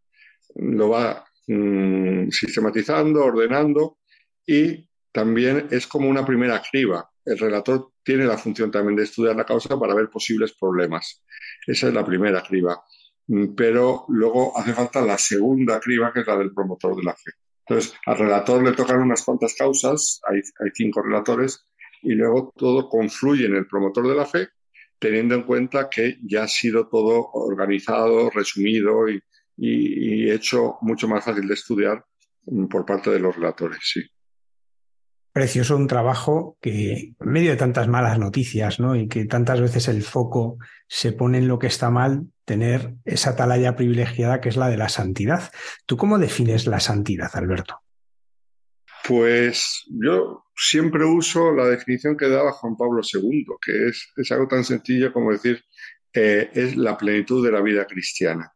lo 0.54 0.90
va 0.90 1.24
mm, 1.46 2.30
sistematizando, 2.30 3.24
ordenando 3.24 3.98
y 4.46 4.88
también 5.12 5.68
es 5.70 5.86
como 5.86 6.08
una 6.08 6.24
primera 6.24 6.62
criba. 6.70 7.08
El 7.24 7.38
relator 7.38 7.92
tiene 8.02 8.26
la 8.26 8.36
función 8.36 8.70
también 8.70 8.96
de 8.96 9.04
estudiar 9.04 9.36
la 9.36 9.46
causa 9.46 9.78
para 9.78 9.94
ver 9.94 10.10
posibles 10.10 10.52
problemas. 10.58 11.22
Esa 11.66 11.88
es 11.88 11.94
la 11.94 12.04
primera 12.04 12.42
criba. 12.42 12.82
Mm, 13.26 13.54
pero 13.54 14.04
luego 14.08 14.56
hace 14.58 14.72
falta 14.74 15.00
la 15.00 15.18
segunda 15.18 15.80
criba, 15.80 16.12
que 16.12 16.20
es 16.20 16.26
la 16.26 16.36
del 16.36 16.52
promotor 16.52 16.96
de 16.96 17.02
la 17.02 17.14
fe. 17.14 17.30
Entonces, 17.66 17.94
al 18.06 18.18
relator 18.18 18.62
le 18.62 18.72
tocan 18.72 19.00
unas 19.00 19.24
cuantas 19.24 19.54
causas, 19.54 20.20
hay, 20.28 20.42
cinco 20.74 21.02
relatores, 21.02 21.66
y 22.02 22.12
luego 22.14 22.52
todo 22.56 22.88
confluye 22.88 23.46
en 23.46 23.54
el 23.56 23.66
promotor 23.66 24.08
de 24.08 24.14
la 24.14 24.26
fe, 24.26 24.48
teniendo 24.98 25.34
en 25.34 25.44
cuenta 25.44 25.88
que 25.88 26.18
ya 26.22 26.44
ha 26.44 26.48
sido 26.48 26.88
todo 26.88 27.30
organizado, 27.32 28.30
resumido 28.30 29.08
y, 29.08 29.20
y 29.56 30.30
hecho 30.30 30.78
mucho 30.82 31.06
más 31.08 31.24
fácil 31.24 31.46
de 31.46 31.54
estudiar 31.54 32.04
mm, 32.46 32.66
por 32.66 32.84
parte 32.84 33.10
de 33.10 33.20
los 33.20 33.36
relatores, 33.36 33.78
sí 33.82 34.02
precioso 35.34 35.76
un 35.76 35.88
trabajo 35.88 36.56
que, 36.60 36.92
en 36.92 37.16
medio 37.18 37.50
de 37.50 37.56
tantas 37.56 37.88
malas 37.88 38.20
noticias, 38.20 38.78
¿no? 38.78 38.94
Y 38.94 39.08
que 39.08 39.24
tantas 39.24 39.60
veces 39.60 39.88
el 39.88 40.04
foco 40.04 40.58
se 40.86 41.10
pone 41.10 41.38
en 41.38 41.48
lo 41.48 41.58
que 41.58 41.66
está 41.66 41.90
mal, 41.90 42.28
tener 42.44 42.94
esa 43.04 43.30
atalaya 43.30 43.74
privilegiada 43.74 44.40
que 44.40 44.48
es 44.48 44.56
la 44.56 44.68
de 44.68 44.76
la 44.76 44.88
santidad. 44.88 45.50
¿Tú 45.86 45.96
cómo 45.96 46.20
defines 46.20 46.68
la 46.68 46.78
santidad, 46.78 47.30
Alberto? 47.34 47.80
Pues 49.08 49.82
yo 49.88 50.44
siempre 50.54 51.04
uso 51.04 51.52
la 51.52 51.66
definición 51.66 52.16
que 52.16 52.28
daba 52.28 52.52
Juan 52.52 52.76
Pablo 52.76 53.02
II, 53.02 53.44
que 53.60 53.88
es, 53.88 54.12
es 54.16 54.30
algo 54.30 54.46
tan 54.46 54.62
sencillo 54.62 55.12
como 55.12 55.32
decir, 55.32 55.64
eh, 56.12 56.48
es 56.54 56.76
la 56.76 56.96
plenitud 56.96 57.44
de 57.44 57.50
la 57.50 57.60
vida 57.60 57.86
cristiana. 57.86 58.53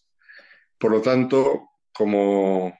Por 0.78 0.90
lo 0.90 1.00
tanto, 1.00 1.70
como 1.92 2.72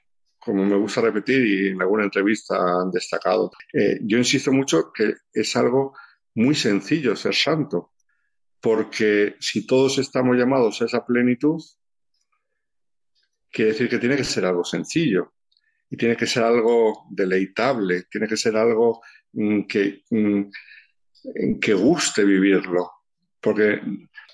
como 0.43 0.65
me 0.65 0.75
gusta 0.75 1.01
repetir 1.01 1.45
y 1.45 1.67
en 1.69 1.81
alguna 1.81 2.03
entrevista 2.03 2.55
han 2.57 2.91
destacado, 2.91 3.51
eh, 3.71 3.99
yo 4.01 4.17
insisto 4.17 4.51
mucho 4.51 4.91
que 4.93 5.13
es 5.33 5.55
algo 5.55 5.95
muy 6.35 6.55
sencillo 6.55 7.15
ser 7.15 7.33
santo, 7.33 7.93
porque 8.59 9.35
si 9.39 9.65
todos 9.65 9.97
estamos 9.99 10.35
llamados 10.35 10.81
a 10.81 10.85
esa 10.85 11.05
plenitud, 11.05 11.61
quiere 13.51 13.71
decir 13.71 13.89
que 13.89 13.99
tiene 13.99 14.17
que 14.17 14.23
ser 14.23 14.45
algo 14.45 14.63
sencillo 14.63 15.33
y 15.89 15.95
tiene 15.95 16.17
que 16.17 16.27
ser 16.27 16.43
algo 16.43 17.05
deleitable, 17.09 18.03
tiene 18.09 18.27
que 18.27 18.37
ser 18.37 18.57
algo 18.57 19.01
mm, 19.33 19.61
que, 19.63 20.03
mm, 20.09 20.43
que 21.61 21.73
guste 21.73 22.25
vivirlo, 22.25 22.91
porque 23.43 23.81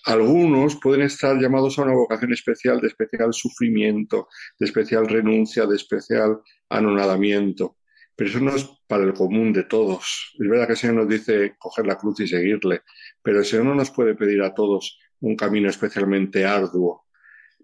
algunos 0.06 0.80
pueden 0.80 1.02
estar 1.02 1.36
llamados 1.38 1.77
a 1.77 1.81
una 1.81 1.94
vocación 1.94 2.31
especial, 2.31 2.80
de 2.80 2.88
especial 2.88 3.34
sufrimiento, 3.34 4.30
de 4.60 4.68
especial 4.68 5.07
renuncia, 5.07 5.65
de 5.65 5.76
especial 5.76 6.40
anonadamiento. 6.69 7.77
Pero 8.15 8.30
eso 8.30 8.40
no 8.40 8.56
es 8.56 8.69
para 8.88 9.03
el 9.03 9.14
común 9.14 9.52
de 9.52 9.64
todos. 9.64 10.36
Es 10.40 10.48
verdad 10.48 10.68
que 10.68 10.73
el 10.73 10.77
Señor 10.77 10.95
nos 10.98 11.10
dice 11.10 11.56
coger 11.57 11.88
la 11.88 11.98
cruz 11.98 12.19
y 12.19 12.27
seguirle, 12.27 12.81
pero 13.22 13.40
el 13.40 13.45
Señor 13.45 13.65
no 13.65 13.76
nos 13.76 13.91
puede 13.91 14.14
pedir 14.14 14.44
a 14.44 14.53
todos 14.53 14.99
un 15.22 15.36
camino 15.36 15.69
especialmente 15.69 16.45
arduo. 16.45 17.06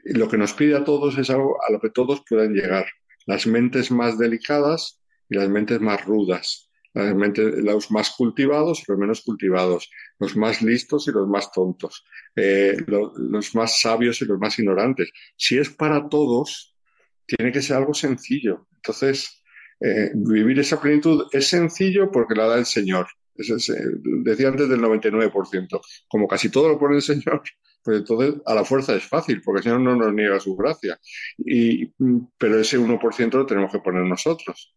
Lo 0.04 0.28
que 0.28 0.38
nos 0.38 0.54
pide 0.54 0.76
a 0.76 0.84
todos 0.84 1.18
es 1.18 1.30
algo 1.30 1.58
a 1.68 1.72
lo 1.72 1.80
que 1.80 1.90
todos 1.90 2.24
puedan 2.28 2.54
llegar. 2.54 2.86
Las 3.26 3.46
mentes 3.48 3.92
más 3.92 4.18
delicadas 4.18 5.02
y 5.30 5.36
las 5.36 5.50
mentes 5.50 5.80
más 5.80 6.04
rudas, 6.06 6.65
las 6.96 7.14
mentes, 7.14 7.58
los 7.58 7.92
más 7.92 8.12
cultivados 8.12 8.80
y 8.80 8.84
los 8.88 8.98
menos 8.98 9.22
cultivados, 9.22 9.90
los 10.18 10.36
más 10.38 10.62
listos 10.62 11.08
y 11.08 11.12
los 11.12 11.28
más 11.28 11.52
tontos, 11.52 12.06
eh, 12.36 12.78
los 12.88 13.54
más 13.54 13.82
sabios 13.82 14.22
y 14.22 14.26
los 14.26 14.40
más 14.40 14.58
ignorantes. 14.58 15.12
Si 15.36 15.58
es 15.58 15.70
para 15.70 16.08
todos, 16.08 16.74
tiene 17.28 17.52
que 17.52 17.62
ser 17.62 17.78
algo 17.78 17.94
sencillo. 17.94 18.68
Entonces, 18.76 19.44
eh, 19.82 20.12
vivir 20.16 20.58
esa 20.60 20.80
plenitud 20.80 21.28
es 21.32 21.48
sencillo 21.48 22.10
porque 22.12 22.36
la 22.36 22.48
da 22.48 22.58
el 22.58 22.66
Señor. 22.66 23.08
decía 23.36 24.48
antes 24.48 24.70
del 24.70 24.80
99%. 24.80 25.82
Como 26.08 26.28
casi 26.28 26.50
todo 26.50 26.70
lo 26.70 26.80
pone 26.80 26.96
el 26.96 27.02
Señor, 27.02 27.44
pues 27.84 27.98
entonces 27.98 28.42
a 28.46 28.56
la 28.56 28.64
fuerza 28.64 28.96
es 28.96 29.04
fácil, 29.04 29.42
porque 29.42 29.60
el 29.60 29.64
Señor 29.64 29.82
no 29.82 29.96
nos 29.98 30.14
niega 30.14 30.40
su 30.40 30.56
gracia. 30.56 30.98
Y, 31.38 31.88
pero 32.38 32.60
ese 32.60 32.80
1% 32.80 33.34
lo 33.34 33.46
tenemos 33.46 33.72
que 33.72 33.80
poner 33.80 34.04
nosotros. 34.06 34.74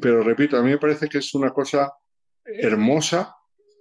Pero 0.00 0.22
repito, 0.22 0.56
a 0.56 0.62
mí 0.62 0.70
me 0.70 0.78
parece 0.78 1.08
que 1.08 1.18
es 1.18 1.34
una 1.34 1.50
cosa 1.50 1.92
hermosa 2.44 3.34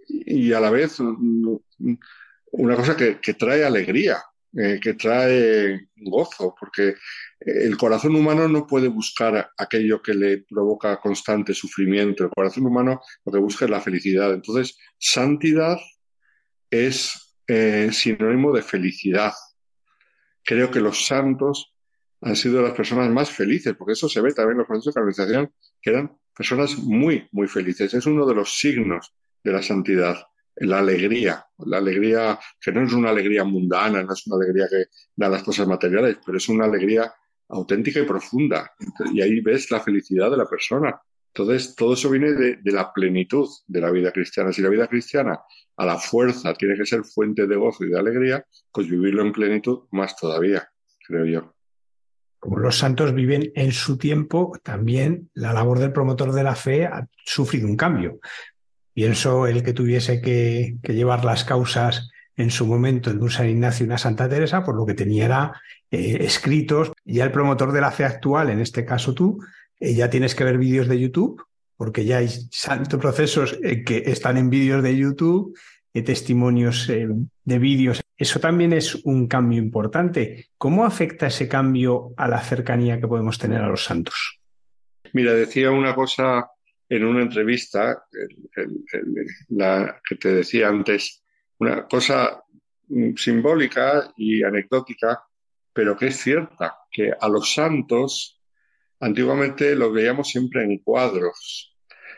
y 0.08 0.54
a 0.54 0.60
la 0.60 0.70
vez 0.70 1.00
una 1.00 2.76
cosa 2.76 2.96
que, 2.96 3.34
trae 3.34 3.64
alegría, 3.64 4.18
eh, 4.58 4.80
que 4.82 4.94
trae 4.94 5.90
gozo, 5.96 6.56
porque 6.60 6.96
el 7.40 7.78
corazón 7.78 8.16
humano 8.16 8.48
no 8.48 8.66
puede 8.66 8.88
buscar 8.88 9.52
aquello 9.58 10.02
que 10.02 10.14
le 10.14 10.40
provoca 10.50 11.00
constante 11.00 11.54
sufrimiento. 11.54 12.24
El 12.24 12.32
corazón 12.32 12.66
humano 12.66 13.02
lo 13.26 13.32
que 13.32 13.40
busca 13.40 13.66
es 13.66 13.72
la 13.72 13.82
felicidad. 13.82 14.34
Entonces, 14.34 14.78
santidad 14.98 15.78
es 16.70 17.36
eh, 17.48 17.90
sinónimo 17.92 18.52
de 18.54 18.62
felicidad. 18.62 19.34
Creo 20.44 20.72
que 20.72 20.82
los 20.82 21.06
santos 21.06 21.74
han 22.22 22.36
sido 22.36 22.62
las 22.62 22.74
personas 22.74 23.10
más 23.10 23.32
felices, 23.32 23.76
porque 23.78 23.94
eso 23.94 24.10
se 24.10 24.22
ve 24.22 24.34
también 24.34 24.54
en 24.54 24.58
los 24.60 24.68
procesos 24.68 24.94
de 24.94 25.00
canonización, 25.00 25.54
que 25.82 25.90
eran 25.90 26.18
personas 26.36 26.78
muy, 26.78 27.28
muy 27.32 27.48
felices. 27.48 27.94
Es 27.94 28.06
uno 28.06 28.26
de 28.26 28.36
los 28.36 28.58
signos 28.58 29.14
de 29.44 29.52
la 29.52 29.62
santidad, 29.62 30.18
la 30.56 30.80
alegría, 30.80 31.46
la 31.60 31.78
alegría 31.78 32.40
que 32.60 32.72
no 32.72 32.84
es 32.84 32.94
una 32.94 33.10
alegría 33.10 33.44
mundana, 33.44 34.04
no 34.04 34.14
es 34.14 34.28
una 34.28 34.44
alegría 34.44 34.68
que 34.70 34.86
da 35.16 35.30
las 35.30 35.44
cosas 35.44 35.68
materiales, 35.68 36.18
pero 36.26 36.38
es 36.38 36.50
una 36.50 36.66
alegría 36.66 37.14
auténtica 37.50 38.00
y 38.00 38.04
profunda. 38.06 38.72
Y 39.14 39.22
ahí 39.22 39.40
ves 39.42 39.72
la 39.72 39.80
felicidad 39.80 40.30
de 40.30 40.38
la 40.38 40.46
persona. 40.46 41.00
Entonces, 41.34 41.76
todo 41.76 41.94
eso 41.94 42.10
viene 42.10 42.34
de, 42.34 42.60
la 42.72 42.92
plenitud 42.92 43.48
de 43.68 43.82
la 43.82 43.92
vida 43.92 44.12
cristiana. 44.12 44.52
Si 44.52 44.62
la 44.62 44.70
vida 44.70 44.88
cristiana 44.88 45.40
a 45.78 45.86
la 45.86 45.98
fuerza 45.98 46.54
tiene 46.54 46.76
que 46.76 46.86
ser 46.86 47.04
fuente 47.04 47.48
de 47.48 47.56
gozo 47.56 47.86
y 47.86 47.90
de 47.90 48.00
alegría, 48.00 48.46
pues 48.72 48.90
vivirlo 48.90 49.22
en 49.22 49.32
plenitud 49.32 49.88
más 49.92 50.16
todavía, 50.18 50.68
creo 51.08 51.26
yo. 51.26 51.59
Como 52.40 52.58
los 52.58 52.78
santos 52.78 53.14
viven 53.14 53.52
en 53.56 53.72
su 53.72 53.98
tiempo, 53.98 54.58
también 54.64 55.30
la 55.34 55.54
labor 55.54 55.80
del 55.80 55.92
promotor 55.92 56.32
de 56.32 56.44
la 56.44 56.56
fe 56.56 56.86
ha 56.86 57.08
sufrido 57.26 57.68
un 57.68 57.76
cambio. 57.76 58.20
Pienso 58.94 59.46
el 59.46 59.62
que 59.62 59.74
tuviese 59.74 60.22
que, 60.22 60.78
llevar 60.84 61.26
las 61.26 61.44
causas 61.44 62.10
en 62.36 62.50
su 62.50 62.66
momento 62.66 63.14
de 63.14 63.20
un 63.20 63.30
San 63.30 63.50
Ignacio 63.50 63.86
y 63.86 63.88
una 63.88 63.98
Santa 63.98 64.30
Teresa, 64.30 64.64
por 64.64 64.76
lo 64.76 64.86
que 64.86 64.94
tenía 64.94 65.26
era 65.26 65.62
eh, 65.92 66.20
escritos. 66.22 66.94
Ya 67.04 67.26
el 67.26 67.32
promotor 67.32 67.74
de 67.74 67.82
la 67.82 67.92
fe 67.92 68.06
actual, 68.06 68.50
en 68.50 68.62
este 68.62 68.86
caso 68.86 69.14
tú, 69.14 69.40
eh, 69.80 69.94
ya 69.94 70.10
tienes 70.10 70.34
que 70.34 70.46
ver 70.46 70.58
vídeos 70.58 70.88
de 70.88 71.00
YouTube, 71.00 71.44
porque 71.76 72.06
ya 72.06 72.18
hay 72.18 72.30
santos 72.52 73.00
procesos 73.00 73.58
que 73.86 74.04
están 74.08 74.38
en 74.38 74.50
vídeos 74.50 74.82
de 74.82 74.96
YouTube, 74.96 75.58
testimonios 75.94 76.88
de 76.88 77.60
vídeos. 77.60 78.02
Eso 78.18 78.40
también 78.40 78.74
es 78.74 78.96
un 79.06 79.28
cambio 79.28 79.60
importante. 79.60 80.48
¿Cómo 80.58 80.86
afecta 80.86 81.28
ese 81.28 81.48
cambio 81.48 82.14
a 82.18 82.28
la 82.28 82.42
cercanía 82.42 83.00
que 83.00 83.08
podemos 83.08 83.38
tener 83.38 83.62
a 83.62 83.68
los 83.68 83.84
santos? 83.84 84.40
Mira, 85.14 85.34
decía 85.34 85.72
una 85.72 85.96
cosa 85.96 86.50
en 86.88 87.06
una 87.06 87.22
entrevista, 87.22 88.06
la 89.50 90.02
que 90.08 90.16
te 90.16 90.34
decía 90.34 90.70
antes, 90.70 91.24
una 91.60 91.88
cosa 91.88 92.44
mm, 92.88 93.16
simbólica 93.16 94.12
y 94.18 94.44
anecdótica, 94.44 95.24
pero 95.72 95.96
que 95.96 96.08
es 96.08 96.18
cierta, 96.18 96.78
que 96.92 97.14
a 97.20 97.30
los 97.30 97.54
santos 97.54 98.42
antiguamente 99.00 99.76
los 99.76 99.94
veíamos 99.94 100.30
siempre 100.30 100.64
en 100.64 100.80
cuadros, 100.80 101.78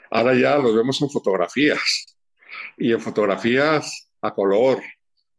ahora 0.10 0.34
ya 0.34 0.58
los 0.58 0.76
vemos 0.76 1.02
en 1.02 1.10
fotografías, 1.10 2.11
y 2.78 2.92
en 2.92 3.02
fotografías 3.02 4.12
a 4.22 4.34
color, 4.34 4.82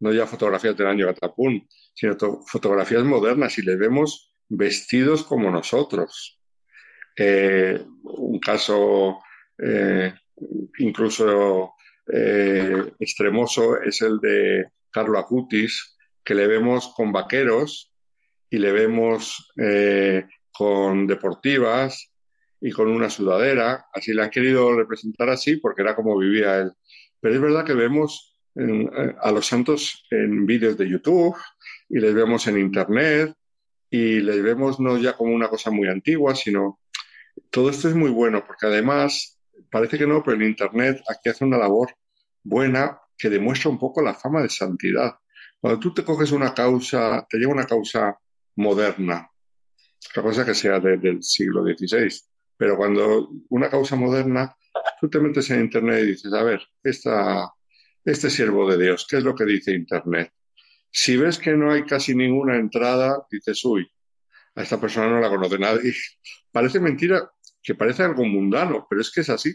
no 0.01 0.13
ya 0.13 0.27
fotografías 0.27 0.77
del 0.77 0.89
año 0.89 1.07
Catapún, 1.07 1.69
sino 1.95 2.17
fotografías 2.47 3.05
modernas, 3.05 3.57
y 3.59 3.63
les 3.63 3.79
vemos 3.79 4.33
vestidos 4.49 5.25
como 5.25 5.51
nosotros. 5.51 6.39
Eh, 7.17 7.81
un 8.05 8.39
caso 8.39 9.21
eh, 9.59 10.15
incluso 10.79 11.75
eh, 12.11 12.93
extremoso 12.99 13.81
es 13.81 14.01
el 14.03 14.19
de 14.19 14.67
Carlo 14.91 15.19
Acutis, 15.19 15.97
que 16.25 16.35
le 16.35 16.47
vemos 16.47 16.93
con 16.97 17.13
vaqueros 17.13 17.93
y 18.49 18.59
le 18.59 18.73
vemos 18.73 19.53
con 20.53 21.07
deportivas 21.07 22.13
y 22.61 22.71
con 22.71 22.89
una 22.89 23.09
sudadera. 23.09 23.87
Así 23.93 24.13
le 24.13 24.23
han 24.23 24.31
querido 24.31 24.75
representar 24.77 25.31
así 25.31 25.57
porque 25.57 25.83
era 25.83 25.97
como 25.97 26.19
vivía 26.19 26.59
él. 26.59 26.73
Pero 27.23 27.37
es 27.37 27.41
verdad 27.41 27.65
que 27.65 27.75
vemos 27.75 28.37
a 29.21 29.31
los 29.31 29.47
santos 29.47 30.05
en 30.11 30.45
vídeos 30.45 30.77
de 30.77 30.89
YouTube 30.89 31.37
y 31.89 32.01
les 32.01 32.13
vemos 32.13 32.47
en 32.49 32.59
Internet 32.59 33.33
y 33.89 34.21
les 34.21 34.43
vemos 34.43 34.81
no 34.81 34.99
ya 34.99 35.17
como 35.17 35.33
una 35.33 35.49
cosa 35.49 35.71
muy 35.71 35.87
antigua, 35.87 36.35
sino 36.35 36.81
todo 37.49 37.71
esto 37.71 37.89
es 37.89 37.95
muy 37.95 38.11
bueno 38.11 38.45
porque 38.45 38.67
además 38.67 39.41
parece 39.71 39.99
que 39.99 40.07
no, 40.07 40.23
pero 40.23 40.37
el 40.37 40.43
Internet 40.43 41.01
aquí 41.09 41.29
hace 41.29 41.45
una 41.45 41.59
labor 41.59 41.95
buena 42.43 42.99
que 43.17 43.31
demuestra 43.31 43.71
un 43.71 43.79
poco 43.79 44.03
la 44.03 44.15
fama 44.15 44.43
de 44.43 44.49
santidad. 44.49 45.15
Cuando 45.61 45.79
tú 45.79 45.95
te 45.95 46.05
coges 46.05 46.33
una 46.33 46.53
causa, 46.53 47.25
te 47.31 47.39
llega 47.39 47.53
una 47.53 47.67
causa 47.67 48.19
moderna, 48.57 49.31
otra 50.11 50.23
cosa 50.25 50.45
que 50.45 50.55
sea 50.55 50.81
del 50.81 51.23
siglo 51.23 51.63
XVI, 51.63 52.13
pero 52.57 52.77
cuando 52.77 53.31
una 53.49 53.71
causa 53.71 53.95
moderna, 53.95 54.57
tú 55.03 55.11
te 55.11 55.19
metes 55.19 55.51
en 55.51 55.63
Internet 55.63 56.05
y 56.05 56.07
dices, 56.13 56.33
a 56.33 56.45
ver, 56.45 56.63
este 56.85 58.31
siervo 58.31 58.71
de 58.71 58.85
Dios, 58.85 59.05
¿qué 59.11 59.17
es 59.17 59.25
lo 59.25 59.35
que 59.35 59.45
dice 59.45 59.73
Internet? 59.73 60.33
Si 60.93 61.17
ves 61.17 61.39
que 61.39 61.57
no 61.57 61.73
hay 61.73 61.83
casi 61.83 62.15
ninguna 62.15 62.57
entrada, 62.57 63.27
dices, 63.29 63.65
uy, 63.65 63.91
a 64.55 64.63
esta 64.63 64.81
persona 64.81 65.09
no 65.09 65.19
la 65.19 65.29
conoce 65.29 65.59
nadie. 65.59 65.93
Parece 66.53 66.79
mentira 66.79 67.29
que 67.61 67.75
parece 67.75 68.05
algo 68.05 68.25
mundano, 68.25 68.87
pero 68.89 69.01
es 69.01 69.11
que 69.11 69.23
es 69.23 69.31
así. 69.31 69.53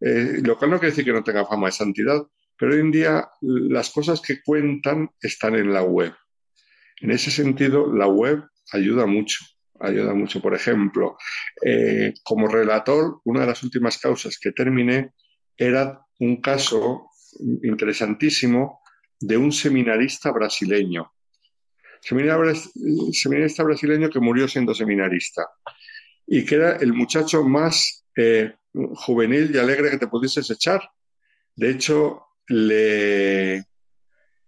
Eh, 0.00 0.40
lo 0.42 0.56
cual 0.56 0.70
no 0.70 0.78
quiere 0.78 0.92
decir 0.92 1.04
que 1.04 1.12
no 1.12 1.22
tenga 1.22 1.44
fama 1.44 1.66
de 1.66 1.72
santidad, 1.72 2.22
pero 2.56 2.72
hoy 2.72 2.80
en 2.80 2.90
día 2.90 3.28
las 3.42 3.90
cosas 3.90 4.22
que 4.22 4.40
cuentan 4.42 5.10
están 5.20 5.56
en 5.56 5.74
la 5.74 5.82
web. 5.82 6.14
En 7.02 7.10
ese 7.10 7.30
sentido, 7.30 7.92
la 7.92 8.06
web 8.06 8.44
ayuda 8.72 9.04
mucho, 9.04 9.44
ayuda 9.80 10.14
mucho. 10.14 10.40
Por 10.40 10.54
ejemplo, 10.54 11.16
eh, 11.64 12.14
como 12.22 12.48
relator, 12.48 13.20
una 13.24 13.40
de 13.40 13.46
las 13.46 13.62
últimas 13.62 13.98
causas 13.98 14.38
que 14.38 14.52
terminé 14.52 15.12
era 15.56 16.00
un 16.18 16.40
caso 16.40 17.10
interesantísimo 17.62 18.80
de 19.18 19.36
un 19.36 19.52
seminarista 19.52 20.30
brasileño. 20.30 21.12
Seminarista 22.02 23.62
brasileño 23.62 24.08
que 24.08 24.20
murió 24.20 24.48
siendo 24.48 24.74
seminarista 24.74 25.46
y 26.26 26.44
que 26.44 26.54
era 26.54 26.76
el 26.76 26.92
muchacho 26.94 27.42
más 27.42 28.06
eh, 28.16 28.54
juvenil 28.72 29.54
y 29.54 29.58
alegre 29.58 29.90
que 29.90 29.98
te 29.98 30.06
pudieses 30.06 30.50
echar. 30.50 30.80
De 31.54 31.70
hecho, 31.70 32.22
le, 32.46 33.64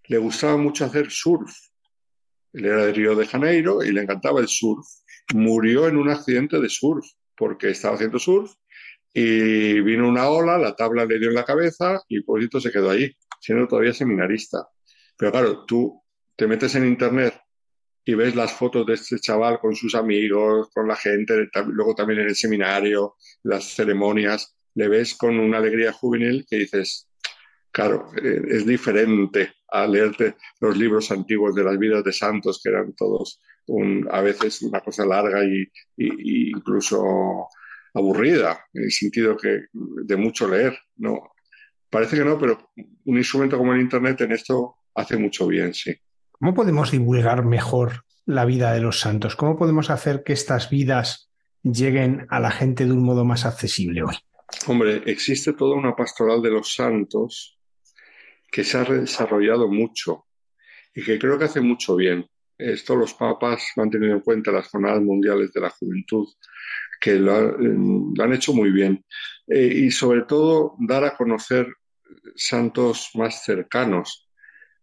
le 0.05 0.19
gustaba 0.19 0.57
mucho 0.57 0.85
hacer 0.85 1.11
surf. 1.11 1.53
Él 2.53 2.67
era 2.67 2.87
de 2.87 2.93
Río 2.93 3.15
de 3.17 3.27
Janeiro 3.27 3.83
y 3.83 3.93
le 3.93 4.03
encantaba 4.03 4.41
el 4.41 4.49
surf. 4.49 4.87
Murió 5.35 5.89
en 5.89 5.97
un 5.97 6.11
accidente 6.11 6.61
de 6.61 6.69
surf 6.69 7.07
porque 7.37 7.71
estaba 7.71 7.95
haciendo 7.95 8.19
surf 8.19 8.53
y 9.13 9.81
vino 9.81 10.09
una 10.09 10.29
ola, 10.29 10.59
la 10.59 10.75
tabla 10.75 11.05
le 11.05 11.19
dio 11.19 11.29
en 11.29 11.35
la 11.35 11.45
cabeza 11.45 12.03
y 12.09 12.23
Polito 12.23 12.61
se 12.61 12.71
quedó 12.71 12.91
allí, 12.91 13.15
siendo 13.41 13.69
todavía 13.69 13.93
seminarista. 13.93 14.67
Pero 15.17 15.33
claro, 15.33 15.65
tú 15.67 16.03
te 16.37 16.47
metes 16.47 16.75
en 16.75 16.87
internet 16.87 17.39
y 18.05 18.15
ves 18.15 18.35
las 18.35 18.53
fotos 18.53 18.87
de 18.87 18.95
este 18.95 19.19
chaval 19.19 19.61
con 19.61 19.77
sus 19.77 19.95
amigos, 19.95 20.71
con 20.75 20.89
la 20.89 20.97
gente, 20.97 21.49
luego 21.67 21.95
también 21.95 22.21
en 22.21 22.29
el 22.29 22.37
seminario, 22.37 23.17
las 23.45 23.75
ceremonias, 23.75 24.57
le 24.75 24.89
ves 24.89 25.15
con 25.15 25.39
una 25.39 25.59
alegría 25.59 25.93
juvenil 25.93 26.47
que 26.49 26.57
dices, 26.57 27.09
claro, 27.71 28.11
eh, 28.23 28.43
es 28.49 28.67
diferente 28.67 29.53
a 29.69 29.87
leerte 29.87 30.37
los 30.61 30.77
libros 30.77 31.11
antiguos 31.11 31.55
de 31.55 31.65
las 31.65 31.79
vidas 31.79 32.03
de 32.03 32.13
santos, 32.13 32.61
que 32.63 32.71
eran 32.71 32.95
todos 32.95 33.41
a 34.11 34.21
veces 34.21 34.63
una 34.63 34.81
cosa 34.81 35.05
larga 35.07 35.45
y, 35.45 35.71
incluso 35.97 37.49
aburrida, 37.95 38.67
en 38.73 38.85
el 38.85 38.91
sentido 38.91 39.37
que 39.37 39.67
de 39.73 40.17
mucho 40.17 40.49
leer. 40.49 40.79
No, 40.97 41.33
parece 41.91 42.17
que 42.17 42.25
no, 42.25 42.39
pero 42.39 42.71
un 43.05 43.19
instrumento 43.19 43.59
como 43.59 43.75
el 43.75 43.81
Internet 43.81 44.21
en 44.23 44.33
esto 44.33 44.77
hace 44.95 45.17
mucho 45.17 45.47
bien, 45.47 45.75
sí. 45.75 45.95
¿Cómo 46.31 46.55
podemos 46.55 46.91
divulgar 46.91 47.45
mejor 47.45 48.05
la 48.27 48.45
vida 48.45 48.73
de 48.73 48.81
los 48.81 49.01
santos? 49.01 49.37
¿Cómo 49.37 49.57
podemos 49.57 49.91
hacer 49.91 50.23
que 50.25 50.33
estas 50.33 50.71
vidas 50.71 51.31
lleguen 51.63 52.27
a 52.31 52.41
la 52.41 52.51
gente 52.51 52.85
de 52.85 52.93
un 52.93 53.05
modo 53.05 53.25
más 53.25 53.45
accesible 53.45 54.03
hoy? 54.03 54.17
Hombre, 54.67 55.03
existe 55.07 55.53
toda 55.53 55.77
una 55.77 55.97
pastoral 55.97 56.43
de 56.43 56.51
los 56.51 56.75
santos 56.75 57.59
que 58.51 58.65
se 58.65 58.79
ha 58.79 58.85
desarrollado 58.85 59.69
mucho 59.69 60.27
y 60.95 61.03
que 61.03 61.19
creo 61.19 61.39
que 61.39 61.47
hace 61.47 61.61
mucho 61.61 61.97
bien. 61.97 62.27
Esto 62.59 62.97
los 62.97 63.15
papas 63.15 63.65
han 63.77 63.91
tenido 63.91 64.15
en 64.15 64.21
cuenta 64.21 64.53
las 64.53 64.69
jornadas 64.69 65.03
mundiales 65.03 65.53
de 65.53 65.61
la 65.61 65.71
juventud, 65.71 66.29
que 67.01 67.15
lo, 67.15 67.35
han 67.35 68.33
hecho 68.33 68.53
muy 68.53 68.71
bien. 68.71 69.05
Eh, 69.47 69.73
y 69.75 69.91
sobre 69.91 70.23
todo 70.23 70.77
dar 70.79 71.05
a 71.05 71.17
conocer 71.17 71.67
santos 72.37 73.11
más 73.15 73.45
cercanos, 73.45 74.29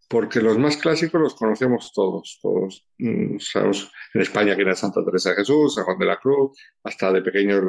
porque 0.08 0.42
los 0.42 0.58
más 0.58 0.78
clásicos 0.78 1.22
los 1.22 1.36
conocemos 1.36 1.92
todos. 1.94 2.40
Todos 2.42 2.86
mm, 2.98 3.38
sabemos 3.40 3.92
en 4.14 4.22
España 4.22 4.56
quién 4.56 4.68
era 4.68 4.76
Santa 4.76 5.06
Teresa 5.06 5.30
de 5.32 5.38
Jesús, 5.38 5.76
San 5.76 5.86
Juan 5.86 6.00
de 6.00 6.06
la 6.06 6.18
Cruz, 6.18 6.58
hasta 6.84 7.12
de 7.14 7.22
pequeños 7.22 7.64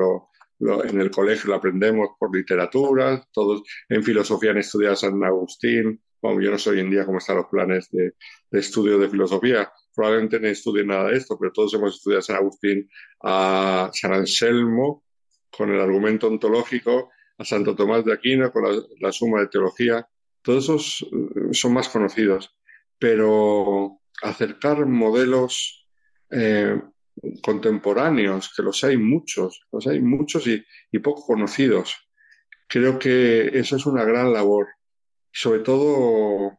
en 0.60 1.00
el 1.00 1.10
colegio 1.10 1.48
lo 1.48 1.56
aprendemos 1.56 2.10
por 2.18 2.34
literatura, 2.34 3.26
todos 3.32 3.62
en 3.88 4.02
filosofía 4.02 4.50
han 4.50 4.58
estudiado 4.58 4.96
San 4.96 5.22
Agustín. 5.24 6.02
Bueno, 6.20 6.40
yo 6.40 6.50
no 6.50 6.58
sé 6.58 6.70
hoy 6.70 6.80
en 6.80 6.90
día 6.90 7.06
cómo 7.06 7.18
están 7.18 7.36
los 7.36 7.46
planes 7.46 7.88
de, 7.90 8.12
estudio 8.50 8.98
de 8.98 9.08
filosofía, 9.08 9.72
probablemente 9.94 10.38
no 10.40 10.48
estudien 10.48 10.88
nada 10.88 11.08
de 11.08 11.16
esto, 11.16 11.38
pero 11.38 11.52
todos 11.52 11.72
hemos 11.74 11.96
estudiado 11.96 12.20
a 12.20 12.22
San 12.22 12.36
Agustín, 12.36 12.88
a 13.22 13.90
San 13.92 14.12
Anselmo, 14.12 15.04
con 15.50 15.70
el 15.70 15.80
argumento 15.80 16.28
ontológico, 16.28 17.10
a 17.38 17.44
Santo 17.44 17.74
Tomás 17.74 18.04
de 18.04 18.12
Aquino, 18.12 18.52
con 18.52 18.64
la 19.00 19.12
suma 19.12 19.40
de 19.40 19.48
teología, 19.48 20.06
todos 20.42 20.64
esos 20.64 21.02
eh, 21.12 21.52
son 21.52 21.74
más 21.74 21.88
conocidos, 21.88 22.56
pero 22.98 24.00
acercar 24.22 24.86
modelos 24.86 25.86
eh, 26.30 26.80
contemporáneos, 27.42 28.52
que 28.54 28.62
los 28.62 28.82
hay 28.84 28.96
muchos, 28.96 29.66
los 29.72 29.86
hay 29.86 30.00
muchos 30.00 30.46
y, 30.46 30.98
poco 30.98 31.24
conocidos, 31.26 31.96
creo 32.66 32.98
que 32.98 33.58
eso 33.58 33.76
es 33.76 33.86
una 33.86 34.04
gran 34.04 34.32
labor. 34.32 34.68
Sobre 35.32 35.60
todo, 35.60 36.58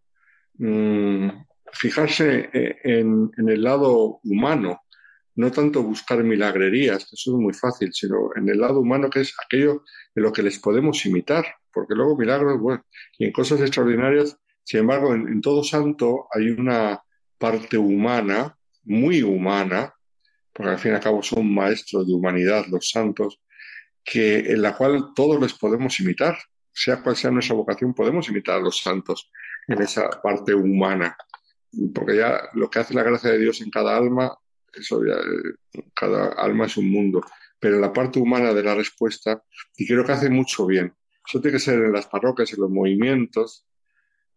mm, 0.55 1.29
fijarse 1.73 2.49
eh, 2.53 2.77
en, 2.83 3.31
el 3.37 3.63
lado 3.63 4.19
humano, 4.23 4.81
no 5.35 5.51
tanto 5.51 5.83
buscar 5.83 6.23
milagrerías, 6.23 7.05
que 7.05 7.15
eso 7.15 7.31
es 7.31 7.37
muy 7.37 7.53
fácil, 7.53 7.93
sino 7.93 8.31
en 8.35 8.49
el 8.49 8.59
lado 8.59 8.79
humano 8.81 9.09
que 9.09 9.21
es 9.21 9.33
aquello 9.45 9.83
en 10.15 10.23
lo 10.23 10.31
que 10.33 10.43
les 10.43 10.59
podemos 10.59 11.05
imitar 11.05 11.45
porque 11.73 11.95
luego 11.95 12.17
milagros, 12.17 12.59
bueno, 12.59 12.85
y 13.17 13.25
en 13.25 13.31
cosas 13.31 13.61
extraordinarias, 13.61 14.37
sin 14.63 14.81
embargo, 14.81 15.13
en, 15.13 15.41
todo 15.41 15.63
santo 15.63 16.27
hay 16.33 16.49
una 16.49 17.01
parte 17.37 17.77
humana, 17.77 18.57
muy 18.83 19.21
humana, 19.21 19.93
porque 20.53 20.71
al 20.71 20.79
fin 20.79 20.91
y 20.91 20.95
al 20.95 21.01
cabo 21.01 21.23
son 21.23 21.53
maestros 21.53 22.07
de 22.07 22.13
humanidad 22.13 22.65
los 22.67 22.89
santos, 22.89 23.41
que, 24.03 24.39
en 24.39 24.61
la 24.61 24.75
cual 24.75 25.13
todos 25.15 25.41
les 25.41 25.53
podemos 25.53 25.99
imitar, 25.99 26.37
sea 26.73 27.01
cual 27.01 27.15
sea 27.15 27.31
nuestra 27.31 27.55
vocación, 27.55 27.93
podemos 27.93 28.29
imitar 28.29 28.57
a 28.57 28.61
los 28.61 28.79
santos 28.81 29.31
en 29.67 29.81
esa 29.81 30.09
parte 30.21 30.53
humana, 30.53 31.15
porque 31.93 32.17
ya 32.17 32.49
lo 32.53 32.69
que 32.69 32.79
hace 32.79 32.93
la 32.93 33.03
gracia 33.03 33.31
de 33.31 33.39
Dios 33.39 33.61
en 33.61 33.69
cada 33.69 33.95
alma, 33.95 34.37
eso 34.73 35.03
ya, 35.05 35.17
cada 35.93 36.29
alma 36.33 36.65
es 36.65 36.77
un 36.77 36.89
mundo, 36.89 37.21
pero 37.59 37.79
la 37.79 37.93
parte 37.93 38.19
humana 38.19 38.53
de 38.53 38.63
la 38.63 38.75
respuesta, 38.75 39.43
y 39.77 39.85
creo 39.85 40.05
que 40.05 40.13
hace 40.13 40.29
mucho 40.29 40.65
bien. 40.65 40.93
Eso 41.27 41.39
tiene 41.39 41.57
que 41.57 41.63
ser 41.63 41.75
en 41.75 41.93
las 41.93 42.07
parroquias, 42.07 42.51
en 42.53 42.61
los 42.61 42.69
movimientos. 42.71 43.67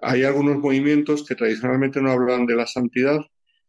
Hay 0.00 0.24
algunos 0.24 0.58
movimientos 0.58 1.26
que 1.26 1.34
tradicionalmente 1.34 2.02
no 2.02 2.10
hablan 2.10 2.46
de 2.46 2.56
la 2.56 2.66
santidad. 2.66 3.20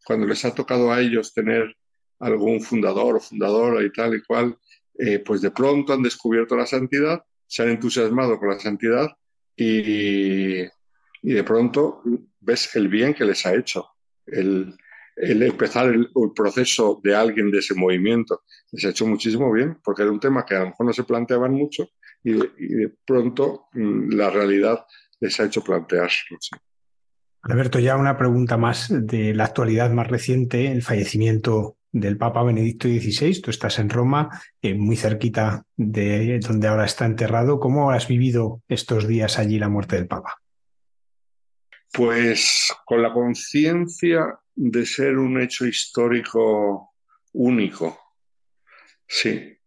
Cuando 0.04 0.26
les 0.26 0.44
ha 0.44 0.54
tocado 0.54 0.92
a 0.92 1.00
ellos 1.00 1.32
tener 1.32 1.76
algún 2.18 2.60
fundador 2.60 3.16
o 3.16 3.20
fundadora 3.20 3.82
y 3.82 3.90
tal 3.90 4.14
y 4.14 4.22
cual, 4.22 4.58
eh, 4.98 5.18
pues 5.18 5.40
de 5.40 5.50
pronto 5.50 5.92
han 5.92 6.02
descubierto 6.02 6.56
la 6.56 6.66
santidad, 6.66 7.24
se 7.46 7.62
han 7.62 7.70
entusiasmado 7.70 8.38
con 8.38 8.50
la 8.50 8.58
santidad 8.58 9.08
y, 9.56 10.62
y 10.62 11.32
de 11.32 11.44
pronto 11.44 12.02
ves 12.40 12.74
el 12.76 12.88
bien 12.88 13.14
que 13.14 13.24
les 13.24 13.44
ha 13.46 13.54
hecho. 13.54 13.86
El, 14.26 14.76
el 15.16 15.42
empezar 15.42 15.86
el, 15.88 16.10
proceso 16.34 17.00
de 17.02 17.14
alguien 17.14 17.50
de 17.50 17.58
ese 17.58 17.74
movimiento 17.74 18.42
les 18.70 18.84
ha 18.84 18.90
hecho 18.90 19.06
muchísimo 19.06 19.50
bien, 19.50 19.78
porque 19.82 20.02
era 20.02 20.12
un 20.12 20.20
tema 20.20 20.44
que 20.44 20.54
a 20.54 20.60
lo 20.60 20.66
mejor 20.66 20.86
no 20.86 20.92
se 20.92 21.04
planteaban 21.04 21.52
mucho 21.52 21.88
y 22.22 22.32
de, 22.32 22.92
pronto 23.06 23.66
mm, 23.72 24.12
la 24.12 24.30
realidad 24.30 24.84
les 25.20 25.40
ha 25.40 25.44
hecho 25.44 25.62
plantearse. 25.62 26.24
Alberto, 27.42 27.78
ya 27.78 27.96
una 27.96 28.18
pregunta 28.18 28.56
más 28.56 28.88
de 28.90 29.32
la 29.32 29.44
actualidad 29.44 29.90
más 29.90 30.08
reciente, 30.08 30.70
el 30.70 30.82
fallecimiento 30.82 31.78
del 31.98 32.18
Papa 32.18 32.42
Benedicto 32.42 32.88
XVI. 32.88 33.40
Tú 33.40 33.50
estás 33.50 33.78
en 33.78 33.90
Roma, 33.90 34.28
eh, 34.62 34.74
muy 34.74 34.96
cerquita 34.96 35.64
de 35.76 36.38
donde 36.40 36.68
ahora 36.68 36.84
está 36.84 37.06
enterrado. 37.06 37.58
¿Cómo 37.60 37.90
has 37.90 38.08
vivido 38.08 38.62
estos 38.68 39.06
días 39.06 39.38
allí 39.38 39.58
la 39.58 39.68
muerte 39.68 39.96
del 39.96 40.06
Papa? 40.06 40.40
Pues 41.92 42.72
con 42.84 43.02
la 43.02 43.12
conciencia 43.12 44.38
de 44.54 44.86
ser 44.86 45.18
un 45.18 45.40
hecho 45.40 45.66
histórico 45.66 46.94
único. 47.32 47.98
Sí. 49.06 49.58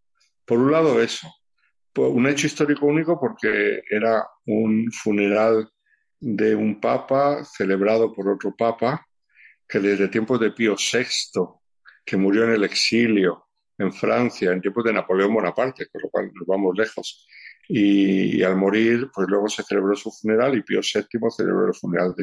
Por 0.45 0.59
un 0.59 0.71
lado 0.71 1.01
eso 1.01 1.27
un 2.07 2.27
hecho 2.27 2.47
histórico 2.47 2.85
único 2.85 3.19
porque 3.19 3.81
era 3.89 4.25
un 4.45 4.91
funeral 4.91 5.69
de 6.19 6.55
un 6.55 6.79
papa 6.79 7.43
celebrado 7.43 8.13
por 8.13 8.29
otro 8.29 8.55
papa 8.55 9.05
que 9.67 9.79
desde 9.79 10.07
tiempos 10.07 10.39
de 10.39 10.51
Pío 10.51 10.75
VI, 10.75 11.05
que 12.05 12.17
murió 12.17 12.43
en 12.45 12.51
el 12.51 12.63
exilio 12.63 13.47
en 13.77 13.93
Francia, 13.93 14.51
en 14.51 14.61
tiempos 14.61 14.83
de 14.83 14.93
Napoleón 14.93 15.33
Bonaparte, 15.33 15.87
con 15.87 16.01
lo 16.01 16.09
cual 16.09 16.31
nos 16.33 16.45
vamos 16.45 16.77
lejos. 16.77 17.27
Y, 17.67 18.41
al 18.43 18.57
morir, 18.57 19.09
pues 19.13 19.27
luego 19.29 19.47
se 19.47 19.63
celebró 19.63 19.95
su 19.95 20.11
funeral 20.11 20.57
y 20.57 20.63
Pío 20.63 20.81
VII 20.81 21.29
celebró 21.29 21.67
el 21.67 21.73
funeral 21.75 22.15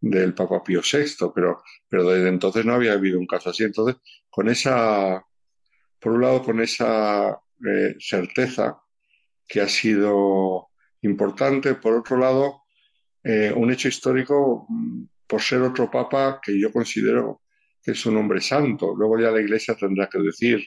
del 0.00 0.34
Papa 0.34 0.62
Pío 0.64 0.80
VI, 0.80 1.30
pero, 1.34 1.62
pero 1.88 2.10
desde 2.10 2.28
entonces 2.28 2.64
no 2.64 2.74
había 2.74 2.94
habido 2.94 3.18
un 3.18 3.26
caso 3.26 3.50
así. 3.50 3.64
Entonces, 3.64 3.96
con 4.30 4.48
esa, 4.48 5.22
por 6.00 6.12
un 6.12 6.22
lado, 6.22 6.42
con 6.42 6.60
esa 6.60 7.38
eh, 7.64 7.94
certeza 8.00 8.80
que 9.46 9.60
ha 9.60 9.68
sido 9.68 10.68
importante. 11.02 11.74
Por 11.74 11.94
otro 11.94 12.16
lado, 12.16 12.62
eh, 13.22 13.52
un 13.54 13.70
hecho 13.70 13.88
histórico 13.88 14.66
mm, 14.68 15.04
por 15.26 15.40
ser 15.40 15.62
otro 15.62 15.90
papa 15.90 16.40
que 16.42 16.58
yo 16.60 16.72
considero 16.72 17.42
es 17.86 18.06
un 18.06 18.16
hombre 18.16 18.40
santo. 18.40 18.94
Luego 18.96 19.18
ya 19.18 19.30
la 19.30 19.40
Iglesia 19.40 19.76
tendrá 19.76 20.08
que 20.08 20.18
decir 20.18 20.66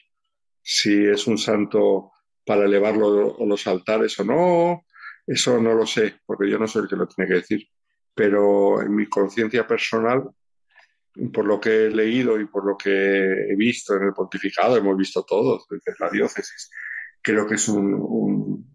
si 0.61 1.05
es 1.05 1.27
un 1.27 1.37
santo 1.37 2.11
para 2.45 2.65
elevarlo 2.65 3.37
a 3.39 3.45
los 3.45 3.67
altares 3.67 4.19
o 4.19 4.23
no. 4.23 4.85
Eso 5.25 5.59
no 5.61 5.73
lo 5.73 5.85
sé, 5.85 6.15
porque 6.25 6.49
yo 6.49 6.57
no 6.57 6.67
soy 6.67 6.83
el 6.83 6.89
que 6.89 6.95
lo 6.95 7.07
tiene 7.07 7.29
que 7.29 7.35
decir. 7.35 7.67
Pero 8.13 8.81
en 8.81 8.95
mi 8.95 9.07
conciencia 9.07 9.67
personal, 9.67 10.29
por 11.33 11.45
lo 11.45 11.59
que 11.59 11.85
he 11.85 11.89
leído 11.89 12.39
y 12.39 12.45
por 12.45 12.65
lo 12.65 12.77
que 12.77 12.91
he 12.91 13.55
visto 13.55 13.95
en 13.95 14.03
el 14.03 14.13
pontificado, 14.13 14.77
hemos 14.77 14.97
visto 14.97 15.23
todos, 15.23 15.65
desde 15.69 15.93
la 15.99 16.09
diócesis, 16.09 16.69
creo 17.21 17.45
que 17.45 17.55
es 17.55 17.67
un, 17.67 18.71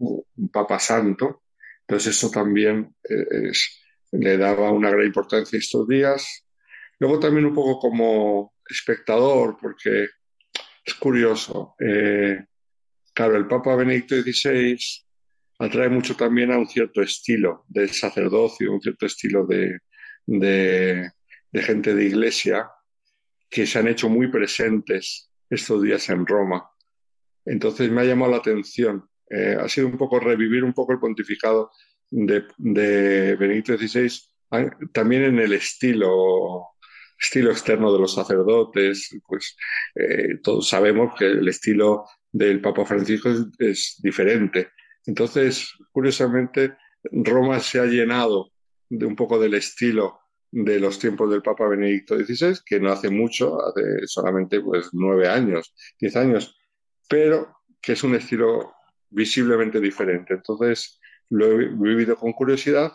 papa 0.53 0.79
santo. 0.79 1.43
Entonces 1.81 2.17
eso 2.17 2.31
también 2.31 2.95
eh, 3.09 3.51
le 4.13 4.37
daba 4.39 4.71
una 4.71 4.91
gran 4.91 5.07
importancia 5.07 5.59
estos 5.59 5.89
días. 5.89 6.45
Luego 6.99 7.19
también 7.19 7.47
un 7.47 7.55
poco 7.55 7.79
como 7.79 8.55
espectador, 8.69 9.57
porque 9.61 10.09
es 10.85 10.95
curioso. 10.95 11.75
Eh, 11.79 12.45
claro, 13.13 13.37
el 13.37 13.47
Papa 13.47 13.77
Benedicto 13.77 14.15
XVI 14.21 14.79
atrae 15.59 15.89
mucho 15.89 16.17
también 16.17 16.53
a 16.53 16.59
un 16.59 16.69
cierto 16.69 17.03
estilo 17.03 17.65
de 17.69 17.89
sacerdocio, 17.89 18.73
un 18.73 18.81
cierto 18.81 19.07
estilo 19.07 19.47
de, 19.47 19.79
de 20.27 21.63
gente 21.63 21.95
de 21.95 22.05
iglesia 22.05 22.69
que 23.49 23.67
se 23.67 23.79
han 23.79 23.89
hecho 23.89 24.09
muy 24.09 24.29
presentes 24.29 25.31
estos 25.49 25.83
días 25.83 26.09
en 26.11 26.27
Roma. 26.27 26.69
Entonces 27.45 27.91
me 27.91 28.01
ha 28.01 28.05
llamado 28.05 28.33
la 28.33 28.39
atención. 28.39 29.09
Eh, 29.31 29.57
ha 29.59 29.69
sido 29.69 29.87
un 29.87 29.97
poco 29.97 30.19
revivir 30.19 30.65
un 30.65 30.73
poco 30.73 30.93
el 30.93 30.99
pontificado 30.99 31.71
de, 32.11 32.45
Benedicto 33.37 33.77
XVI, 33.77 34.11
también 34.93 35.23
en 35.25 35.39
el 35.39 35.53
estilo, 35.53 36.69
estilo 37.19 37.51
externo 37.51 37.93
de 37.93 37.99
los 37.99 38.15
sacerdotes. 38.15 39.11
Pues 39.27 39.57
eh, 39.95 40.39
todos 40.43 40.69
sabemos 40.69 41.15
que 41.19 41.27
el 41.27 41.49
estilo 41.49 42.05
del 42.33 42.61
Papa 42.61 42.85
Francisco 42.85 43.31
es, 43.59 43.97
diferente. 44.03 44.71
Entonces, 45.07 45.73
curiosamente, 45.93 46.77
Roma 47.13 47.61
se 47.61 47.81
ha 47.81 47.85
llenado 47.85 48.51
de 48.89 49.07
un 49.07 49.15
poco 49.15 49.39
del 49.39 49.55
estilo 49.55 50.21
de 50.51 50.79
los 50.79 50.99
tiempos 50.99 51.31
del 51.31 51.43
Papa 51.43 51.69
Benedicto 51.69 52.17
XVI, 52.17 52.59
que 52.65 52.81
no 52.81 52.91
hace 52.91 53.11
mucho, 53.11 53.59
hace 53.61 54.07
solamente 54.07 54.61
pues 54.61 54.89
nueve 54.93 55.29
años, 55.29 55.75
diez 55.99 56.15
años, 56.17 56.57
pero 57.09 57.57
que 57.81 57.93
es 57.93 58.05
un 58.05 58.15
estilo 58.15 58.73
visiblemente 59.11 59.81
diferente. 59.81 60.35
Entonces, 60.35 61.01
lo 61.29 61.47
he 61.47 61.69
vivido 61.69 62.17
con 62.17 62.33
curiosidad 62.33 62.93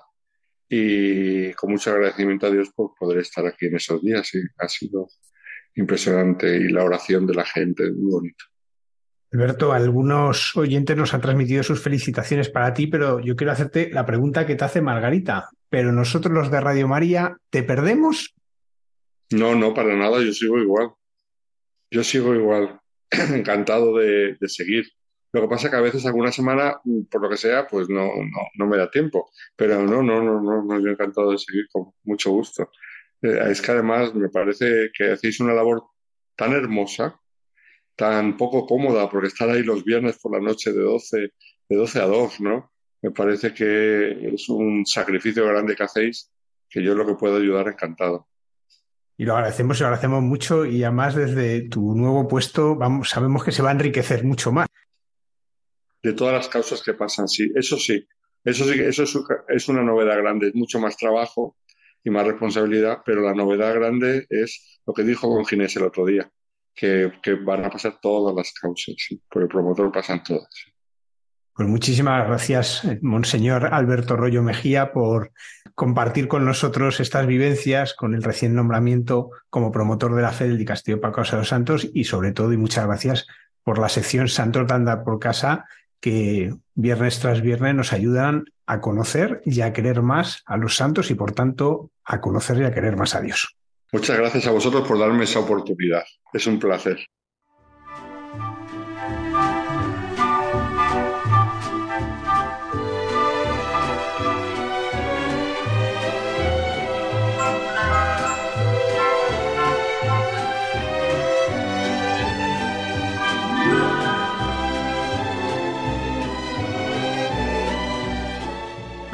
y 0.70 1.52
con 1.54 1.72
mucho 1.72 1.92
agradecimiento 1.92 2.48
a 2.48 2.52
Dios 2.52 2.70
por 2.76 2.94
poder 2.98 3.20
estar 3.20 3.46
aquí 3.46 3.66
en 3.66 3.76
esos 3.76 4.02
días. 4.02 4.34
Y 4.36 4.40
ha 4.58 4.70
sido 4.70 5.08
impresionante 5.76 6.56
y 6.56 6.70
la 6.70 6.84
oración 6.84 7.26
de 7.26 7.34
la 7.34 7.46
gente, 7.46 7.92
muy 7.92 8.12
bonito. 8.12 8.46
Alberto, 9.32 9.74
algunos 9.74 10.58
oyentes 10.58 10.98
nos 10.98 11.14
han 11.14 11.22
transmitido 11.22 11.62
sus 11.62 11.82
felicitaciones 11.82 12.50
para 12.50 12.74
ti, 12.74 12.88
pero 12.88 13.20
yo 13.20 13.36
quiero 13.36 13.52
hacerte 13.52 13.92
la 13.92 14.06
pregunta 14.06 14.46
que 14.46 14.56
te 14.56 14.66
hace 14.66 14.82
Margarita. 14.82 15.50
¿Pero 15.70 15.92
nosotros 15.92 16.34
los 16.34 16.50
de 16.50 16.62
Radio 16.62 16.88
María 16.88 17.38
te 17.52 17.62
perdemos? 17.62 18.34
No, 19.32 19.54
no, 19.54 19.74
para 19.74 19.96
nada, 19.96 20.20
yo 20.24 20.34
sigo 20.34 20.58
igual. 20.58 20.90
Yo 21.92 22.04
sigo 22.04 22.34
igual, 22.34 22.80
encantado 23.12 23.98
de, 23.98 24.36
seguir. 24.48 24.86
Lo 25.32 25.42
que 25.42 25.48
pasa 25.48 25.68
es 25.68 25.72
que 25.72 25.78
a 25.78 25.82
veces 25.82 26.06
alguna 26.06 26.32
semana, 26.32 26.80
por 27.10 27.22
lo 27.22 27.30
que 27.30 27.38
sea, 27.38 27.68
pues 27.68 27.88
no, 27.90 28.06
no, 28.06 28.42
no 28.56 28.68
me 28.68 28.78
da 28.78 28.90
tiempo. 28.90 29.30
Pero 29.56 29.84
no, 29.84 30.02
no, 30.02 30.22
no, 30.24 30.42
no, 30.42 30.64
no, 30.64 30.80
yo 30.80 30.90
encantado 30.90 31.32
de 31.32 31.38
seguir 31.38 31.68
con 31.72 31.92
mucho 32.04 32.32
gusto. 32.32 32.72
Eh, 33.22 33.40
es 33.50 33.62
que 33.62 33.72
además 33.72 34.14
me 34.16 34.30
parece 34.30 34.90
que 34.94 35.12
hacéis 35.12 35.40
una 35.40 35.54
labor 35.54 35.84
tan 36.36 36.54
hermosa 36.54 37.20
tan 38.00 38.38
poco 38.38 38.66
cómoda, 38.66 39.10
porque 39.10 39.28
estar 39.28 39.50
ahí 39.50 39.62
los 39.62 39.84
viernes 39.84 40.18
por 40.20 40.32
la 40.32 40.40
noche 40.40 40.72
de 40.72 40.82
12, 40.82 41.18
de 41.68 41.76
12 41.76 42.00
a 42.00 42.06
2, 42.06 42.40
¿no? 42.40 42.72
Me 43.02 43.12
parece 43.12 43.54
que 43.54 44.34
es 44.34 44.48
un 44.48 44.86
sacrificio 44.86 45.46
grande 45.46 45.76
que 45.76 45.84
hacéis, 45.84 46.32
que 46.70 46.82
yo 46.82 46.96
lo 46.96 47.06
que 47.06 47.16
puedo 47.16 47.36
ayudar 47.36 47.68
encantado. 47.68 48.30
Y 49.18 49.26
lo 49.26 49.36
agradecemos 49.36 49.78
lo 49.82 49.88
agradecemos 49.88 50.24
mucho 50.24 50.66
y 50.66 50.82
además 50.82 51.14
desde 51.14 51.68
tu 51.68 51.94
nuevo 51.94 52.26
puesto 52.26 52.78
vamos, 52.78 53.10
sabemos 53.10 53.44
que 53.44 53.52
se 53.52 53.62
va 53.62 53.68
a 53.68 53.74
enriquecer 53.74 54.24
mucho 54.24 54.54
más. 54.54 54.69
De 56.02 56.14
todas 56.14 56.34
las 56.34 56.48
causas 56.48 56.82
que 56.82 56.94
pasan, 56.94 57.28
sí, 57.28 57.52
eso 57.56 57.78
sí, 57.78 58.08
eso 58.44 58.64
sí, 58.66 58.80
eso 58.80 59.04
es, 59.04 59.18
es 59.50 59.68
una 59.68 59.84
novedad 59.84 60.18
grande, 60.18 60.48
es 60.48 60.56
mucho 60.56 60.80
más 60.80 60.96
trabajo 60.96 61.58
y 62.04 62.10
más 62.10 62.26
responsabilidad, 62.26 63.00
pero 63.06 63.22
la 63.22 63.34
novedad 63.34 63.74
grande 63.76 64.26
es 64.30 64.80
lo 64.86 64.94
que 64.94 65.04
dijo 65.04 65.30
con 65.30 65.46
Ginés 65.46 65.76
el 65.76 65.84
otro 65.84 66.06
día, 66.06 66.32
que, 66.74 67.12
van 67.46 67.66
a 67.66 67.70
pasar 67.70 68.00
todas 68.02 68.36
las 68.36 68.54
causas, 68.54 68.96
por 69.30 69.42
el 69.42 69.48
promotor 69.48 69.92
pasan 69.92 70.24
todas. 70.24 70.50
Pues 71.54 71.68
muchísimas 71.68 72.26
gracias, 72.26 72.88
Monseñor 73.02 73.74
Alberto 73.74 74.16
Rollo 74.16 74.42
Mejía, 74.42 74.94
por 74.94 75.34
compartir 75.76 76.30
con 76.30 76.46
nosotros 76.46 77.02
estas 77.02 77.28
vivencias 77.28 77.94
con 77.94 78.14
el 78.14 78.24
recién 78.24 78.56
nombramiento 78.56 79.32
como 79.50 79.72
promotor 79.72 80.16
de 80.16 80.22
la 80.22 80.32
fe 80.32 80.48
del 80.48 80.64
Castillo 80.64 81.02
para 81.02 81.14
Casa 81.14 81.36
de 81.36 81.42
los 81.42 81.50
Santos 81.50 81.90
y 81.94 82.06
sobre 82.06 82.32
todo, 82.32 82.54
y 82.54 82.58
muchas 82.58 82.86
gracias 82.86 83.28
por 83.62 83.78
la 83.78 83.90
sección 83.90 84.30
Santos 84.30 84.68
de 84.68 84.98
por 85.04 85.20
Casa, 85.20 85.66
que 86.00 86.54
viernes 86.76 87.20
tras 87.20 87.42
viernes 87.42 87.76
nos 87.76 87.94
ayudan 87.94 88.46
a 88.66 88.82
conocer 88.82 89.42
y 89.46 89.62
a 89.62 89.74
querer 89.74 90.02
más 90.02 90.44
a 90.46 90.58
los 90.58 90.76
santos 90.76 91.12
y 91.12 91.16
por 91.16 91.34
tanto 91.34 91.92
a 92.04 92.22
conocer 92.22 92.60
y 92.60 92.64
a 92.64 92.74
querer 92.74 92.96
más 92.96 93.16
a 93.16 93.22
Dios. 93.22 93.56
Muchas 93.92 94.18
gracias 94.18 94.46
a 94.48 94.52
vosotros 94.52 94.88
por 94.88 95.00
darme 95.00 95.24
esa 95.24 95.40
oportunidad. 95.40 96.04
Es 96.32 96.46
un 96.46 96.60
placer. 96.60 97.00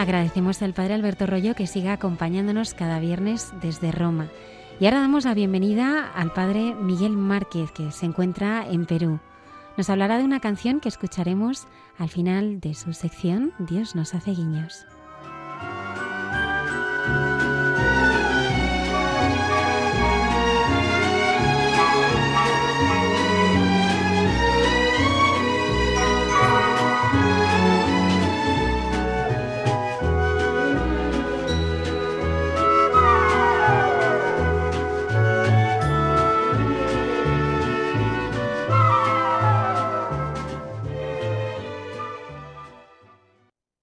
Agradecemos 0.05 0.61
al 0.61 0.75
Padre 0.75 0.93
Alberto 0.93 1.25
Rollo 1.25 1.55
que 1.55 1.65
siga 1.65 1.93
acompañándonos 1.93 2.75
cada 2.75 2.99
viernes 2.99 3.51
desde 3.59 3.91
Roma. 3.91 4.27
Y 4.79 4.85
ahora 4.85 4.99
damos 4.99 5.25
la 5.25 5.33
bienvenida 5.33 6.11
al 6.13 6.31
padre 6.31 6.75
Miguel 6.75 7.17
Márquez, 7.17 7.71
que 7.71 7.91
se 7.91 8.05
encuentra 8.05 8.67
en 8.69 8.85
Perú. 8.85 9.19
Nos 9.77 9.89
hablará 9.89 10.19
de 10.19 10.23
una 10.23 10.39
canción 10.39 10.79
que 10.79 10.89
escucharemos 10.89 11.65
al 11.97 12.09
final 12.09 12.59
de 12.59 12.75
su 12.75 12.93
sección 12.93 13.51
Dios 13.57 13.95
nos 13.95 14.13
hace 14.13 14.29
guiños. 14.29 14.85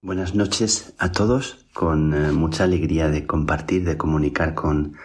Buenas 0.05 0.35
noches 0.35 0.95
a 0.99 1.13
todos, 1.13 1.65
con 1.73 2.13
eh, 2.13 2.33
mucha 2.33 2.65
alegría 2.65 3.09
de 3.09 3.25
compartir, 3.25 3.85
de 3.85 3.97
comunicar 3.97 4.53
con, 4.57 4.97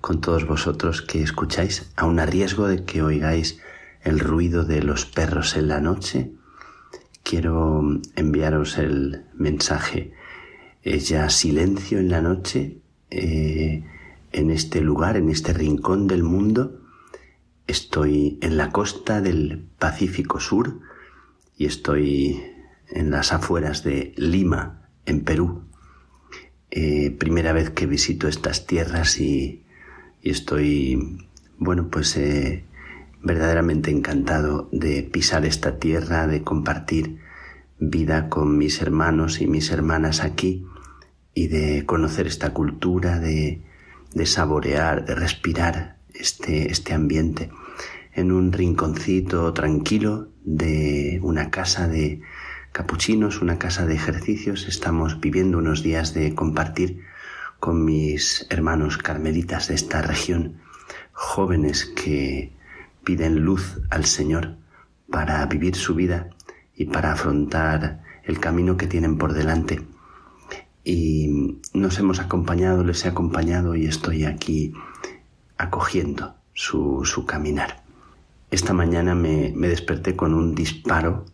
con 0.00 0.22
todos 0.22 0.46
vosotros 0.46 1.02
que 1.02 1.22
escucháis, 1.22 1.92
aun 1.96 2.18
a 2.18 2.24
riesgo 2.24 2.66
de 2.66 2.82
que 2.86 3.02
oigáis 3.02 3.60
el 4.00 4.18
ruido 4.18 4.64
de 4.64 4.82
los 4.82 5.04
perros 5.04 5.54
en 5.54 5.68
la 5.68 5.82
noche. 5.82 6.32
Quiero 7.22 7.82
enviaros 8.16 8.78
el 8.78 9.26
mensaje. 9.34 10.14
Es 10.82 11.10
ya 11.10 11.28
silencio 11.28 11.98
en 11.98 12.08
la 12.08 12.22
noche, 12.22 12.78
eh, 13.10 13.84
en 14.32 14.50
este 14.50 14.80
lugar, 14.80 15.18
en 15.18 15.28
este 15.28 15.52
rincón 15.52 16.06
del 16.06 16.22
mundo. 16.22 16.80
Estoy 17.66 18.38
en 18.40 18.56
la 18.56 18.70
costa 18.70 19.20
del 19.20 19.68
Pacífico 19.78 20.40
Sur 20.40 20.80
y 21.58 21.66
estoy 21.66 22.57
en 22.90 23.10
las 23.10 23.32
afueras 23.32 23.84
de 23.84 24.12
Lima, 24.16 24.88
en 25.06 25.22
Perú. 25.24 25.62
Eh, 26.70 27.10
primera 27.18 27.52
vez 27.52 27.70
que 27.70 27.86
visito 27.86 28.28
estas 28.28 28.66
tierras 28.66 29.20
y, 29.20 29.64
estoy, 30.22 31.26
bueno, 31.58 31.88
pues 31.88 32.16
eh, 32.16 32.64
verdaderamente 33.22 33.90
encantado 33.90 34.68
de 34.72 35.02
pisar 35.02 35.44
esta 35.46 35.78
tierra, 35.78 36.26
de 36.26 36.42
compartir 36.42 37.18
vida 37.78 38.28
con 38.28 38.58
mis 38.58 38.82
hermanos 38.82 39.40
y 39.40 39.46
mis 39.46 39.70
hermanas 39.70 40.20
aquí 40.20 40.66
y 41.34 41.46
de 41.48 41.86
conocer 41.86 42.26
esta 42.26 42.52
cultura, 42.52 43.18
de, 43.18 43.62
de 44.12 44.26
saborear, 44.26 45.04
de 45.04 45.14
respirar 45.14 45.98
este, 46.14 46.70
este 46.70 46.92
ambiente 46.92 47.50
en 48.12 48.32
un 48.32 48.52
rinconcito 48.52 49.52
tranquilo 49.52 50.28
de 50.44 51.20
una 51.22 51.50
casa 51.50 51.86
de, 51.86 52.20
Capuchinos, 52.72 53.40
una 53.42 53.58
casa 53.58 53.86
de 53.86 53.94
ejercicios. 53.94 54.68
Estamos 54.68 55.20
viviendo 55.20 55.58
unos 55.58 55.82
días 55.82 56.14
de 56.14 56.34
compartir 56.34 57.02
con 57.60 57.84
mis 57.84 58.46
hermanos 58.50 58.98
carmelitas 58.98 59.68
de 59.68 59.74
esta 59.74 60.02
región, 60.02 60.60
jóvenes 61.12 61.86
que 61.86 62.52
piden 63.04 63.40
luz 63.40 63.80
al 63.90 64.04
Señor 64.04 64.56
para 65.10 65.44
vivir 65.46 65.74
su 65.74 65.94
vida 65.94 66.30
y 66.76 66.84
para 66.84 67.12
afrontar 67.12 68.04
el 68.24 68.38
camino 68.38 68.76
que 68.76 68.86
tienen 68.86 69.18
por 69.18 69.32
delante. 69.32 69.82
Y 70.84 71.58
nos 71.72 71.98
hemos 71.98 72.20
acompañado, 72.20 72.84
les 72.84 73.04
he 73.04 73.08
acompañado 73.08 73.74
y 73.74 73.86
estoy 73.86 74.24
aquí 74.24 74.72
acogiendo 75.56 76.36
su, 76.54 77.04
su 77.04 77.26
caminar. 77.26 77.82
Esta 78.50 78.72
mañana 78.72 79.14
me, 79.14 79.52
me 79.56 79.68
desperté 79.68 80.14
con 80.14 80.34
un 80.34 80.54
disparo 80.54 81.26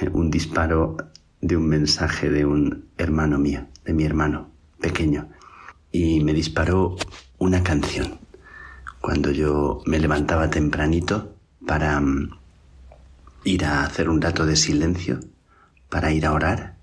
un 0.12 0.30
disparo 0.30 0.96
de 1.40 1.56
un 1.56 1.66
mensaje 1.68 2.30
de 2.30 2.46
un 2.46 2.88
hermano 2.96 3.38
mío, 3.38 3.66
de 3.84 3.92
mi 3.92 4.04
hermano 4.04 4.50
pequeño, 4.80 5.28
y 5.92 6.22
me 6.24 6.32
disparó 6.32 6.96
una 7.38 7.62
canción. 7.62 8.18
Cuando 9.00 9.30
yo 9.30 9.82
me 9.84 9.98
levantaba 9.98 10.48
tempranito 10.48 11.36
para 11.66 12.00
mm, 12.00 12.30
ir 13.44 13.64
a 13.64 13.84
hacer 13.84 14.08
un 14.08 14.20
rato 14.20 14.46
de 14.46 14.56
silencio, 14.56 15.20
para 15.90 16.12
ir 16.12 16.26
a 16.26 16.32
orar, 16.32 16.76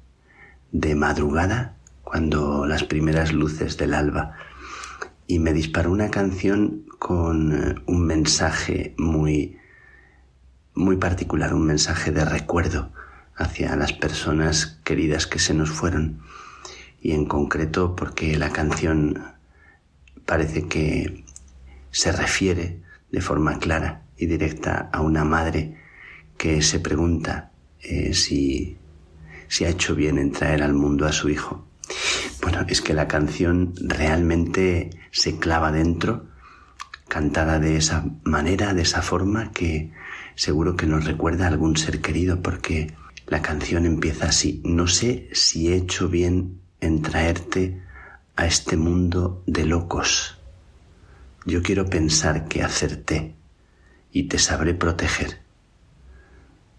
de 0.72 0.96
madrugada, 0.96 1.76
cuando 2.04 2.66
las 2.68 2.84
primeras 2.84 3.34
luces 3.34 3.78
del 3.78 3.94
alba, 3.94 4.36
y 5.28 5.40
me 5.40 5.54
disparó 5.54 5.92
una 5.92 6.12
canción 6.12 6.86
con 7.00 7.52
eh, 7.54 7.76
un 7.88 8.06
mensaje 8.06 8.94
muy 8.98 9.58
muy 10.74 10.96
particular, 10.96 11.54
un 11.54 11.66
mensaje 11.66 12.12
de 12.12 12.24
recuerdo 12.24 12.92
hacia 13.42 13.76
las 13.76 13.94
personas 13.94 14.80
queridas 14.84 15.28
que 15.28 15.40
se 15.40 15.54
nos 15.54 15.70
fueron 15.70 16.22
y 17.02 17.14
en 17.14 17.26
concreto 17.26 17.96
porque 17.96 18.38
la 18.38 18.52
canción 18.52 19.24
parece 20.26 20.68
que 20.68 21.26
se 21.90 22.12
refiere 22.12 22.82
de 23.12 23.22
forma 23.22 23.58
clara 23.60 24.04
y 24.18 24.28
directa 24.28 24.90
a 24.94 25.02
una 25.02 25.26
madre 25.26 25.78
que 26.38 26.62
se 26.62 26.80
pregunta 26.80 27.52
eh, 27.82 28.14
si, 28.14 28.78
si 29.48 29.66
ha 29.66 29.70
hecho 29.70 29.96
bien 29.96 30.18
en 30.18 30.32
traer 30.32 30.62
al 30.62 30.74
mundo 30.74 31.06
a 31.06 31.12
su 31.12 31.30
hijo. 31.30 31.68
Bueno, 32.42 32.66
es 32.68 32.82
que 32.82 32.94
la 32.94 33.08
canción 33.08 33.74
realmente 33.82 34.92
se 35.12 35.38
clava 35.38 35.72
dentro, 35.72 36.28
cantada 37.08 37.60
de 37.60 37.76
esa 37.76 38.06
manera, 38.24 38.74
de 38.74 38.84
esa 38.84 39.02
forma 39.02 39.52
que 39.52 39.92
seguro 40.36 40.76
que 40.76 40.86
nos 40.86 41.06
recuerda 41.06 41.46
a 41.46 41.50
algún 41.50 41.76
ser 41.76 42.00
querido 42.00 42.42
porque 42.42 42.94
la 43.32 43.42
canción 43.42 43.86
empieza 43.86 44.26
así. 44.26 44.62
No 44.66 44.88
sé 44.88 45.30
si 45.32 45.70
he 45.70 45.78
hecho 45.78 46.10
bien 46.10 46.60
en 46.82 47.02
traerte 47.02 47.82
a 48.36 48.46
este 48.46 48.76
mundo 48.76 49.42
de 49.48 49.64
locos. 49.64 50.38
Yo 51.46 51.64
quiero 51.64 51.86
pensar 51.86 52.50
que 52.50 52.62
acerté 52.62 53.36
y 54.12 54.24
te 54.24 54.38
sabré 54.38 54.74
proteger. 54.74 55.40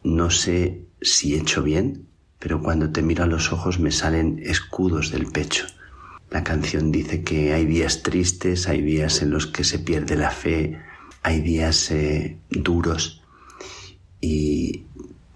No 0.04 0.28
sé 0.28 0.84
si 1.00 1.34
he 1.34 1.38
hecho 1.38 1.62
bien, 1.62 2.06
pero 2.38 2.60
cuando 2.62 2.90
te 2.90 3.00
miro 3.00 3.24
a 3.24 3.28
los 3.28 3.50
ojos 3.50 3.80
me 3.80 3.90
salen 3.90 4.38
escudos 4.44 5.10
del 5.10 5.28
pecho. 5.28 5.64
La 6.30 6.44
canción 6.44 6.92
dice 6.92 7.22
que 7.24 7.54
hay 7.54 7.64
días 7.64 8.02
tristes, 8.02 8.68
hay 8.68 8.82
días 8.82 9.22
en 9.22 9.30
los 9.30 9.46
que 9.46 9.64
se 9.64 9.78
pierde 9.78 10.16
la 10.16 10.30
fe, 10.30 10.78
hay 11.22 11.40
días 11.40 11.90
eh, 11.92 12.36
duros 12.50 13.22
y 14.20 14.84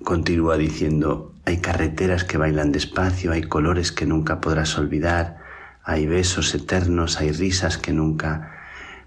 continúa 0.06 0.56
diciendo, 0.56 1.34
hay 1.46 1.56
carreteras 1.56 2.22
que 2.22 2.38
bailan 2.38 2.70
despacio, 2.70 3.32
hay 3.32 3.42
colores 3.42 3.90
que 3.90 4.06
nunca 4.06 4.40
podrás 4.40 4.78
olvidar, 4.78 5.38
hay 5.82 6.06
besos 6.06 6.54
eternos, 6.54 7.18
hay 7.18 7.32
risas 7.32 7.76
que 7.76 7.92
nunca 7.92 8.52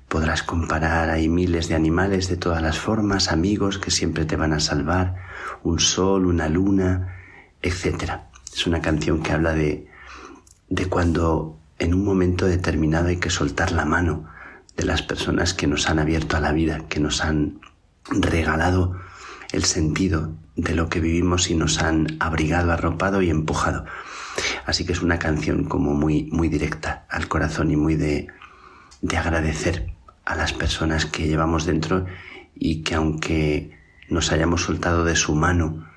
podrás 0.10 0.44
comparar, 0.44 1.10
hay 1.10 1.30
miles 1.30 1.70
de 1.70 1.76
animales 1.76 2.28
de 2.28 2.36
todas 2.36 2.62
las 2.62 2.78
formas, 2.78 3.32
amigos 3.32 3.78
que 3.78 3.92
siempre 3.92 4.26
te 4.26 4.36
van 4.36 4.52
a 4.52 4.60
salvar, 4.60 5.16
un 5.64 5.80
sol, 5.80 6.26
una 6.26 6.50
luna, 6.50 7.16
etc. 7.62 8.20
Es 8.54 8.68
una 8.68 8.82
canción 8.82 9.24
que 9.24 9.32
habla 9.32 9.54
de, 9.54 9.88
de 10.68 10.86
cuando 10.88 11.58
en 11.78 11.94
un 11.94 12.04
momento 12.04 12.46
determinado 12.46 13.08
hay 13.08 13.20
que 13.20 13.30
soltar 13.30 13.72
la 13.72 13.86
mano 13.86 14.26
de 14.76 14.84
las 14.84 15.02
personas 15.02 15.54
que 15.54 15.66
nos 15.66 15.90
han 15.90 16.00
abierto 16.00 16.36
a 16.36 16.42
la 16.42 16.52
vida, 16.52 16.82
que 16.90 17.00
nos 17.00 17.24
han 17.24 17.62
regalado 18.10 19.00
el 19.54 19.64
sentido 19.64 20.34
de 20.56 20.76
lo 20.76 20.90
que 20.90 21.00
vivimos 21.00 21.50
y 21.50 21.56
nos 21.56 21.82
han 21.82 22.18
abrigado, 22.20 22.72
arropado 22.72 23.22
y 23.22 23.30
empujado. 23.30 23.86
Así 24.66 24.86
que 24.86 24.94
es 24.94 25.02
una 25.02 25.20
canción 25.20 25.64
como 25.64 25.94
muy, 25.94 26.30
muy 26.32 26.50
directa 26.50 27.06
al 27.10 27.28
corazón 27.28 27.72
y 27.72 27.76
muy 27.76 27.96
de, 27.96 28.28
de 29.02 29.18
agradecer 29.18 29.92
a 30.26 30.36
las 30.36 30.54
personas 30.54 31.06
que 31.06 31.28
llevamos 31.28 31.66
dentro 31.66 32.06
y 32.56 32.84
que 32.84 32.96
aunque 32.96 33.78
nos 34.10 34.32
hayamos 34.32 34.64
soltado 34.64 35.04
de 35.06 35.16
su 35.16 35.36
mano, 35.36 35.88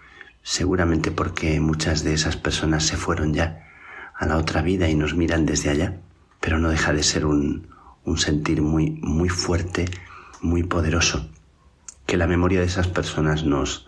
seguramente 0.43 1.11
porque 1.11 1.61
muchas 1.61 2.05
de 2.05 2.15
esas 2.15 2.37
personas 2.37 2.85
se 2.85 2.97
fueron 2.97 3.35
ya 3.35 3.69
a 4.15 4.27
la 4.27 4.37
otra 4.37 4.63
vida 4.63 4.89
y 4.89 4.95
nos 4.95 5.15
miran 5.15 5.47
desde 5.47 5.71
allá, 5.71 6.01
pero 6.41 6.59
no 6.59 6.69
deja 6.69 6.93
de 6.93 7.03
ser 7.03 7.27
un, 7.27 7.69
un 8.05 8.19
sentir 8.19 8.63
muy, 8.63 8.91
muy 9.03 9.29
fuerte, 9.29 9.87
muy 10.41 10.63
poderoso, 10.63 11.29
que 12.07 12.17
la 12.17 12.27
memoria 12.27 12.61
de 12.61 12.67
esas 12.67 12.89
personas 12.89 13.45
nos, 13.45 13.87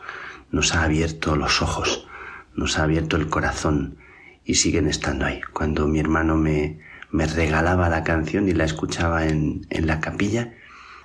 nos 0.55 0.73
ha 0.73 0.85
abierto 0.85 1.35
los 1.35 1.63
ojos, 1.63 2.07
nos 2.55 2.79
ha 2.79 2.85
abierto 2.85 3.17
el 3.17 3.29
corazón 3.29 3.99
y 4.45 4.55
siguen 4.55 4.87
estando 4.87 5.27
ahí. 5.27 5.41
Cuando 5.53 5.89
mi 5.89 5.99
hermano 5.99 6.37
me, 6.37 6.79
me 7.11 7.27
regalaba 7.27 7.89
la 7.89 8.05
canción 8.05 8.49
y 8.49 8.53
la 8.53 8.65
escuchaba 8.65 9.27
en, 9.27 9.67
en 9.71 9.89
la 9.89 10.01
capilla, 10.01 10.55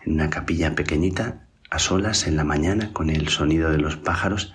en 0.05 0.13
una 0.13 0.29
capilla 0.29 0.75
pequeñita, 0.75 1.47
a 1.71 1.79
solas 1.79 2.27
en 2.27 2.35
la 2.35 2.43
mañana, 2.43 2.93
con 2.93 3.09
el 3.09 3.27
sonido 3.29 3.71
de 3.71 3.79
los 3.79 3.97
pájaros 3.97 4.53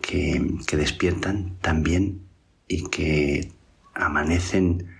que, 0.00 0.54
que 0.66 0.78
despiertan 0.78 1.58
también 1.60 2.22
y 2.68 2.84
que 2.84 3.52
amanecen 3.94 4.96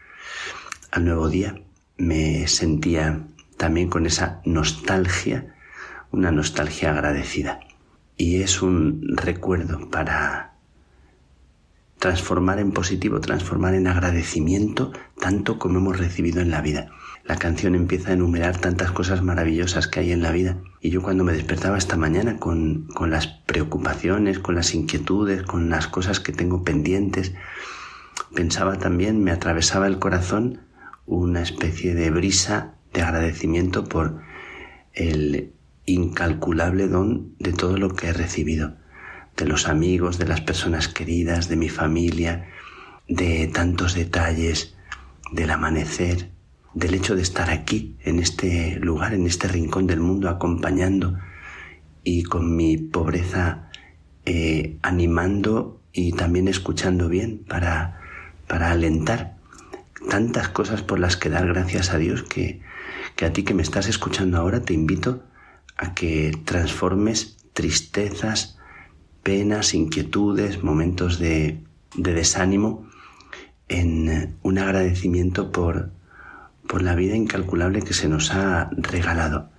al 0.91 1.07
nuevo 1.07 1.31
día, 1.31 1.59
me 1.97 2.47
sentía 2.49 3.27
también 3.57 3.89
con 3.89 4.05
esa 4.05 4.43
nostalgia, 4.45 5.55
una 6.11 6.31
nostalgia 6.33 6.91
agradecida. 6.91 7.61
Y 8.17 8.43
es 8.43 8.63
un 8.63 9.03
recuerdo 9.17 9.91
para 9.91 10.55
transformar 11.99 12.59
en 12.59 12.73
positivo, 12.73 13.21
transformar 13.21 13.75
en 13.75 13.87
agradecimiento 13.87 14.93
tanto 15.19 15.59
como 15.59 15.79
hemos 15.79 15.99
recibido 15.99 16.41
en 16.41 16.51
la 16.51 16.61
vida. 16.61 16.91
La 17.25 17.37
canción 17.37 17.75
empieza 17.75 18.11
a 18.11 18.15
enumerar 18.15 18.59
tantas 18.59 18.93
cosas 18.93 19.23
maravillosas 19.23 19.89
que 19.89 20.01
hay 20.01 20.13
en 20.13 20.23
la 20.23 20.31
vida. 20.31 20.59
Y 20.81 20.91
yo 20.91 21.03
cuando 21.03 21.25
me 21.25 21.33
despertaba 21.33 21.77
esta 21.77 21.97
mañana 21.97 22.39
con, 22.39 22.87
con 22.95 23.11
las 23.11 23.27
preocupaciones, 23.27 24.39
con 24.39 24.55
las 24.55 24.75
inquietudes, 24.75 25.43
con 25.43 25.69
las 25.69 25.89
cosas 25.89 26.21
que 26.21 26.33
tengo 26.33 26.63
pendientes, 26.63 27.35
pensaba 28.35 28.79
también, 28.79 29.25
me 29.25 29.33
atravesaba 29.33 29.89
el 29.89 29.99
corazón 29.99 30.61
una 31.07 31.43
especie 31.43 31.95
de 31.95 32.11
brisa 32.11 32.75
de 32.93 33.03
agradecimiento 33.03 33.85
por 33.85 34.21
el 34.93 35.56
incalculable 35.87 36.89
don 36.89 37.35
de 37.39 37.53
todo 37.53 37.77
lo 37.77 37.95
que 37.95 38.09
he 38.09 38.13
recibido, 38.13 38.77
de 39.37 39.47
los 39.47 39.69
amigos, 39.69 40.19
de 40.19 40.27
las 40.27 40.41
personas 40.41 40.89
queridas, 40.89 41.49
de 41.49 41.57
mi 41.57 41.69
familia, 41.69 42.49
de 43.09 43.47
tantos 43.49 43.95
detalles, 43.95 44.75
del 45.33 45.51
amanecer, 45.51 46.31
del 46.75 46.95
hecho 46.95 47.17
de 47.17 47.23
estar 47.23 47.51
aquí, 47.51 47.97
en 48.01 48.19
este 48.19 48.79
lugar, 48.81 49.15
en 49.15 49.27
este 49.27 49.49
rincón 49.49 49.87
del 49.87 50.01
mundo, 50.01 50.29
acompañando 50.29 51.19
y 52.05 52.25
con 52.25 52.55
mi 52.55 52.77
pobreza 52.77 53.71
eh, 54.25 54.77
animando 54.83 55.81
y 55.93 56.13
también 56.13 56.49
escuchando 56.49 57.09
bien 57.09 57.45
para 57.49 57.97
para 58.47 58.71
alentar 58.71 59.37
tantas 60.09 60.49
cosas 60.49 60.83
por 60.83 60.99
las 60.99 61.17
que 61.17 61.31
dar 61.31 61.47
gracias 61.47 61.93
a 61.93 61.99
Dios 61.99 62.23
que, 62.23 62.61
que 63.17 63.25
a 63.25 63.33
ti 63.33 63.43
que 63.43 63.55
me 63.55 63.63
estás 63.63 63.89
escuchando 63.89 64.39
ahora 64.39 64.63
te 64.63 64.75
invito 64.75 65.25
a 65.77 65.95
que 65.95 66.33
transformes 66.45 67.37
tristezas, 67.53 68.59
penas, 69.23 69.75
inquietudes, 69.75 70.63
momentos 70.63 71.19
de, 71.19 71.61
de 71.97 72.15
desánimo 72.15 72.87
en 73.69 74.37
un 74.43 74.59
agradecimiento 74.59 75.53
por, 75.53 75.91
por 76.67 76.83
la 76.83 76.95
vida 76.95 77.17
incalculable 77.17 77.83
que 77.83 77.95
se 77.95 78.09
nos 78.09 78.31
ha 78.33 78.71
regalado. 78.77 79.51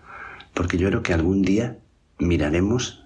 Porque 0.54 0.78
yo 0.78 0.90
creo 0.90 1.04
que 1.04 1.14
algún 1.14 1.42
día 1.42 1.78
miraremos 2.20 3.04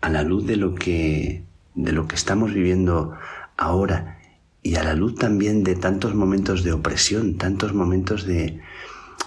a 0.00 0.08
la 0.08 0.22
luz 0.22 0.46
de 0.46 0.56
lo 0.56 0.74
que, 0.74 1.44
de 1.74 1.92
lo 1.92 2.08
que 2.08 2.16
estamos 2.16 2.52
viviendo 2.54 3.12
ahora 3.56 4.18
y 4.62 4.76
a 4.76 4.82
la 4.82 4.94
luz 4.94 5.14
también 5.14 5.62
de 5.64 5.74
tantos 5.74 6.14
momentos 6.14 6.64
de 6.64 6.72
opresión, 6.72 7.36
tantos 7.36 7.72
momentos 7.72 8.26
de, 8.26 8.60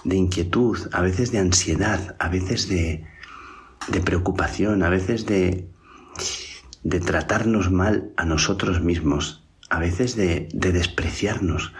de 0.04 0.16
inquietud, 0.16 0.78
a 0.92 1.00
veces 1.00 1.32
de 1.32 1.38
ansiedad, 1.38 2.16
a 2.18 2.28
veces 2.28 2.68
de, 2.68 3.04
de 3.88 4.00
preocupación, 4.00 4.82
a 4.82 4.88
veces 4.88 5.26
de, 5.26 5.68
de 6.82 7.00
tratarnos 7.00 7.70
mal 7.70 8.12
a 8.16 8.24
nosotros 8.24 8.82
mismos, 8.82 9.44
a 9.70 9.78
veces 9.78 10.16
de, 10.16 10.48
de 10.52 10.72
despreciarnos. 10.72 11.72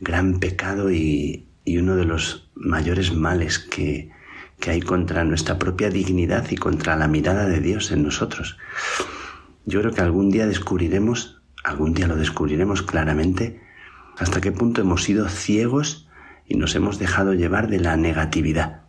Gran 0.00 0.40
pecado 0.40 0.90
y, 0.90 1.46
y, 1.64 1.78
uno 1.78 1.96
de 1.96 2.04
los 2.04 2.50
mayores 2.54 3.14
males 3.14 3.58
que, 3.58 4.10
que 4.60 4.70
hay 4.70 4.80
contra 4.80 5.24
nuestra 5.24 5.58
propia 5.58 5.88
dignidad 5.88 6.50
y 6.50 6.56
contra 6.56 6.96
la 6.96 7.08
mirada 7.08 7.46
de 7.46 7.60
Dios 7.60 7.90
en 7.90 8.02
nosotros. 8.02 8.58
Yo 9.64 9.80
creo 9.80 9.92
que 9.92 10.02
algún 10.02 10.30
día 10.30 10.46
descubriremos 10.46 11.36
algún 11.66 11.94
día 11.94 12.06
lo 12.06 12.16
descubriremos 12.16 12.82
claramente, 12.82 13.60
hasta 14.18 14.40
qué 14.40 14.52
punto 14.52 14.80
hemos 14.80 15.02
sido 15.02 15.28
ciegos 15.28 16.05
y 16.48 16.56
nos 16.56 16.74
hemos 16.74 16.98
dejado 16.98 17.34
llevar 17.34 17.68
de 17.68 17.80
la 17.80 17.96
negatividad. 17.96 18.82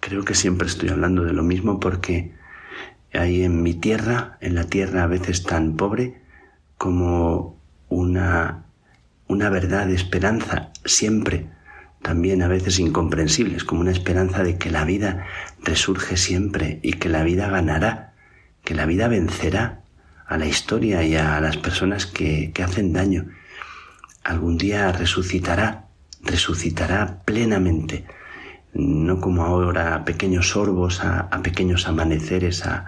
Creo 0.00 0.24
que 0.24 0.34
siempre 0.34 0.68
estoy 0.68 0.88
hablando 0.88 1.24
de 1.24 1.32
lo 1.32 1.42
mismo 1.42 1.80
porque 1.80 2.32
hay 3.12 3.42
en 3.42 3.62
mi 3.62 3.74
tierra, 3.74 4.38
en 4.40 4.54
la 4.54 4.64
tierra 4.64 5.04
a 5.04 5.06
veces 5.06 5.42
tan 5.44 5.76
pobre, 5.76 6.20
como 6.76 7.58
una, 7.88 8.64
una 9.26 9.50
verdad 9.50 9.86
de 9.86 9.94
esperanza, 9.94 10.72
siempre, 10.84 11.48
también 12.02 12.42
a 12.42 12.48
veces 12.48 12.78
incomprensibles, 12.78 13.64
como 13.64 13.80
una 13.80 13.90
esperanza 13.90 14.44
de 14.44 14.56
que 14.56 14.70
la 14.70 14.84
vida 14.84 15.26
resurge 15.62 16.16
siempre 16.16 16.78
y 16.82 16.94
que 16.94 17.08
la 17.08 17.24
vida 17.24 17.48
ganará, 17.48 18.12
que 18.64 18.74
la 18.74 18.86
vida 18.86 19.08
vencerá 19.08 19.80
a 20.26 20.36
la 20.36 20.46
historia 20.46 21.02
y 21.02 21.16
a 21.16 21.40
las 21.40 21.56
personas 21.56 22.06
que, 22.06 22.52
que 22.52 22.62
hacen 22.62 22.92
daño. 22.92 23.26
Algún 24.22 24.58
día 24.58 24.92
resucitará, 24.92 25.87
resucitará 26.28 27.22
plenamente, 27.24 28.04
no 28.74 29.20
como 29.20 29.44
ahora 29.44 29.94
a 29.94 30.04
pequeños 30.04 30.50
sorbos, 30.50 31.02
a, 31.02 31.28
pequeños 31.42 31.88
amaneceres, 31.88 32.64
a, 32.66 32.86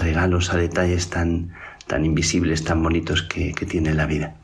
regalos, 0.00 0.52
a 0.52 0.56
detalles 0.56 1.08
tan, 1.08 1.54
tan 1.86 2.04
invisibles, 2.04 2.64
tan 2.64 2.82
bonitos 2.82 3.22
que, 3.22 3.54
que 3.54 3.66
tiene 3.66 3.94
la 3.94 4.06
vida. 4.06 4.34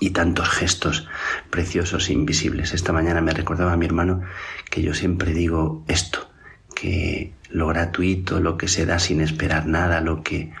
Y 0.00 0.10
tantos 0.10 0.48
gestos 0.48 1.08
preciosos 1.50 2.08
e 2.08 2.12
invisibles. 2.12 2.72
Esta 2.72 2.92
mañana 2.92 3.20
me 3.20 3.32
recordaba 3.32 3.72
a 3.72 3.76
mi 3.76 3.86
hermano 3.86 4.22
que 4.70 4.82
yo 4.82 4.94
siempre 4.94 5.32
digo 5.32 5.82
esto, 5.88 6.30
que 6.74 7.32
lo 7.50 7.66
gratuito, 7.66 8.40
lo 8.40 8.56
que 8.56 8.68
se 8.68 8.86
da 8.86 8.98
sin 8.98 9.20
esperar 9.20 9.66
nada, 9.66 10.00
lo 10.00 10.22
que, 10.22 10.52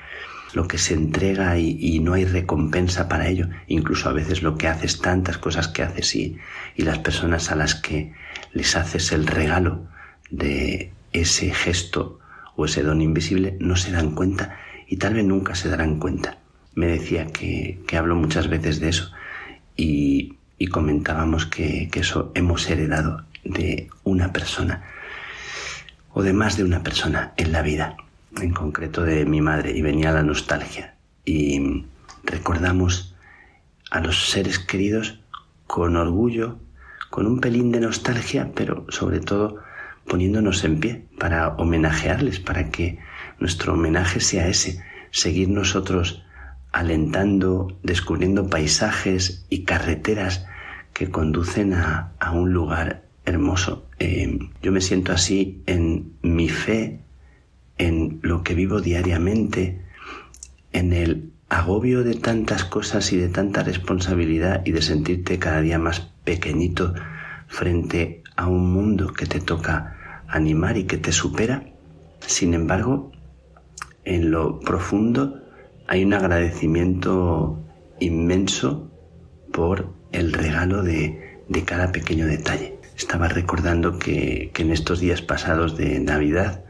lo 0.58 0.66
que 0.66 0.78
se 0.78 0.92
entrega 0.92 1.56
y, 1.56 2.00
no 2.00 2.14
hay 2.14 2.24
recompensa 2.24 3.08
para 3.08 3.28
ello. 3.28 3.46
Incluso 3.68 4.08
a 4.08 4.12
veces 4.12 4.42
lo 4.42 4.58
que 4.58 4.66
haces, 4.66 5.00
tantas 5.00 5.38
cosas 5.38 5.68
que 5.68 5.84
haces 5.84 6.16
y, 6.16 6.36
y 6.74 6.82
las 6.82 6.98
personas 6.98 7.52
a 7.52 7.54
las 7.54 7.76
que 7.76 8.12
les 8.52 8.74
haces 8.74 9.12
el 9.12 9.28
regalo 9.28 9.86
de 10.30 10.90
ese 11.12 11.54
gesto 11.54 12.18
o 12.56 12.64
ese 12.64 12.82
don 12.82 13.00
invisible 13.02 13.56
no 13.60 13.76
se 13.76 13.92
dan 13.92 14.16
cuenta 14.16 14.58
y 14.88 14.96
tal 14.96 15.14
vez 15.14 15.24
nunca 15.24 15.54
se 15.54 15.68
darán 15.68 16.00
cuenta. 16.00 16.38
Me 16.74 16.88
decía 16.88 17.28
que, 17.28 17.78
que 17.86 17.96
hablo 17.96 18.16
muchas 18.16 18.48
veces 18.48 18.80
de 18.80 18.88
eso 18.88 19.12
y, 19.76 20.34
comentábamos 20.72 21.46
que, 21.46 21.88
que 21.88 22.00
eso 22.00 22.32
hemos 22.34 22.68
heredado 22.68 23.24
de 23.44 23.88
una 24.02 24.32
persona 24.32 24.82
o 26.12 26.24
de 26.24 26.32
más 26.32 26.56
de 26.56 26.64
una 26.64 26.82
persona 26.82 27.32
en 27.36 27.52
la 27.52 27.62
vida, 27.62 27.96
en 28.40 28.52
concreto 28.52 29.02
de 29.02 29.24
mi 29.26 29.40
madre, 29.40 29.76
y 29.76 29.82
venía 29.82 30.12
la 30.12 30.22
nostalgia. 30.22 30.96
Y 31.24 31.84
recordamos 32.24 33.14
a 33.90 34.00
los 34.00 34.30
seres 34.30 34.58
queridos 34.58 35.20
con 35.66 35.96
orgullo, 35.96 36.58
con 37.10 37.26
un 37.26 37.40
pelín 37.40 37.72
de 37.72 37.80
nostalgia, 37.80 38.50
pero 38.54 38.86
sobre 38.88 39.20
todo 39.20 39.58
poniéndonos 40.06 40.64
en 40.64 40.80
pie 40.80 41.06
para 41.18 41.48
homenajearles, 41.56 42.40
para 42.40 42.70
que 42.70 42.98
nuestro 43.38 43.74
homenaje 43.74 44.20
sea 44.20 44.48
ese, 44.48 44.82
seguir 45.10 45.48
nosotros 45.48 46.24
alentando, 46.72 47.78
descubriendo 47.82 48.48
paisajes 48.48 49.46
y 49.48 49.64
carreteras 49.64 50.46
que 50.92 51.10
conducen 51.10 51.74
a, 51.74 52.12
un 52.32 52.52
lugar 52.52 53.04
hermoso. 53.24 53.86
Eh, 53.98 54.38
yo 54.62 54.72
me 54.72 54.80
siento 54.80 55.12
así 55.12 55.62
en 55.66 56.12
mi 56.22 56.48
fe, 56.48 57.00
en 57.78 58.18
lo 58.22 58.42
que 58.42 58.54
vivo 58.54 58.80
diariamente, 58.80 59.80
en 60.72 60.92
el 60.92 61.32
agobio 61.48 62.04
de 62.04 62.14
tantas 62.14 62.64
cosas 62.64 63.12
y 63.12 63.16
de 63.16 63.28
tanta 63.28 63.62
responsabilidad 63.62 64.62
y 64.66 64.72
de 64.72 64.82
sentirte 64.82 65.38
cada 65.38 65.62
día 65.62 65.78
más 65.78 66.12
pequeñito 66.24 66.94
frente 67.46 68.22
a 68.36 68.46
un 68.46 68.72
mundo 68.72 69.12
que 69.12 69.26
te 69.26 69.40
toca 69.40 70.24
animar 70.28 70.76
y 70.76 70.84
que 70.84 70.98
te 70.98 71.12
supera. 71.12 71.64
Sin 72.20 72.52
embargo, 72.52 73.12
en 74.04 74.30
lo 74.30 74.60
profundo 74.60 75.42
hay 75.86 76.04
un 76.04 76.12
agradecimiento 76.12 77.58
inmenso 77.98 78.90
por 79.52 79.92
el 80.12 80.32
regalo 80.32 80.82
de, 80.82 81.44
cada 81.64 81.92
pequeño 81.92 82.26
detalle. 82.26 82.78
Estaba 82.96 83.28
recordando 83.28 83.98
que, 83.98 84.52
en 84.56 84.70
estos 84.70 85.00
días 85.00 85.22
pasados 85.22 85.76
de 85.76 85.98
Navidad, 86.00 86.64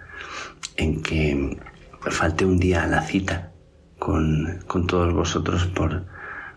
en 0.78 1.02
que 1.02 1.58
falté 2.10 2.46
un 2.46 2.58
día 2.58 2.84
a 2.84 2.86
la 2.86 3.02
cita 3.02 3.52
con, 3.98 4.64
todos 4.86 5.12
vosotros 5.12 5.66
por, 5.66 6.06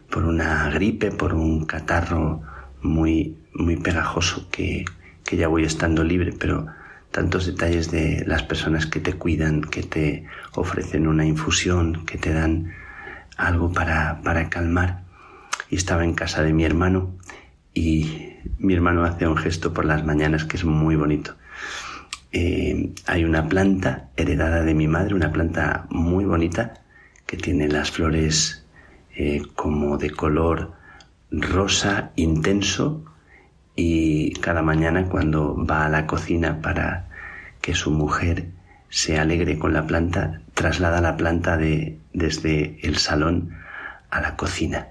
por 0.10 0.24
una 0.24 0.70
gripe, 0.70 1.12
por 1.12 1.34
un 1.34 1.66
catarro 1.66 2.42
muy, 2.82 3.36
muy 3.54 3.76
pegajoso 3.76 4.48
que, 4.50 4.86
que 5.26 5.36
ya 5.36 5.48
voy 5.48 5.64
estando 5.64 6.04
libre, 6.04 6.34
pero 6.40 6.68
tantos 7.10 7.48
detalles 7.48 7.92
de 7.92 8.24
las 8.26 8.44
personas 8.44 8.86
que 8.86 9.00
te 9.00 9.14
cuidan, 9.14 9.62
que 9.62 9.84
te 9.84 10.26
ofrecen 10.54 11.08
una 11.08 11.26
infusión, 11.26 12.06
que 12.06 12.18
te 12.18 12.32
dan 12.32 12.72
algo 13.38 13.74
para, 13.74 14.22
para 14.22 14.50
calmar. 14.50 15.04
Y 15.70 15.76
estaba 15.76 16.04
en 16.04 16.14
casa 16.14 16.44
de 16.44 16.54
mi 16.54 16.64
hermano 16.64 17.12
y 17.74 18.36
mi 18.60 18.74
hermano 18.74 19.04
hace 19.04 19.28
un 19.28 19.38
gesto 19.38 19.74
por 19.74 19.86
las 19.86 20.06
mañanas 20.06 20.46
que 20.46 20.58
es 20.58 20.64
muy 20.64 20.96
bonito. 20.96 21.36
Eh, 22.32 22.94
hay 23.08 23.26
una 23.26 23.48
planta 23.50 24.10
heredada 24.16 24.64
de 24.64 24.74
mi 24.74 24.88
madre, 24.88 25.16
una 25.16 25.32
planta 25.32 25.86
muy 25.90 26.26
bonita 26.26 26.76
que 27.26 27.38
tiene 27.38 27.68
las 27.68 27.92
flores 27.92 28.66
eh, 29.16 29.42
como 29.56 29.98
de 29.98 30.12
color 30.12 30.74
rosa 31.32 32.12
intenso 32.16 33.04
y 33.76 34.34
cada 34.34 34.62
mañana 34.62 35.08
cuando 35.08 35.66
va 35.66 35.86
a 35.86 35.90
la 35.90 36.08
cocina 36.08 36.62
para 36.62 37.08
que 37.62 37.74
su 37.74 37.92
mujer 37.92 38.48
se 38.90 39.18
alegre 39.18 39.58
con 39.58 39.74
la 39.74 39.88
planta, 39.88 40.42
traslada 40.54 41.02
la 41.02 41.16
planta 41.16 41.58
de, 41.58 41.98
desde 42.14 42.78
el 42.86 42.98
salón 42.98 43.52
a 44.10 44.22
la 44.22 44.36
cocina. 44.36 44.90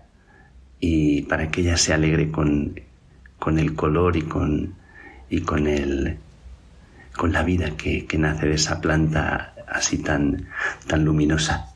Y 0.81 1.23
para 1.23 1.51
que 1.51 1.61
ella 1.61 1.77
se 1.77 1.93
alegre 1.93 2.31
con, 2.31 2.81
con 3.39 3.59
el 3.59 3.75
color 3.75 4.17
y 4.17 4.23
con, 4.23 4.75
y 5.29 5.43
con, 5.43 5.67
el, 5.67 6.19
con 7.17 7.33
la 7.33 7.43
vida 7.43 7.71
que, 7.77 8.07
que 8.07 8.19
nace 8.19 8.47
de 8.47 8.55
esa 8.55 8.81
planta 8.81 9.55
así 9.69 9.99
tan, 9.99 10.49
tan 10.87 11.05
luminosa. 11.05 11.75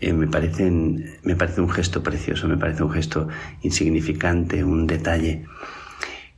Eh, 0.00 0.12
me, 0.12 0.26
parecen, 0.26 1.18
me 1.22 1.36
parece 1.36 1.60
un 1.60 1.70
gesto 1.70 2.02
precioso, 2.02 2.48
me 2.48 2.56
parece 2.56 2.82
un 2.82 2.90
gesto 2.90 3.28
insignificante, 3.62 4.64
un 4.64 4.86
detalle 4.86 5.44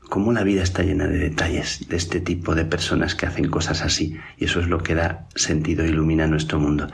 cómo 0.08 0.32
la 0.32 0.44
vida 0.44 0.62
está 0.62 0.82
llena 0.82 1.06
de 1.06 1.18
detalles 1.18 1.88
de 1.88 1.96
este 1.96 2.20
tipo 2.20 2.54
de 2.54 2.64
personas 2.64 3.14
que 3.14 3.26
hacen 3.26 3.48
cosas 3.48 3.82
así 3.82 4.16
y 4.38 4.44
eso 4.44 4.60
es 4.60 4.68
lo 4.68 4.82
que 4.82 4.94
da 4.94 5.26
sentido 5.34 5.84
ilumina 5.84 6.26
nuestro 6.26 6.60
mundo. 6.60 6.88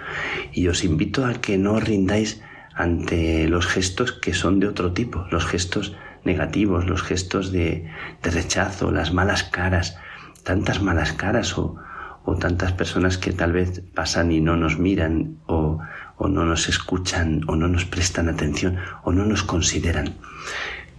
Y 0.52 0.68
os 0.68 0.84
invito 0.84 1.26
a 1.26 1.34
que 1.34 1.58
no 1.58 1.78
rindáis 1.78 2.40
ante 2.74 3.46
los 3.48 3.66
gestos 3.66 4.12
que 4.12 4.32
son 4.32 4.60
de 4.60 4.68
otro 4.68 4.92
tipo, 4.92 5.26
los 5.30 5.44
gestos 5.44 5.94
negativos, 6.24 6.86
los 6.86 7.02
gestos 7.02 7.52
de, 7.52 7.90
rechazo, 8.22 8.90
las 8.90 9.12
malas 9.12 9.44
caras, 9.44 9.98
tantas 10.44 10.82
malas 10.82 11.12
caras 11.12 11.56
o, 11.58 11.76
o, 12.24 12.36
tantas 12.36 12.72
personas 12.72 13.18
que 13.18 13.32
tal 13.32 13.52
vez 13.52 13.82
pasan 13.94 14.32
y 14.32 14.40
no 14.40 14.56
nos 14.56 14.78
miran 14.78 15.38
o, 15.46 15.80
o 16.16 16.28
no 16.28 16.44
nos 16.44 16.68
escuchan 16.68 17.42
o 17.48 17.56
no 17.56 17.68
nos 17.68 17.84
prestan 17.84 18.28
atención 18.28 18.76
o 19.04 19.12
no 19.12 19.24
nos 19.24 19.42
consideran 19.42 20.14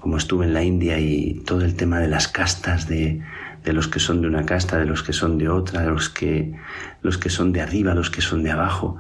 como 0.04 0.18
estuve 0.18 0.46
en 0.46 0.54
la 0.54 0.64
India 0.64 1.00
y 1.00 1.36
todo 1.46 1.64
el 1.64 1.78
tema 1.78 1.98
de 2.02 2.10
las 2.10 2.28
castas, 2.28 2.90
de, 2.90 3.22
de 3.64 3.72
los 3.72 3.88
que 3.88 4.02
son 4.02 4.22
de 4.22 4.28
una 4.28 4.46
casta, 4.46 4.78
de 4.78 4.84
los 4.84 5.02
que 5.02 5.14
son 5.14 5.38
de 5.38 5.48
otra, 5.48 5.84
de 5.84 5.92
los 5.92 6.10
que, 6.10 6.54
los 7.02 7.18
que 7.18 7.30
son 7.30 7.54
de 7.54 7.62
arriba, 7.62 7.94
los 7.94 8.10
que 8.10 8.20
son 8.20 8.44
de 8.44 8.52
abajo. 8.52 8.98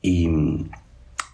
Y, 0.00 0.28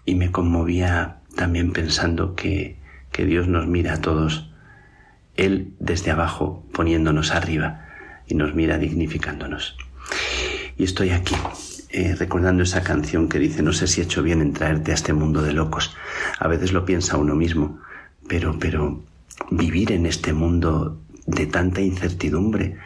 y 0.06 0.14
me 0.14 0.30
conmovía 0.32 1.18
también 1.36 1.74
pensando 1.74 2.34
que, 2.34 2.78
que 3.12 3.26
Dios 3.26 3.48
nos 3.48 3.66
mira 3.66 3.92
a 3.92 4.00
todos, 4.00 4.50
Él 5.36 5.74
desde 5.78 6.10
abajo 6.10 6.66
poniéndonos 6.72 7.32
arriba 7.32 7.89
y 8.30 8.34
nos 8.34 8.54
mira 8.54 8.78
dignificándonos. 8.78 9.76
Y 10.78 10.84
estoy 10.84 11.10
aquí, 11.10 11.34
eh, 11.90 12.14
recordando 12.16 12.62
esa 12.62 12.82
canción 12.82 13.28
que 13.28 13.38
dice, 13.38 13.62
no 13.62 13.72
sé 13.72 13.86
si 13.86 14.00
he 14.00 14.04
hecho 14.04 14.22
bien 14.22 14.40
en 14.40 14.52
traerte 14.52 14.92
a 14.92 14.94
este 14.94 15.12
mundo 15.12 15.42
de 15.42 15.52
locos. 15.52 15.94
A 16.38 16.48
veces 16.48 16.72
lo 16.72 16.84
piensa 16.86 17.16
uno 17.16 17.34
mismo, 17.34 17.80
pero, 18.28 18.58
pero 18.58 19.02
vivir 19.50 19.92
en 19.92 20.06
este 20.06 20.32
mundo 20.32 21.00
de 21.26 21.46
tanta 21.46 21.80
incertidumbre, 21.80 22.76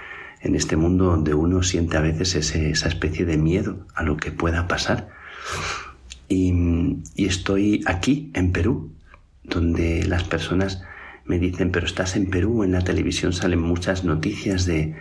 en 0.41 0.55
este 0.55 0.77
mundo 0.77 1.05
donde 1.05 1.35
uno 1.35 1.63
siente 1.63 1.97
a 1.97 2.01
veces 2.01 2.35
esa 2.35 2.89
especie 2.89 3.25
de 3.25 3.37
miedo 3.37 3.87
a 3.95 4.03
lo 4.03 4.17
que 4.17 4.33
pueda 4.33 4.67
pasar. 4.67 5.11
Y, 6.29 6.53
estoy 7.17 7.83
aquí, 7.87 8.31
en 8.35 8.53
Perú, 8.53 8.91
donde 9.43 10.05
las 10.05 10.25
personas 10.25 10.83
me 11.27 11.39
dicen, 11.39 11.71
pero 11.71 11.87
estás 11.87 12.17
en 12.17 12.31
Perú, 12.31 12.65
en 12.65 12.73
la 12.73 12.81
televisión 12.81 13.33
salen 13.33 13.61
muchas 13.61 14.05
noticias 14.05 14.67
de, 14.67 14.97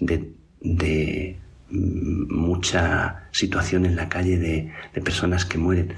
de, 0.00 1.36
mm, 1.70 2.34
mucha 2.34 3.28
situación 3.32 3.86
en 3.86 3.96
la 3.96 4.08
calle 4.08 4.38
de, 4.38 4.72
de 4.94 5.00
personas 5.00 5.44
que 5.44 5.58
mueren. 5.58 5.94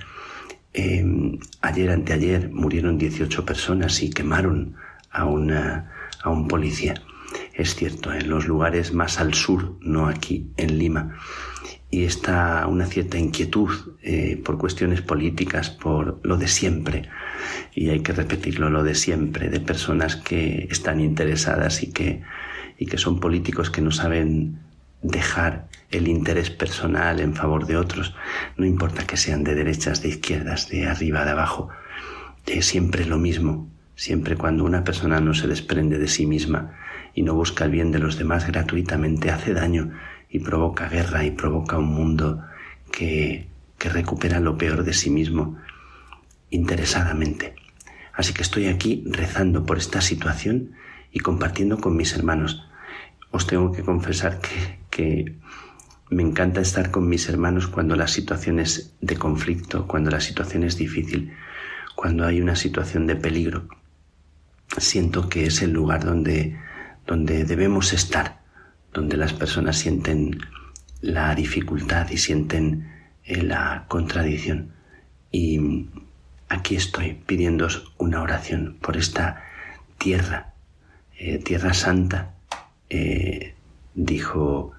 Em, 0.78 1.38
ayer, 1.62 1.90
anteayer, 1.90 2.50
murieron 2.50 2.98
18 2.98 3.46
personas 3.46 4.02
y 4.02 4.10
quemaron 4.10 4.76
a, 5.10 5.24
una, 5.24 5.90
a 6.22 6.28
un 6.28 6.48
policía. 6.48 7.00
Es 7.54 7.74
cierto, 7.74 8.12
en 8.12 8.28
los 8.28 8.46
lugares 8.46 8.92
más 8.92 9.18
al 9.18 9.32
sur, 9.32 9.78
no 9.80 10.06
aquí, 10.06 10.50
en 10.58 10.78
Lima. 10.78 11.16
Y 11.90 12.04
está 12.04 12.66
una 12.66 12.84
cierta 12.84 13.16
inquietud 13.16 13.70
eh, 14.02 14.40
por 14.44 14.58
cuestiones 14.58 15.00
políticas, 15.00 15.70
por 15.70 16.20
lo 16.22 16.36
de 16.36 16.46
siempre. 16.46 17.08
Y 17.74 17.88
hay 17.88 18.00
que 18.00 18.12
repetirlo, 18.12 18.68
lo 18.68 18.82
de 18.82 18.94
siempre, 18.94 19.48
de 19.48 19.60
personas 19.60 20.16
que 20.16 20.68
están 20.70 21.00
interesadas 21.00 21.82
y 21.82 21.90
que, 21.90 22.22
y 22.78 22.86
que 22.86 22.98
son 22.98 23.20
políticos 23.20 23.70
que 23.70 23.82
no 23.82 23.90
saben 23.90 24.60
dejar 25.02 25.68
el 25.90 26.08
interés 26.08 26.50
personal 26.50 27.20
en 27.20 27.34
favor 27.34 27.66
de 27.66 27.76
otros, 27.76 28.14
no 28.56 28.66
importa 28.66 29.06
que 29.06 29.16
sean 29.16 29.44
de 29.44 29.54
derechas, 29.54 30.02
de 30.02 30.08
izquierdas, 30.08 30.68
de 30.68 30.86
arriba, 30.86 31.24
de 31.24 31.30
abajo, 31.30 31.68
es 32.46 32.66
siempre 32.66 33.04
lo 33.04 33.18
mismo, 33.18 33.68
siempre 33.94 34.36
cuando 34.36 34.64
una 34.64 34.84
persona 34.84 35.20
no 35.20 35.34
se 35.34 35.48
desprende 35.48 35.98
de 35.98 36.08
sí 36.08 36.26
misma 36.26 36.72
y 37.14 37.22
no 37.22 37.34
busca 37.34 37.64
el 37.64 37.70
bien 37.70 37.92
de 37.92 37.98
los 37.98 38.18
demás 38.18 38.46
gratuitamente, 38.46 39.30
hace 39.30 39.52
daño 39.52 39.92
y 40.28 40.40
provoca 40.40 40.88
guerra 40.88 41.24
y 41.24 41.30
provoca 41.30 41.78
un 41.78 41.88
mundo 41.88 42.42
que, 42.92 43.48
que 43.78 43.88
recupera 43.88 44.40
lo 44.40 44.58
peor 44.58 44.84
de 44.84 44.92
sí 44.92 45.10
mismo 45.10 45.56
interesadamente. 46.50 47.54
Así 48.12 48.32
que 48.32 48.42
estoy 48.42 48.66
aquí 48.66 49.04
rezando 49.06 49.66
por 49.66 49.78
esta 49.78 50.00
situación 50.00 50.72
y 51.16 51.20
compartiendo 51.20 51.78
con 51.78 51.96
mis 51.96 52.12
hermanos. 52.12 52.62
Os 53.30 53.46
tengo 53.46 53.72
que 53.72 53.82
confesar 53.82 54.38
que, 54.38 54.80
que 54.90 55.34
me 56.10 56.22
encanta 56.22 56.60
estar 56.60 56.90
con 56.90 57.08
mis 57.08 57.26
hermanos 57.30 57.68
cuando 57.68 57.96
la 57.96 58.06
situación 58.06 58.60
es 58.60 58.94
de 59.00 59.16
conflicto, 59.16 59.86
cuando 59.86 60.10
la 60.10 60.20
situación 60.20 60.64
es 60.64 60.76
difícil, 60.76 61.32
cuando 61.94 62.26
hay 62.26 62.42
una 62.42 62.54
situación 62.54 63.06
de 63.06 63.16
peligro. 63.16 63.66
Siento 64.76 65.30
que 65.30 65.46
es 65.46 65.62
el 65.62 65.70
lugar 65.70 66.04
donde, 66.04 66.60
donde 67.06 67.44
debemos 67.44 67.94
estar, 67.94 68.42
donde 68.92 69.16
las 69.16 69.32
personas 69.32 69.78
sienten 69.78 70.38
la 71.00 71.34
dificultad 71.34 72.10
y 72.10 72.18
sienten 72.18 72.92
eh, 73.24 73.42
la 73.42 73.86
contradicción. 73.88 74.72
Y 75.32 75.86
aquí 76.50 76.76
estoy 76.76 77.14
pidiéndoos 77.14 77.94
una 77.96 78.20
oración 78.20 78.76
por 78.82 78.98
esta 78.98 79.44
tierra, 79.96 80.52
eh, 81.18 81.38
tierra 81.38 81.74
santa, 81.74 82.34
eh, 82.90 83.54
dijo 83.94 84.72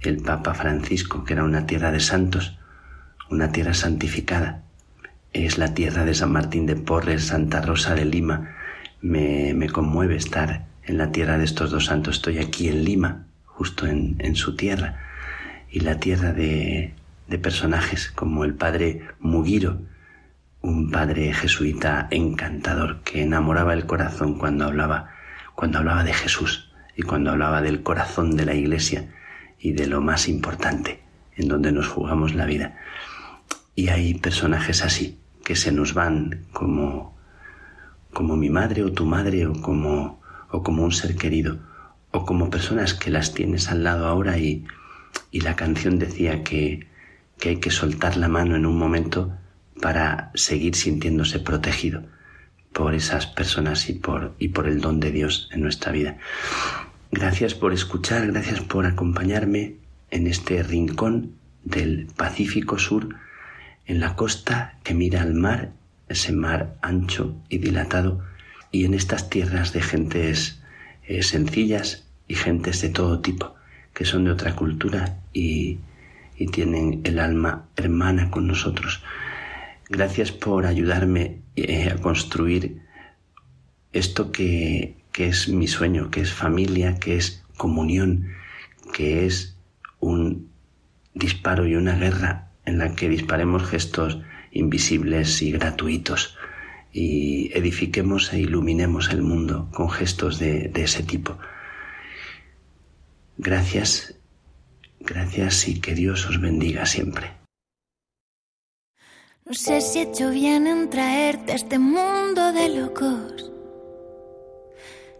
el 0.00 0.18
Papa 0.18 0.54
Francisco, 0.54 1.24
que 1.24 1.32
era 1.34 1.44
una 1.44 1.66
tierra 1.66 1.90
de 1.92 2.00
santos, 2.00 2.58
una 3.30 3.52
tierra 3.52 3.74
santificada. 3.74 4.62
Es 5.32 5.58
la 5.58 5.74
tierra 5.74 6.04
de 6.04 6.14
San 6.14 6.32
Martín 6.32 6.66
de 6.66 6.76
Porres, 6.76 7.26
Santa 7.26 7.60
Rosa 7.60 7.94
de 7.94 8.04
Lima. 8.04 8.54
Me, 9.00 9.54
me 9.54 9.68
conmueve 9.68 10.16
estar 10.16 10.66
en 10.84 10.98
la 10.98 11.10
tierra 11.10 11.38
de 11.38 11.44
estos 11.44 11.70
dos 11.70 11.86
santos. 11.86 12.16
Estoy 12.16 12.38
aquí 12.38 12.68
en 12.68 12.84
Lima, 12.84 13.26
justo 13.46 13.86
en, 13.86 14.16
en 14.18 14.36
su 14.36 14.56
tierra, 14.56 15.00
y 15.70 15.80
la 15.80 15.98
tierra 15.98 16.32
de, 16.32 16.94
de 17.28 17.38
personajes 17.38 18.10
como 18.10 18.44
el 18.44 18.54
padre 18.54 19.02
Mugiro, 19.20 19.80
un 20.60 20.90
padre 20.90 21.32
jesuita 21.32 22.08
encantador 22.10 23.00
que 23.02 23.22
enamoraba 23.22 23.74
el 23.74 23.86
corazón 23.86 24.38
cuando 24.38 24.64
hablaba, 24.64 25.10
cuando 25.54 25.78
hablaba 25.78 26.04
de 26.04 26.12
Jesús 26.12 26.70
y 26.96 27.02
cuando 27.02 27.30
hablaba 27.30 27.62
del 27.62 27.82
corazón 27.82 28.36
de 28.36 28.44
la 28.44 28.54
iglesia 28.54 29.08
y 29.58 29.72
de 29.72 29.86
lo 29.86 30.00
más 30.00 30.28
importante 30.28 31.00
en 31.36 31.48
donde 31.48 31.72
nos 31.72 31.88
jugamos 31.88 32.34
la 32.34 32.46
vida. 32.46 32.78
Y 33.74 33.88
hay 33.88 34.14
personajes 34.14 34.82
así 34.82 35.18
que 35.44 35.56
se 35.56 35.72
nos 35.72 35.94
van 35.94 36.46
como 36.52 37.14
como 38.12 38.36
mi 38.36 38.48
madre 38.48 38.84
o 38.84 38.92
tu 38.92 39.06
madre 39.06 39.46
o 39.46 39.52
como 39.60 40.20
o 40.50 40.62
como 40.62 40.84
un 40.84 40.92
ser 40.92 41.16
querido 41.16 41.58
o 42.12 42.24
como 42.24 42.48
personas 42.48 42.94
que 42.94 43.10
las 43.10 43.34
tienes 43.34 43.68
al 43.70 43.82
lado 43.82 44.06
ahora 44.06 44.38
y, 44.38 44.64
y 45.32 45.40
la 45.40 45.56
canción 45.56 45.98
decía 45.98 46.44
que, 46.44 46.86
que 47.38 47.48
hay 47.48 47.56
que 47.56 47.72
soltar 47.72 48.16
la 48.16 48.28
mano 48.28 48.54
en 48.54 48.66
un 48.66 48.78
momento 48.78 49.36
para 49.82 50.30
seguir 50.34 50.76
sintiéndose 50.76 51.40
protegido 51.40 52.04
por 52.74 52.92
esas 52.94 53.26
personas 53.26 53.88
y 53.88 53.94
por, 53.94 54.34
y 54.38 54.48
por 54.48 54.66
el 54.68 54.80
don 54.80 55.00
de 55.00 55.12
Dios 55.12 55.48
en 55.52 55.62
nuestra 55.62 55.92
vida. 55.92 56.18
Gracias 57.10 57.54
por 57.54 57.72
escuchar, 57.72 58.26
gracias 58.26 58.60
por 58.60 58.84
acompañarme 58.84 59.76
en 60.10 60.26
este 60.26 60.62
rincón 60.62 61.36
del 61.62 62.08
Pacífico 62.16 62.78
Sur, 62.78 63.14
en 63.86 64.00
la 64.00 64.16
costa 64.16 64.78
que 64.82 64.92
mira 64.92 65.22
al 65.22 65.34
mar, 65.34 65.70
ese 66.08 66.32
mar 66.32 66.76
ancho 66.82 67.36
y 67.48 67.58
dilatado, 67.58 68.22
y 68.72 68.84
en 68.84 68.94
estas 68.94 69.30
tierras 69.30 69.72
de 69.72 69.80
gentes 69.80 70.60
eh, 71.06 71.22
sencillas 71.22 72.08
y 72.26 72.34
gentes 72.34 72.82
de 72.82 72.88
todo 72.88 73.20
tipo, 73.20 73.54
que 73.94 74.04
son 74.04 74.24
de 74.24 74.32
otra 74.32 74.56
cultura 74.56 75.18
y, 75.32 75.78
y 76.36 76.48
tienen 76.48 77.02
el 77.04 77.20
alma 77.20 77.66
hermana 77.76 78.32
con 78.32 78.48
nosotros. 78.48 79.00
Gracias 79.88 80.32
por 80.32 80.66
ayudarme 80.66 81.43
eh, 81.56 81.90
a 81.90 82.00
construir 82.00 82.82
esto 83.92 84.32
que, 84.32 84.96
que 85.12 85.28
es 85.28 85.48
mi 85.48 85.68
sueño, 85.68 86.10
que 86.10 86.20
es 86.20 86.32
familia, 86.32 86.96
que 86.96 87.16
es 87.16 87.44
comunión, 87.56 88.32
que 88.92 89.26
es 89.26 89.56
un 90.00 90.50
disparo 91.14 91.66
y 91.66 91.76
una 91.76 91.96
guerra 91.96 92.50
en 92.64 92.78
la 92.78 92.94
que 92.94 93.08
disparemos 93.08 93.62
gestos 93.64 94.20
invisibles 94.50 95.42
y 95.42 95.52
gratuitos 95.52 96.36
y 96.92 97.50
edifiquemos 97.56 98.32
e 98.32 98.40
iluminemos 98.40 99.10
el 99.10 99.22
mundo 99.22 99.68
con 99.72 99.90
gestos 99.90 100.38
de, 100.38 100.68
de 100.68 100.84
ese 100.84 101.02
tipo. 101.02 101.38
Gracias, 103.36 104.14
gracias 105.00 105.68
y 105.68 105.80
que 105.80 105.94
Dios 105.94 106.26
os 106.26 106.40
bendiga 106.40 106.86
siempre. 106.86 107.43
No 109.46 109.52
sé 109.52 109.82
si 109.82 109.98
he 109.98 110.02
hecho 110.04 110.30
bien 110.30 110.66
en 110.66 110.88
traerte 110.88 111.52
a 111.52 111.56
este 111.56 111.78
mundo 111.78 112.50
de 112.54 112.70
locos. 112.70 113.52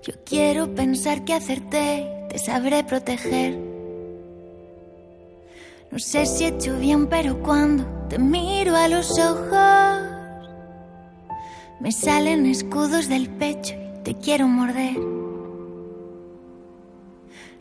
Yo 0.02 0.14
quiero 0.24 0.74
pensar 0.74 1.26
que 1.26 1.34
acerté, 1.34 2.10
te 2.30 2.38
sabré 2.38 2.84
proteger. 2.84 3.58
No 5.90 5.98
sé 5.98 6.24
si 6.24 6.44
he 6.44 6.48
hecho 6.48 6.78
bien, 6.78 7.06
pero 7.06 7.42
cuando 7.42 7.84
te 8.08 8.18
miro 8.18 8.74
a 8.74 8.88
los 8.88 9.10
ojos, 9.18 10.08
me 11.80 11.92
salen 11.92 12.46
escudos 12.46 13.10
del 13.10 13.28
pecho 13.28 13.74
y 13.74 14.04
te 14.04 14.14
quiero 14.14 14.48
morder. 14.48 14.98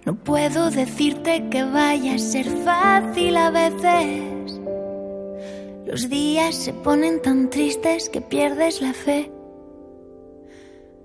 No 0.05 0.15
puedo 0.15 0.71
decirte 0.71 1.49
que 1.49 1.65
vaya 1.65 2.15
a 2.15 2.19
ser 2.19 2.45
fácil 2.63 3.35
a 3.35 3.49
veces. 3.49 4.62
Los 5.85 6.09
días 6.09 6.55
se 6.55 6.71
ponen 6.71 7.21
tan 7.21 7.49
tristes 7.49 8.07
que 8.07 8.21
pierdes 8.21 8.81
la 8.81 8.93
fe. 8.93 9.29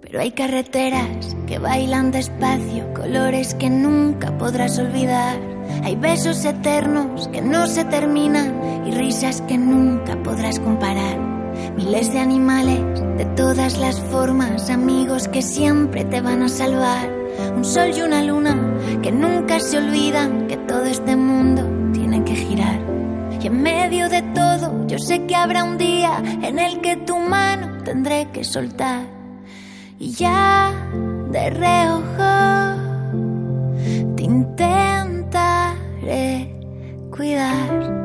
Pero 0.00 0.20
hay 0.20 0.30
carreteras 0.30 1.36
que 1.48 1.58
bailan 1.58 2.12
despacio, 2.12 2.94
colores 2.94 3.54
que 3.54 3.70
nunca 3.70 4.38
podrás 4.38 4.78
olvidar. 4.78 5.36
Hay 5.82 5.96
besos 5.96 6.44
eternos 6.44 7.26
que 7.28 7.42
no 7.42 7.66
se 7.66 7.84
terminan 7.86 8.86
y 8.86 8.92
risas 8.92 9.42
que 9.42 9.58
nunca 9.58 10.22
podrás 10.22 10.60
comparar. 10.60 11.18
Miles 11.76 12.12
de 12.12 12.20
animales 12.20 12.80
de 13.16 13.24
todas 13.34 13.78
las 13.78 14.00
formas, 14.00 14.70
amigos 14.70 15.26
que 15.26 15.42
siempre 15.42 16.04
te 16.04 16.20
van 16.20 16.42
a 16.42 16.48
salvar. 16.48 17.10
Un 17.56 17.64
sol 17.64 17.90
y 17.96 18.02
una 18.02 18.22
luna 18.22 18.56
que 19.02 19.10
nunca 19.10 19.58
se 19.58 19.78
olvidan 19.78 20.46
que 20.46 20.56
todo 20.56 20.84
este 20.84 21.16
mundo 21.16 21.68
tiene 21.92 22.22
que 22.24 22.36
girar. 22.36 22.97
Y 23.40 23.46
en 23.46 23.62
medio 23.62 24.08
de 24.08 24.22
todo, 24.22 24.86
yo 24.88 24.98
sé 24.98 25.24
que 25.26 25.36
habrá 25.36 25.62
un 25.62 25.78
día 25.78 26.20
en 26.42 26.58
el 26.58 26.80
que 26.80 26.96
tu 26.96 27.16
mano 27.18 27.84
tendré 27.84 28.28
que 28.32 28.42
soltar. 28.42 29.06
Y 30.00 30.10
ya 30.10 30.72
de 31.30 31.50
reojo 31.50 32.78
te 34.16 34.22
intentaré 34.24 35.76
cuidar. 37.14 37.98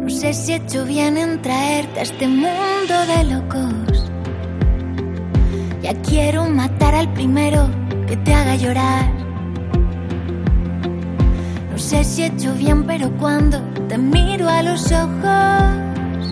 No 0.00 0.08
sé 0.08 0.32
si 0.32 0.52
he 0.52 0.56
hecho 0.56 0.86
bien 0.86 1.18
en 1.18 1.42
traerte 1.42 2.00
a 2.00 2.02
este 2.02 2.26
mundo 2.26 3.06
de 3.06 3.24
locos. 3.24 4.09
Quiero 6.10 6.48
matar 6.48 6.94
al 6.94 7.12
primero 7.12 7.68
que 8.08 8.16
te 8.16 8.34
haga 8.34 8.56
llorar. 8.56 9.12
No 11.70 11.78
sé 11.78 12.02
si 12.02 12.22
he 12.22 12.26
hecho 12.26 12.52
bien, 12.54 12.84
pero 12.84 13.10
cuando 13.16 13.60
te 13.88 13.96
miro 13.96 14.48
a 14.48 14.62
los 14.62 14.90
ojos, 14.90 16.30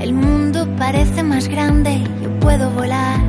el 0.00 0.14
mundo 0.14 0.68
parece 0.78 1.22
más 1.22 1.48
grande 1.48 1.94
y 1.94 2.22
yo 2.22 2.38
puedo 2.38 2.70
volar. 2.70 3.20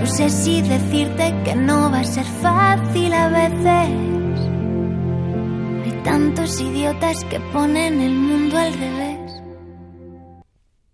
No 0.00 0.06
sé 0.06 0.28
si 0.28 0.60
decirte 0.62 1.34
que 1.44 1.54
no 1.54 1.90
va 1.90 2.00
a 2.00 2.04
ser 2.04 2.24
fácil 2.42 3.12
a 3.12 3.28
veces. 3.28 3.90
Hay 5.84 6.00
tantos 6.02 6.60
idiotas 6.60 7.24
que 7.24 7.38
ponen 7.52 8.00
el 8.00 8.14
mundo 8.14 8.58
al 8.58 8.72
revés. 8.72 9.15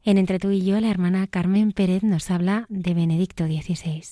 En 0.04 0.18
Entre 0.18 0.40
tú 0.40 0.50
y 0.50 0.64
yo, 0.64 0.80
la 0.80 0.90
hermana 0.90 1.28
Carmen 1.28 1.70
Pérez 1.70 2.02
nos 2.02 2.32
habla 2.32 2.66
de 2.68 2.92
Benedicto 2.92 3.46
XVI. 3.46 4.02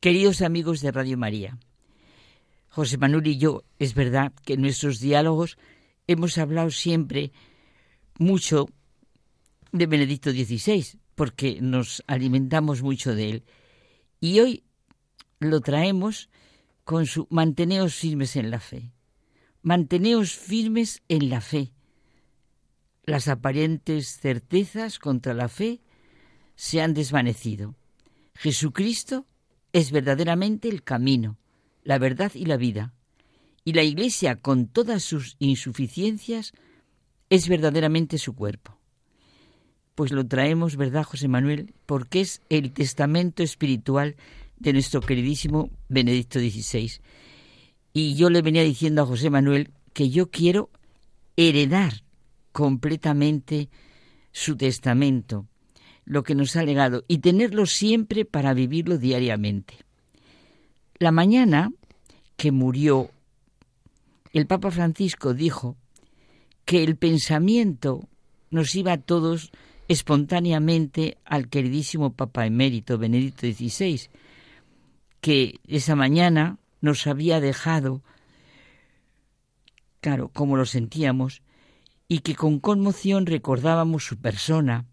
Queridos 0.00 0.42
amigos 0.42 0.80
de 0.80 0.92
Radio 0.92 1.18
María, 1.18 1.58
José 2.76 2.98
Manuel 2.98 3.26
y 3.26 3.38
yo, 3.38 3.64
es 3.78 3.94
verdad 3.94 4.34
que 4.44 4.52
en 4.52 4.60
nuestros 4.60 5.00
diálogos 5.00 5.56
hemos 6.06 6.36
hablado 6.36 6.70
siempre 6.70 7.32
mucho 8.18 8.68
de 9.72 9.86
Benedicto 9.86 10.30
XVI, 10.30 10.84
porque 11.14 11.58
nos 11.62 12.04
alimentamos 12.06 12.82
mucho 12.82 13.14
de 13.14 13.30
él. 13.30 13.44
Y 14.20 14.40
hoy 14.40 14.62
lo 15.38 15.62
traemos 15.62 16.28
con 16.84 17.06
su 17.06 17.26
manteneos 17.30 17.94
firmes 17.94 18.36
en 18.36 18.50
la 18.50 18.60
fe. 18.60 18.92
Manteneos 19.62 20.34
firmes 20.34 21.02
en 21.08 21.30
la 21.30 21.40
fe. 21.40 21.72
Las 23.04 23.26
aparentes 23.28 24.20
certezas 24.20 24.98
contra 24.98 25.32
la 25.32 25.48
fe 25.48 25.80
se 26.56 26.82
han 26.82 26.92
desvanecido. 26.92 27.74
Jesucristo 28.34 29.24
es 29.72 29.92
verdaderamente 29.92 30.68
el 30.68 30.82
camino, 30.82 31.38
la 31.86 31.98
verdad 31.98 32.32
y 32.34 32.46
la 32.46 32.56
vida. 32.56 32.92
Y 33.64 33.72
la 33.72 33.84
Iglesia, 33.84 34.36
con 34.36 34.66
todas 34.66 35.04
sus 35.04 35.36
insuficiencias, 35.38 36.52
es 37.30 37.48
verdaderamente 37.48 38.18
su 38.18 38.34
cuerpo. 38.34 38.76
Pues 39.94 40.10
lo 40.10 40.26
traemos, 40.26 40.76
¿verdad, 40.76 41.04
José 41.04 41.28
Manuel? 41.28 41.74
Porque 41.86 42.20
es 42.20 42.42
el 42.48 42.72
testamento 42.72 43.44
espiritual 43.44 44.16
de 44.58 44.72
nuestro 44.72 45.00
queridísimo 45.00 45.70
Benedicto 45.88 46.40
XVI. 46.40 46.90
Y 47.92 48.16
yo 48.16 48.30
le 48.30 48.42
venía 48.42 48.62
diciendo 48.62 49.02
a 49.02 49.06
José 49.06 49.30
Manuel 49.30 49.70
que 49.92 50.10
yo 50.10 50.28
quiero 50.28 50.70
heredar 51.36 52.02
completamente 52.50 53.70
su 54.32 54.56
testamento, 54.56 55.46
lo 56.04 56.24
que 56.24 56.34
nos 56.34 56.56
ha 56.56 56.64
legado, 56.64 57.04
y 57.06 57.18
tenerlo 57.18 57.64
siempre 57.64 58.24
para 58.24 58.54
vivirlo 58.54 58.98
diariamente. 58.98 59.85
La 60.98 61.12
mañana 61.12 61.72
que 62.38 62.52
murió, 62.52 63.10
el 64.32 64.46
Papa 64.46 64.70
Francisco 64.70 65.34
dijo 65.34 65.76
que 66.64 66.82
el 66.82 66.96
pensamiento 66.96 68.08
nos 68.50 68.74
iba 68.74 68.92
a 68.92 69.00
todos 69.00 69.50
espontáneamente 69.88 71.18
al 71.26 71.48
queridísimo 71.48 72.14
Papa 72.14 72.46
emérito 72.46 72.96
Benedicto 72.96 73.46
XVI, 73.46 74.08
que 75.20 75.60
esa 75.68 75.96
mañana 75.96 76.58
nos 76.80 77.06
había 77.06 77.40
dejado, 77.40 78.02
claro, 80.00 80.30
como 80.32 80.56
lo 80.56 80.64
sentíamos, 80.64 81.42
y 82.08 82.20
que 82.20 82.34
con 82.34 82.58
conmoción 82.58 83.26
recordábamos 83.26 84.06
su 84.06 84.16
persona, 84.16 84.86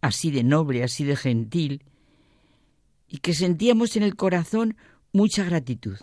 así 0.00 0.30
de 0.30 0.44
noble, 0.44 0.82
así 0.82 1.04
de 1.04 1.16
gentil, 1.16 1.82
y 3.06 3.18
que 3.18 3.34
sentíamos 3.34 3.96
en 3.96 4.02
el 4.02 4.16
corazón 4.16 4.76
mucha 5.16 5.44
gratitud, 5.44 5.96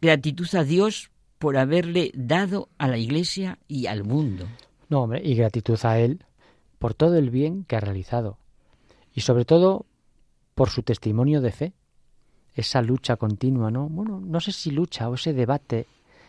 gratitud 0.00 0.48
a 0.54 0.64
Dios 0.64 1.10
por 1.38 1.58
haberle 1.58 2.10
dado 2.14 2.68
a 2.78 2.88
la 2.88 2.98
Iglesia 2.98 3.58
y 3.68 3.86
al 3.86 4.04
mundo. 4.04 4.46
No, 4.88 5.02
hombre, 5.02 5.20
y 5.24 5.34
gratitud 5.34 5.78
a 5.82 5.98
Él 5.98 6.24
por 6.78 6.94
todo 6.94 7.16
el 7.16 7.30
bien 7.30 7.64
que 7.64 7.76
ha 7.76 7.80
realizado, 7.80 8.38
y 9.14 9.20
sobre 9.20 9.44
todo 9.44 9.86
por 10.54 10.70
su 10.70 10.82
testimonio 10.82 11.40
de 11.40 11.52
fe, 11.52 11.72
esa 12.54 12.80
lucha 12.82 13.16
continua, 13.16 13.70
¿no? 13.70 13.88
Bueno, 13.88 14.20
no 14.20 14.40
sé 14.40 14.52
si 14.52 14.70
lucha 14.70 15.08
o 15.08 15.14
ese 15.14 15.32
debate 15.32 15.86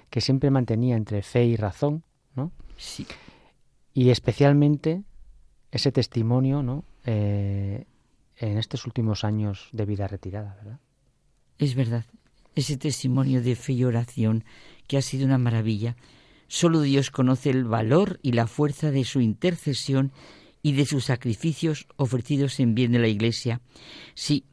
que 0.09 0.21
siempre 0.21 0.51
mantenía 0.51 0.95
entre 0.95 1.21
fe 1.21 1.45
y 1.45 1.55
razón, 1.55 2.03
¿no? 2.35 2.51
Sí 2.75 3.05
y 3.97 4.11
especialmente 4.11 5.01
ese 5.71 5.91
testimonio 5.91 6.61
¿no? 6.61 6.83
Eh, 7.03 7.87
en 8.35 8.57
estos 8.59 8.85
últimos 8.85 9.23
años 9.23 9.69
de 9.71 9.87
vida 9.87 10.07
retirada, 10.07 10.53
¿verdad? 10.53 10.79
Es 11.57 11.73
verdad, 11.73 12.05
ese 12.59 12.77
testimonio 12.77 13.41
de 13.41 13.55
fe 13.55 13.73
y 13.73 13.83
oración 13.83 14.43
que 14.87 14.97
ha 14.97 15.01
sido 15.01 15.25
una 15.25 15.37
maravilla. 15.37 15.95
Solo 16.47 16.81
Dios 16.81 17.11
conoce 17.11 17.49
el 17.49 17.65
valor 17.65 18.19
y 18.21 18.31
la 18.31 18.47
fuerza 18.47 18.91
de 18.91 19.03
su 19.03 19.21
intercesión 19.21 20.11
y 20.61 20.73
de 20.73 20.85
sus 20.85 21.05
sacrificios 21.05 21.87
ofrecidos 21.97 22.59
en 22.59 22.75
bien 22.75 22.91
de 22.91 22.99
la 22.99 23.07
Iglesia. 23.07 23.61
Sí, 24.15 24.45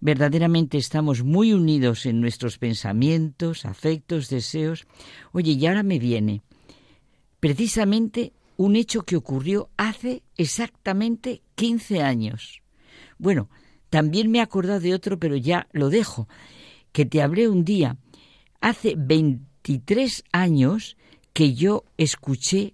verdaderamente 0.00 0.78
estamos 0.78 1.22
muy 1.22 1.52
unidos 1.52 2.06
en 2.06 2.20
nuestros 2.20 2.58
pensamientos, 2.58 3.64
afectos, 3.64 4.28
deseos. 4.28 4.86
Oye, 5.32 5.52
y 5.52 5.66
ahora 5.66 5.82
me 5.82 5.98
viene 5.98 6.42
precisamente 7.40 8.32
un 8.56 8.76
hecho 8.76 9.02
que 9.02 9.16
ocurrió 9.16 9.70
hace 9.76 10.22
exactamente 10.36 11.42
15 11.54 12.02
años. 12.02 12.62
Bueno, 13.18 13.48
también 13.90 14.30
me 14.30 14.38
he 14.38 14.42
acordado 14.42 14.80
de 14.80 14.94
otro, 14.94 15.18
pero 15.18 15.36
ya 15.36 15.68
lo 15.72 15.90
dejo, 15.90 16.28
que 16.96 17.04
te 17.04 17.20
hablé 17.20 17.46
un 17.46 17.62
día. 17.62 17.98
Hace 18.62 18.94
23 18.96 20.24
años 20.32 20.96
que 21.34 21.52
yo 21.52 21.84
escuché 21.98 22.72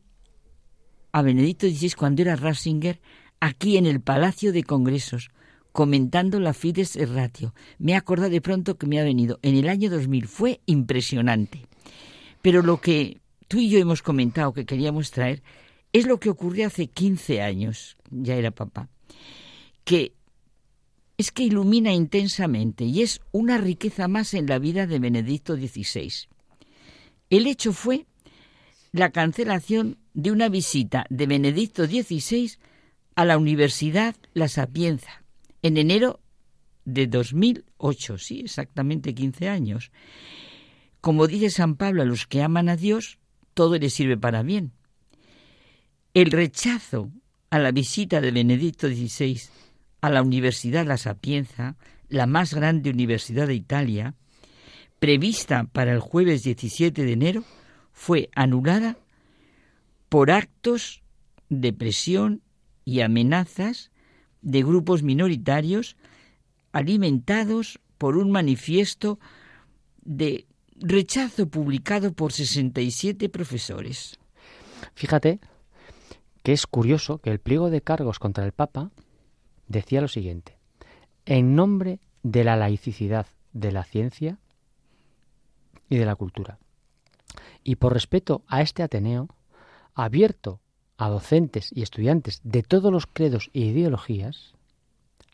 a 1.10 1.22
Benedicto 1.22 1.66
XVI 1.66 1.94
cuando 1.94 2.22
era 2.22 2.36
Ratzinger 2.36 3.00
aquí 3.40 3.78
en 3.78 3.84
el 3.84 4.00
Palacio 4.00 4.52
de 4.52 4.62
Congresos 4.62 5.32
comentando 5.72 6.38
la 6.38 6.54
Fides 6.54 6.96
Ratio. 7.12 7.52
Me 7.80 7.92
he 7.92 7.96
acordado 7.96 8.30
de 8.30 8.40
pronto 8.40 8.78
que 8.78 8.86
me 8.86 9.00
ha 9.00 9.02
venido 9.02 9.40
en 9.42 9.56
el 9.56 9.68
año 9.68 9.90
2000. 9.90 10.28
Fue 10.28 10.60
impresionante. 10.66 11.66
Pero 12.42 12.62
lo 12.62 12.80
que 12.80 13.20
tú 13.48 13.58
y 13.58 13.70
yo 13.70 13.80
hemos 13.80 14.02
comentado 14.02 14.52
que 14.52 14.66
queríamos 14.66 15.10
traer 15.10 15.42
es 15.92 16.06
lo 16.06 16.20
que 16.20 16.30
ocurrió 16.30 16.68
hace 16.68 16.86
15 16.86 17.42
años, 17.42 17.96
ya 18.08 18.36
era 18.36 18.52
papá, 18.52 18.88
que 19.82 20.12
es 21.22 21.30
que 21.30 21.44
ilumina 21.44 21.92
intensamente 21.92 22.82
y 22.82 23.02
es 23.02 23.20
una 23.30 23.56
riqueza 23.56 24.08
más 24.08 24.34
en 24.34 24.46
la 24.48 24.58
vida 24.58 24.88
de 24.88 24.98
Benedicto 24.98 25.54
XVI. 25.54 26.12
El 27.30 27.46
hecho 27.46 27.72
fue 27.72 28.06
la 28.90 29.10
cancelación 29.10 29.98
de 30.14 30.32
una 30.32 30.48
visita 30.48 31.06
de 31.10 31.26
Benedicto 31.26 31.86
XVI 31.86 32.54
a 33.14 33.24
la 33.24 33.38
Universidad 33.38 34.16
La 34.34 34.48
Sapienza 34.48 35.22
en 35.62 35.76
enero 35.76 36.18
de 36.84 37.06
2008, 37.06 38.18
sí, 38.18 38.40
exactamente 38.40 39.14
15 39.14 39.48
años. 39.48 39.92
Como 41.00 41.28
dice 41.28 41.50
San 41.50 41.76
Pablo 41.76 42.02
a 42.02 42.04
los 42.04 42.26
que 42.26 42.42
aman 42.42 42.68
a 42.68 42.76
Dios, 42.76 43.20
todo 43.54 43.78
les 43.78 43.94
sirve 43.94 44.16
para 44.16 44.42
bien. 44.42 44.72
El 46.14 46.32
rechazo 46.32 47.12
a 47.50 47.60
la 47.60 47.70
visita 47.70 48.20
de 48.20 48.32
Benedicto 48.32 48.88
XVI 48.88 49.40
a 50.02 50.10
la 50.10 50.20
Universidad 50.20 50.84
La 50.84 50.98
Sapienza, 50.98 51.76
la 52.08 52.26
más 52.26 52.52
grande 52.52 52.90
universidad 52.90 53.46
de 53.46 53.54
Italia, 53.54 54.14
prevista 54.98 55.64
para 55.72 55.92
el 55.92 56.00
jueves 56.00 56.42
17 56.42 57.04
de 57.04 57.12
enero, 57.12 57.44
fue 57.92 58.28
anulada 58.34 58.98
por 60.08 60.30
actos 60.30 61.02
de 61.48 61.72
presión 61.72 62.42
y 62.84 63.00
amenazas 63.00 63.90
de 64.42 64.62
grupos 64.62 65.04
minoritarios 65.04 65.96
alimentados 66.72 67.78
por 67.96 68.16
un 68.16 68.32
manifiesto 68.32 69.20
de 70.02 70.46
rechazo 70.74 71.48
publicado 71.48 72.12
por 72.12 72.32
67 72.32 73.28
profesores. 73.28 74.18
Fíjate 74.94 75.38
que 76.42 76.52
es 76.52 76.66
curioso 76.66 77.18
que 77.18 77.30
el 77.30 77.38
pliego 77.38 77.70
de 77.70 77.82
cargos 77.82 78.18
contra 78.18 78.44
el 78.44 78.52
Papa 78.52 78.90
decía 79.72 80.00
lo 80.00 80.08
siguiente, 80.08 80.58
en 81.26 81.56
nombre 81.56 81.98
de 82.22 82.44
la 82.44 82.56
laicidad 82.56 83.26
de 83.52 83.72
la 83.72 83.84
ciencia 83.84 84.38
y 85.88 85.96
de 85.96 86.06
la 86.06 86.14
cultura. 86.14 86.58
Y 87.64 87.76
por 87.76 87.92
respeto 87.92 88.42
a 88.46 88.62
este 88.62 88.82
Ateneo, 88.82 89.28
abierto 89.94 90.60
a 90.96 91.08
docentes 91.08 91.72
y 91.74 91.82
estudiantes 91.82 92.40
de 92.44 92.62
todos 92.62 92.92
los 92.92 93.06
credos 93.06 93.50
e 93.54 93.60
ideologías, 93.60 94.54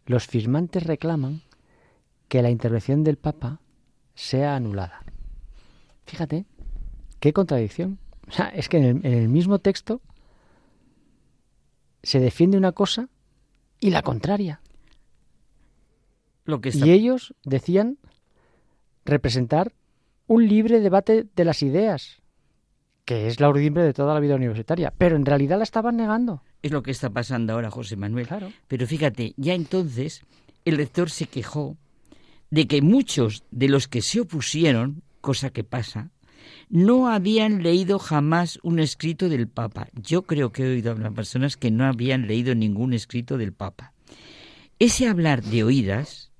los 0.07 0.27
firmantes 0.27 0.85
reclaman 0.85 1.43
que 2.29 2.43
la 2.43 2.51
intervención 2.51 3.05
del 3.05 3.19
Papa 3.19 3.61
sea 4.15 4.57
anulada. 4.57 5.05
Fíjate, 6.07 6.47
qué 7.21 7.33
contradicción. 7.33 7.99
Es 8.53 8.69
que 8.69 8.79
en 8.79 9.05
el 9.05 9.29
mismo 9.29 9.59
texto 9.59 10.01
se 12.03 12.21
defiende 12.21 12.57
una 12.57 12.73
cosa 12.73 13.09
y 13.81 13.91
la 13.91 14.03
contraria. 14.03 14.61
Lo 16.45 16.61
que 16.61 16.71
Y 16.73 16.91
ellos 16.91 17.35
decían 17.45 17.99
representar 19.05 19.73
un 20.27 20.47
libre 20.47 20.81
debate 20.81 21.27
de 21.35 21.45
las 21.45 21.63
ideas, 21.63 22.21
que 23.05 23.27
es 23.27 23.41
la 23.41 23.49
urdimbre 23.49 23.83
de 23.83 23.95
toda 23.95 24.15
la 24.15 24.21
vida 24.21 24.35
universitaria, 24.35 24.93
pero 24.97 25.17
en 25.17 25.27
realidad 25.27 25.59
la 25.59 25.65
estaban 25.65 25.97
negando. 25.97 26.43
Es 26.63 26.73
lo 26.73 26.83
que 26.83 26.91
está 26.91 27.11
pasando 27.11 27.53
ahora, 27.53 27.71
José 27.71 27.97
Manuel. 27.97 28.27
Claro. 28.27 28.53
Pero 28.67 28.87
fíjate, 28.87 29.35
ya 29.37 29.55
entonces 29.55 30.23
el 30.65 30.77
rector 30.77 31.11
se 31.11 31.27
quejó 31.27 31.77
de 32.51 32.67
que 32.67 32.83
muchos 32.83 33.45
de 33.51 33.69
los 33.69 33.89
que 33.89 34.03
se 34.03 34.21
opusieron, 34.21 35.03
cosa 35.21 35.51
que 35.51 35.65
pasa, 35.65 36.11
no 36.69 37.09
habían 37.09 37.63
leído 37.63 37.99
jamás 37.99 38.59
un 38.63 38.79
escrito 38.79 39.29
del 39.29 39.49
Papa. 39.49 39.89
Yo 39.95 40.23
creo 40.23 40.53
que 40.53 40.65
he 40.65 40.71
oído 40.71 40.93
a 40.93 41.11
personas 41.11 41.57
que 41.57 41.71
no 41.71 41.85
habían 41.85 42.27
leído 42.27 42.55
ningún 42.55 42.93
escrito 42.93 43.39
del 43.39 43.53
Papa. 43.53 43.93
Ese 44.79 45.09
hablar 45.09 45.43
de 45.43 45.65
oídas, 45.65 46.31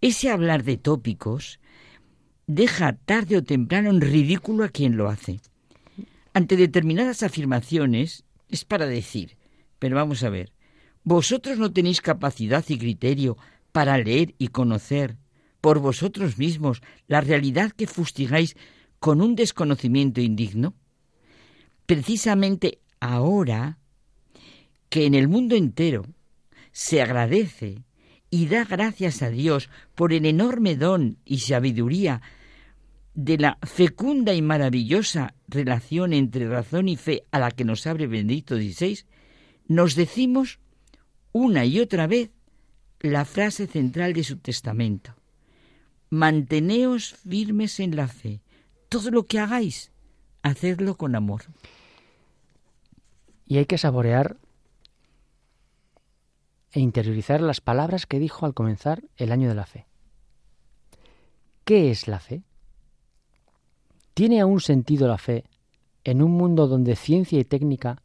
ese 0.00 0.30
hablar 0.30 0.62
de 0.62 0.76
tópicos, 0.76 1.58
deja 2.46 2.92
tarde 2.92 3.36
o 3.36 3.42
temprano 3.42 3.90
en 3.90 4.00
ridículo 4.00 4.64
a 4.64 4.68
quien 4.68 4.96
lo 4.96 5.08
hace. 5.08 5.40
Ante 6.32 6.56
determinadas 6.56 7.22
afirmaciones 7.22 8.24
es 8.48 8.64
para 8.64 8.86
decir, 8.86 9.36
pero 9.78 9.96
vamos 9.96 10.22
a 10.22 10.30
ver, 10.30 10.52
vosotros 11.02 11.58
no 11.58 11.72
tenéis 11.72 12.00
capacidad 12.00 12.64
y 12.68 12.78
criterio 12.78 13.36
para 13.72 13.98
leer 13.98 14.34
y 14.38 14.48
conocer 14.48 15.16
por 15.60 15.80
vosotros 15.80 16.38
mismos 16.38 16.82
la 17.08 17.20
realidad 17.20 17.72
que 17.72 17.86
fustigáis 17.86 18.56
con 18.98 19.20
un 19.20 19.34
desconocimiento 19.34 20.20
indigno? 20.20 20.74
Precisamente 21.86 22.78
ahora 23.00 23.78
que 24.88 25.06
en 25.06 25.14
el 25.14 25.28
mundo 25.28 25.56
entero 25.56 26.06
se 26.72 27.02
agradece 27.02 27.84
y 28.30 28.46
da 28.46 28.64
gracias 28.64 29.22
a 29.22 29.30
Dios 29.30 29.70
por 29.94 30.12
el 30.12 30.26
enorme 30.26 30.76
don 30.76 31.18
y 31.24 31.38
sabiduría 31.38 32.22
de 33.14 33.38
la 33.38 33.58
fecunda 33.62 34.34
y 34.34 34.42
maravillosa 34.42 35.34
relación 35.48 36.12
entre 36.12 36.48
razón 36.48 36.88
y 36.88 36.96
fe 36.96 37.24
a 37.30 37.38
la 37.38 37.50
que 37.50 37.64
nos 37.64 37.86
abre 37.86 38.06
Benedicto 38.06 38.56
XVI, 38.56 39.04
nos 39.68 39.94
decimos 39.94 40.58
una 41.32 41.64
y 41.64 41.80
otra 41.80 42.06
vez 42.06 42.30
la 43.00 43.24
frase 43.24 43.66
central 43.66 44.12
de 44.12 44.24
su 44.24 44.36
testamento. 44.36 45.14
Manteneos 46.10 47.14
firmes 47.28 47.80
en 47.80 47.96
la 47.96 48.08
fe. 48.08 48.42
Todo 48.88 49.10
lo 49.10 49.26
que 49.26 49.38
hagáis, 49.38 49.90
hacedlo 50.42 50.96
con 50.96 51.14
amor. 51.14 51.42
Y 53.46 53.58
hay 53.58 53.66
que 53.66 53.78
saborear 53.78 54.36
e 56.72 56.80
interiorizar 56.80 57.40
las 57.40 57.60
palabras 57.60 58.06
que 58.06 58.18
dijo 58.18 58.46
al 58.46 58.54
comenzar 58.54 59.02
el 59.16 59.32
año 59.32 59.48
de 59.48 59.54
la 59.54 59.66
fe. 59.66 59.86
¿Qué 61.64 61.90
es 61.90 62.06
la 62.06 62.20
fe? 62.20 62.42
¿Tiene 64.14 64.40
aún 64.40 64.60
sentido 64.60 65.08
la 65.08 65.18
fe 65.18 65.44
en 66.04 66.22
un 66.22 66.32
mundo 66.32 66.68
donde 66.68 66.96
ciencia 66.96 67.38
y 67.38 67.44
técnica 67.44 68.02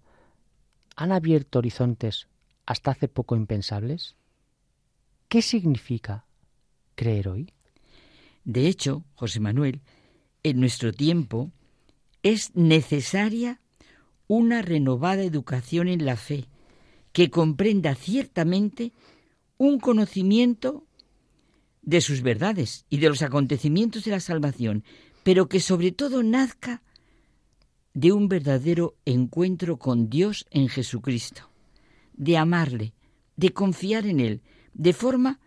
han 0.95 1.11
abierto 1.11 1.59
horizontes 1.59 2.27
hasta 2.65 2.91
hace 2.91 3.07
poco 3.07 3.35
impensables? 3.35 4.15
¿Qué 5.27 5.41
significa 5.41 6.25
creer 6.95 7.29
hoy? 7.29 7.53
De 8.43 8.67
hecho, 8.67 9.03
José 9.15 9.39
Manuel, 9.39 9.81
en 10.43 10.59
nuestro 10.59 10.93
tiempo 10.93 11.51
es 12.23 12.55
necesaria 12.55 13.59
una 14.27 14.61
renovada 14.61 15.23
educación 15.23 15.87
en 15.87 16.05
la 16.05 16.15
fe 16.15 16.45
que 17.13 17.29
comprenda 17.29 17.95
ciertamente 17.95 18.93
un 19.57 19.79
conocimiento 19.79 20.85
de 21.81 22.01
sus 22.01 22.21
verdades 22.21 22.85
y 22.89 22.97
de 22.97 23.09
los 23.09 23.21
acontecimientos 23.21 24.05
de 24.05 24.11
la 24.11 24.19
salvación, 24.19 24.83
pero 25.23 25.49
que 25.49 25.59
sobre 25.59 25.91
todo 25.91 26.23
nazca 26.23 26.81
de 27.93 28.11
un 28.11 28.27
verdadero 28.27 28.95
encuentro 29.05 29.77
con 29.77 30.09
Dios 30.09 30.45
en 30.51 30.69
Jesucristo, 30.69 31.49
de 32.13 32.37
amarle, 32.37 32.93
de 33.35 33.51
confiar 33.51 34.05
en 34.05 34.19
Él, 34.19 34.41
de 34.73 34.93
forma 34.93 35.39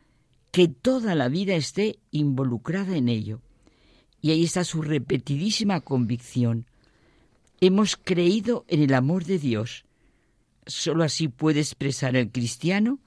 que 0.50 0.68
toda 0.68 1.14
la 1.14 1.28
vida 1.28 1.54
esté 1.54 1.98
involucrada 2.10 2.96
en 2.96 3.08
ello. 3.08 3.40
Y 4.24 4.30
ahí 4.30 4.44
está 4.44 4.64
su 4.64 4.80
repetidísima 4.80 5.82
convicción. 5.82 6.64
Hemos 7.60 7.98
creído 7.98 8.64
en 8.68 8.82
el 8.82 8.94
amor 8.94 9.26
de 9.26 9.38
Dios. 9.38 9.84
Solo 10.64 11.05
así 11.05 11.28
puede 11.28 11.60
expresar 11.60 12.16
el 12.16 12.32
cristiano 12.32 13.01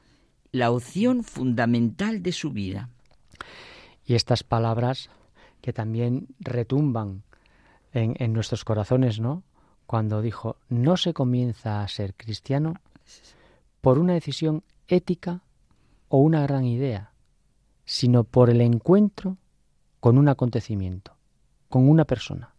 la 0.52 0.70
opción 0.70 1.24
fundamental 1.24 2.22
de 2.22 2.32
su 2.34 2.52
vida. 2.52 2.92
Y 4.06 4.14
estas 4.14 4.44
palabras 4.44 5.10
que 5.62 5.74
también 5.74 6.28
retumban 6.40 7.24
en, 7.94 8.14
en, 8.20 8.32
nuestros 8.32 8.64
corazones, 8.64 9.20
¿no? 9.20 9.42
Cuando 9.88 10.22
dijo, 10.22 10.58
no 10.70 10.98
se 10.98 11.16
comienza 11.16 11.82
a 11.82 11.88
ser 11.88 12.14
cristiano 12.14 12.76
por 13.82 13.98
una 13.98 14.14
decisión 14.14 14.64
ética 14.88 15.42
o 16.10 16.20
una 16.20 16.44
gran 16.44 16.66
idea, 16.66 17.12
sino 17.86 18.24
por 18.24 18.52
el 18.52 18.62
encuentro 18.62 19.38
con 20.08 20.18
un 20.18 20.30
acontecimiento, 20.30 21.18
con 21.68 21.90
una 21.90 22.06
persona, 22.06 22.54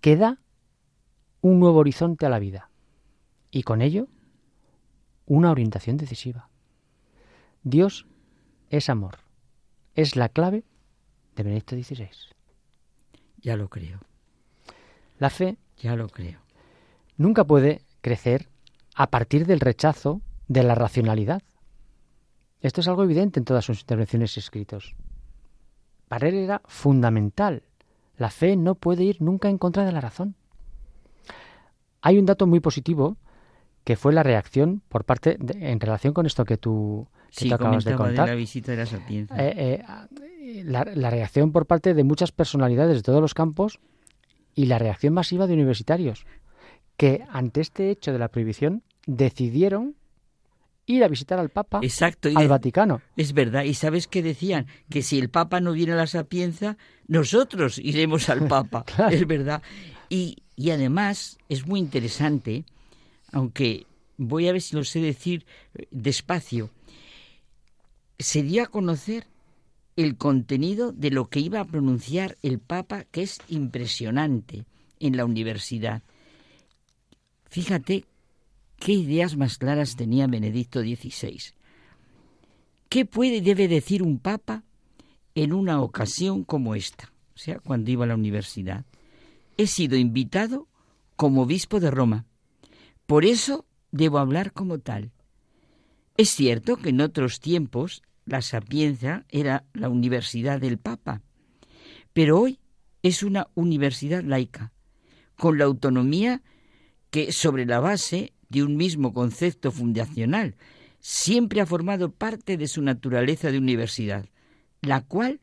que 0.00 0.16
da 0.16 0.38
un 1.42 1.60
nuevo 1.60 1.80
horizonte 1.80 2.24
a 2.24 2.30
la 2.30 2.38
vida 2.38 2.70
y 3.50 3.64
con 3.64 3.82
ello 3.82 4.08
una 5.26 5.50
orientación 5.50 5.98
decisiva. 5.98 6.48
Dios 7.64 8.06
es 8.70 8.88
amor, 8.88 9.18
es 9.94 10.16
la 10.16 10.30
clave 10.30 10.64
de 11.36 11.42
Benedicto 11.42 11.76
XVI. 11.76 12.08
Ya 13.42 13.56
lo 13.56 13.68
creo. 13.68 14.00
La 15.18 15.28
fe, 15.28 15.58
ya 15.76 15.96
lo 15.96 16.08
creo, 16.08 16.40
nunca 17.18 17.44
puede 17.44 17.82
crecer 18.00 18.48
a 18.94 19.10
partir 19.10 19.44
del 19.44 19.60
rechazo 19.60 20.22
de 20.48 20.62
la 20.62 20.74
racionalidad. 20.74 21.42
Esto 22.62 22.80
es 22.80 22.88
algo 22.88 23.02
evidente 23.02 23.38
en 23.38 23.44
todas 23.44 23.66
sus 23.66 23.80
intervenciones 23.80 24.38
escritos. 24.38 24.94
Para 26.14 26.28
él 26.28 26.36
era 26.36 26.62
fundamental. 26.66 27.64
La 28.16 28.30
fe 28.30 28.54
no 28.54 28.76
puede 28.76 29.02
ir 29.02 29.20
nunca 29.20 29.48
en 29.48 29.58
contra 29.58 29.84
de 29.84 29.90
la 29.90 30.00
razón. 30.00 30.36
Hay 32.02 32.20
un 32.20 32.24
dato 32.24 32.46
muy 32.46 32.60
positivo 32.60 33.16
que 33.82 33.96
fue 33.96 34.12
la 34.12 34.22
reacción 34.22 34.80
por 34.88 35.02
parte 35.02 35.36
en 35.40 35.80
relación 35.80 36.14
con 36.14 36.24
esto 36.24 36.44
que 36.44 36.56
tú, 36.56 37.08
sí, 37.30 37.52
acabas 37.52 37.84
de 37.84 37.96
contar. 37.96 38.26
De 38.26 38.30
la 38.30 38.36
visita 38.36 38.70
de 38.70 38.76
la. 38.76 38.84
Eh, 38.84 39.82
eh, 39.82 40.62
la, 40.64 40.84
la, 40.84 41.10
reacción 41.10 41.50
por 41.50 41.66
parte 41.66 41.94
de 41.94 42.04
muchas 42.04 42.30
personalidades 42.30 42.98
de 42.98 43.02
todos 43.02 43.20
los 43.20 43.34
campos 43.34 43.80
y 44.54 44.66
la 44.66 44.78
reacción 44.78 45.14
masiva 45.14 45.48
de 45.48 45.54
universitarios 45.54 46.26
que 46.96 47.24
ante 47.28 47.60
este 47.60 47.90
hecho 47.90 48.12
de 48.12 48.20
la 48.20 48.28
prohibición 48.28 48.84
decidieron 49.08 49.96
ir 50.86 51.04
a 51.04 51.08
visitar 51.08 51.38
al 51.38 51.48
Papa 51.48 51.80
Exacto, 51.82 52.28
al 52.34 52.48
Vaticano. 52.48 53.00
Es 53.16 53.32
verdad, 53.32 53.64
y 53.64 53.74
sabes 53.74 54.06
qué 54.06 54.22
decían, 54.22 54.66
que 54.90 55.02
si 55.02 55.18
el 55.18 55.30
Papa 55.30 55.60
no 55.60 55.72
viene 55.72 55.92
a 55.92 55.96
la 55.96 56.06
Sapienza, 56.06 56.76
nosotros 57.06 57.78
iremos 57.78 58.28
al 58.28 58.46
Papa. 58.46 58.84
claro. 58.96 59.14
Es 59.14 59.26
verdad. 59.26 59.62
Y, 60.08 60.42
y 60.56 60.70
además 60.70 61.38
es 61.48 61.66
muy 61.66 61.80
interesante, 61.80 62.64
aunque 63.32 63.86
voy 64.16 64.48
a 64.48 64.52
ver 64.52 64.60
si 64.60 64.76
lo 64.76 64.84
sé 64.84 65.00
decir 65.00 65.46
despacio, 65.90 66.70
se 68.18 68.42
dio 68.42 68.62
a 68.62 68.66
conocer 68.66 69.26
el 69.96 70.16
contenido 70.16 70.92
de 70.92 71.10
lo 71.10 71.28
que 71.28 71.40
iba 71.40 71.60
a 71.60 71.64
pronunciar 71.64 72.36
el 72.42 72.58
Papa, 72.58 73.04
que 73.10 73.22
es 73.22 73.38
impresionante 73.48 74.64
en 75.00 75.16
la 75.16 75.24
universidad. 75.24 76.02
Fíjate 77.48 78.04
qué 78.84 78.92
ideas 78.92 79.38
más 79.38 79.56
claras 79.56 79.96
tenía 79.96 80.26
Benedicto 80.26 80.82
XVI. 80.82 81.40
¿Qué 82.90 83.06
puede 83.06 83.36
y 83.36 83.40
debe 83.40 83.66
decir 83.66 84.02
un 84.02 84.18
Papa 84.18 84.62
en 85.34 85.54
una 85.54 85.80
ocasión 85.80 86.44
como 86.44 86.74
esta? 86.74 87.10
O 87.34 87.38
sea, 87.38 87.60
cuando 87.60 87.90
iba 87.90 88.04
a 88.04 88.08
la 88.08 88.14
universidad. 88.14 88.84
He 89.56 89.68
sido 89.68 89.96
invitado 89.96 90.68
como 91.16 91.44
obispo 91.44 91.80
de 91.80 91.90
Roma. 91.90 92.26
Por 93.06 93.24
eso 93.24 93.64
debo 93.90 94.18
hablar 94.18 94.52
como 94.52 94.78
tal. 94.78 95.12
Es 96.18 96.28
cierto 96.32 96.76
que 96.76 96.90
en 96.90 97.00
otros 97.00 97.40
tiempos 97.40 98.02
la 98.26 98.42
Sapienza 98.42 99.24
era 99.30 99.64
la 99.72 99.88
universidad 99.88 100.60
del 100.60 100.76
Papa, 100.76 101.22
pero 102.12 102.38
hoy 102.38 102.60
es 103.02 103.22
una 103.22 103.48
universidad 103.54 104.22
laica, 104.22 104.72
con 105.38 105.56
la 105.56 105.64
autonomía 105.64 106.42
que 107.10 107.32
sobre 107.32 107.64
la 107.64 107.80
base 107.80 108.34
de 108.54 108.62
un 108.62 108.76
mismo 108.76 109.12
concepto 109.12 109.72
fundacional 109.72 110.54
siempre 111.00 111.60
ha 111.60 111.66
formado 111.66 112.12
parte 112.12 112.56
de 112.56 112.68
su 112.68 112.80
naturaleza 112.82 113.50
de 113.50 113.58
universidad, 113.58 114.26
la 114.80 115.02
cual 115.02 115.40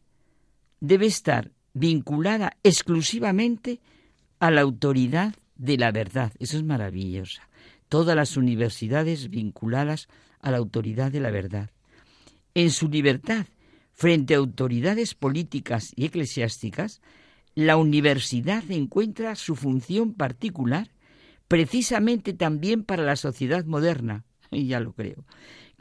debe 0.80 1.08
estar 1.08 1.52
vinculada 1.74 2.58
exclusivamente 2.64 3.82
a 4.40 4.50
la 4.50 4.62
autoridad 4.62 5.36
de 5.58 5.78
la 5.78 5.92
verdad. 5.92 6.32
Eso 6.40 6.58
es 6.58 6.64
maravilloso. 6.64 7.42
Todas 7.90 8.16
las 8.16 8.38
universidades 8.38 9.30
vinculadas 9.30 10.08
a 10.40 10.52
la 10.52 10.58
autoridad 10.58 11.12
de 11.12 11.20
la 11.20 11.32
verdad. 11.32 11.70
En 12.56 12.72
su 12.72 12.88
libertad 12.88 13.46
frente 13.92 14.36
a 14.36 14.38
autoridades 14.38 15.16
políticas 15.16 15.92
y 15.96 16.06
eclesiásticas, 16.06 17.02
la 17.56 17.76
universidad 17.76 18.64
encuentra 18.72 19.36
su 19.36 19.56
función 19.56 20.14
particular 20.14 20.90
precisamente 21.52 22.32
también 22.32 22.86
para 22.86 23.04
la 23.04 23.18
sociedad 23.18 23.66
moderna, 23.66 24.24
ya 24.52 24.80
lo 24.80 24.94
creo, 24.94 25.26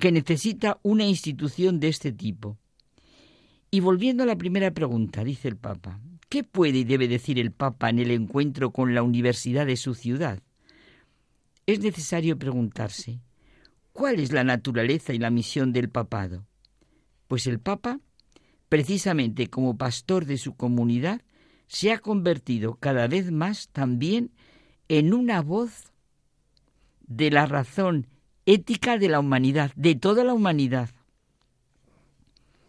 que 0.01 0.11
necesita 0.11 0.81
una 0.83 1.05
institución 1.05 1.79
de 1.79 1.87
este 1.87 2.11
tipo. 2.11 2.59
Y 3.71 3.79
volviendo 3.79 4.25
a 4.25 4.27
la 4.27 4.35
primera 4.35 4.73
pregunta, 4.73 5.23
dice 5.23 5.47
el 5.47 5.57
Papa, 5.57 6.01
¿qué 6.29 6.43
puede 6.43 6.79
y 6.79 6.85
debe 6.85 7.07
decir 7.07 7.39
el 7.39 7.53
Papa 7.53 7.89
en 7.89 8.01
el 8.01 8.11
encuentro 8.11 8.73
con 8.73 8.97
la 8.97 9.05
universidad 9.05 9.65
de 9.65 9.77
su 9.77 9.95
ciudad? 9.95 10.43
Es 11.67 11.79
necesario 11.79 12.37
preguntarse, 12.37 13.21
¿cuál 13.93 14.19
es 14.19 14.33
la 14.33 14.43
naturaleza 14.43 15.13
y 15.13 15.21
la 15.21 15.31
misión 15.31 15.73
del 15.73 15.89
papado? 15.89 16.49
Pues 17.29 17.47
el 17.47 17.61
Papa, 17.61 18.01
precisamente 18.69 19.47
como 19.47 19.77
pastor 19.77 20.27
de 20.27 20.37
su 20.37 20.57
comunidad, 20.57 21.23
se 21.69 21.93
ha 21.93 22.01
convertido 22.01 22.75
cada 22.75 23.07
vez 23.07 23.31
más 23.31 23.69
también 23.69 24.33
en 24.91 25.15
una 25.15 25.41
voz 25.41 25.85
de 27.07 27.31
la 27.31 27.47
razón 27.47 28.09
ética 28.45 28.99
de 28.99 29.09
la 29.09 29.21
humanidad, 29.21 29.71
de 29.77 29.95
toda 29.95 30.25
la 30.25 30.35
humanidad. 30.35 30.91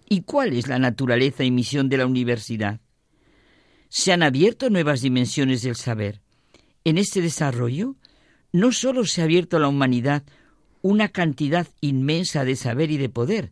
¿Y 0.07 0.21
cuál 0.21 0.53
es 0.53 0.67
la 0.67 0.77
naturaleza 0.77 1.43
y 1.43 1.49
misión 1.49 1.89
de 1.89 1.97
la 1.97 2.05
universidad? 2.05 2.79
Se 3.89 4.13
han 4.13 4.21
abierto 4.21 4.69
nuevas 4.69 5.01
dimensiones 5.01 5.63
del 5.63 5.75
saber. 5.75 6.21
En 6.83 6.99
este 6.99 7.21
desarrollo, 7.21 7.95
no 8.51 8.71
sólo 8.71 9.03
se 9.05 9.21
ha 9.21 9.23
abierto 9.23 9.57
a 9.57 9.61
la 9.61 9.67
humanidad 9.67 10.21
una 10.83 11.09
cantidad 11.09 11.67
inmensa 11.81 12.45
de 12.45 12.55
saber 12.55 12.91
y 12.91 12.97
de 12.97 13.09
poder, 13.09 13.51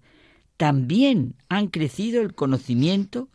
también 0.57 1.33
han 1.47 1.69
crecido 1.69 2.21
el 2.21 2.35
conocimiento 2.35 3.29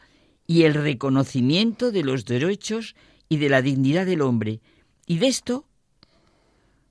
y 0.46 0.62
el 0.62 0.74
reconocimiento 0.74 1.90
de 1.90 2.04
los 2.04 2.24
derechos 2.24 2.94
y 3.28 3.38
de 3.38 3.48
la 3.48 3.62
dignidad 3.62 4.06
del 4.06 4.22
hombre. 4.22 4.60
Y 5.06 5.18
de 5.18 5.26
esto 5.26 5.66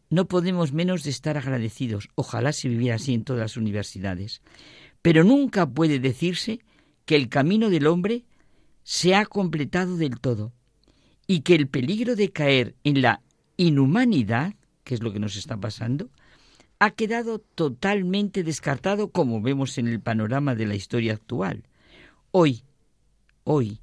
no 0.10 0.28
podemos 0.28 0.74
menos 0.74 1.04
de 1.04 1.10
estar 1.10 1.38
agradecidos. 1.38 2.10
Ojalá 2.16 2.54
se 2.54 2.70
viviera 2.70 2.96
así 2.96 3.14
en 3.14 3.24
todas 3.24 3.42
las 3.42 3.58
universidades. 3.58 4.42
Pero 5.02 5.24
nunca 5.24 5.68
puede 5.68 6.00
decirse 6.00 6.60
que 7.06 7.16
el 7.16 7.30
camino 7.30 7.70
del 7.70 7.88
hombre 7.88 8.24
se 8.84 9.16
ha 9.16 9.26
completado 9.26 9.98
del 9.98 10.20
todo 10.20 10.54
y 11.26 11.42
que 11.42 11.56
el 11.56 11.68
peligro 11.68 12.16
de 12.16 12.32
caer 12.32 12.76
en 12.84 13.02
la 13.02 13.22
inhumanidad, 13.58 14.54
que 14.84 14.94
es 14.94 15.02
lo 15.02 15.12
que 15.12 15.20
nos 15.20 15.36
está 15.36 15.58
pasando, 15.58 16.10
ha 16.80 16.92
quedado 16.92 17.40
totalmente 17.40 18.44
descartado 18.44 19.12
como 19.12 19.42
vemos 19.42 19.78
en 19.78 19.88
el 19.88 20.02
panorama 20.02 20.54
de 20.54 20.66
la 20.66 20.76
historia 20.76 21.14
actual. 21.14 21.64
Hoy, 22.32 22.64
hoy, 23.46 23.80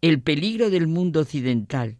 el 0.00 0.20
peligro 0.20 0.70
del 0.70 0.86
mundo 0.86 1.20
occidental, 1.20 1.98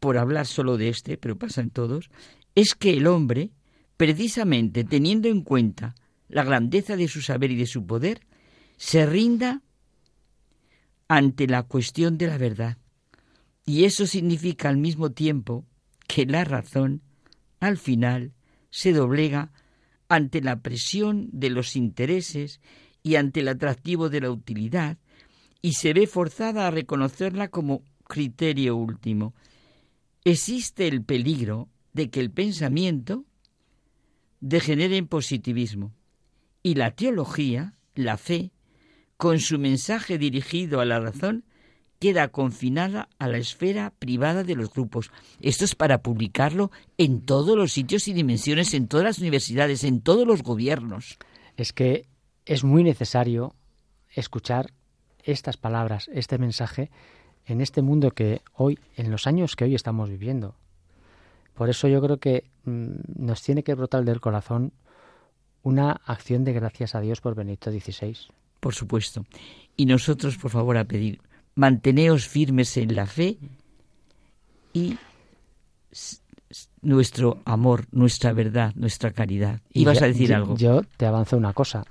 por 0.00 0.18
hablar 0.18 0.46
solo 0.46 0.76
de 0.76 0.88
este, 0.88 1.16
pero 1.16 1.38
pasa 1.38 1.60
en 1.60 1.70
todos, 1.70 2.10
es 2.54 2.74
que 2.74 2.90
el 2.94 3.06
hombre, 3.06 3.50
precisamente 3.96 4.84
teniendo 4.84 5.28
en 5.28 5.42
cuenta 5.42 5.94
la 6.28 6.44
grandeza 6.44 6.96
de 6.96 7.08
su 7.08 7.22
saber 7.22 7.50
y 7.50 7.56
de 7.56 7.66
su 7.66 7.86
poder, 7.86 8.20
se 8.76 9.06
rinda 9.06 9.62
ante 11.08 11.46
la 11.46 11.62
cuestión 11.64 12.18
de 12.18 12.26
la 12.26 12.38
verdad. 12.38 12.78
Y 13.64 13.84
eso 13.84 14.06
significa 14.06 14.68
al 14.68 14.76
mismo 14.76 15.10
tiempo 15.10 15.64
que 16.06 16.26
la 16.26 16.44
razón, 16.44 17.02
al 17.60 17.76
final, 17.76 18.32
se 18.70 18.92
doblega 18.92 19.52
ante 20.08 20.40
la 20.40 20.60
presión 20.62 21.28
de 21.32 21.50
los 21.50 21.76
intereses 21.76 22.60
y 23.02 23.16
ante 23.16 23.40
el 23.40 23.48
atractivo 23.48 24.08
de 24.08 24.20
la 24.20 24.30
utilidad, 24.30 24.98
y 25.60 25.72
se 25.74 25.92
ve 25.92 26.06
forzada 26.06 26.66
a 26.66 26.70
reconocerla 26.70 27.48
como 27.48 27.82
criterio 28.04 28.76
último. 28.76 29.34
Existe 30.24 30.88
el 30.88 31.02
peligro 31.02 31.68
de 31.92 32.10
que 32.10 32.20
el 32.20 32.30
pensamiento 32.30 33.24
degenere 34.40 34.96
en 34.96 35.08
positivismo 35.08 35.94
y 36.62 36.74
la 36.74 36.92
teología, 36.92 37.74
la 37.94 38.16
fe, 38.16 38.52
con 39.16 39.40
su 39.40 39.58
mensaje 39.58 40.18
dirigido 40.18 40.80
a 40.80 40.84
la 40.84 41.00
razón, 41.00 41.44
queda 41.98 42.28
confinada 42.28 43.08
a 43.18 43.26
la 43.26 43.38
esfera 43.38 43.92
privada 43.98 44.44
de 44.44 44.54
los 44.54 44.70
grupos. 44.70 45.10
Esto 45.40 45.64
es 45.64 45.74
para 45.74 46.02
publicarlo 46.02 46.70
en 46.96 47.22
todos 47.22 47.56
los 47.56 47.72
sitios 47.72 48.06
y 48.08 48.12
dimensiones, 48.12 48.74
en 48.74 48.86
todas 48.86 49.04
las 49.04 49.18
universidades, 49.18 49.82
en 49.82 50.00
todos 50.00 50.26
los 50.26 50.42
gobiernos. 50.42 51.18
Es 51.56 51.72
que 51.72 52.06
es 52.44 52.62
muy 52.62 52.84
necesario 52.84 53.56
escuchar 54.14 54.72
estas 55.24 55.56
palabras, 55.56 56.08
este 56.12 56.38
mensaje, 56.38 56.90
en 57.48 57.60
este 57.60 57.82
mundo 57.82 58.10
que 58.10 58.42
hoy, 58.54 58.78
en 58.96 59.10
los 59.10 59.26
años 59.26 59.56
que 59.56 59.64
hoy 59.64 59.74
estamos 59.74 60.10
viviendo. 60.10 60.54
Por 61.54 61.70
eso 61.70 61.88
yo 61.88 62.00
creo 62.00 62.18
que 62.18 62.44
mm, 62.64 62.90
nos 63.16 63.42
tiene 63.42 63.64
que 63.64 63.74
brotar 63.74 64.04
del 64.04 64.20
corazón 64.20 64.72
una 65.62 65.92
acción 66.04 66.44
de 66.44 66.52
gracias 66.52 66.94
a 66.94 67.00
Dios 67.00 67.20
por 67.20 67.34
Benedicto 67.34 67.72
XVI. 67.72 68.16
Por 68.60 68.74
supuesto. 68.74 69.24
Y 69.76 69.86
nosotros, 69.86 70.36
por 70.36 70.50
favor, 70.50 70.76
a 70.76 70.84
pedir, 70.84 71.20
manteneos 71.54 72.28
firmes 72.28 72.76
en 72.76 72.94
la 72.94 73.06
fe 73.06 73.38
y 74.72 74.96
nuestro 76.82 77.38
amor, 77.44 77.86
nuestra 77.90 78.32
verdad, 78.32 78.74
nuestra 78.76 79.12
caridad. 79.12 79.60
Y 79.72 79.84
vas 79.84 80.02
a 80.02 80.06
decir 80.06 80.34
algo. 80.34 80.56
Yo 80.56 80.82
te 80.96 81.06
avanzo 81.06 81.36
una 81.36 81.54
cosa. 81.54 81.84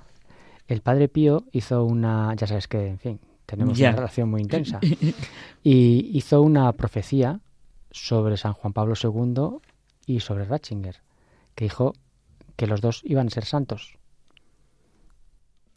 El 0.68 0.82
Padre 0.82 1.08
Pío 1.08 1.44
hizo 1.52 1.84
una, 1.84 2.34
ya 2.36 2.46
sabes 2.46 2.68
que, 2.68 2.86
en 2.86 2.98
fin, 2.98 3.20
tenemos 3.48 3.78
una 3.78 3.92
relación 3.92 4.28
muy 4.28 4.42
intensa, 4.42 4.78
y 5.64 6.10
hizo 6.12 6.42
una 6.42 6.70
profecía 6.74 7.40
sobre 7.90 8.36
San 8.36 8.52
Juan 8.52 8.74
Pablo 8.74 8.92
II 9.02 9.58
y 10.04 10.20
sobre 10.20 10.44
Ratzinger, 10.44 10.96
que 11.54 11.64
dijo 11.64 11.94
que 12.56 12.66
los 12.66 12.82
dos 12.82 13.00
iban 13.04 13.28
a 13.28 13.30
ser 13.30 13.46
santos. 13.46 13.96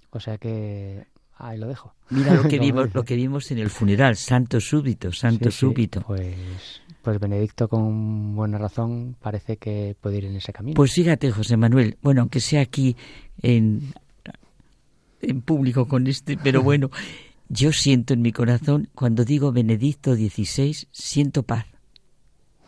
O 0.09 0.19
sea 0.19 0.37
que 0.37 1.07
ahí 1.37 1.57
lo 1.57 1.69
dejo. 1.69 1.95
Mira 2.09 2.33
lo 2.33 2.43
que 2.43 2.59
vimos, 2.59 2.93
lo 2.93 3.05
que 3.05 3.15
vimos 3.15 3.49
en 3.51 3.59
el 3.59 3.69
funeral, 3.69 4.17
santo 4.17 4.59
súbito, 4.59 5.13
santo 5.13 5.49
súbito. 5.49 6.01
Pues, 6.01 6.81
pues 7.01 7.19
Benedicto 7.21 7.69
con 7.69 8.35
buena 8.35 8.57
razón 8.57 9.15
parece 9.17 9.55
que 9.55 9.95
puede 10.01 10.17
ir 10.17 10.25
en 10.25 10.35
ese 10.35 10.51
camino. 10.51 10.75
Pues 10.75 10.91
fíjate, 10.91 11.31
José 11.31 11.55
Manuel, 11.55 11.97
bueno, 12.01 12.19
aunque 12.19 12.41
sea 12.41 12.59
aquí 12.59 12.97
en, 13.41 13.93
en 15.21 15.41
público 15.41 15.87
con 15.87 16.05
este, 16.07 16.37
pero 16.37 16.61
bueno, 16.63 16.89
yo 17.51 17.73
siento 17.73 18.13
en 18.13 18.21
mi 18.21 18.31
corazón, 18.31 18.87
cuando 18.95 19.25
digo 19.25 19.51
Benedicto 19.51 20.15
XVI, 20.15 20.87
siento 20.91 21.43
paz. 21.43 21.65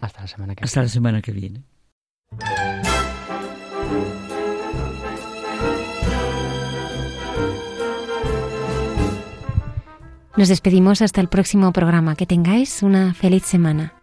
Hasta 0.01 0.22
la 0.22 0.27
semana 0.27 0.55
que 0.55 0.65
Hasta 0.65 0.81
la 0.81 0.89
semana 0.89 1.22
que 1.22 1.31
viene. 1.31 1.64
Nos 10.35 10.49
despedimos 10.49 11.01
hasta 11.01 11.22
el 11.22 11.30
próximo 11.30 11.72
programa. 11.72 12.15
Que 12.15 12.26
tengáis 12.26 12.84
una 12.84 13.14
feliz 13.14 13.43
semana. 13.43 14.02